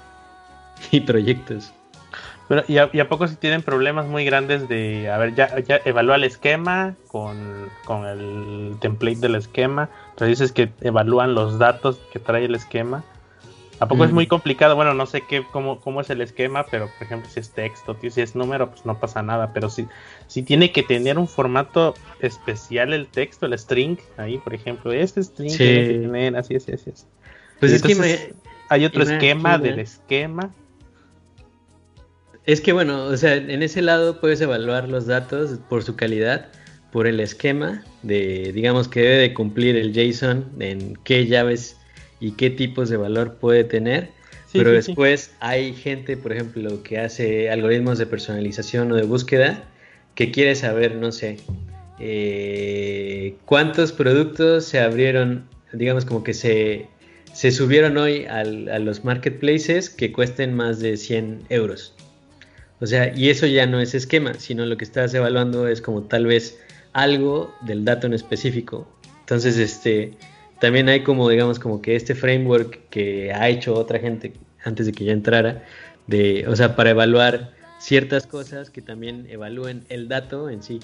y 0.97 1.01
proyectos. 1.01 1.73
Pero, 2.49 2.63
¿y, 2.69 2.79
a, 2.79 3.09
poco 3.09 3.27
si 3.27 3.37
tienen 3.37 3.63
problemas 3.63 4.07
muy 4.07 4.25
grandes 4.25 4.69
de, 4.69 5.11
a 5.11 5.17
ver, 5.17 5.35
ya, 5.35 5.59
ya 5.61 5.81
evalúa 5.85 6.17
el 6.17 6.25
esquema 6.25 6.95
con, 7.09 7.71
con 7.85 8.05
el 8.07 8.77
template 8.81 9.21
del 9.21 9.37
esquema? 9.37 9.89
Entonces 10.11 10.39
dices 10.39 10.53
que 10.53 10.71
evalúan 10.87 11.35
los 11.35 11.59
datos 11.59 11.99
que 12.13 12.19
trae 12.19 12.45
el 12.45 12.55
esquema 12.55 13.03
¿A 13.81 13.89
poco 13.89 14.05
es 14.05 14.13
muy 14.13 14.27
complicado? 14.27 14.77
Bueno, 14.77 14.95
no 14.95 15.07
sé 15.07 15.23
qué, 15.23 15.45
cómo, 15.51 15.81
cómo 15.81 16.01
es 16.01 16.09
el 16.11 16.21
esquema, 16.21 16.65
pero 16.71 16.89
por 16.97 17.07
ejemplo, 17.07 17.29
si 17.29 17.41
es 17.41 17.51
texto, 17.51 17.97
si 18.01 18.21
es 18.21 18.35
número, 18.37 18.71
pues 18.71 18.87
no 18.87 18.99
pasa 19.01 19.23
nada. 19.23 19.53
Pero 19.53 19.69
si, 19.69 19.87
si 20.27 20.43
tiene 20.43 20.71
que 20.71 20.83
tener 20.83 21.19
un 21.19 21.27
formato 21.27 21.95
especial 22.21 22.93
el 22.93 23.09
texto, 23.09 23.47
el 23.47 23.59
string, 23.59 23.99
ahí, 24.17 24.39
por 24.39 24.55
ejemplo, 24.55 24.93
este 24.93 25.23
string 25.23 25.57
tiene 25.57 25.89
que 25.89 25.99
tener, 25.99 26.37
así, 26.37 26.55
así, 26.55 26.73
así. 26.73 26.93
Pues 27.59 27.73
es 27.73 27.83
que 27.83 28.35
hay 28.69 28.85
otro 28.85 29.03
esquema 29.03 29.59
del 29.59 29.81
esquema. 29.81 30.51
Es 32.47 32.61
que 32.61 32.73
bueno, 32.73 33.05
o 33.05 33.17
sea, 33.17 33.37
en 33.37 33.63
ese 33.63 33.81
lado 33.81 34.21
puedes 34.21 34.41
evaluar 34.41 34.89
los 34.89 35.07
datos 35.07 35.59
por 35.69 35.83
su 35.83 35.97
calidad, 35.97 36.49
por 36.93 37.07
el 37.07 37.19
esquema 37.21 37.83
de, 38.03 38.53
digamos, 38.53 38.87
que 38.87 39.01
debe 39.01 39.17
de 39.17 39.35
cumplir 39.35 39.77
el 39.77 39.93
JSON 39.93 40.45
en 40.61 40.97
qué 41.05 41.27
llaves 41.27 41.77
y 42.21 42.33
qué 42.33 42.51
tipos 42.51 42.91
de 42.91 42.97
valor 42.97 43.37
puede 43.37 43.65
tener. 43.65 44.11
pero 44.53 44.71
después 44.71 45.33
hay 45.41 45.73
gente, 45.73 46.17
por 46.17 46.33
ejemplo, 46.33 46.83
que 46.83 46.99
hace 46.99 47.51
algoritmos 47.51 47.99
de 47.99 48.07
personalización 48.07 48.93
o 48.93 48.97
de 48.97 49.03
búsqueda 49.03 49.65
que 50.15 50.31
quiere 50.31 50.55
saber, 50.55 50.95
no 50.95 51.11
sé, 51.11 51.39
eh, 51.99 53.35
cuántos 53.47 53.93
productos 53.93 54.65
se 54.65 54.79
abrieron, 54.79 55.49
digamos 55.73 56.05
como 56.05 56.23
que 56.23 56.35
se, 56.35 56.87
se 57.33 57.51
subieron 57.51 57.97
hoy 57.97 58.27
a 58.27 58.45
los 58.45 59.05
marketplaces 59.05 59.91
que 59.91 60.13
cuesten 60.13 60.55
más 60.55 60.79
de 60.79 60.97
100 60.97 61.47
euros. 61.49 61.94
O 62.81 62.87
sea, 62.87 63.17
y 63.17 63.31
eso 63.31 63.47
ya 63.47 63.67
no 63.67 63.81
es 63.81 63.95
esquema, 63.95 64.35
sino 64.35 64.67
lo 64.67 64.77
que 64.77 64.85
estás 64.85 65.15
evaluando 65.15 65.69
es 65.69 65.81
como 65.81 66.03
tal 66.03 66.27
vez 66.27 66.59
algo 66.93 67.55
del 67.63 67.85
dato 67.85 68.07
en 68.07 68.15
específico. 68.15 68.89
Entonces, 69.21 69.59
este, 69.59 70.13
también 70.61 70.89
hay 70.89 71.03
como, 71.03 71.29
digamos, 71.29 71.59
como 71.59 71.81
que 71.81 71.97
este 71.97 72.15
framework 72.15 72.89
que 72.91 73.33
ha 73.33 73.49
hecho 73.49 73.75
otra 73.75 73.99
gente 73.99 74.33
antes 74.65 74.87
de 74.87 74.93
que 74.93 75.05
yo 75.05 75.13
entrara, 75.13 75.65
de, 76.07 76.47
o 76.49 76.57
sea, 76.57 76.77
para 76.77 76.91
evaluar 76.91 77.53
ciertas 77.79 78.27
cosas 78.27 78.71
que 78.71 78.81
también 78.81 79.27
evalúen 79.29 79.85
el 79.89 80.09
dato 80.09 80.49
en 80.49 80.63
sí, 80.63 80.81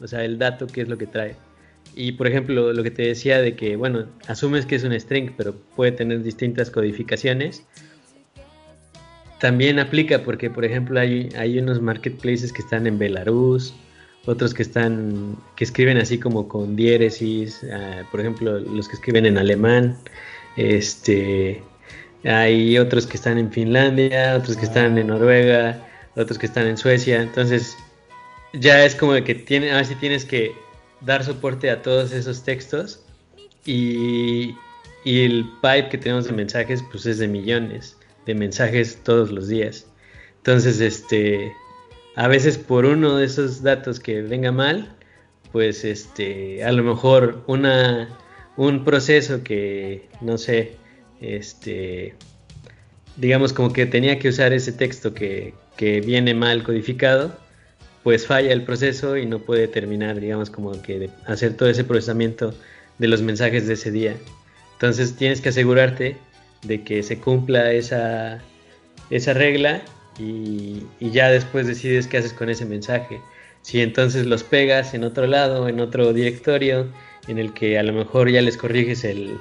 o 0.00 0.06
sea, 0.06 0.24
el 0.24 0.38
dato 0.38 0.66
qué 0.66 0.82
es 0.82 0.88
lo 0.88 0.98
que 0.98 1.06
trae. 1.06 1.36
Y 1.96 2.12
por 2.12 2.26
ejemplo, 2.26 2.72
lo 2.72 2.82
que 2.82 2.90
te 2.90 3.02
decía 3.02 3.40
de 3.40 3.54
que, 3.56 3.76
bueno, 3.76 4.06
asumes 4.26 4.66
que 4.66 4.76
es 4.76 4.84
un 4.84 4.98
string, 4.98 5.32
pero 5.36 5.54
puede 5.76 5.92
tener 5.92 6.22
distintas 6.22 6.70
codificaciones. 6.70 7.64
También 9.40 9.78
aplica 9.78 10.22
porque, 10.22 10.50
por 10.50 10.64
ejemplo, 10.64 10.98
hay, 11.00 11.28
hay 11.36 11.58
unos 11.58 11.80
marketplaces 11.80 12.52
que 12.52 12.62
están 12.62 12.86
en 12.86 12.98
Belarus, 12.98 13.74
otros 14.26 14.54
que 14.54 14.62
están 14.62 15.36
que 15.56 15.64
escriben 15.64 15.98
así 15.98 16.18
como 16.18 16.48
con 16.48 16.76
diéresis, 16.76 17.60
ah, 17.72 18.02
por 18.10 18.20
ejemplo 18.20 18.58
los 18.58 18.88
que 18.88 18.94
escriben 18.94 19.26
en 19.26 19.38
alemán, 19.38 19.96
este 20.56 21.62
hay 22.24 22.78
otros 22.78 23.06
que 23.06 23.16
están 23.16 23.36
en 23.38 23.52
Finlandia, 23.52 24.36
otros 24.36 24.56
que 24.56 24.64
están 24.64 24.96
en 24.96 25.08
Noruega, 25.08 25.86
otros 26.16 26.38
que 26.38 26.46
están 26.46 26.66
en 26.66 26.78
Suecia, 26.78 27.20
entonces 27.20 27.76
ya 28.54 28.84
es 28.84 28.94
como 28.94 29.12
que 29.24 29.34
tiene, 29.34 29.72
a 29.72 29.84
si 29.84 29.94
tienes 29.96 30.24
que 30.24 30.52
dar 31.00 31.22
soporte 31.24 31.70
a 31.70 31.82
todos 31.82 32.12
esos 32.12 32.42
textos 32.44 33.04
y, 33.66 34.54
y 35.04 35.24
el 35.24 35.44
pipe 35.60 35.88
que 35.90 35.98
tenemos 35.98 36.24
de 36.24 36.32
mensajes 36.32 36.82
pues 36.90 37.04
es 37.04 37.18
de 37.18 37.28
millones 37.28 37.98
de 38.26 38.34
mensajes 38.34 38.98
todos 39.02 39.30
los 39.30 39.48
días. 39.48 39.86
Entonces, 40.38 40.80
este, 40.80 41.52
a 42.16 42.28
veces 42.28 42.58
por 42.58 42.84
uno 42.84 43.16
de 43.16 43.26
esos 43.26 43.62
datos 43.62 44.00
que 44.00 44.22
venga 44.22 44.52
mal, 44.52 44.94
pues 45.52 45.84
este, 45.84 46.64
a 46.64 46.72
lo 46.72 46.82
mejor 46.82 47.44
una, 47.46 48.08
un 48.56 48.84
proceso 48.84 49.42
que, 49.42 50.08
no 50.20 50.38
sé, 50.38 50.76
este, 51.20 52.14
digamos 53.16 53.52
como 53.52 53.72
que 53.72 53.86
tenía 53.86 54.18
que 54.18 54.28
usar 54.28 54.52
ese 54.52 54.72
texto 54.72 55.14
que, 55.14 55.54
que 55.76 56.00
viene 56.00 56.34
mal 56.34 56.62
codificado, 56.62 57.36
pues 58.02 58.26
falla 58.26 58.52
el 58.52 58.62
proceso 58.62 59.16
y 59.16 59.26
no 59.26 59.38
puede 59.38 59.66
terminar, 59.66 60.20
digamos, 60.20 60.50
como 60.50 60.80
que 60.82 61.08
hacer 61.26 61.56
todo 61.56 61.68
ese 61.70 61.84
procesamiento 61.84 62.54
de 62.98 63.08
los 63.08 63.22
mensajes 63.22 63.66
de 63.66 63.74
ese 63.74 63.90
día. 63.90 64.16
Entonces 64.74 65.16
tienes 65.16 65.40
que 65.40 65.48
asegurarte 65.48 66.16
de 66.64 66.82
que 66.82 67.02
se 67.02 67.18
cumpla 67.18 67.72
esa, 67.72 68.40
esa 69.10 69.32
regla 69.32 69.82
y, 70.18 70.82
ya 71.00 71.30
después 71.30 71.66
decides 71.66 72.06
qué 72.06 72.18
haces 72.18 72.32
con 72.32 72.50
ese 72.50 72.64
mensaje. 72.64 73.20
Si 73.62 73.80
entonces 73.80 74.26
los 74.26 74.42
pegas 74.42 74.94
en 74.94 75.04
otro 75.04 75.26
lado, 75.26 75.68
en 75.68 75.80
otro 75.80 76.12
directorio, 76.12 76.86
en 77.28 77.38
el 77.38 77.54
que 77.54 77.78
a 77.78 77.82
lo 77.82 77.92
mejor 77.92 78.30
ya 78.30 78.42
les 78.42 78.56
corriges 78.56 79.04
el, 79.04 79.38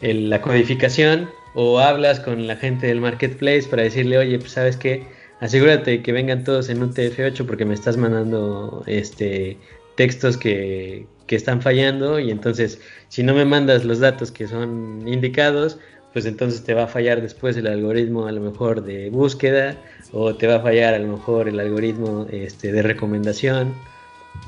la 0.00 0.42
codificación 0.42 1.28
o 1.54 1.78
hablas 1.78 2.20
con 2.20 2.46
la 2.46 2.56
gente 2.56 2.88
del 2.88 3.00
marketplace 3.00 3.64
para 3.68 3.82
decirle, 3.82 4.18
oye, 4.18 4.38
pues 4.38 4.52
sabes 4.52 4.76
qué, 4.76 5.04
asegúrate 5.40 6.02
que 6.02 6.12
vengan 6.12 6.44
todos 6.44 6.68
en 6.68 6.82
un 6.82 6.92
TF8 6.92 7.46
porque 7.46 7.64
me 7.64 7.74
estás 7.74 7.96
mandando 7.96 8.82
este 8.86 9.56
textos 9.96 10.36
que, 10.36 11.06
que 11.28 11.36
están 11.36 11.62
fallando 11.62 12.18
y 12.18 12.32
entonces 12.32 12.80
si 13.08 13.22
no 13.22 13.34
me 13.34 13.44
mandas 13.44 13.84
los 13.84 14.00
datos 14.00 14.32
que 14.32 14.48
son 14.48 15.06
indicados, 15.06 15.78
pues 16.12 16.26
entonces 16.26 16.64
te 16.64 16.74
va 16.74 16.84
a 16.84 16.88
fallar 16.88 17.22
después 17.22 17.56
el 17.56 17.68
algoritmo 17.68 18.26
a 18.26 18.32
lo 18.32 18.40
mejor 18.40 18.82
de 18.82 19.10
búsqueda 19.10 19.76
o 20.12 20.34
te 20.34 20.48
va 20.48 20.56
a 20.56 20.60
fallar 20.60 20.94
a 20.94 20.98
lo 20.98 21.16
mejor 21.16 21.48
el 21.48 21.60
algoritmo 21.60 22.26
este, 22.32 22.72
de 22.72 22.82
recomendación 22.82 23.72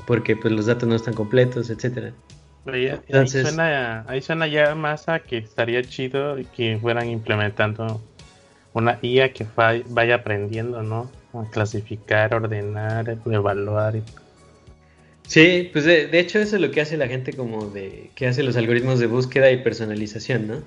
porque 0.05 0.35
pues 0.35 0.53
los 0.53 0.65
datos 0.65 0.89
no 0.89 0.95
están 0.95 1.13
completos, 1.13 1.69
etcétera. 1.69 2.11
Ahí, 2.65 3.27
suena, 3.27 4.05
ahí 4.07 4.21
suena 4.21 4.47
ya 4.47 4.75
más 4.75 5.07
a 5.09 5.19
que 5.19 5.37
estaría 5.37 5.81
chido 5.83 6.35
que 6.55 6.77
fueran 6.79 7.09
implementando 7.09 8.01
una 8.73 8.99
IA 9.01 9.33
que 9.33 9.45
vaya 9.89 10.15
aprendiendo, 10.15 10.83
¿no? 10.83 11.09
A 11.33 11.49
clasificar, 11.49 12.33
ordenar, 12.33 13.17
evaluar. 13.25 13.95
Sí, 15.27 15.69
pues 15.71 15.85
de, 15.85 16.07
de, 16.07 16.19
hecho 16.19 16.39
eso 16.39 16.55
es 16.57 16.61
lo 16.61 16.71
que 16.71 16.81
hace 16.81 16.97
la 16.97 17.07
gente 17.07 17.33
como 17.33 17.67
de 17.67 18.11
que 18.15 18.27
hace 18.27 18.43
los 18.43 18.57
algoritmos 18.57 18.99
de 18.99 19.07
búsqueda 19.07 19.51
y 19.51 19.57
personalización, 19.57 20.47
¿no? 20.47 20.61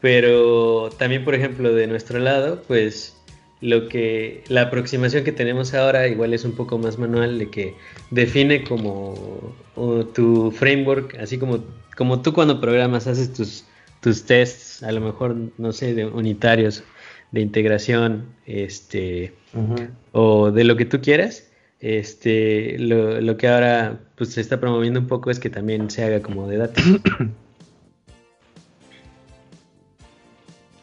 Pero 0.00 0.90
también, 0.98 1.24
por 1.24 1.34
ejemplo, 1.34 1.72
de 1.72 1.86
nuestro 1.86 2.18
lado, 2.18 2.62
pues 2.66 3.16
lo 3.62 3.88
que 3.88 4.42
la 4.48 4.62
aproximación 4.62 5.22
que 5.22 5.30
tenemos 5.30 5.72
ahora 5.72 6.08
igual 6.08 6.34
es 6.34 6.44
un 6.44 6.52
poco 6.52 6.76
más 6.78 6.98
manual 6.98 7.38
de 7.38 7.48
que 7.48 7.74
define 8.10 8.64
como 8.64 9.54
tu 10.12 10.50
framework, 10.50 11.16
así 11.18 11.38
como, 11.38 11.64
como 11.96 12.20
tú 12.20 12.32
cuando 12.32 12.60
programas 12.60 13.06
haces 13.06 13.32
tus, 13.32 13.64
tus 14.00 14.24
tests, 14.24 14.82
a 14.82 14.90
lo 14.90 15.00
mejor, 15.00 15.36
no 15.58 15.72
sé, 15.72 15.94
de 15.94 16.06
unitarios, 16.06 16.82
de 17.30 17.40
integración, 17.40 18.26
este, 18.46 19.32
o 20.10 20.50
de 20.50 20.64
lo 20.64 20.76
que 20.76 20.84
tú 20.84 21.00
quieras. 21.00 21.48
Este, 21.82 22.78
lo, 22.78 23.20
lo 23.20 23.36
que 23.36 23.48
ahora 23.48 23.98
pues 24.14 24.30
se 24.34 24.40
está 24.40 24.60
promoviendo 24.60 25.00
un 25.00 25.08
poco 25.08 25.32
es 25.32 25.40
que 25.40 25.50
también 25.50 25.90
se 25.90 26.04
haga 26.04 26.22
como 26.22 26.48
de 26.48 26.58
datos. 26.58 26.84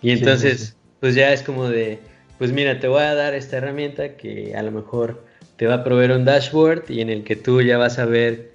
y 0.01 0.11
entonces, 0.11 0.75
pues 0.99 1.15
ya 1.15 1.31
es 1.31 1.41
como 1.41 1.69
de, 1.69 1.99
pues 2.37 2.51
mira, 2.51 2.81
te 2.81 2.89
voy 2.89 3.01
a 3.01 3.15
dar 3.15 3.33
esta 3.33 3.57
herramienta 3.57 4.17
que 4.17 4.57
a 4.57 4.61
lo 4.61 4.71
mejor 4.71 5.23
te 5.55 5.67
va 5.67 5.75
a 5.75 5.83
proveer 5.85 6.11
un 6.11 6.25
dashboard 6.25 6.91
y 6.91 6.99
en 6.99 7.09
el 7.09 7.23
que 7.23 7.37
tú 7.37 7.61
ya 7.61 7.77
vas 7.77 7.97
a 7.97 8.03
ver 8.03 8.51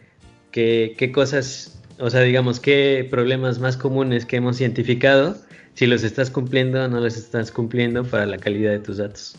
qué, 0.51 0.95
qué 0.99 1.12
cosas, 1.12 1.80
o 1.99 2.11
sea, 2.11 2.20
digamos, 2.20 2.61
qué 2.61 3.09
problemas 3.11 3.59
más 3.59 3.78
comunes 3.78 4.26
que 4.26 4.36
hemos 4.36 4.61
identificado, 4.61 5.38
si 5.72 5.86
los 5.86 6.05
estás 6.05 6.28
cumpliendo 6.28 6.84
o 6.84 6.88
no 6.88 7.01
los 7.01 7.16
estás 7.16 7.51
cumpliendo 7.51 8.05
para 8.05 8.26
la 8.26 8.36
calidad 8.36 8.72
de 8.72 8.80
tus 8.80 8.99
datos. 8.99 9.34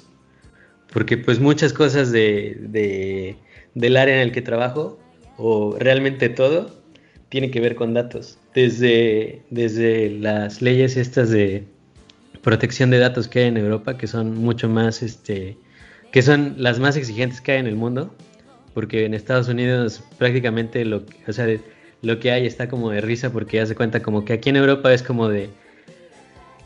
Porque 0.96 1.18
pues 1.18 1.42
muchas 1.42 1.74
cosas 1.74 2.14
de, 2.14 2.56
de, 2.58 3.36
del 3.74 3.98
área 3.98 4.16
en 4.16 4.22
el 4.22 4.32
que 4.32 4.42
trabajo, 4.42 4.98
o 5.36 5.76
realmente 5.78 6.30
todo, 6.30 6.74
tiene 7.28 7.52
que 7.52 7.60
ver 7.60 7.76
con 7.76 7.94
datos. 7.94 8.40
Desde, 8.54 9.42
desde 9.50 10.10
las 10.10 10.62
leyes 10.62 10.96
estas 10.96 11.32
de 11.32 11.66
protección 12.42 12.92
de 12.92 13.00
datos 13.00 13.28
que 13.28 13.40
hay 13.40 13.48
en 13.48 13.58
Europa, 13.58 13.98
que 13.98 14.08
son 14.08 14.38
mucho 14.38 14.70
más, 14.70 15.04
este, 15.04 15.58
que 16.14 16.22
son 16.22 16.56
las 16.60 16.80
más 16.80 16.96
exigentes 16.96 17.42
que 17.42 17.52
hay 17.52 17.60
en 17.60 17.68
el 17.68 17.76
mundo, 17.76 18.16
porque 18.74 19.04
en 19.04 19.14
Estados 19.14 19.50
Unidos 19.50 20.02
prácticamente 20.18 20.86
lo, 20.86 21.04
o 21.28 21.34
sea, 21.34 21.46
lo 22.04 22.20
que 22.22 22.32
hay 22.32 22.46
está 22.46 22.70
como 22.70 22.90
de 22.92 23.02
risa 23.02 23.34
porque 23.34 23.58
ya 23.58 23.66
se 23.66 23.76
cuenta 23.76 24.02
como 24.02 24.24
que 24.24 24.32
aquí 24.32 24.48
en 24.48 24.56
Europa 24.56 24.94
es 24.94 25.04
como 25.04 25.28
de, 25.28 25.50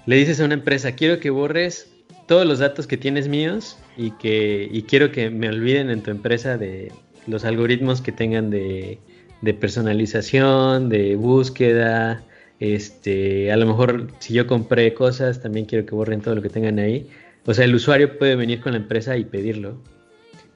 le 0.06 0.16
dices 0.18 0.40
a 0.40 0.46
una 0.46 0.54
empresa, 0.54 0.92
quiero 0.92 1.20
que 1.20 1.32
borres 1.32 1.90
todos 2.30 2.46
los 2.46 2.60
datos 2.60 2.86
que 2.86 2.96
tienes 2.96 3.28
míos 3.28 3.76
y 3.98 4.12
que 4.12 4.70
y 4.72 4.84
quiero 4.84 5.12
que 5.12 5.32
me 5.32 5.50
olviden 5.50 5.90
en 5.90 6.04
tu 6.04 6.12
empresa 6.12 6.58
de 6.60 6.92
los 7.26 7.44
algoritmos 7.44 8.02
que 8.02 8.12
tengan 8.12 8.52
de, 8.52 9.00
de 9.42 9.54
personalización, 9.56 10.90
de 10.90 11.16
búsqueda, 11.16 12.24
este, 12.60 13.52
a 13.52 13.58
lo 13.58 13.66
mejor 13.66 14.12
si 14.20 14.36
yo 14.36 14.46
compré 14.46 14.94
cosas, 14.94 15.42
también 15.42 15.66
quiero 15.66 15.88
que 15.88 15.96
borren 15.96 16.22
todo 16.22 16.36
lo 16.36 16.44
que 16.44 16.50
tengan 16.50 16.78
ahí. 16.78 17.10
O 17.48 17.54
sea, 17.56 17.66
el 17.66 17.74
usuario 17.74 18.20
puede 18.20 18.36
venir 18.36 18.62
con 18.62 18.74
la 18.74 18.78
empresa 18.78 19.18
y 19.18 19.26
pedirlo. 19.26 19.82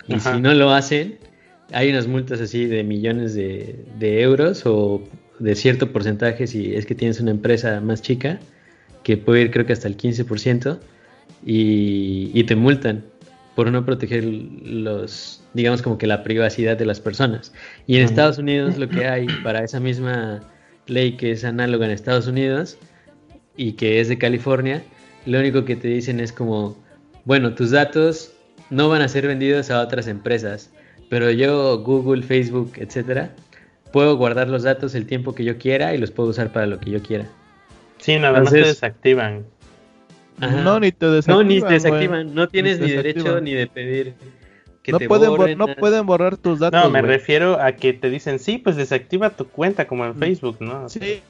Y 0.07 0.19
si 0.19 0.39
no 0.41 0.53
lo 0.53 0.69
hacen, 0.69 1.17
hay 1.71 1.89
unas 1.89 2.05
multas 2.05 2.39
así 2.39 2.67
de 2.67 2.83
millones 2.83 3.33
de, 3.33 4.21
euros 4.21 4.61
o 4.65 5.01
de 5.39 5.55
cierto 5.55 5.91
porcentaje 5.91 6.45
si 6.45 6.75
es 6.75 6.85
que 6.85 6.93
tienes 6.93 7.19
una 7.19 7.31
empresa 7.31 7.81
más 7.81 8.03
chica, 8.03 8.39
que 9.01 9.17
puede 9.17 9.41
ir 9.41 9.51
creo 9.51 9.65
que 9.65 9.73
hasta 9.73 9.87
el 9.87 9.97
15%, 9.97 10.77
y, 11.45 12.31
y 12.33 12.43
te 12.43 12.55
multan 12.55 13.03
por 13.55 13.71
no 13.71 13.85
proteger 13.85 14.23
los, 14.23 15.43
digamos 15.53 15.81
como 15.81 15.97
que 15.97 16.07
la 16.07 16.23
privacidad 16.23 16.77
de 16.77 16.85
las 16.85 16.99
personas. 16.99 17.53
Y 17.85 17.97
en 17.97 18.03
Estados 18.03 18.37
Unidos 18.37 18.77
lo 18.77 18.89
que 18.89 19.07
hay 19.07 19.27
para 19.43 19.63
esa 19.63 19.79
misma 19.79 20.41
ley 20.87 21.13
que 21.13 21.31
es 21.31 21.43
análoga 21.43 21.85
en 21.85 21.91
Estados 21.91 22.27
Unidos 22.27 22.77
y 23.55 23.73
que 23.73 23.99
es 23.99 24.09
de 24.09 24.17
California, 24.17 24.83
lo 25.25 25.39
único 25.39 25.65
que 25.65 25.75
te 25.75 25.87
dicen 25.87 26.19
es 26.19 26.31
como, 26.31 26.75
bueno, 27.25 27.53
tus 27.53 27.71
datos 27.71 28.33
no 28.69 28.89
van 28.89 29.01
a 29.01 29.07
ser 29.07 29.27
vendidos 29.27 29.69
a 29.69 29.81
otras 29.81 30.07
empresas, 30.07 30.71
pero 31.09 31.29
yo, 31.29 31.79
Google, 31.79 32.23
Facebook, 32.23 32.73
etcétera, 32.77 33.31
puedo 33.91 34.17
guardar 34.17 34.49
los 34.49 34.63
datos 34.63 34.95
el 34.95 35.05
tiempo 35.05 35.35
que 35.35 35.43
yo 35.43 35.57
quiera 35.59 35.93
y 35.93 35.99
los 35.99 36.09
puedo 36.09 36.29
usar 36.29 36.51
para 36.51 36.65
lo 36.65 36.79
que 36.79 36.89
yo 36.89 37.01
quiera. 37.03 37.27
Sí, 37.99 38.17
nada 38.17 38.41
más 38.41 38.51
te 38.51 38.57
desactivan. 38.57 39.45
No, 40.39 40.79
ni 40.79 40.91
te 40.91 41.07
desactivan. 41.07 41.47
No, 41.47 41.53
ni 41.53 41.61
te 41.61 41.73
desactivan. 41.73 42.35
No 42.35 42.47
tienes 42.47 42.79
ni 42.79 42.91
derecho 42.91 43.39
ni 43.41 43.53
de 43.53 43.67
pedir 43.67 44.15
no, 44.91 44.99
pueden 44.99 45.57
no 45.57 45.67
pueden 45.75 46.05
borrar 46.05 46.37
tus 46.37 46.59
datos. 46.59 46.83
No, 46.83 46.89
me 46.89 47.01
refiero 47.01 47.59
a 47.61 47.71
que 47.73 47.93
te 47.93 48.09
dicen, 48.09 48.39
sí, 48.39 48.57
pues 48.57 48.75
desactiva 48.75 49.29
tu 49.29 49.47
cuenta, 49.47 49.87
como 49.87 50.05
en 50.05 50.11
mm. 50.11 50.19
Facebook, 50.19 50.57
¿no? 50.59 50.89
Sí, 50.89 51.21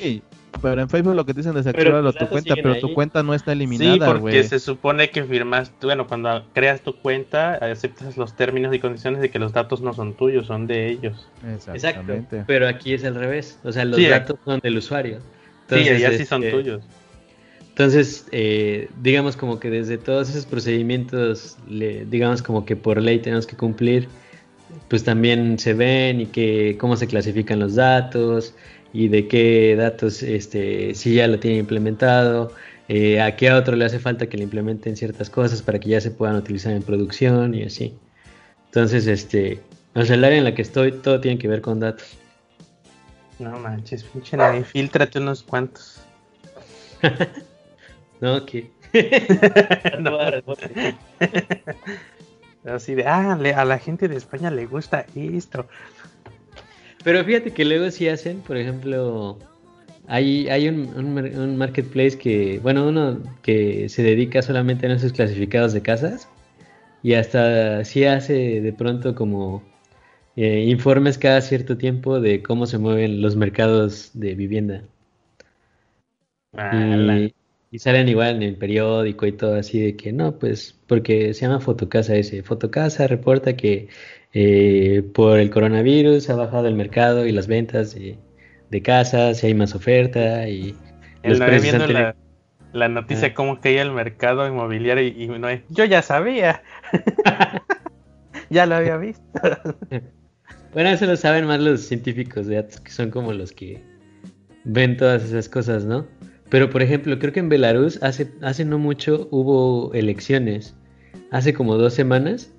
pero 0.61 0.81
en 0.81 0.89
Facebook 0.89 1.15
lo 1.15 1.25
que 1.25 1.33
te 1.33 1.41
dicen 1.41 1.53
desactiva 1.53 2.11
tu 2.11 2.27
cuenta, 2.27 2.55
pero 2.55 2.79
tu 2.79 2.93
cuenta 2.93 3.21
no 3.21 3.33
está 3.33 3.51
eliminada, 3.51 3.93
Sí, 3.93 3.99
porque 4.19 4.43
se 4.43 4.59
supone 4.59 5.09
que 5.09 5.23
firmas, 5.23 5.71
bueno, 5.81 6.07
cuando 6.07 6.45
creas 6.53 6.81
tu 6.81 6.95
cuenta, 6.95 7.55
aceptas 7.55 8.17
los 8.17 8.35
términos 8.35 8.73
y 8.73 8.79
condiciones 8.79 9.21
de 9.21 9.29
que 9.29 9.39
los 9.39 9.53
datos 9.53 9.81
no 9.81 9.93
son 9.93 10.13
tuyos, 10.13 10.47
son 10.47 10.65
de 10.65 10.89
ellos. 10.89 11.27
Exacto, 11.73 12.13
pero 12.47 12.67
aquí 12.67 12.93
es 12.93 13.03
al 13.03 13.15
revés, 13.15 13.59
o 13.63 13.71
sea, 13.71 13.85
los 13.85 14.01
datos 14.01 14.37
son 14.45 14.59
del 14.59 14.77
usuario. 14.77 15.19
sí, 15.69 15.89
allá 15.89 16.11
sí 16.17 16.25
son 16.25 16.43
este, 16.43 16.55
tuyos. 16.55 16.83
Entonces, 17.73 18.27
eh, 18.31 18.87
digamos 19.01 19.35
como 19.35 19.59
que 19.59 19.71
desde 19.71 19.97
todos 19.97 20.29
esos 20.29 20.45
procedimientos, 20.45 21.57
digamos 21.67 22.43
como 22.43 22.65
que 22.65 22.75
por 22.75 23.01
ley 23.01 23.17
tenemos 23.17 23.47
que 23.47 23.55
cumplir, 23.55 24.07
pues 24.89 25.03
también 25.03 25.57
se 25.57 25.73
ven 25.73 26.21
y 26.21 26.27
que 26.27 26.77
cómo 26.79 26.95
se 26.97 27.07
clasifican 27.07 27.59
los 27.59 27.73
datos 27.73 28.53
y 28.93 29.07
de 29.07 29.27
qué 29.27 29.75
datos, 29.75 30.21
este, 30.21 30.93
si 30.93 31.15
ya 31.15 31.27
lo 31.27 31.39
tiene 31.39 31.57
implementado, 31.57 32.51
eh, 32.89 33.19
a 33.19 33.35
qué 33.35 33.51
otro 33.51 33.75
le 33.75 33.85
hace 33.85 33.97
falta 33.97 34.27
que 34.27 34.37
le 34.37 34.43
implementen 34.43 34.95
ciertas 34.95 35.31
cosas 35.31 35.63
para 35.63 35.79
que 35.79 35.89
ya 35.89 35.99
se 35.99 36.11
puedan 36.11 36.35
utilizar 36.35 36.73
en 36.73 36.83
producción 36.83 37.55
y 37.55 37.63
así. 37.63 37.95
Entonces, 38.65 39.07
este, 39.07 39.61
o 39.95 40.05
sea, 40.05 40.13
el 40.13 40.23
área 40.23 40.37
en 40.37 40.43
la 40.43 40.53
que 40.53 40.61
estoy, 40.61 40.91
todo 40.91 41.19
tiene 41.19 41.39
que 41.39 41.47
ver 41.47 41.61
con 41.61 41.79
datos. 41.79 42.05
No 43.39 43.57
manches, 43.57 44.03
pinche 44.03 44.37
nadie, 44.37 44.63
filtrate 44.63 45.17
unos 45.17 45.41
cuantos. 45.41 46.01
No, 48.23 48.45
que. 48.45 48.71
no. 49.99 50.17
Así 52.63 52.95
de, 52.95 53.05
ah, 53.05 53.33
a 53.33 53.65
la 53.65 53.77
gente 53.79 54.07
de 54.07 54.15
España 54.15 54.49
le 54.49 54.65
gusta 54.65 55.05
esto. 55.13 55.67
Pero 57.03 57.21
fíjate 57.25 57.51
que 57.51 57.65
luego 57.65 57.91
sí 57.91 58.07
hacen, 58.07 58.39
por 58.39 58.55
ejemplo, 58.55 59.37
hay, 60.07 60.47
hay 60.47 60.69
un, 60.69 60.87
un, 60.95 61.57
marketplace 61.57 62.17
que, 62.17 62.59
bueno, 62.63 62.87
uno 62.87 63.21
que 63.41 63.89
se 63.89 64.03
dedica 64.03 64.41
solamente 64.41 64.87
a 64.87 64.93
esos 64.93 65.11
clasificados 65.11 65.73
de 65.73 65.81
casas 65.81 66.29
y 67.01 67.15
hasta 67.15 67.83
sí 67.83 68.05
hace 68.05 68.61
de 68.61 68.71
pronto 68.71 69.15
como 69.15 69.61
eh, 70.37 70.63
informes 70.69 71.17
cada 71.17 71.41
cierto 71.41 71.77
tiempo 71.77 72.21
de 72.21 72.41
cómo 72.41 72.67
se 72.67 72.77
mueven 72.77 73.21
los 73.21 73.35
mercados 73.35 74.11
de 74.13 74.33
vivienda. 74.33 74.83
Ah, 76.55 76.71
y 76.73 77.33
salen 77.79 78.07
igual 78.07 78.35
en 78.35 78.43
el 78.43 78.55
periódico 78.55 79.25
y 79.25 79.31
todo 79.31 79.55
así 79.55 79.79
de 79.79 79.95
que 79.95 80.13
no, 80.13 80.37
pues 80.37 80.79
porque 80.87 81.33
se 81.33 81.41
llama 81.41 81.59
Fotocasa 81.59 82.15
ese. 82.15 82.43
Fotocasa 82.43 83.07
reporta 83.07 83.55
que 83.55 83.87
eh, 84.33 85.03
por 85.13 85.39
el 85.39 85.49
coronavirus 85.49 86.29
ha 86.29 86.35
bajado 86.35 86.67
el 86.67 86.75
mercado 86.75 87.25
y 87.25 87.31
las 87.31 87.47
ventas 87.47 87.95
de, 87.95 88.81
casas, 88.81 89.43
y 89.43 89.47
hay 89.47 89.53
más 89.53 89.75
oferta 89.75 90.47
y 90.47 90.75
los 91.23 91.39
viendo 91.61 91.87
la, 92.73 92.89
noticia 92.89 93.27
ah. 93.27 93.33
cómo 93.35 93.59
caía 93.59 93.83
el 93.83 93.91
mercado 93.91 94.47
inmobiliario 94.47 95.07
y, 95.07 95.27
no 95.27 95.47
yo 95.69 95.85
ya 95.85 96.01
sabía. 96.01 96.63
ya 98.49 98.65
lo 98.65 98.75
había 98.75 98.97
visto. 98.97 99.23
bueno, 100.73 100.89
eso 100.89 101.05
lo 101.05 101.15
saben 101.15 101.45
más 101.45 101.59
los 101.59 101.81
científicos 101.81 102.47
de 102.47 102.55
datos, 102.55 102.79
que 102.79 102.91
son 102.91 103.11
como 103.11 103.33
los 103.33 103.51
que 103.51 103.81
ven 104.63 104.97
todas 104.97 105.23
esas 105.23 105.49
cosas, 105.49 105.85
¿no? 105.85 106.07
Pero 106.53 106.69
por 106.69 106.83
ejemplo, 106.83 107.17
creo 107.17 107.33
que 107.33 107.39
en 107.39 107.49
Belarus 107.49 107.97
hace, 108.03 108.27
hace 108.43 108.63
no 108.63 108.77
mucho 108.77 109.27
hubo 109.31 109.91
elecciones, 109.95 110.75
hace 111.31 111.51
como 111.51 111.77
dos 111.77 111.95
semanas, 111.95 112.53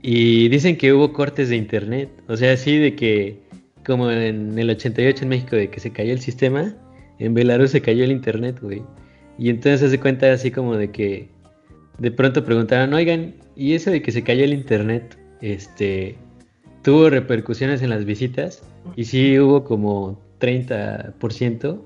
y 0.00 0.48
dicen 0.48 0.78
que 0.78 0.94
hubo 0.94 1.12
cortes 1.12 1.50
de 1.50 1.56
internet. 1.56 2.08
O 2.26 2.38
sea, 2.38 2.54
así 2.54 2.78
de 2.78 2.96
que, 2.96 3.38
como 3.84 4.10
en 4.10 4.58
el 4.58 4.70
88 4.70 5.24
en 5.24 5.28
México, 5.28 5.56
de 5.56 5.68
que 5.68 5.78
se 5.78 5.92
cayó 5.92 6.10
el 6.10 6.20
sistema, 6.20 6.74
en 7.18 7.34
Belarus 7.34 7.72
se 7.72 7.82
cayó 7.82 8.02
el 8.02 8.12
internet, 8.12 8.60
güey. 8.62 8.82
Y 9.38 9.50
entonces 9.50 9.90
se 9.90 10.00
cuenta 10.00 10.32
así 10.32 10.50
como 10.50 10.74
de 10.74 10.90
que 10.90 11.28
de 11.98 12.10
pronto 12.10 12.46
preguntaron, 12.46 12.94
oigan, 12.94 13.34
¿y 13.56 13.74
eso 13.74 13.90
de 13.90 14.00
que 14.00 14.10
se 14.10 14.22
cayó 14.22 14.42
el 14.42 14.54
internet, 14.54 15.18
este, 15.42 16.16
tuvo 16.82 17.10
repercusiones 17.10 17.82
en 17.82 17.90
las 17.90 18.06
visitas? 18.06 18.62
Y 18.96 19.04
sí 19.04 19.38
hubo 19.38 19.64
como 19.64 20.18
30% 20.40 21.82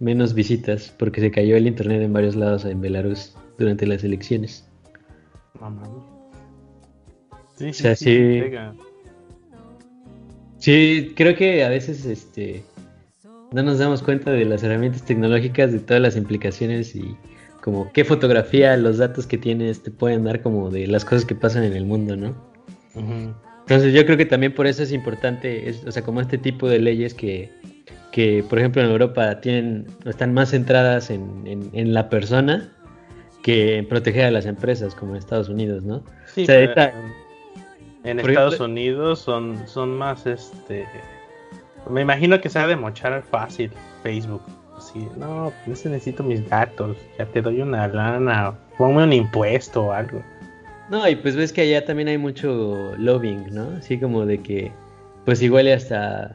menos 0.00 0.34
visitas 0.34 0.94
porque 0.98 1.20
se 1.20 1.30
cayó 1.30 1.56
el 1.56 1.66
internet 1.66 2.02
en 2.02 2.12
varios 2.12 2.34
lados 2.34 2.64
en 2.64 2.80
Belarus 2.80 3.36
durante 3.58 3.86
las 3.86 4.02
elecciones. 4.02 4.68
Mamá. 5.60 5.84
Sí, 7.56 7.72
sí, 7.72 7.94
sí, 7.94 8.42
Sí, 10.58 11.12
creo 11.16 11.34
que 11.36 11.64
a 11.64 11.68
veces 11.68 12.04
este 12.04 12.62
no 13.52 13.62
nos 13.62 13.78
damos 13.78 14.02
cuenta 14.02 14.30
de 14.30 14.44
las 14.44 14.62
herramientas 14.62 15.04
tecnológicas, 15.04 15.72
de 15.72 15.80
todas 15.80 16.02
las 16.02 16.16
implicaciones 16.16 16.94
y 16.94 17.16
como 17.62 17.90
qué 17.92 18.04
fotografía, 18.04 18.76
los 18.76 18.98
datos 18.98 19.26
que 19.26 19.38
tienes 19.38 19.82
te 19.82 19.90
pueden 19.90 20.24
dar 20.24 20.42
como 20.42 20.70
de 20.70 20.86
las 20.86 21.04
cosas 21.04 21.24
que 21.24 21.34
pasan 21.34 21.64
en 21.64 21.74
el 21.74 21.84
mundo, 21.84 22.16
¿no? 22.16 22.34
Entonces 22.94 23.92
yo 23.92 24.04
creo 24.04 24.16
que 24.16 24.26
también 24.26 24.54
por 24.54 24.66
eso 24.66 24.82
es 24.82 24.92
importante, 24.92 25.74
o 25.86 25.90
sea, 25.90 26.02
como 26.02 26.20
este 26.20 26.38
tipo 26.38 26.68
de 26.68 26.78
leyes 26.78 27.14
que, 27.14 27.50
que 28.12 28.44
por 28.48 28.58
ejemplo 28.58 28.82
en 28.82 28.90
Europa 28.90 29.40
tienen, 29.40 29.86
están 30.04 30.34
más 30.34 30.50
centradas 30.50 31.10
en, 31.10 31.70
en, 31.72 31.94
la 31.94 32.08
persona 32.08 32.68
que 33.42 33.78
en 33.78 33.88
proteger 33.88 34.26
a 34.26 34.30
las 34.30 34.46
empresas, 34.46 34.94
como 34.94 35.12
en 35.12 35.18
Estados 35.18 35.48
Unidos, 35.48 35.82
¿no? 35.84 36.02
Sí, 36.26 36.46
en 38.02 38.18
Estados 38.18 38.60
Unidos 38.60 39.18
son, 39.20 39.66
son 39.66 39.96
más, 39.96 40.26
este, 40.26 40.86
me 41.88 42.00
imagino 42.00 42.40
que 42.40 42.48
se 42.48 42.58
ha 42.58 42.66
de 42.66 42.76
mochar 42.76 43.22
fácil 43.22 43.70
Facebook. 44.02 44.42
Así, 44.76 45.06
no, 45.18 45.52
pues 45.66 45.84
necesito 45.84 46.22
mis 46.22 46.48
datos, 46.48 46.96
ya 47.18 47.26
te 47.26 47.42
doy 47.42 47.60
una 47.60 47.86
lana, 47.86 48.54
ponme 48.78 49.04
un 49.04 49.12
impuesto 49.12 49.86
o 49.86 49.92
algo. 49.92 50.22
No, 50.88 51.06
y 51.06 51.16
pues 51.16 51.36
ves 51.36 51.52
que 51.52 51.60
allá 51.60 51.84
también 51.84 52.08
hay 52.08 52.16
mucho 52.16 52.94
lobbying, 52.96 53.54
¿no? 53.54 53.76
Así 53.78 54.00
como 54.00 54.24
de 54.24 54.40
que, 54.40 54.72
pues 55.26 55.42
igual 55.42 55.68
hasta 55.68 56.34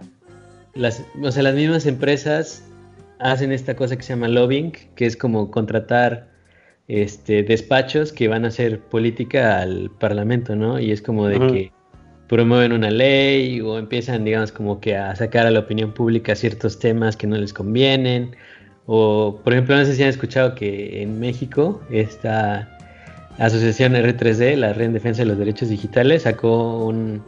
las, 0.75 1.03
o 1.21 1.31
sea, 1.31 1.43
las 1.43 1.55
mismas 1.55 1.85
empresas 1.85 2.63
hacen 3.19 3.51
esta 3.51 3.75
cosa 3.75 3.95
que 3.95 4.03
se 4.03 4.09
llama 4.13 4.27
lobbying, 4.27 4.73
que 4.95 5.05
es 5.05 5.17
como 5.17 5.49
contratar 5.49 6.27
este 6.87 7.41
despachos 7.43 8.11
que 8.11 8.27
van 8.27 8.45
a 8.45 8.49
hacer 8.49 8.79
política 8.79 9.59
al 9.61 9.89
parlamento, 9.89 10.55
¿no? 10.55 10.79
Y 10.79 10.91
es 10.91 11.01
como 11.01 11.27
de 11.27 11.39
que 11.47 11.71
promueven 12.27 12.73
una 12.73 12.91
ley 12.91 13.61
o 13.61 13.77
empiezan, 13.77 14.25
digamos, 14.25 14.51
como 14.51 14.79
que 14.79 14.95
a 14.95 15.15
sacar 15.15 15.47
a 15.47 15.51
la 15.51 15.59
opinión 15.59 15.93
pública 15.93 16.35
ciertos 16.35 16.77
temas 16.77 17.15
que 17.15 17.25
no 17.25 17.37
les 17.37 17.53
convienen. 17.53 18.35
O, 18.85 19.39
por 19.43 19.53
ejemplo, 19.53 19.75
no 19.75 19.85
sé 19.85 19.95
si 19.95 20.03
han 20.03 20.09
escuchado 20.09 20.53
que 20.53 21.01
en 21.01 21.19
México 21.19 21.81
esta 21.89 22.69
Asociación 23.37 23.93
R3D, 23.93 24.55
la 24.55 24.73
Red 24.73 24.85
en 24.85 24.93
Defensa 24.93 25.23
de 25.23 25.27
los 25.27 25.37
Derechos 25.37 25.69
Digitales, 25.69 26.23
sacó 26.23 26.85
un, 26.85 27.23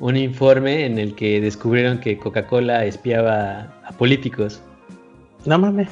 informe 0.00 0.86
en 0.86 0.98
el 0.98 1.14
que 1.14 1.40
descubrieron 1.40 1.98
que 1.98 2.18
Coca-Cola 2.18 2.84
espiaba 2.84 3.72
a 3.84 3.92
políticos. 3.92 4.60
No 5.44 5.58
mames. 5.58 5.88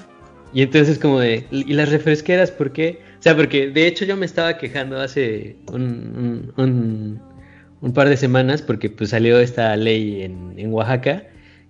Y 0.52 0.62
entonces 0.62 0.98
como 0.98 1.20
de, 1.20 1.47
¿y 1.51 1.72
las 1.74 1.90
refresqueras 1.90 2.51
por 2.51 2.72
qué? 2.72 3.01
O 3.18 3.22
sea, 3.22 3.36
porque 3.36 3.70
de 3.70 3.86
hecho 3.86 4.05
yo 4.05 4.16
me 4.16 4.27
estaba 4.27 4.59
quejando 4.59 5.01
hace 5.01 5.56
un, 5.72 6.52
un, 6.56 7.93
par 7.93 8.09
de 8.09 8.16
semanas 8.16 8.62
porque 8.62 8.90
pues 8.90 9.10
salió 9.10 9.39
esta 9.39 9.77
ley 9.77 10.22
en, 10.22 10.55
en 10.56 10.72
Oaxaca 10.72 11.24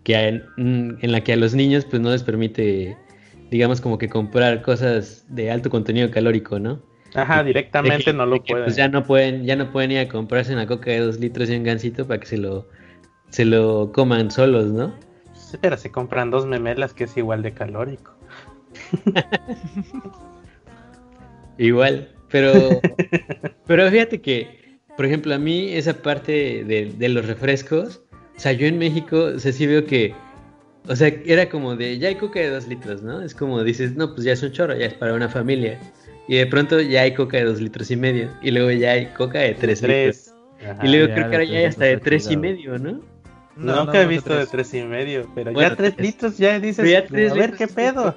que 0.04 0.16
en, 0.16 0.42
en, 0.56 1.12
la 1.12 1.22
que 1.22 1.34
a 1.34 1.36
los 1.36 1.54
niños 1.54 1.84
pues 1.84 2.00
no 2.00 2.10
les 2.10 2.22
permite, 2.22 2.96
digamos 3.50 3.80
como 3.80 3.98
que 3.98 4.08
comprar 4.08 4.62
cosas 4.62 5.26
de 5.28 5.50
alto 5.50 5.68
contenido 5.68 6.10
calórico, 6.10 6.58
¿no? 6.58 6.80
Ajá, 7.14 7.42
directamente 7.42 8.12
no 8.12 8.26
lo 8.26 8.42
pueden. 8.42 8.64
Pues 8.64 8.76
ya 8.76 8.88
no 8.88 9.04
pueden, 9.04 9.44
ya 9.44 9.56
no 9.56 9.70
pueden 9.70 9.92
ir 9.92 9.98
a 9.98 10.08
comprarse 10.08 10.52
una 10.52 10.66
coca 10.66 10.90
de 10.90 11.00
dos 11.00 11.18
litros 11.18 11.50
y 11.50 11.56
un 11.56 11.64
gansito 11.64 12.06
para 12.06 12.20
que 12.20 12.26
se 12.26 12.38
lo, 12.38 12.68
se 13.30 13.44
lo 13.44 13.90
coman 13.92 14.30
solos, 14.30 14.66
¿no? 14.66 14.94
pero 15.60 15.76
se 15.76 15.90
compran 15.90 16.30
dos 16.30 16.46
memelas 16.46 16.94
que 16.94 17.04
es 17.04 17.16
igual 17.16 17.42
de 17.42 17.52
calórico. 17.52 18.14
igual, 21.58 22.08
pero, 22.30 22.52
pero 23.66 23.90
fíjate 23.90 24.20
que, 24.20 24.78
por 24.96 25.06
ejemplo, 25.06 25.34
a 25.34 25.38
mí 25.38 25.72
esa 25.72 25.94
parte 25.94 26.64
de, 26.64 26.92
de 26.96 27.08
los 27.08 27.26
refrescos, 27.26 28.02
o 28.36 28.40
sea, 28.40 28.52
yo 28.52 28.66
en 28.66 28.78
México, 28.78 29.32
o 29.34 29.38
sea, 29.38 29.52
sí 29.52 29.66
veo 29.66 29.84
que, 29.84 30.14
o 30.88 30.96
sea, 30.96 31.08
era 31.26 31.48
como 31.48 31.76
de, 31.76 31.98
ya 31.98 32.08
hay 32.08 32.14
coca 32.14 32.40
de 32.40 32.50
dos 32.50 32.68
litros, 32.68 33.02
¿no? 33.02 33.20
Es 33.22 33.34
como 33.34 33.62
dices, 33.62 33.96
no, 33.96 34.14
pues 34.14 34.24
ya 34.24 34.32
es 34.32 34.42
un 34.42 34.52
chorro, 34.52 34.76
ya 34.76 34.86
es 34.86 34.94
para 34.94 35.14
una 35.14 35.28
familia. 35.28 35.78
Y 36.30 36.36
de 36.36 36.46
pronto 36.46 36.80
ya 36.80 37.00
hay 37.02 37.12
coca 37.12 37.38
de 37.38 37.44
dos 37.44 37.60
litros 37.60 37.90
y 37.90 37.96
medio. 37.96 38.30
Y 38.40 38.52
luego 38.52 38.70
ya 38.70 38.92
hay 38.92 39.06
coca 39.06 39.40
de 39.40 39.52
tres, 39.54 39.82
litros. 39.82 40.32
y 40.80 40.86
luego 40.86 41.12
creo 41.12 41.28
que 41.28 41.34
ahora 41.34 41.44
ya 41.44 41.58
hay 41.58 41.64
hasta 41.64 41.86
de 41.86 41.96
tres 41.96 42.30
y 42.30 42.36
medio, 42.36 42.78
¿no? 42.78 43.00
No, 43.56 43.84
Nunca 43.84 44.00
he 44.00 44.06
visto 44.06 44.32
de 44.36 44.46
tres 44.46 44.72
y 44.74 44.82
medio, 44.84 45.28
pero 45.34 45.50
ya 45.50 45.74
tres 45.74 45.98
litros 45.98 46.38
ya 46.38 46.60
dices, 46.60 46.86
a 46.86 47.34
ver 47.34 47.54
qué 47.54 47.66
pedo. 47.66 48.14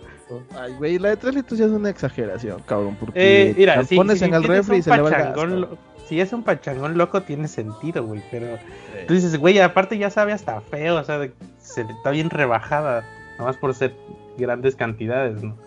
Ay, 0.56 0.74
güey, 0.74 1.00
la 1.00 1.10
de 1.10 1.18
tres 1.18 1.34
litros 1.34 1.58
ya 1.58 1.66
es 1.66 1.72
una 1.72 1.90
exageración, 1.90 2.62
cabrón, 2.68 2.96
porque 3.00 3.50
eh, 3.50 3.56
mira, 3.58 3.84
si, 3.84 3.96
pones 3.96 4.22
en 4.22 4.36
el 4.36 4.44
refri 4.44 4.78
y 4.78 4.82
se 4.84 4.92
le 4.92 5.02
va 5.02 5.70
Si 6.08 6.22
es 6.22 6.32
un 6.34 6.44
pachangón 6.44 6.96
loco 7.00 7.24
tiene 7.24 7.48
sentido, 7.48 8.06
güey, 8.06 8.22
pero 8.30 8.60
tú 9.08 9.16
dices, 9.16 9.36
güey, 9.38 9.58
aparte 9.58 9.98
ya 9.98 10.12
sabe 10.12 10.34
hasta 10.34 10.62
feo, 10.62 10.98
o 10.98 11.04
sea, 11.04 11.28
se, 11.58 11.82
está 11.82 12.12
bien 12.12 12.30
rebajada, 12.30 13.02
nada 13.40 13.46
más 13.46 13.58
por 13.58 13.74
ser 13.74 13.96
grandes 14.38 14.76
cantidades, 14.76 15.42
¿no? 15.42 15.58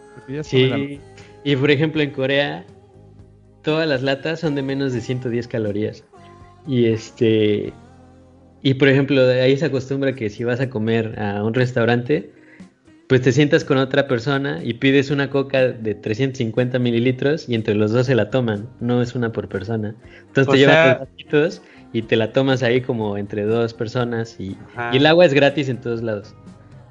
Sí, 0.43 1.01
y 1.47 1.55
por 1.55 1.71
ejemplo 1.71 2.03
en 2.03 2.11
Corea, 2.11 2.67
todas 3.63 3.87
las 3.87 4.03
latas 4.03 4.41
son 4.41 4.57
de 4.57 4.63
menos 4.63 4.93
de 4.93 5.01
110 5.01 5.47
calorías. 5.47 6.03
Y 6.67 6.87
este. 6.87 7.73
Y 8.63 8.75
por 8.75 8.89
ejemplo, 8.89 9.23
ahí 9.23 9.57
se 9.57 9.67
acostumbra 9.67 10.17
que 10.17 10.29
si 10.29 10.43
vas 10.43 10.59
a 10.59 10.69
comer 10.69 11.17
a 11.21 11.45
un 11.45 11.55
restaurante, 11.55 12.33
pues 13.07 13.23
te 13.23 13.31
sientas 13.31 13.65
con 13.65 13.79
otra 13.79 14.09
persona 14.09 14.59
y 14.65 14.75
pides 14.75 15.13
una 15.13 15.31
coca 15.31 15.69
de 15.69 15.95
350 15.95 16.81
mililitros 16.81 17.49
y 17.49 17.55
entre 17.55 17.77
los 17.77 17.93
dos 17.93 18.07
se 18.07 18.17
la 18.17 18.29
toman, 18.29 18.69
no 18.81 19.01
es 19.01 19.15
una 19.15 19.31
por 19.31 19.49
persona. 19.49 19.95
Entonces 20.27 20.53
te 20.53 20.59
llevas 20.59 20.99
vasitos 20.99 21.63
y 21.93 22.03
te 22.03 22.17
la 22.17 22.33
tomas 22.33 22.65
ahí 22.65 22.81
como 22.81 23.17
entre 23.17 23.45
dos 23.45 23.73
personas 23.73 24.41
y, 24.41 24.57
y, 24.93 24.97
el 24.97 25.07
agua 25.07 25.25
es 25.25 25.33
gratis 25.33 25.69
en 25.69 25.81
todos 25.81 26.03
lados. 26.03 26.35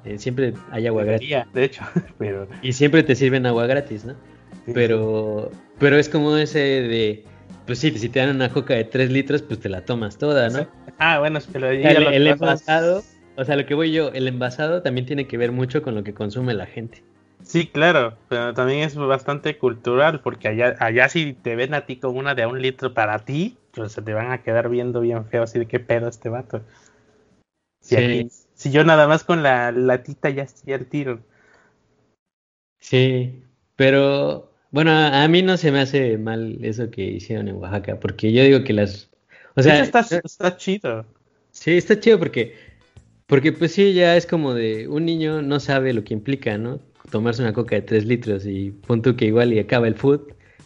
Eh, 0.06 0.16
siempre 0.16 0.54
hay 0.70 0.86
agua 0.86 1.04
gratis. 1.04 1.28
De 1.52 1.64
hecho, 1.64 1.82
pero... 2.18 2.48
Y 2.62 2.72
siempre 2.72 3.02
te 3.02 3.14
sirven 3.14 3.44
agua 3.44 3.66
gratis, 3.66 4.06
¿no? 4.06 4.14
Pero, 4.72 5.50
pero 5.78 5.96
es 5.96 6.08
como 6.08 6.36
ese 6.36 6.58
de, 6.58 7.24
pues 7.66 7.78
sí, 7.78 7.90
si 7.98 8.08
te 8.08 8.20
dan 8.20 8.36
una 8.36 8.50
coca 8.50 8.74
de 8.74 8.84
3 8.84 9.10
litros, 9.10 9.42
pues 9.42 9.60
te 9.60 9.68
la 9.68 9.84
tomas 9.84 10.18
toda, 10.18 10.48
¿no? 10.48 10.66
Ah, 10.98 11.18
bueno, 11.18 11.40
pero 11.52 11.70
el, 11.70 11.84
el 11.84 12.26
envasado, 12.26 13.02
o 13.36 13.44
sea, 13.44 13.56
lo 13.56 13.66
que 13.66 13.74
voy 13.74 13.92
yo, 13.92 14.08
el 14.12 14.28
envasado 14.28 14.82
también 14.82 15.06
tiene 15.06 15.26
que 15.26 15.36
ver 15.36 15.52
mucho 15.52 15.82
con 15.82 15.94
lo 15.94 16.04
que 16.04 16.14
consume 16.14 16.54
la 16.54 16.66
gente. 16.66 17.02
Sí, 17.42 17.68
claro, 17.68 18.16
pero 18.28 18.54
también 18.54 18.80
es 18.80 18.96
bastante 18.96 19.56
cultural, 19.58 20.20
porque 20.20 20.48
allá, 20.48 20.74
allá 20.80 21.08
si 21.08 21.32
te 21.32 21.54
ven 21.54 21.74
a 21.74 21.86
ti 21.86 21.96
con 21.96 22.16
una 22.16 22.34
de 22.34 22.46
un 22.46 22.60
litro 22.60 22.92
para 22.92 23.20
ti, 23.20 23.56
pues 23.72 23.92
se 23.92 24.02
te 24.02 24.14
van 24.14 24.32
a 24.32 24.42
quedar 24.42 24.68
viendo 24.68 25.00
bien 25.00 25.26
feo, 25.26 25.44
así 25.44 25.58
de 25.58 25.66
qué 25.66 25.78
pedo 25.78 26.08
este 26.08 26.28
vato. 26.28 26.62
Si, 27.80 28.28
si 28.54 28.72
yo 28.72 28.82
nada 28.82 29.06
más 29.06 29.22
con 29.22 29.44
la 29.44 29.70
latita 29.70 30.28
ya 30.30 30.42
estoy 30.42 30.72
al 30.72 30.86
tiro. 30.86 31.20
Sí, 32.80 33.44
pero 33.76 34.50
bueno, 34.70 34.90
a 34.90 35.26
mí 35.28 35.42
no 35.42 35.56
se 35.56 35.70
me 35.70 35.80
hace 35.80 36.18
mal 36.18 36.58
eso 36.62 36.90
que 36.90 37.02
hicieron 37.02 37.48
en 37.48 37.56
Oaxaca, 37.56 37.98
porque 38.00 38.32
yo 38.32 38.42
digo 38.42 38.64
que 38.64 38.72
las... 38.72 39.08
O 39.54 39.62
sea, 39.62 39.80
está, 39.82 40.00
está 40.00 40.56
chido. 40.56 41.06
Sí, 41.50 41.72
está 41.72 41.98
chido 41.98 42.18
porque, 42.18 42.54
porque 43.26 43.52
pues 43.52 43.72
sí, 43.72 43.94
ya 43.94 44.16
es 44.16 44.26
como 44.26 44.52
de 44.52 44.88
un 44.88 45.06
niño 45.06 45.40
no 45.40 45.58
sabe 45.60 45.94
lo 45.94 46.04
que 46.04 46.12
implica, 46.12 46.58
¿no? 46.58 46.80
Tomarse 47.10 47.40
una 47.40 47.54
coca 47.54 47.76
de 47.76 47.82
3 47.82 48.04
litros 48.04 48.44
y 48.44 48.72
punto 48.72 49.16
que 49.16 49.26
igual 49.26 49.52
y 49.52 49.58
acaba 49.58 49.88
el 49.88 49.94
food 49.94 50.20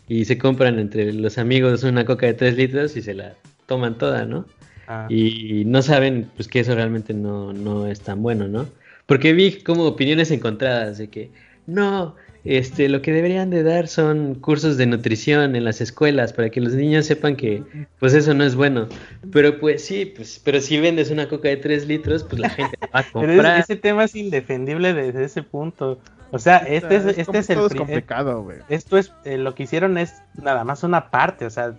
y 0.09 0.25
se 0.25 0.39
compran 0.39 0.81
entre 0.81 1.13
los 1.13 1.39
amigos 1.39 1.85
una 1.85 2.05
coca 2.05 2.27
de 2.27 2.35
3 2.35 2.57
litros 2.57 2.97
y 2.97 3.03
se 3.03 3.15
la 3.15 3.37
toman 3.67 3.97
toda, 3.97 4.25
¿no? 4.25 4.47
Ah. 4.89 5.07
Y 5.09 5.65
no 5.67 5.83
saben 5.83 6.29
pues 6.35 6.49
que 6.49 6.61
eso 6.61 6.75
realmente 6.75 7.15
no, 7.15 7.53
no 7.53 7.87
es 7.87 8.01
tan 8.01 8.21
bueno, 8.21 8.49
¿no? 8.49 8.67
Porque 9.07 9.33
vi 9.33 9.53
como 9.63 9.85
opiniones 9.85 10.33
encontradas 10.33 10.99
de 10.99 11.09
que 11.09 11.31
no, 11.67 12.17
este, 12.45 12.89
lo 12.89 13.03
que 13.03 13.13
deberían 13.13 13.51
de 13.51 13.63
dar 13.63 13.89
son 13.89 14.35
cursos 14.35 14.77
de 14.77 14.87
nutrición 14.87 15.57
en 15.57 15.65
las 15.65 15.81
escuelas 15.81 16.33
para 16.33 16.51
que 16.51 16.61
los 16.61 16.73
niños 16.73 17.07
sepan 17.07 17.37
que 17.37 17.63
pues 17.99 18.15
eso 18.15 18.35
no 18.35 18.45
es 18.45 18.55
bueno. 18.55 18.89
Pero 19.33 19.59
pues 19.59 19.85
sí, 19.85 20.07
pues, 20.07 20.41
pero 20.43 20.61
si 20.61 20.81
vendes 20.81 21.11
una 21.11 21.29
coca 21.29 21.49
de 21.49 21.57
3 21.57 21.87
litros, 21.87 22.25
pues 22.25 22.41
la 22.41 22.51
gente 22.51 22.79
va 22.95 23.01
a 23.01 23.03
comprar. 23.13 23.37
Pero 23.37 23.49
ese 23.49 23.77
tema 23.77 24.05
es 24.05 24.15
indefendible 24.15 24.95
desde 24.95 25.25
ese 25.25 25.43
punto. 25.43 26.01
O 26.33 26.39
sea, 26.39 26.59
este 26.59 26.97
es, 26.97 27.05
este 27.07 27.39
es 27.39 27.51
el 27.51 27.59
es 27.59 27.75
complicado, 27.75 28.43
güey. 28.43 28.59
Esto 28.69 28.97
es 28.99 29.13
eh, 29.25 29.37
lo 29.37 29.55
que 29.55 29.65
hicieron 29.65 29.99
es 29.99 30.23
nada 30.41 30.63
más 30.63 30.85
una 30.85 31.11
parte, 31.11 31.45
o 31.45 31.51
sea, 31.51 31.75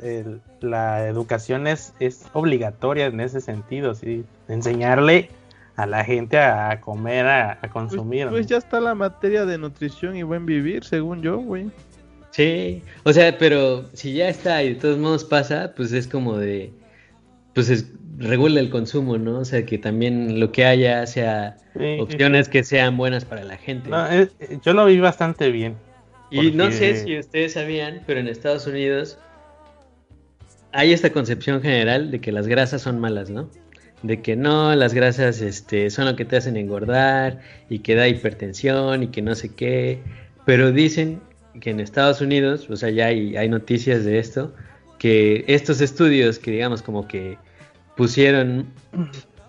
la 0.60 1.08
educación 1.08 1.68
es, 1.68 1.94
es 2.02 2.26
obligatoria 2.34 3.06
en 3.06 3.22
ese 3.22 3.40
sentido, 3.40 3.96
sí, 3.96 4.26
enseñarle 4.50 5.30
a 5.76 5.85
la 5.85 6.03
gente 6.03 6.38
a 6.38 6.80
comer, 6.81 7.26
a, 7.26 7.57
pues, 7.60 7.72
consumir. 7.72 8.30
Pues, 8.30 8.48
ya 8.48 8.57
está 8.57 8.80
la 8.80 8.95
materia 8.95 9.45
de 9.45 9.57
nutrición 9.57 10.15
y 10.15 10.23
buen 10.23 10.45
vivir, 10.45 10.84
según 10.84 11.22
yo, 11.22 11.38
güey. 11.38 11.72
Sí, 12.31 12.81
o 13.03 13.11
sea, 13.11 13.38
pero 13.38 13.89
si 13.93 14.14
ya 14.14 14.30
está 14.30 14.64
y 14.64 14.73
de 14.73 14.80
todos 14.80 14.98
modos 14.98 15.23
pasa, 15.26 15.73
pues 15.76 15.91
es 15.91 16.07
como 16.07 16.38
de, 16.38 16.72
pues 17.53 17.69
es, 17.69 17.91
regula 18.18 18.60
el 18.60 18.69
consumo, 18.69 19.18
¿no? 19.18 19.39
O 19.39 19.45
sea, 19.45 19.65
que 19.65 19.77
también 19.77 20.39
lo 20.39 20.52
que 20.52 20.65
haya 20.65 21.06
sea 21.07 21.57
opciones 21.99 22.48
que 22.48 22.64
sean 22.64 22.95
buenas 22.95 23.26
para 23.26 23.43
la 23.43 23.57
gente. 23.57 23.89
yo 24.64 24.73
lo 24.73 24.85
vi 24.85 24.99
bastante 24.99 25.52
bien. 25.52 25.76
Y 26.30 26.52
no 26.52 26.72
sé 26.72 26.95
si 26.95 27.19
ustedes 27.19 27.53
sabían, 27.53 28.02
pero 28.07 28.22
en 28.22 28.30
Estados 28.30 28.65
Unidos 28.65 29.18
hay 30.72 30.93
esta 30.93 31.10
concepción 31.11 31.61
general 31.61 32.11
de 32.11 32.22
que 32.22 32.31
las 32.31 32.48
grasas 32.48 32.81
son 32.81 32.99
malas, 32.99 33.30
¿no? 33.30 33.49
De 34.03 34.22
que 34.22 34.36
no, 34.36 34.76
las 34.76 34.94
grasas 34.94 35.41
este, 35.41 35.90
son 35.90 36.06
lo 36.06 36.15
que 36.15 36.26
te 36.26 36.38
hacen 36.38 36.57
engordar 36.57 37.40
y 37.69 37.80
que 37.80 37.95
da 37.95 38.07
hipertensión 38.07 39.03
y 39.03 39.07
que 39.07 39.22
no 39.22 39.36
sé 39.36 39.53
qué, 39.53 39.99
pero 40.45 40.72
dicen 40.72 41.22
que 41.60 41.69
en 41.69 41.80
Estados 41.80 42.22
Unidos, 42.22 42.69
o 42.69 42.76
sea, 42.76 42.90
ya 42.90 43.07
hay, 43.07 43.36
hay 43.38 43.49
noticias 43.49 44.03
de 44.03 44.19
esto, 44.19 44.53
que 44.98 45.44
estos 45.48 45.82
estudios 45.82 46.40
que 46.40 46.52
digamos 46.52 46.82
como 46.82 47.07
que 47.07 47.38
pusieron 47.95 48.68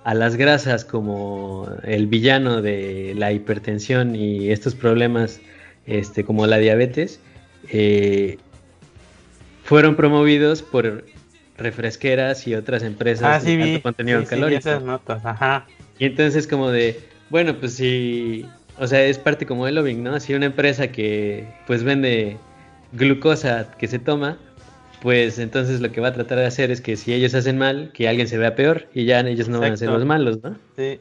a 0.04 0.14
las 0.14 0.36
grasas 0.36 0.84
como 0.84 1.68
el 1.84 2.06
villano 2.06 2.60
de 2.60 3.14
la 3.16 3.32
hipertensión 3.32 4.16
y 4.16 4.50
estos 4.50 4.74
problemas 4.74 5.40
este, 5.86 6.24
como 6.24 6.46
la 6.46 6.58
diabetes, 6.58 7.20
eh, 7.70 8.38
fueron 9.64 9.96
promovidos 9.96 10.62
por 10.62 11.04
refresqueras 11.56 12.46
y 12.46 12.54
otras 12.54 12.82
empresas 12.82 13.42
ah, 13.42 13.44
de 13.44 13.62
alto 13.62 13.82
contenido 13.82 14.24
calórico. 14.24 14.58
esas 14.58 14.82
notas, 14.82 15.24
ajá. 15.24 15.66
Y 15.98 16.06
entonces 16.06 16.46
como 16.46 16.70
de, 16.70 17.00
bueno, 17.30 17.56
pues 17.58 17.74
si, 17.74 18.46
o 18.78 18.86
sea, 18.86 19.02
es 19.04 19.18
parte 19.18 19.46
como 19.46 19.66
del 19.66 19.76
lobbying, 19.76 20.02
¿no? 20.02 20.18
Si 20.20 20.34
una 20.34 20.46
empresa 20.46 20.88
que 20.88 21.46
pues 21.66 21.84
vende 21.84 22.38
glucosa 22.92 23.70
que 23.78 23.88
se 23.88 23.98
toma, 23.98 24.38
pues 25.00 25.38
entonces 25.38 25.80
lo 25.80 25.90
que 25.90 26.00
va 26.00 26.08
a 26.08 26.12
tratar 26.12 26.38
de 26.38 26.46
hacer 26.46 26.70
es 26.70 26.80
que 26.80 26.96
si 26.96 27.12
ellos 27.12 27.34
hacen 27.34 27.58
mal, 27.58 27.90
que 27.92 28.08
alguien 28.08 28.28
se 28.28 28.38
vea 28.38 28.54
peor 28.54 28.88
y 28.94 29.04
ya 29.04 29.20
ellos 29.20 29.48
no 29.48 29.60
van 29.60 29.72
a 29.72 29.76
ser 29.76 29.90
los 29.90 30.04
malos, 30.04 30.42
¿no? 30.42 30.56
Sí. 30.76 31.00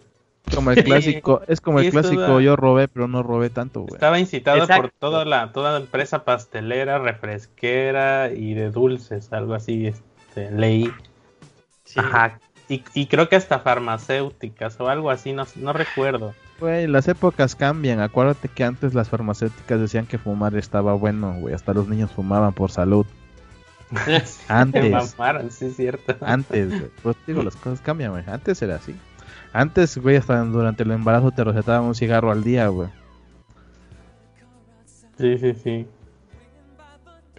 Como 0.54 0.72
el 0.72 0.84
clásico, 0.84 1.42
es 1.48 1.62
como 1.62 1.80
el 1.80 1.92
clásico 1.92 2.42
yo 2.42 2.56
robé, 2.56 2.88
pero 2.88 3.08
no 3.08 3.22
robé 3.22 3.50
tanto, 3.50 3.82
güey. 3.82 3.94
Estaba 3.94 4.20
incitado 4.20 4.68
por 4.68 4.92
toda 4.92 5.24
la 5.24 5.52
toda 5.52 5.72
la 5.72 5.78
empresa 5.78 6.24
pastelera, 6.26 6.98
refresquera 6.98 8.32
y 8.36 8.56
de 8.56 8.72
dulces, 8.72 9.32
algo 9.32 9.54
así, 9.54 9.88
este, 9.88 10.11
leí. 10.36 10.92
Ajá. 11.96 12.40
Y, 12.70 12.84
y, 12.94 13.08
creo 13.08 13.28
que 13.28 13.36
hasta 13.36 13.60
farmacéuticas 13.60 14.80
o 14.80 14.88
algo 14.88 15.10
así, 15.10 15.34
no, 15.34 15.46
no 15.58 15.74
recuerdo. 15.74 16.34
Güey, 16.62 16.88
las 16.88 17.08
épocas 17.08 17.56
cambian. 17.56 18.00
Acuérdate 18.00 18.48
que 18.48 18.64
antes 18.64 18.94
las 18.94 19.10
farmacéuticas 19.10 19.80
decían 19.80 20.06
que 20.06 20.18
fumar 20.18 20.56
estaba 20.56 20.94
bueno, 20.94 21.34
güey. 21.40 21.54
Hasta 21.54 21.74
los 21.74 21.88
niños 21.88 22.12
fumaban 22.12 22.54
por 22.54 22.72
salud. 22.72 23.06
Antes. 24.48 25.16
sí, 25.50 25.66
es 25.66 25.76
cierto. 25.76 26.16
Antes, 26.22 26.84
Pues 27.04 27.18
digo, 27.28 27.44
las 27.44 27.56
cosas 27.56 27.82
cambian, 27.82 28.12
güey. 28.12 28.24
Antes 28.28 28.62
era 28.62 28.76
así. 28.76 28.96
Antes, 29.54 29.98
güey, 29.98 30.16
hasta 30.16 30.42
durante 30.44 30.84
el 30.84 30.92
embarazo 30.92 31.32
te 31.32 31.44
recetaban 31.44 31.84
un 31.84 31.96
cigarro 31.96 32.32
al 32.32 32.44
día, 32.44 32.68
güey. 32.68 32.90
Sí, 35.18 35.38
sí, 35.40 35.54
sí. 35.54 35.88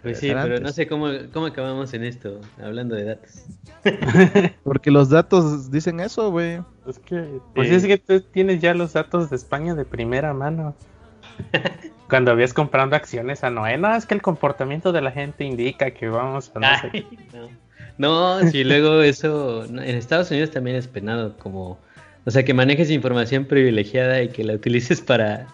Pues 0.03 0.19
sí, 0.19 0.33
pero 0.35 0.59
no 0.59 0.73
sé 0.73 0.89
cómo, 0.89 1.09
cómo 1.33 1.47
acabamos 1.47 1.95
en 1.95 2.03
esto, 2.03 2.41
hablando 2.61 2.97
de 2.97 3.05
datos. 3.05 3.45
Porque 4.65 4.91
los 4.91 5.11
datos 5.11 5.70
dicen 5.70 6.01
eso, 6.01 6.33
güey. 6.33 6.61
Es 6.89 6.99
que, 6.99 7.24
pues 7.55 7.70
es 7.70 7.87
que 7.87 7.99
tú 7.99 8.20
tienes 8.20 8.61
ya 8.61 8.74
los 8.74 8.95
datos 8.95 9.31
de 9.31 9.37
España 9.37 9.77
de 9.77 9.85
primera 9.85 10.35
mano. 10.35 10.74
Cuando 12.09 12.33
habías 12.33 12.53
comprando 12.53 12.97
acciones 12.97 13.45
a 13.45 13.51
Noé, 13.51 13.79
no, 13.79 13.95
es 13.95 14.05
que 14.05 14.15
el 14.15 14.23
comportamiento 14.23 14.91
de 14.91 15.03
la 15.03 15.12
gente 15.12 15.45
indica 15.45 15.93
que 15.93 16.09
vamos 16.09 16.51
a 16.57 16.59
no, 16.59 16.66
Ay, 16.66 17.07
no. 17.97 18.41
no, 18.41 18.51
si 18.51 18.65
luego 18.65 19.03
eso, 19.03 19.65
en 19.65 19.79
Estados 19.79 20.31
Unidos 20.33 20.51
también 20.51 20.77
es 20.77 20.89
penado, 20.89 21.39
como, 21.39 21.79
o 22.27 22.31
sea, 22.31 22.45
que 22.45 22.55
manejes 22.55 22.91
información 22.91 23.45
privilegiada 23.45 24.20
y 24.20 24.29
que 24.29 24.43
la 24.43 24.55
utilices 24.55 25.01
para 25.01 25.47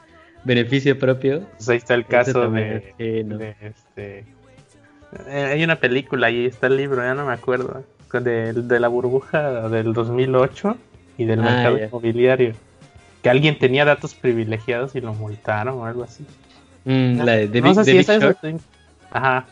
beneficio 0.45 0.99
propio. 0.99 1.47
Pues 1.57 1.69
ahí 1.69 1.77
está 1.77 1.95
el 1.95 2.07
caso 2.07 2.51
de, 2.51 2.95
este, 3.61 4.19
eh, 4.19 4.25
hay 5.31 5.63
una 5.65 5.77
película 5.77 6.31
y 6.31 6.47
está 6.47 6.67
el 6.67 6.77
libro, 6.77 7.03
ya 7.03 7.15
no 7.15 7.27
me 7.27 7.33
acuerdo, 7.33 7.85
de, 8.13 8.53
de 8.53 8.81
la 8.81 8.89
burbuja 8.89 9.69
del 9.69 9.93
2008 9.93 10.77
y 11.19 11.25
del 11.25 11.41
ah, 11.41 11.43
mercado 11.43 11.79
inmobiliario 11.79 12.55
que 13.23 13.31
alguien 13.31 13.59
tenía 13.59 13.85
datos 13.85 14.15
privilegiados 14.15 14.95
y 14.95 15.01
lo 15.01 15.15
multaron 15.15 15.79
o 15.79 15.87
algo 15.87 16.05
así. 16.05 16.25
Mm, 16.85 17.21
la 17.21 17.33
de, 17.33 17.61
no 17.61 17.75
sé 17.75 17.85
si 17.85 17.99
es. 17.99 18.09
Ajá. 19.11 19.47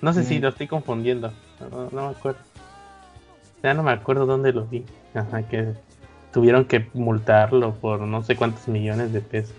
No 0.00 0.12
sé 0.12 0.24
si 0.24 0.38
mm. 0.38 0.42
lo 0.42 0.48
estoy 0.48 0.66
confundiendo. 0.66 1.32
No, 1.92 2.08
me 2.08 2.14
acuerdo. 2.14 2.40
Ya 3.62 3.74
no 3.74 3.82
me 3.82 3.92
acuerdo 3.92 4.26
dónde 4.26 4.52
lo 4.52 4.66
vi. 4.66 4.84
Ajá, 5.14 5.42
que 5.42 5.72
tuvieron 6.32 6.64
que 6.64 6.88
multarlo 6.92 7.74
por 7.74 8.00
no 8.00 8.22
sé 8.22 8.36
cuántos 8.36 8.68
millones 8.68 9.12
de 9.12 9.20
pesos. 9.20 9.54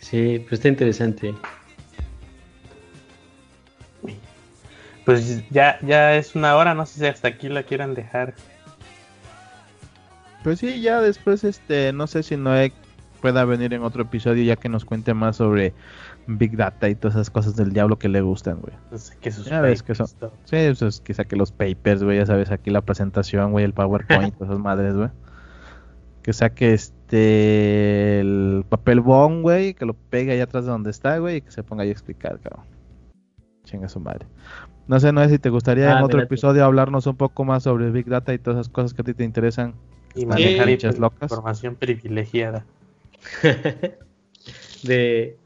Sí, 0.00 0.40
pues 0.40 0.54
está 0.54 0.68
interesante. 0.68 1.34
Pues 5.08 5.48
ya, 5.48 5.78
ya 5.80 6.16
es 6.16 6.34
una 6.34 6.54
hora, 6.54 6.74
no 6.74 6.84
sé 6.84 7.00
si 7.00 7.06
hasta 7.06 7.28
aquí 7.28 7.48
la 7.48 7.62
quieran 7.62 7.94
dejar. 7.94 8.34
Pues 10.44 10.58
sí, 10.58 10.82
ya 10.82 11.00
después, 11.00 11.44
este, 11.44 11.94
no 11.94 12.06
sé 12.06 12.22
si 12.22 12.36
Noé 12.36 12.74
pueda 13.22 13.46
venir 13.46 13.72
en 13.72 13.84
otro 13.84 14.02
episodio 14.02 14.44
ya 14.44 14.56
que 14.56 14.68
nos 14.68 14.84
cuente 14.84 15.14
más 15.14 15.36
sobre 15.36 15.72
Big 16.26 16.58
Data 16.58 16.90
y 16.90 16.94
todas 16.94 17.14
esas 17.14 17.30
cosas 17.30 17.56
del 17.56 17.72
diablo 17.72 17.98
que 17.98 18.10
le 18.10 18.20
gustan, 18.20 18.60
güey. 18.60 18.74
Pues 18.90 19.12
que 19.18 19.30
ya 19.30 19.62
ves 19.62 19.82
que 19.82 19.94
son. 19.94 20.08
Sí, 20.44 20.56
eso 20.56 20.86
es 20.86 21.00
que 21.00 21.14
saque 21.14 21.36
los 21.36 21.52
papers, 21.52 22.04
güey, 22.04 22.18
ya 22.18 22.26
sabes, 22.26 22.50
aquí 22.50 22.68
la 22.68 22.82
presentación, 22.82 23.52
güey, 23.52 23.64
el 23.64 23.72
PowerPoint, 23.72 24.34
esas 24.42 24.58
madres, 24.58 24.94
güey. 24.94 25.08
Que 26.22 26.34
saque 26.34 26.74
este 26.74 28.20
el 28.20 28.62
papel 28.68 29.00
bond, 29.00 29.40
güey, 29.40 29.72
que 29.72 29.86
lo 29.86 29.94
pegue 29.94 30.32
ahí 30.32 30.40
atrás 30.40 30.66
de 30.66 30.70
donde 30.70 30.90
está, 30.90 31.16
güey, 31.16 31.36
y 31.36 31.40
que 31.40 31.50
se 31.50 31.62
ponga 31.62 31.84
ahí 31.84 31.88
a 31.88 31.92
explicar, 31.92 32.38
cabrón. 32.40 32.66
Chinga 33.64 33.88
su 33.88 34.00
madre. 34.00 34.26
No 34.88 34.98
sé, 35.00 35.12
no 35.12 35.22
sé 35.22 35.28
si 35.28 35.38
te 35.38 35.50
gustaría 35.50 35.92
en 35.92 35.98
ah, 35.98 36.04
otro 36.04 36.20
episodio 36.20 36.64
hablarnos 36.64 37.06
un 37.06 37.16
poco 37.16 37.44
más 37.44 37.64
sobre 37.64 37.90
Big 37.90 38.06
Data 38.06 38.32
y 38.32 38.38
todas 38.38 38.60
esas 38.60 38.72
cosas 38.72 38.94
que 38.94 39.02
a 39.02 39.04
ti 39.04 39.12
te 39.12 39.22
interesan 39.22 39.74
y 40.14 40.24
manejar 40.24 40.70
información 40.70 41.76
privilegiada. 41.76 42.64
de 44.82 45.36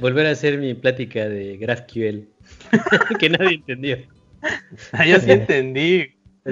volver 0.00 0.26
a 0.26 0.30
hacer 0.30 0.58
mi 0.58 0.74
plática 0.74 1.28
de 1.28 1.56
GraphQL 1.56 2.28
que 3.18 3.30
nadie 3.30 3.56
entendió. 3.56 3.98
Ah, 4.92 5.04
yo 5.04 5.18
sí 5.18 5.32
entendí. 5.32 6.06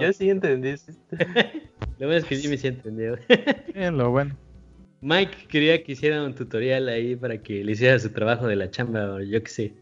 Yo 0.00 0.12
sí 0.12 0.30
entendí. 0.30 0.76
lo 1.98 2.06
bueno 2.06 2.14
es 2.14 2.24
que 2.24 2.36
sí 2.36 2.46
me 2.46 2.56
sí 2.56 2.68
entendió. 2.68 3.18
Bien, 3.74 3.98
lo 3.98 4.12
bueno. 4.12 4.36
Mike 5.00 5.48
quería 5.48 5.82
que 5.82 5.92
hiciera 5.92 6.22
un 6.22 6.32
tutorial 6.32 6.88
ahí 6.88 7.16
para 7.16 7.42
que 7.42 7.64
le 7.64 7.72
hiciera 7.72 7.98
su 7.98 8.10
trabajo 8.10 8.46
de 8.46 8.54
la 8.54 8.70
chamba 8.70 9.14
o 9.14 9.20
yo 9.20 9.42
qué 9.42 9.50
sé. 9.50 9.74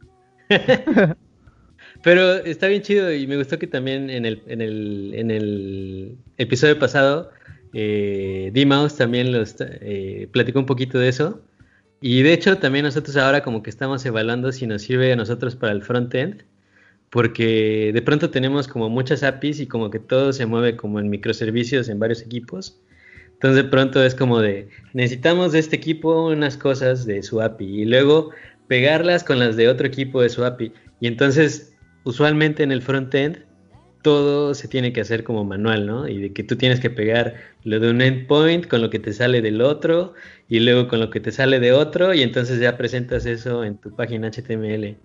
Pero 2.02 2.36
está 2.36 2.66
bien 2.66 2.82
chido 2.82 3.12
y 3.12 3.26
me 3.26 3.36
gustó 3.36 3.58
que 3.58 3.66
también 3.66 4.10
en 4.10 4.26
el, 4.26 4.42
en 4.46 4.60
el, 4.60 5.12
en 5.14 5.30
el 5.30 6.16
episodio 6.36 6.78
pasado 6.78 7.30
eh, 7.72 8.50
D-Mouse 8.52 8.96
también 8.96 9.32
los, 9.32 9.54
eh, 9.60 10.28
platicó 10.32 10.58
un 10.58 10.66
poquito 10.66 10.98
de 10.98 11.08
eso. 11.08 11.40
Y 12.00 12.22
de 12.22 12.32
hecho 12.32 12.58
también 12.58 12.84
nosotros 12.84 13.16
ahora 13.16 13.42
como 13.42 13.62
que 13.62 13.70
estamos 13.70 14.04
evaluando 14.04 14.50
si 14.50 14.66
nos 14.66 14.82
sirve 14.82 15.12
a 15.12 15.16
nosotros 15.16 15.54
para 15.54 15.72
el 15.72 15.82
frontend, 15.82 16.42
porque 17.10 17.92
de 17.94 18.02
pronto 18.02 18.30
tenemos 18.30 18.66
como 18.66 18.88
muchas 18.88 19.22
APIs 19.22 19.60
y 19.60 19.66
como 19.68 19.90
que 19.90 20.00
todo 20.00 20.32
se 20.32 20.46
mueve 20.46 20.76
como 20.76 20.98
en 20.98 21.08
microservicios 21.08 21.88
en 21.88 22.00
varios 22.00 22.22
equipos. 22.22 22.80
Entonces 23.34 23.64
de 23.64 23.70
pronto 23.70 24.02
es 24.02 24.14
como 24.14 24.40
de, 24.40 24.68
necesitamos 24.92 25.52
de 25.52 25.60
este 25.60 25.76
equipo 25.76 26.26
unas 26.26 26.56
cosas 26.56 27.06
de 27.06 27.22
su 27.22 27.40
API 27.40 27.82
y 27.82 27.84
luego 27.84 28.30
pegarlas 28.66 29.22
con 29.24 29.38
las 29.38 29.56
de 29.56 29.68
otro 29.68 29.86
equipo 29.86 30.22
de 30.22 30.28
su 30.28 30.44
API. 30.44 30.72
Y 31.00 31.06
entonces 31.06 31.71
usualmente 32.04 32.62
en 32.62 32.72
el 32.72 32.82
frontend 32.82 33.44
todo 34.02 34.54
se 34.54 34.68
tiene 34.68 34.92
que 34.92 35.00
hacer 35.00 35.22
como 35.22 35.44
manual, 35.44 35.86
¿no? 35.86 36.08
Y 36.08 36.20
de 36.20 36.32
que 36.32 36.42
tú 36.42 36.56
tienes 36.56 36.80
que 36.80 36.90
pegar 36.90 37.36
lo 37.64 37.78
de 37.78 37.90
un 37.90 38.02
endpoint 38.02 38.66
con 38.66 38.82
lo 38.82 38.90
que 38.90 38.98
te 38.98 39.12
sale 39.12 39.40
del 39.40 39.62
otro 39.62 40.14
y 40.48 40.60
luego 40.60 40.88
con 40.88 40.98
lo 40.98 41.08
que 41.08 41.20
te 41.20 41.30
sale 41.30 41.60
de 41.60 41.72
otro 41.72 42.12
y 42.12 42.22
entonces 42.22 42.58
ya 42.60 42.76
presentas 42.76 43.24
eso 43.26 43.64
en 43.64 43.76
tu 43.76 43.94
página 43.94 44.30
HTML. 44.30 44.96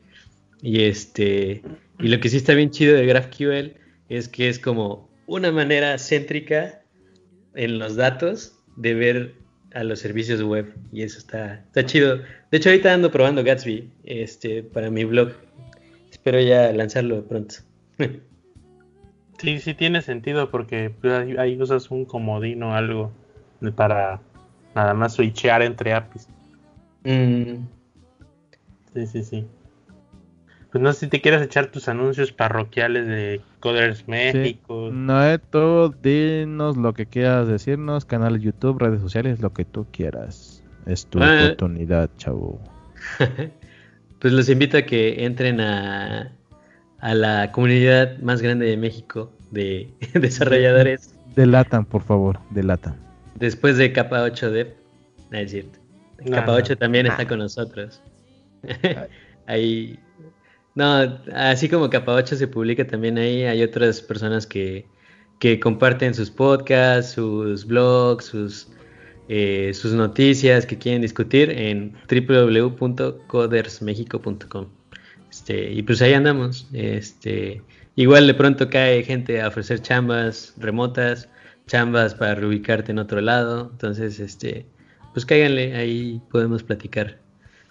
Y 0.61 0.81
este 0.81 1.61
y 1.99 2.07
lo 2.07 2.19
que 2.19 2.29
sí 2.29 2.37
está 2.37 2.55
bien 2.55 2.71
chido 2.71 2.95
de 2.95 3.05
GraphQL 3.05 3.73
es 4.09 4.27
que 4.27 4.49
es 4.49 4.57
como 4.57 5.07
una 5.27 5.51
manera 5.51 5.97
céntrica 5.99 6.81
en 7.53 7.77
los 7.77 7.95
datos 7.95 8.57
de 8.77 8.93
ver 8.95 9.33
a 9.73 9.83
los 9.83 9.99
servicios 9.99 10.41
web 10.41 10.73
y 10.91 11.03
eso 11.03 11.19
está 11.19 11.63
está 11.67 11.85
chido. 11.85 12.17
De 12.49 12.57
hecho 12.57 12.69
ahorita 12.69 12.91
ando 12.91 13.11
probando 13.11 13.43
Gatsby 13.43 13.87
este 14.05 14.63
para 14.63 14.89
mi 14.89 15.03
blog 15.03 15.33
Espero 16.27 16.43
ya 16.43 16.73
lanzarlo 16.73 17.23
pronto. 17.23 17.55
sí, 19.37 19.59
sí 19.61 19.73
tiene 19.73 20.01
sentido 20.01 20.51
porque 20.51 20.89
pues, 20.89 21.13
ahí 21.39 21.57
usas 21.61 21.89
un 21.89 22.03
comodino 22.03 22.71
o 22.71 22.73
algo 22.73 23.13
para 23.77 24.19
nada 24.75 24.93
más 24.93 25.13
switchear 25.13 25.61
entre 25.61 25.93
APIs. 25.93 26.27
Mm. 27.05 27.65
Sí, 28.93 29.07
sí, 29.07 29.23
sí. 29.23 29.47
Pues 30.69 30.81
no 30.81 30.91
sé 30.91 31.05
si 31.05 31.07
te 31.07 31.21
quieres 31.21 31.41
echar 31.41 31.67
tus 31.67 31.87
anuncios 31.87 32.33
parroquiales 32.33 33.07
de 33.07 33.39
Coders 33.61 34.05
México. 34.09 34.89
No, 34.91 35.39
todo, 35.39 35.87
dinos 35.91 36.75
lo 36.75 36.93
que 36.93 37.05
quieras 37.05 37.47
decirnos, 37.47 38.03
canal 38.03 38.41
YouTube, 38.41 38.79
redes 38.79 38.99
sociales, 38.99 39.39
lo 39.39 39.53
que 39.53 39.63
tú 39.63 39.87
quieras. 39.93 40.61
Es 40.85 41.07
tu 41.07 41.23
ah. 41.23 41.39
oportunidad, 41.45 42.09
chavo. 42.17 42.59
pues 44.19 44.33
los 44.33 44.49
invito 44.49 44.77
a 44.77 44.81
que 44.83 45.25
entren 45.25 45.61
a, 45.61 46.31
a 46.99 47.13
la 47.13 47.51
comunidad 47.51 48.17
más 48.19 48.41
grande 48.41 48.65
de 48.65 48.77
México 48.77 49.31
de 49.51 49.89
desarrolladores. 50.13 51.13
Delatan, 51.35 51.85
por 51.85 52.03
favor, 52.03 52.39
delatan. 52.49 52.95
Después 53.35 53.77
de 53.77 53.93
capa 53.93 54.23
8 54.23 54.51
Dev, 54.51 54.73
no 55.29 55.37
es 55.37 55.51
cierto. 55.51 55.79
Capa 56.31 56.53
8 56.53 56.77
también 56.77 57.05
está 57.05 57.27
con 57.27 57.39
nosotros. 57.39 58.01
ahí, 59.45 59.99
no, 60.73 61.19
así 61.33 61.69
como 61.69 61.89
Capa 61.89 62.13
8 62.13 62.35
se 62.35 62.47
publica 62.47 62.85
también 62.85 63.17
ahí, 63.17 63.43
hay 63.43 63.61
otras 63.61 64.01
personas 64.01 64.47
que, 64.47 64.85
que 65.39 65.59
comparten 65.59 66.15
sus 66.15 66.31
podcasts, 66.31 67.13
sus 67.13 67.65
blogs, 67.65 68.25
sus, 68.25 68.69
eh, 69.29 69.71
sus 69.73 69.93
noticias 69.93 70.65
que 70.65 70.77
quieren 70.77 71.01
discutir 71.01 71.49
en 71.51 71.93
www.codersmexico.com. 72.09 74.67
Este, 75.29 75.71
y 75.71 75.83
pues 75.83 76.01
ahí 76.01 76.13
andamos. 76.13 76.67
Este, 76.73 77.61
igual 77.95 78.27
de 78.27 78.33
pronto 78.33 78.69
cae 78.69 79.03
gente 79.03 79.41
a 79.41 79.47
ofrecer 79.49 79.81
chambas 79.81 80.53
remotas, 80.57 81.29
chambas 81.67 82.15
para 82.15 82.35
reubicarte 82.35 82.91
en 82.91 82.99
otro 82.99 83.21
lado. 83.21 83.69
Entonces, 83.71 84.19
este, 84.19 84.65
pues 85.13 85.25
cáiganle, 85.25 85.75
ahí 85.75 86.21
podemos 86.31 86.63
platicar 86.63 87.19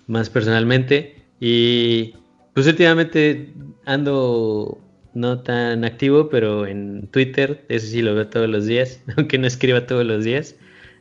más 0.07 0.31
personalmente. 0.31 1.17
Y 1.41 2.15
pues 2.55 2.67
últimamente 2.67 3.53
ando 3.85 4.79
no 5.15 5.41
tan 5.41 5.85
activo, 5.85 6.29
pero 6.29 6.67
en 6.67 7.09
Twitter, 7.09 7.65
eso 7.69 7.87
sí 7.87 8.03
lo 8.03 8.15
veo 8.15 8.29
todos 8.29 8.49
los 8.49 8.67
días, 8.67 9.01
aunque 9.17 9.39
no 9.39 9.47
escriba 9.47 9.87
todos 9.87 10.05
los 10.05 10.25
días, 10.25 10.57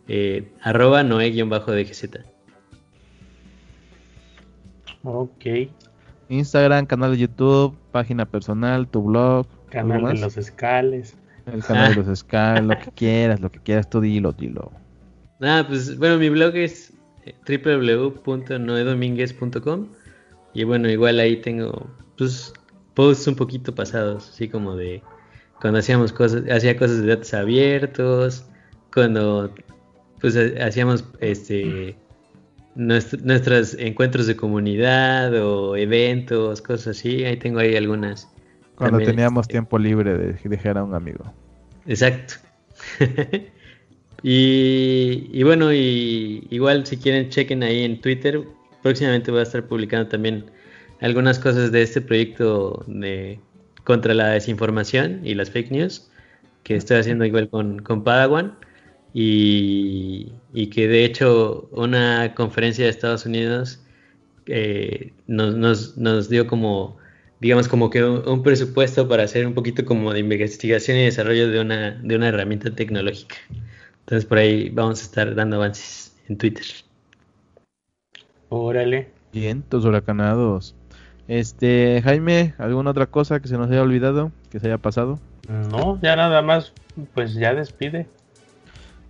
eh, 0.07 0.51
arroba 0.61 1.03
noe-dgz. 1.03 2.19
Ok. 5.03 5.45
Instagram, 6.29 6.85
canal 6.85 7.11
de 7.11 7.17
YouTube, 7.19 7.75
página 7.91 8.25
personal, 8.25 8.87
tu 8.87 9.03
blog. 9.03 9.45
Canal 9.69 10.05
de 10.05 10.19
los 10.19 10.37
escales. 10.37 11.17
El 11.45 11.63
canal 11.63 11.93
de 11.93 12.01
los 12.01 12.07
escales, 12.09 12.63
lo 12.63 12.79
que 12.79 12.91
quieras, 12.91 13.39
lo 13.39 13.51
que 13.51 13.59
quieras, 13.59 13.87
tú 13.89 14.01
dilo, 14.01 14.31
dilo. 14.31 14.71
Nada, 15.39 15.67
pues 15.67 15.95
bueno, 15.97 16.17
mi 16.17 16.29
blog 16.29 16.55
es 16.55 16.93
eh, 17.25 17.35
www.noedominguez.com 17.47 19.87
y 20.53 20.63
bueno, 20.63 20.89
igual 20.89 21.19
ahí 21.19 21.35
tengo 21.37 21.87
pues 22.17 22.53
posts 22.93 23.27
un 23.27 23.35
poquito 23.35 23.75
pasados, 23.75 24.29
así 24.29 24.47
como 24.47 24.75
de 24.75 25.01
cuando 25.59 25.79
hacíamos 25.79 26.13
cosas, 26.13 26.43
hacía 26.49 26.77
cosas 26.77 27.01
de 27.01 27.07
datos 27.07 27.33
abiertos, 27.33 28.45
cuando 28.93 29.53
pues 30.19 30.37
hacíamos 30.59 31.03
este 31.19 31.95
nuestros 32.75 33.73
encuentros 33.75 34.27
de 34.27 34.35
comunidad 34.35 35.33
o 35.33 35.75
eventos, 35.77 36.61
cosas 36.61 36.97
así, 36.97 37.23
ahí 37.23 37.37
tengo 37.37 37.59
ahí 37.59 37.75
algunas. 37.75 38.29
Cuando 38.75 38.99
teníamos 38.99 39.43
este, 39.43 39.53
tiempo 39.53 39.79
libre 39.79 40.17
de 40.17 40.33
dejar 40.43 40.77
a 40.77 40.83
un 40.83 40.93
amigo. 40.93 41.23
Exacto. 41.87 42.35
y, 44.23 45.29
y, 45.31 45.43
bueno, 45.43 45.71
y 45.71 46.45
igual 46.49 46.85
si 46.85 46.97
quieren 46.97 47.29
chequen 47.29 47.63
ahí 47.63 47.83
en 47.83 48.01
Twitter, 48.01 48.43
próximamente 48.83 49.31
voy 49.31 49.39
a 49.39 49.43
estar 49.43 49.65
publicando 49.65 50.09
también 50.09 50.45
algunas 50.99 51.39
cosas 51.39 51.71
de 51.71 51.81
este 51.81 52.01
proyecto 52.01 52.83
de 52.87 53.39
contra 53.85 54.13
la 54.13 54.29
desinformación 54.29 55.21
y 55.23 55.35
las 55.35 55.51
fake 55.51 55.71
news 55.71 56.09
que 56.63 56.75
estoy 56.75 56.97
haciendo 56.97 57.23
igual 57.23 57.47
con, 57.49 57.79
con 57.79 58.03
Padawan 58.03 58.57
y, 59.17 60.67
que 60.67 60.89
de 60.89 61.05
hecho 61.05 61.69
una 61.71 62.35
conferencia 62.35 62.83
de 62.83 62.91
Estados 62.91 63.25
Unidos 63.25 63.79
eh, 64.45 65.13
nos, 65.25 65.95
nos, 65.97 66.29
dio 66.29 66.47
como 66.47 66.97
digamos 67.39 67.69
como 67.69 67.89
que 67.89 68.03
un, 68.03 68.43
presupuesto 68.43 69.07
para 69.07 69.23
hacer 69.23 69.47
un 69.47 69.53
poquito 69.53 69.85
como 69.85 70.11
de 70.11 70.19
investigación 70.19 70.97
y 70.97 71.05
desarrollo 71.05 71.49
de 71.49 71.61
una, 71.61 71.91
de 71.91 72.15
una 72.15 72.27
herramienta 72.27 72.75
tecnológica. 72.75 73.37
Entonces 74.01 74.25
por 74.25 74.37
ahí 74.37 74.69
vamos 74.69 74.99
a 74.99 75.03
estar 75.03 75.33
dando 75.33 75.55
avances 75.55 76.13
en 76.27 76.37
Twitter. 76.37 76.65
Órale. 78.49 79.09
Vientos 79.31 79.85
huracanados. 79.85 80.75
Este, 81.29 82.01
Jaime, 82.03 82.53
¿alguna 82.57 82.91
otra 82.91 83.05
cosa 83.05 83.39
que 83.39 83.47
se 83.47 83.57
nos 83.57 83.71
haya 83.71 83.81
olvidado, 83.81 84.33
que 84.51 84.59
se 84.59 84.67
haya 84.67 84.77
pasado? 84.77 85.19
No, 85.71 85.99
ya 86.01 86.17
nada 86.17 86.41
más, 86.41 86.73
pues 87.13 87.33
ya 87.33 87.53
despide. 87.53 88.07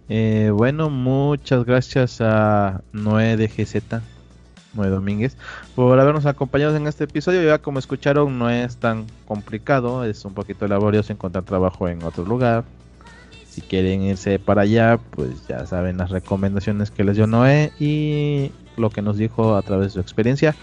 Eh, 0.08 0.52
bueno, 0.54 0.90
muchas 0.90 1.66
gracias 1.66 2.22
a 2.22 2.82
Noé 2.94 3.38
de 3.38 3.48
GZ, 3.48 4.02
Noé 4.76 4.90
Domínguez, 4.90 5.36
por 5.76 6.00
habernos 6.00 6.28
acompañado 6.28 6.76
en 6.76 6.88
este 6.88 7.06
episodio. 7.06 7.44
Ya 7.44 7.58
como 7.58 7.80
escucharon, 7.80 8.38
no 8.38 8.50
es 8.50 8.78
tan 8.78 9.08
complicado, 9.28 10.04
es 10.04 10.24
un 10.26 10.34
poquito 10.34 10.68
laborioso 10.68 11.12
encontrar 11.12 11.44
trabajo 11.44 11.88
en 11.88 12.04
otro 12.04 12.24
lugar. 12.24 12.66
Si 13.50 13.62
quieren 13.62 14.04
irse 14.04 14.38
para 14.38 14.64
allá, 14.64 15.00
pues 15.12 15.48
ya 15.48 15.66
saben 15.66 15.98
las 15.98 16.12
recomendaciones 16.12 16.92
que 16.92 17.04
les 17.04 17.16
dio 17.16 17.26
Noé 17.26 17.72
y 17.80 18.52
lo 18.78 18.90
que 18.90 19.02
nos 19.02 19.18
dijo 19.18 19.56
a 19.56 19.62
través 19.62 19.88
de 19.88 19.92
su 19.94 20.00
experiencia. 20.02 20.56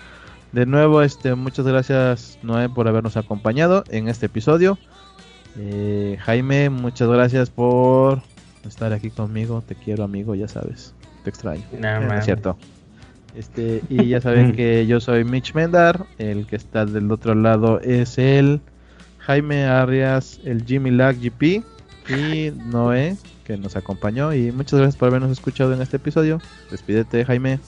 De 0.53 0.67
nuevo, 0.67 1.03
este, 1.03 1.35
muchas 1.35 1.67
gracias 1.67 2.39
Noé 2.43 2.69
por 2.69 2.87
habernos 2.87 3.17
acompañado 3.17 3.83
en 3.89 4.09
este 4.09 4.27
episodio. 4.27 4.79
Eh, 5.57 6.19
Jaime, 6.21 6.71
muchas 6.71 7.09
gracias 7.09 7.51
por 7.51 8.23
estar 8.69 8.93
aquí 8.93 9.11
conmigo. 9.11 9.63
Te 9.67 9.75
quiero 9.75 10.05
amigo, 10.05 10.35
ya 10.35 10.49
sabes. 10.49 10.95
Te 11.25 11.31
extraño. 11.31 11.63
No, 11.79 12.15
es 12.15 12.25
cierto. 12.25 12.57
Este, 13.35 13.83
y 13.89 14.09
ya 14.09 14.21
saben 14.21 14.53
que 14.53 14.87
yo 14.87 15.01
soy 15.01 15.25
Mitch 15.25 15.55
Mendar. 15.55 16.07
El 16.19 16.47
que 16.47 16.57
está 16.57 16.85
del 16.85 17.11
otro 17.11 17.35
lado 17.35 17.81
es 17.81 18.19
el 18.19 18.61
Jaime 19.19 19.65
Arias, 19.65 20.41
el 20.45 20.65
Jimmy 20.65 20.91
Lag 20.91 21.17
GP 21.19 21.63
y 22.11 22.51
Noé 22.67 23.17
que 23.45 23.57
nos 23.57 23.77
acompañó. 23.77 24.33
Y 24.33 24.53
muchas 24.53 24.79
gracias 24.81 24.97
por 24.97 25.09
habernos 25.09 25.31
escuchado 25.31 25.73
en 25.73 25.83
este 25.83 25.97
episodio. 25.97 26.41
Despídete, 26.71 27.25
Jaime. 27.25 27.59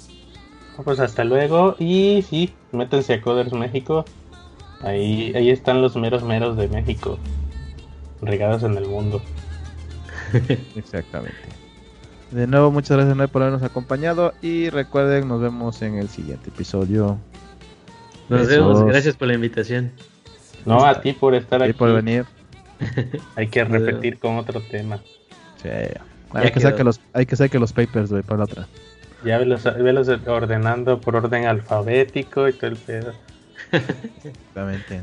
Pues 0.82 1.00
hasta 1.00 1.24
luego. 1.24 1.76
Y 1.78 2.24
sí, 2.28 2.52
métanse 2.72 3.14
a 3.14 3.20
Coders 3.20 3.52
México. 3.52 4.04
Ahí, 4.82 5.32
ahí 5.34 5.50
están 5.50 5.80
los 5.80 5.96
meros 5.96 6.24
meros 6.24 6.56
de 6.56 6.68
México. 6.68 7.18
Regados 8.20 8.62
en 8.62 8.76
el 8.76 8.86
mundo. 8.86 9.22
Exactamente. 10.76 11.36
De 12.30 12.46
nuevo, 12.46 12.70
muchas 12.70 12.96
gracias 12.96 13.30
por 13.30 13.42
habernos 13.42 13.62
acompañado. 13.62 14.34
Y 14.42 14.70
recuerden, 14.70 15.28
nos 15.28 15.40
vemos 15.40 15.80
en 15.82 15.98
el 15.98 16.08
siguiente 16.08 16.50
episodio. 16.50 17.18
Nos 18.28 18.48
vemos, 18.48 18.84
gracias 18.84 19.16
por 19.16 19.28
la 19.28 19.34
invitación. 19.34 19.92
No, 20.64 20.84
a 20.84 21.00
ti 21.00 21.12
por 21.12 21.34
estar 21.34 21.62
aquí. 21.62 21.72
por 21.74 21.92
venir. 21.92 22.24
hay 23.36 23.48
que 23.48 23.64
repetir 23.64 24.18
con 24.18 24.36
otro 24.36 24.60
tema. 24.60 25.00
Sí, 25.62 25.68
hay, 26.32 26.50
que 26.50 26.60
sacar 26.60 26.84
los, 26.84 27.00
hay 27.12 27.26
que 27.26 27.36
sacar 27.36 27.60
los 27.60 27.72
papers, 27.72 28.10
güey, 28.10 28.22
para 28.22 28.38
la 28.38 28.44
otra. 28.44 28.66
Ya 29.24 29.38
velos, 29.38 30.08
ordenando 30.26 31.00
por 31.00 31.16
orden 31.16 31.46
alfabético 31.46 32.48
y 32.48 32.52
todo 32.52 32.66
el 32.66 32.76
pedo. 32.76 33.12
Exactamente. 33.72 35.02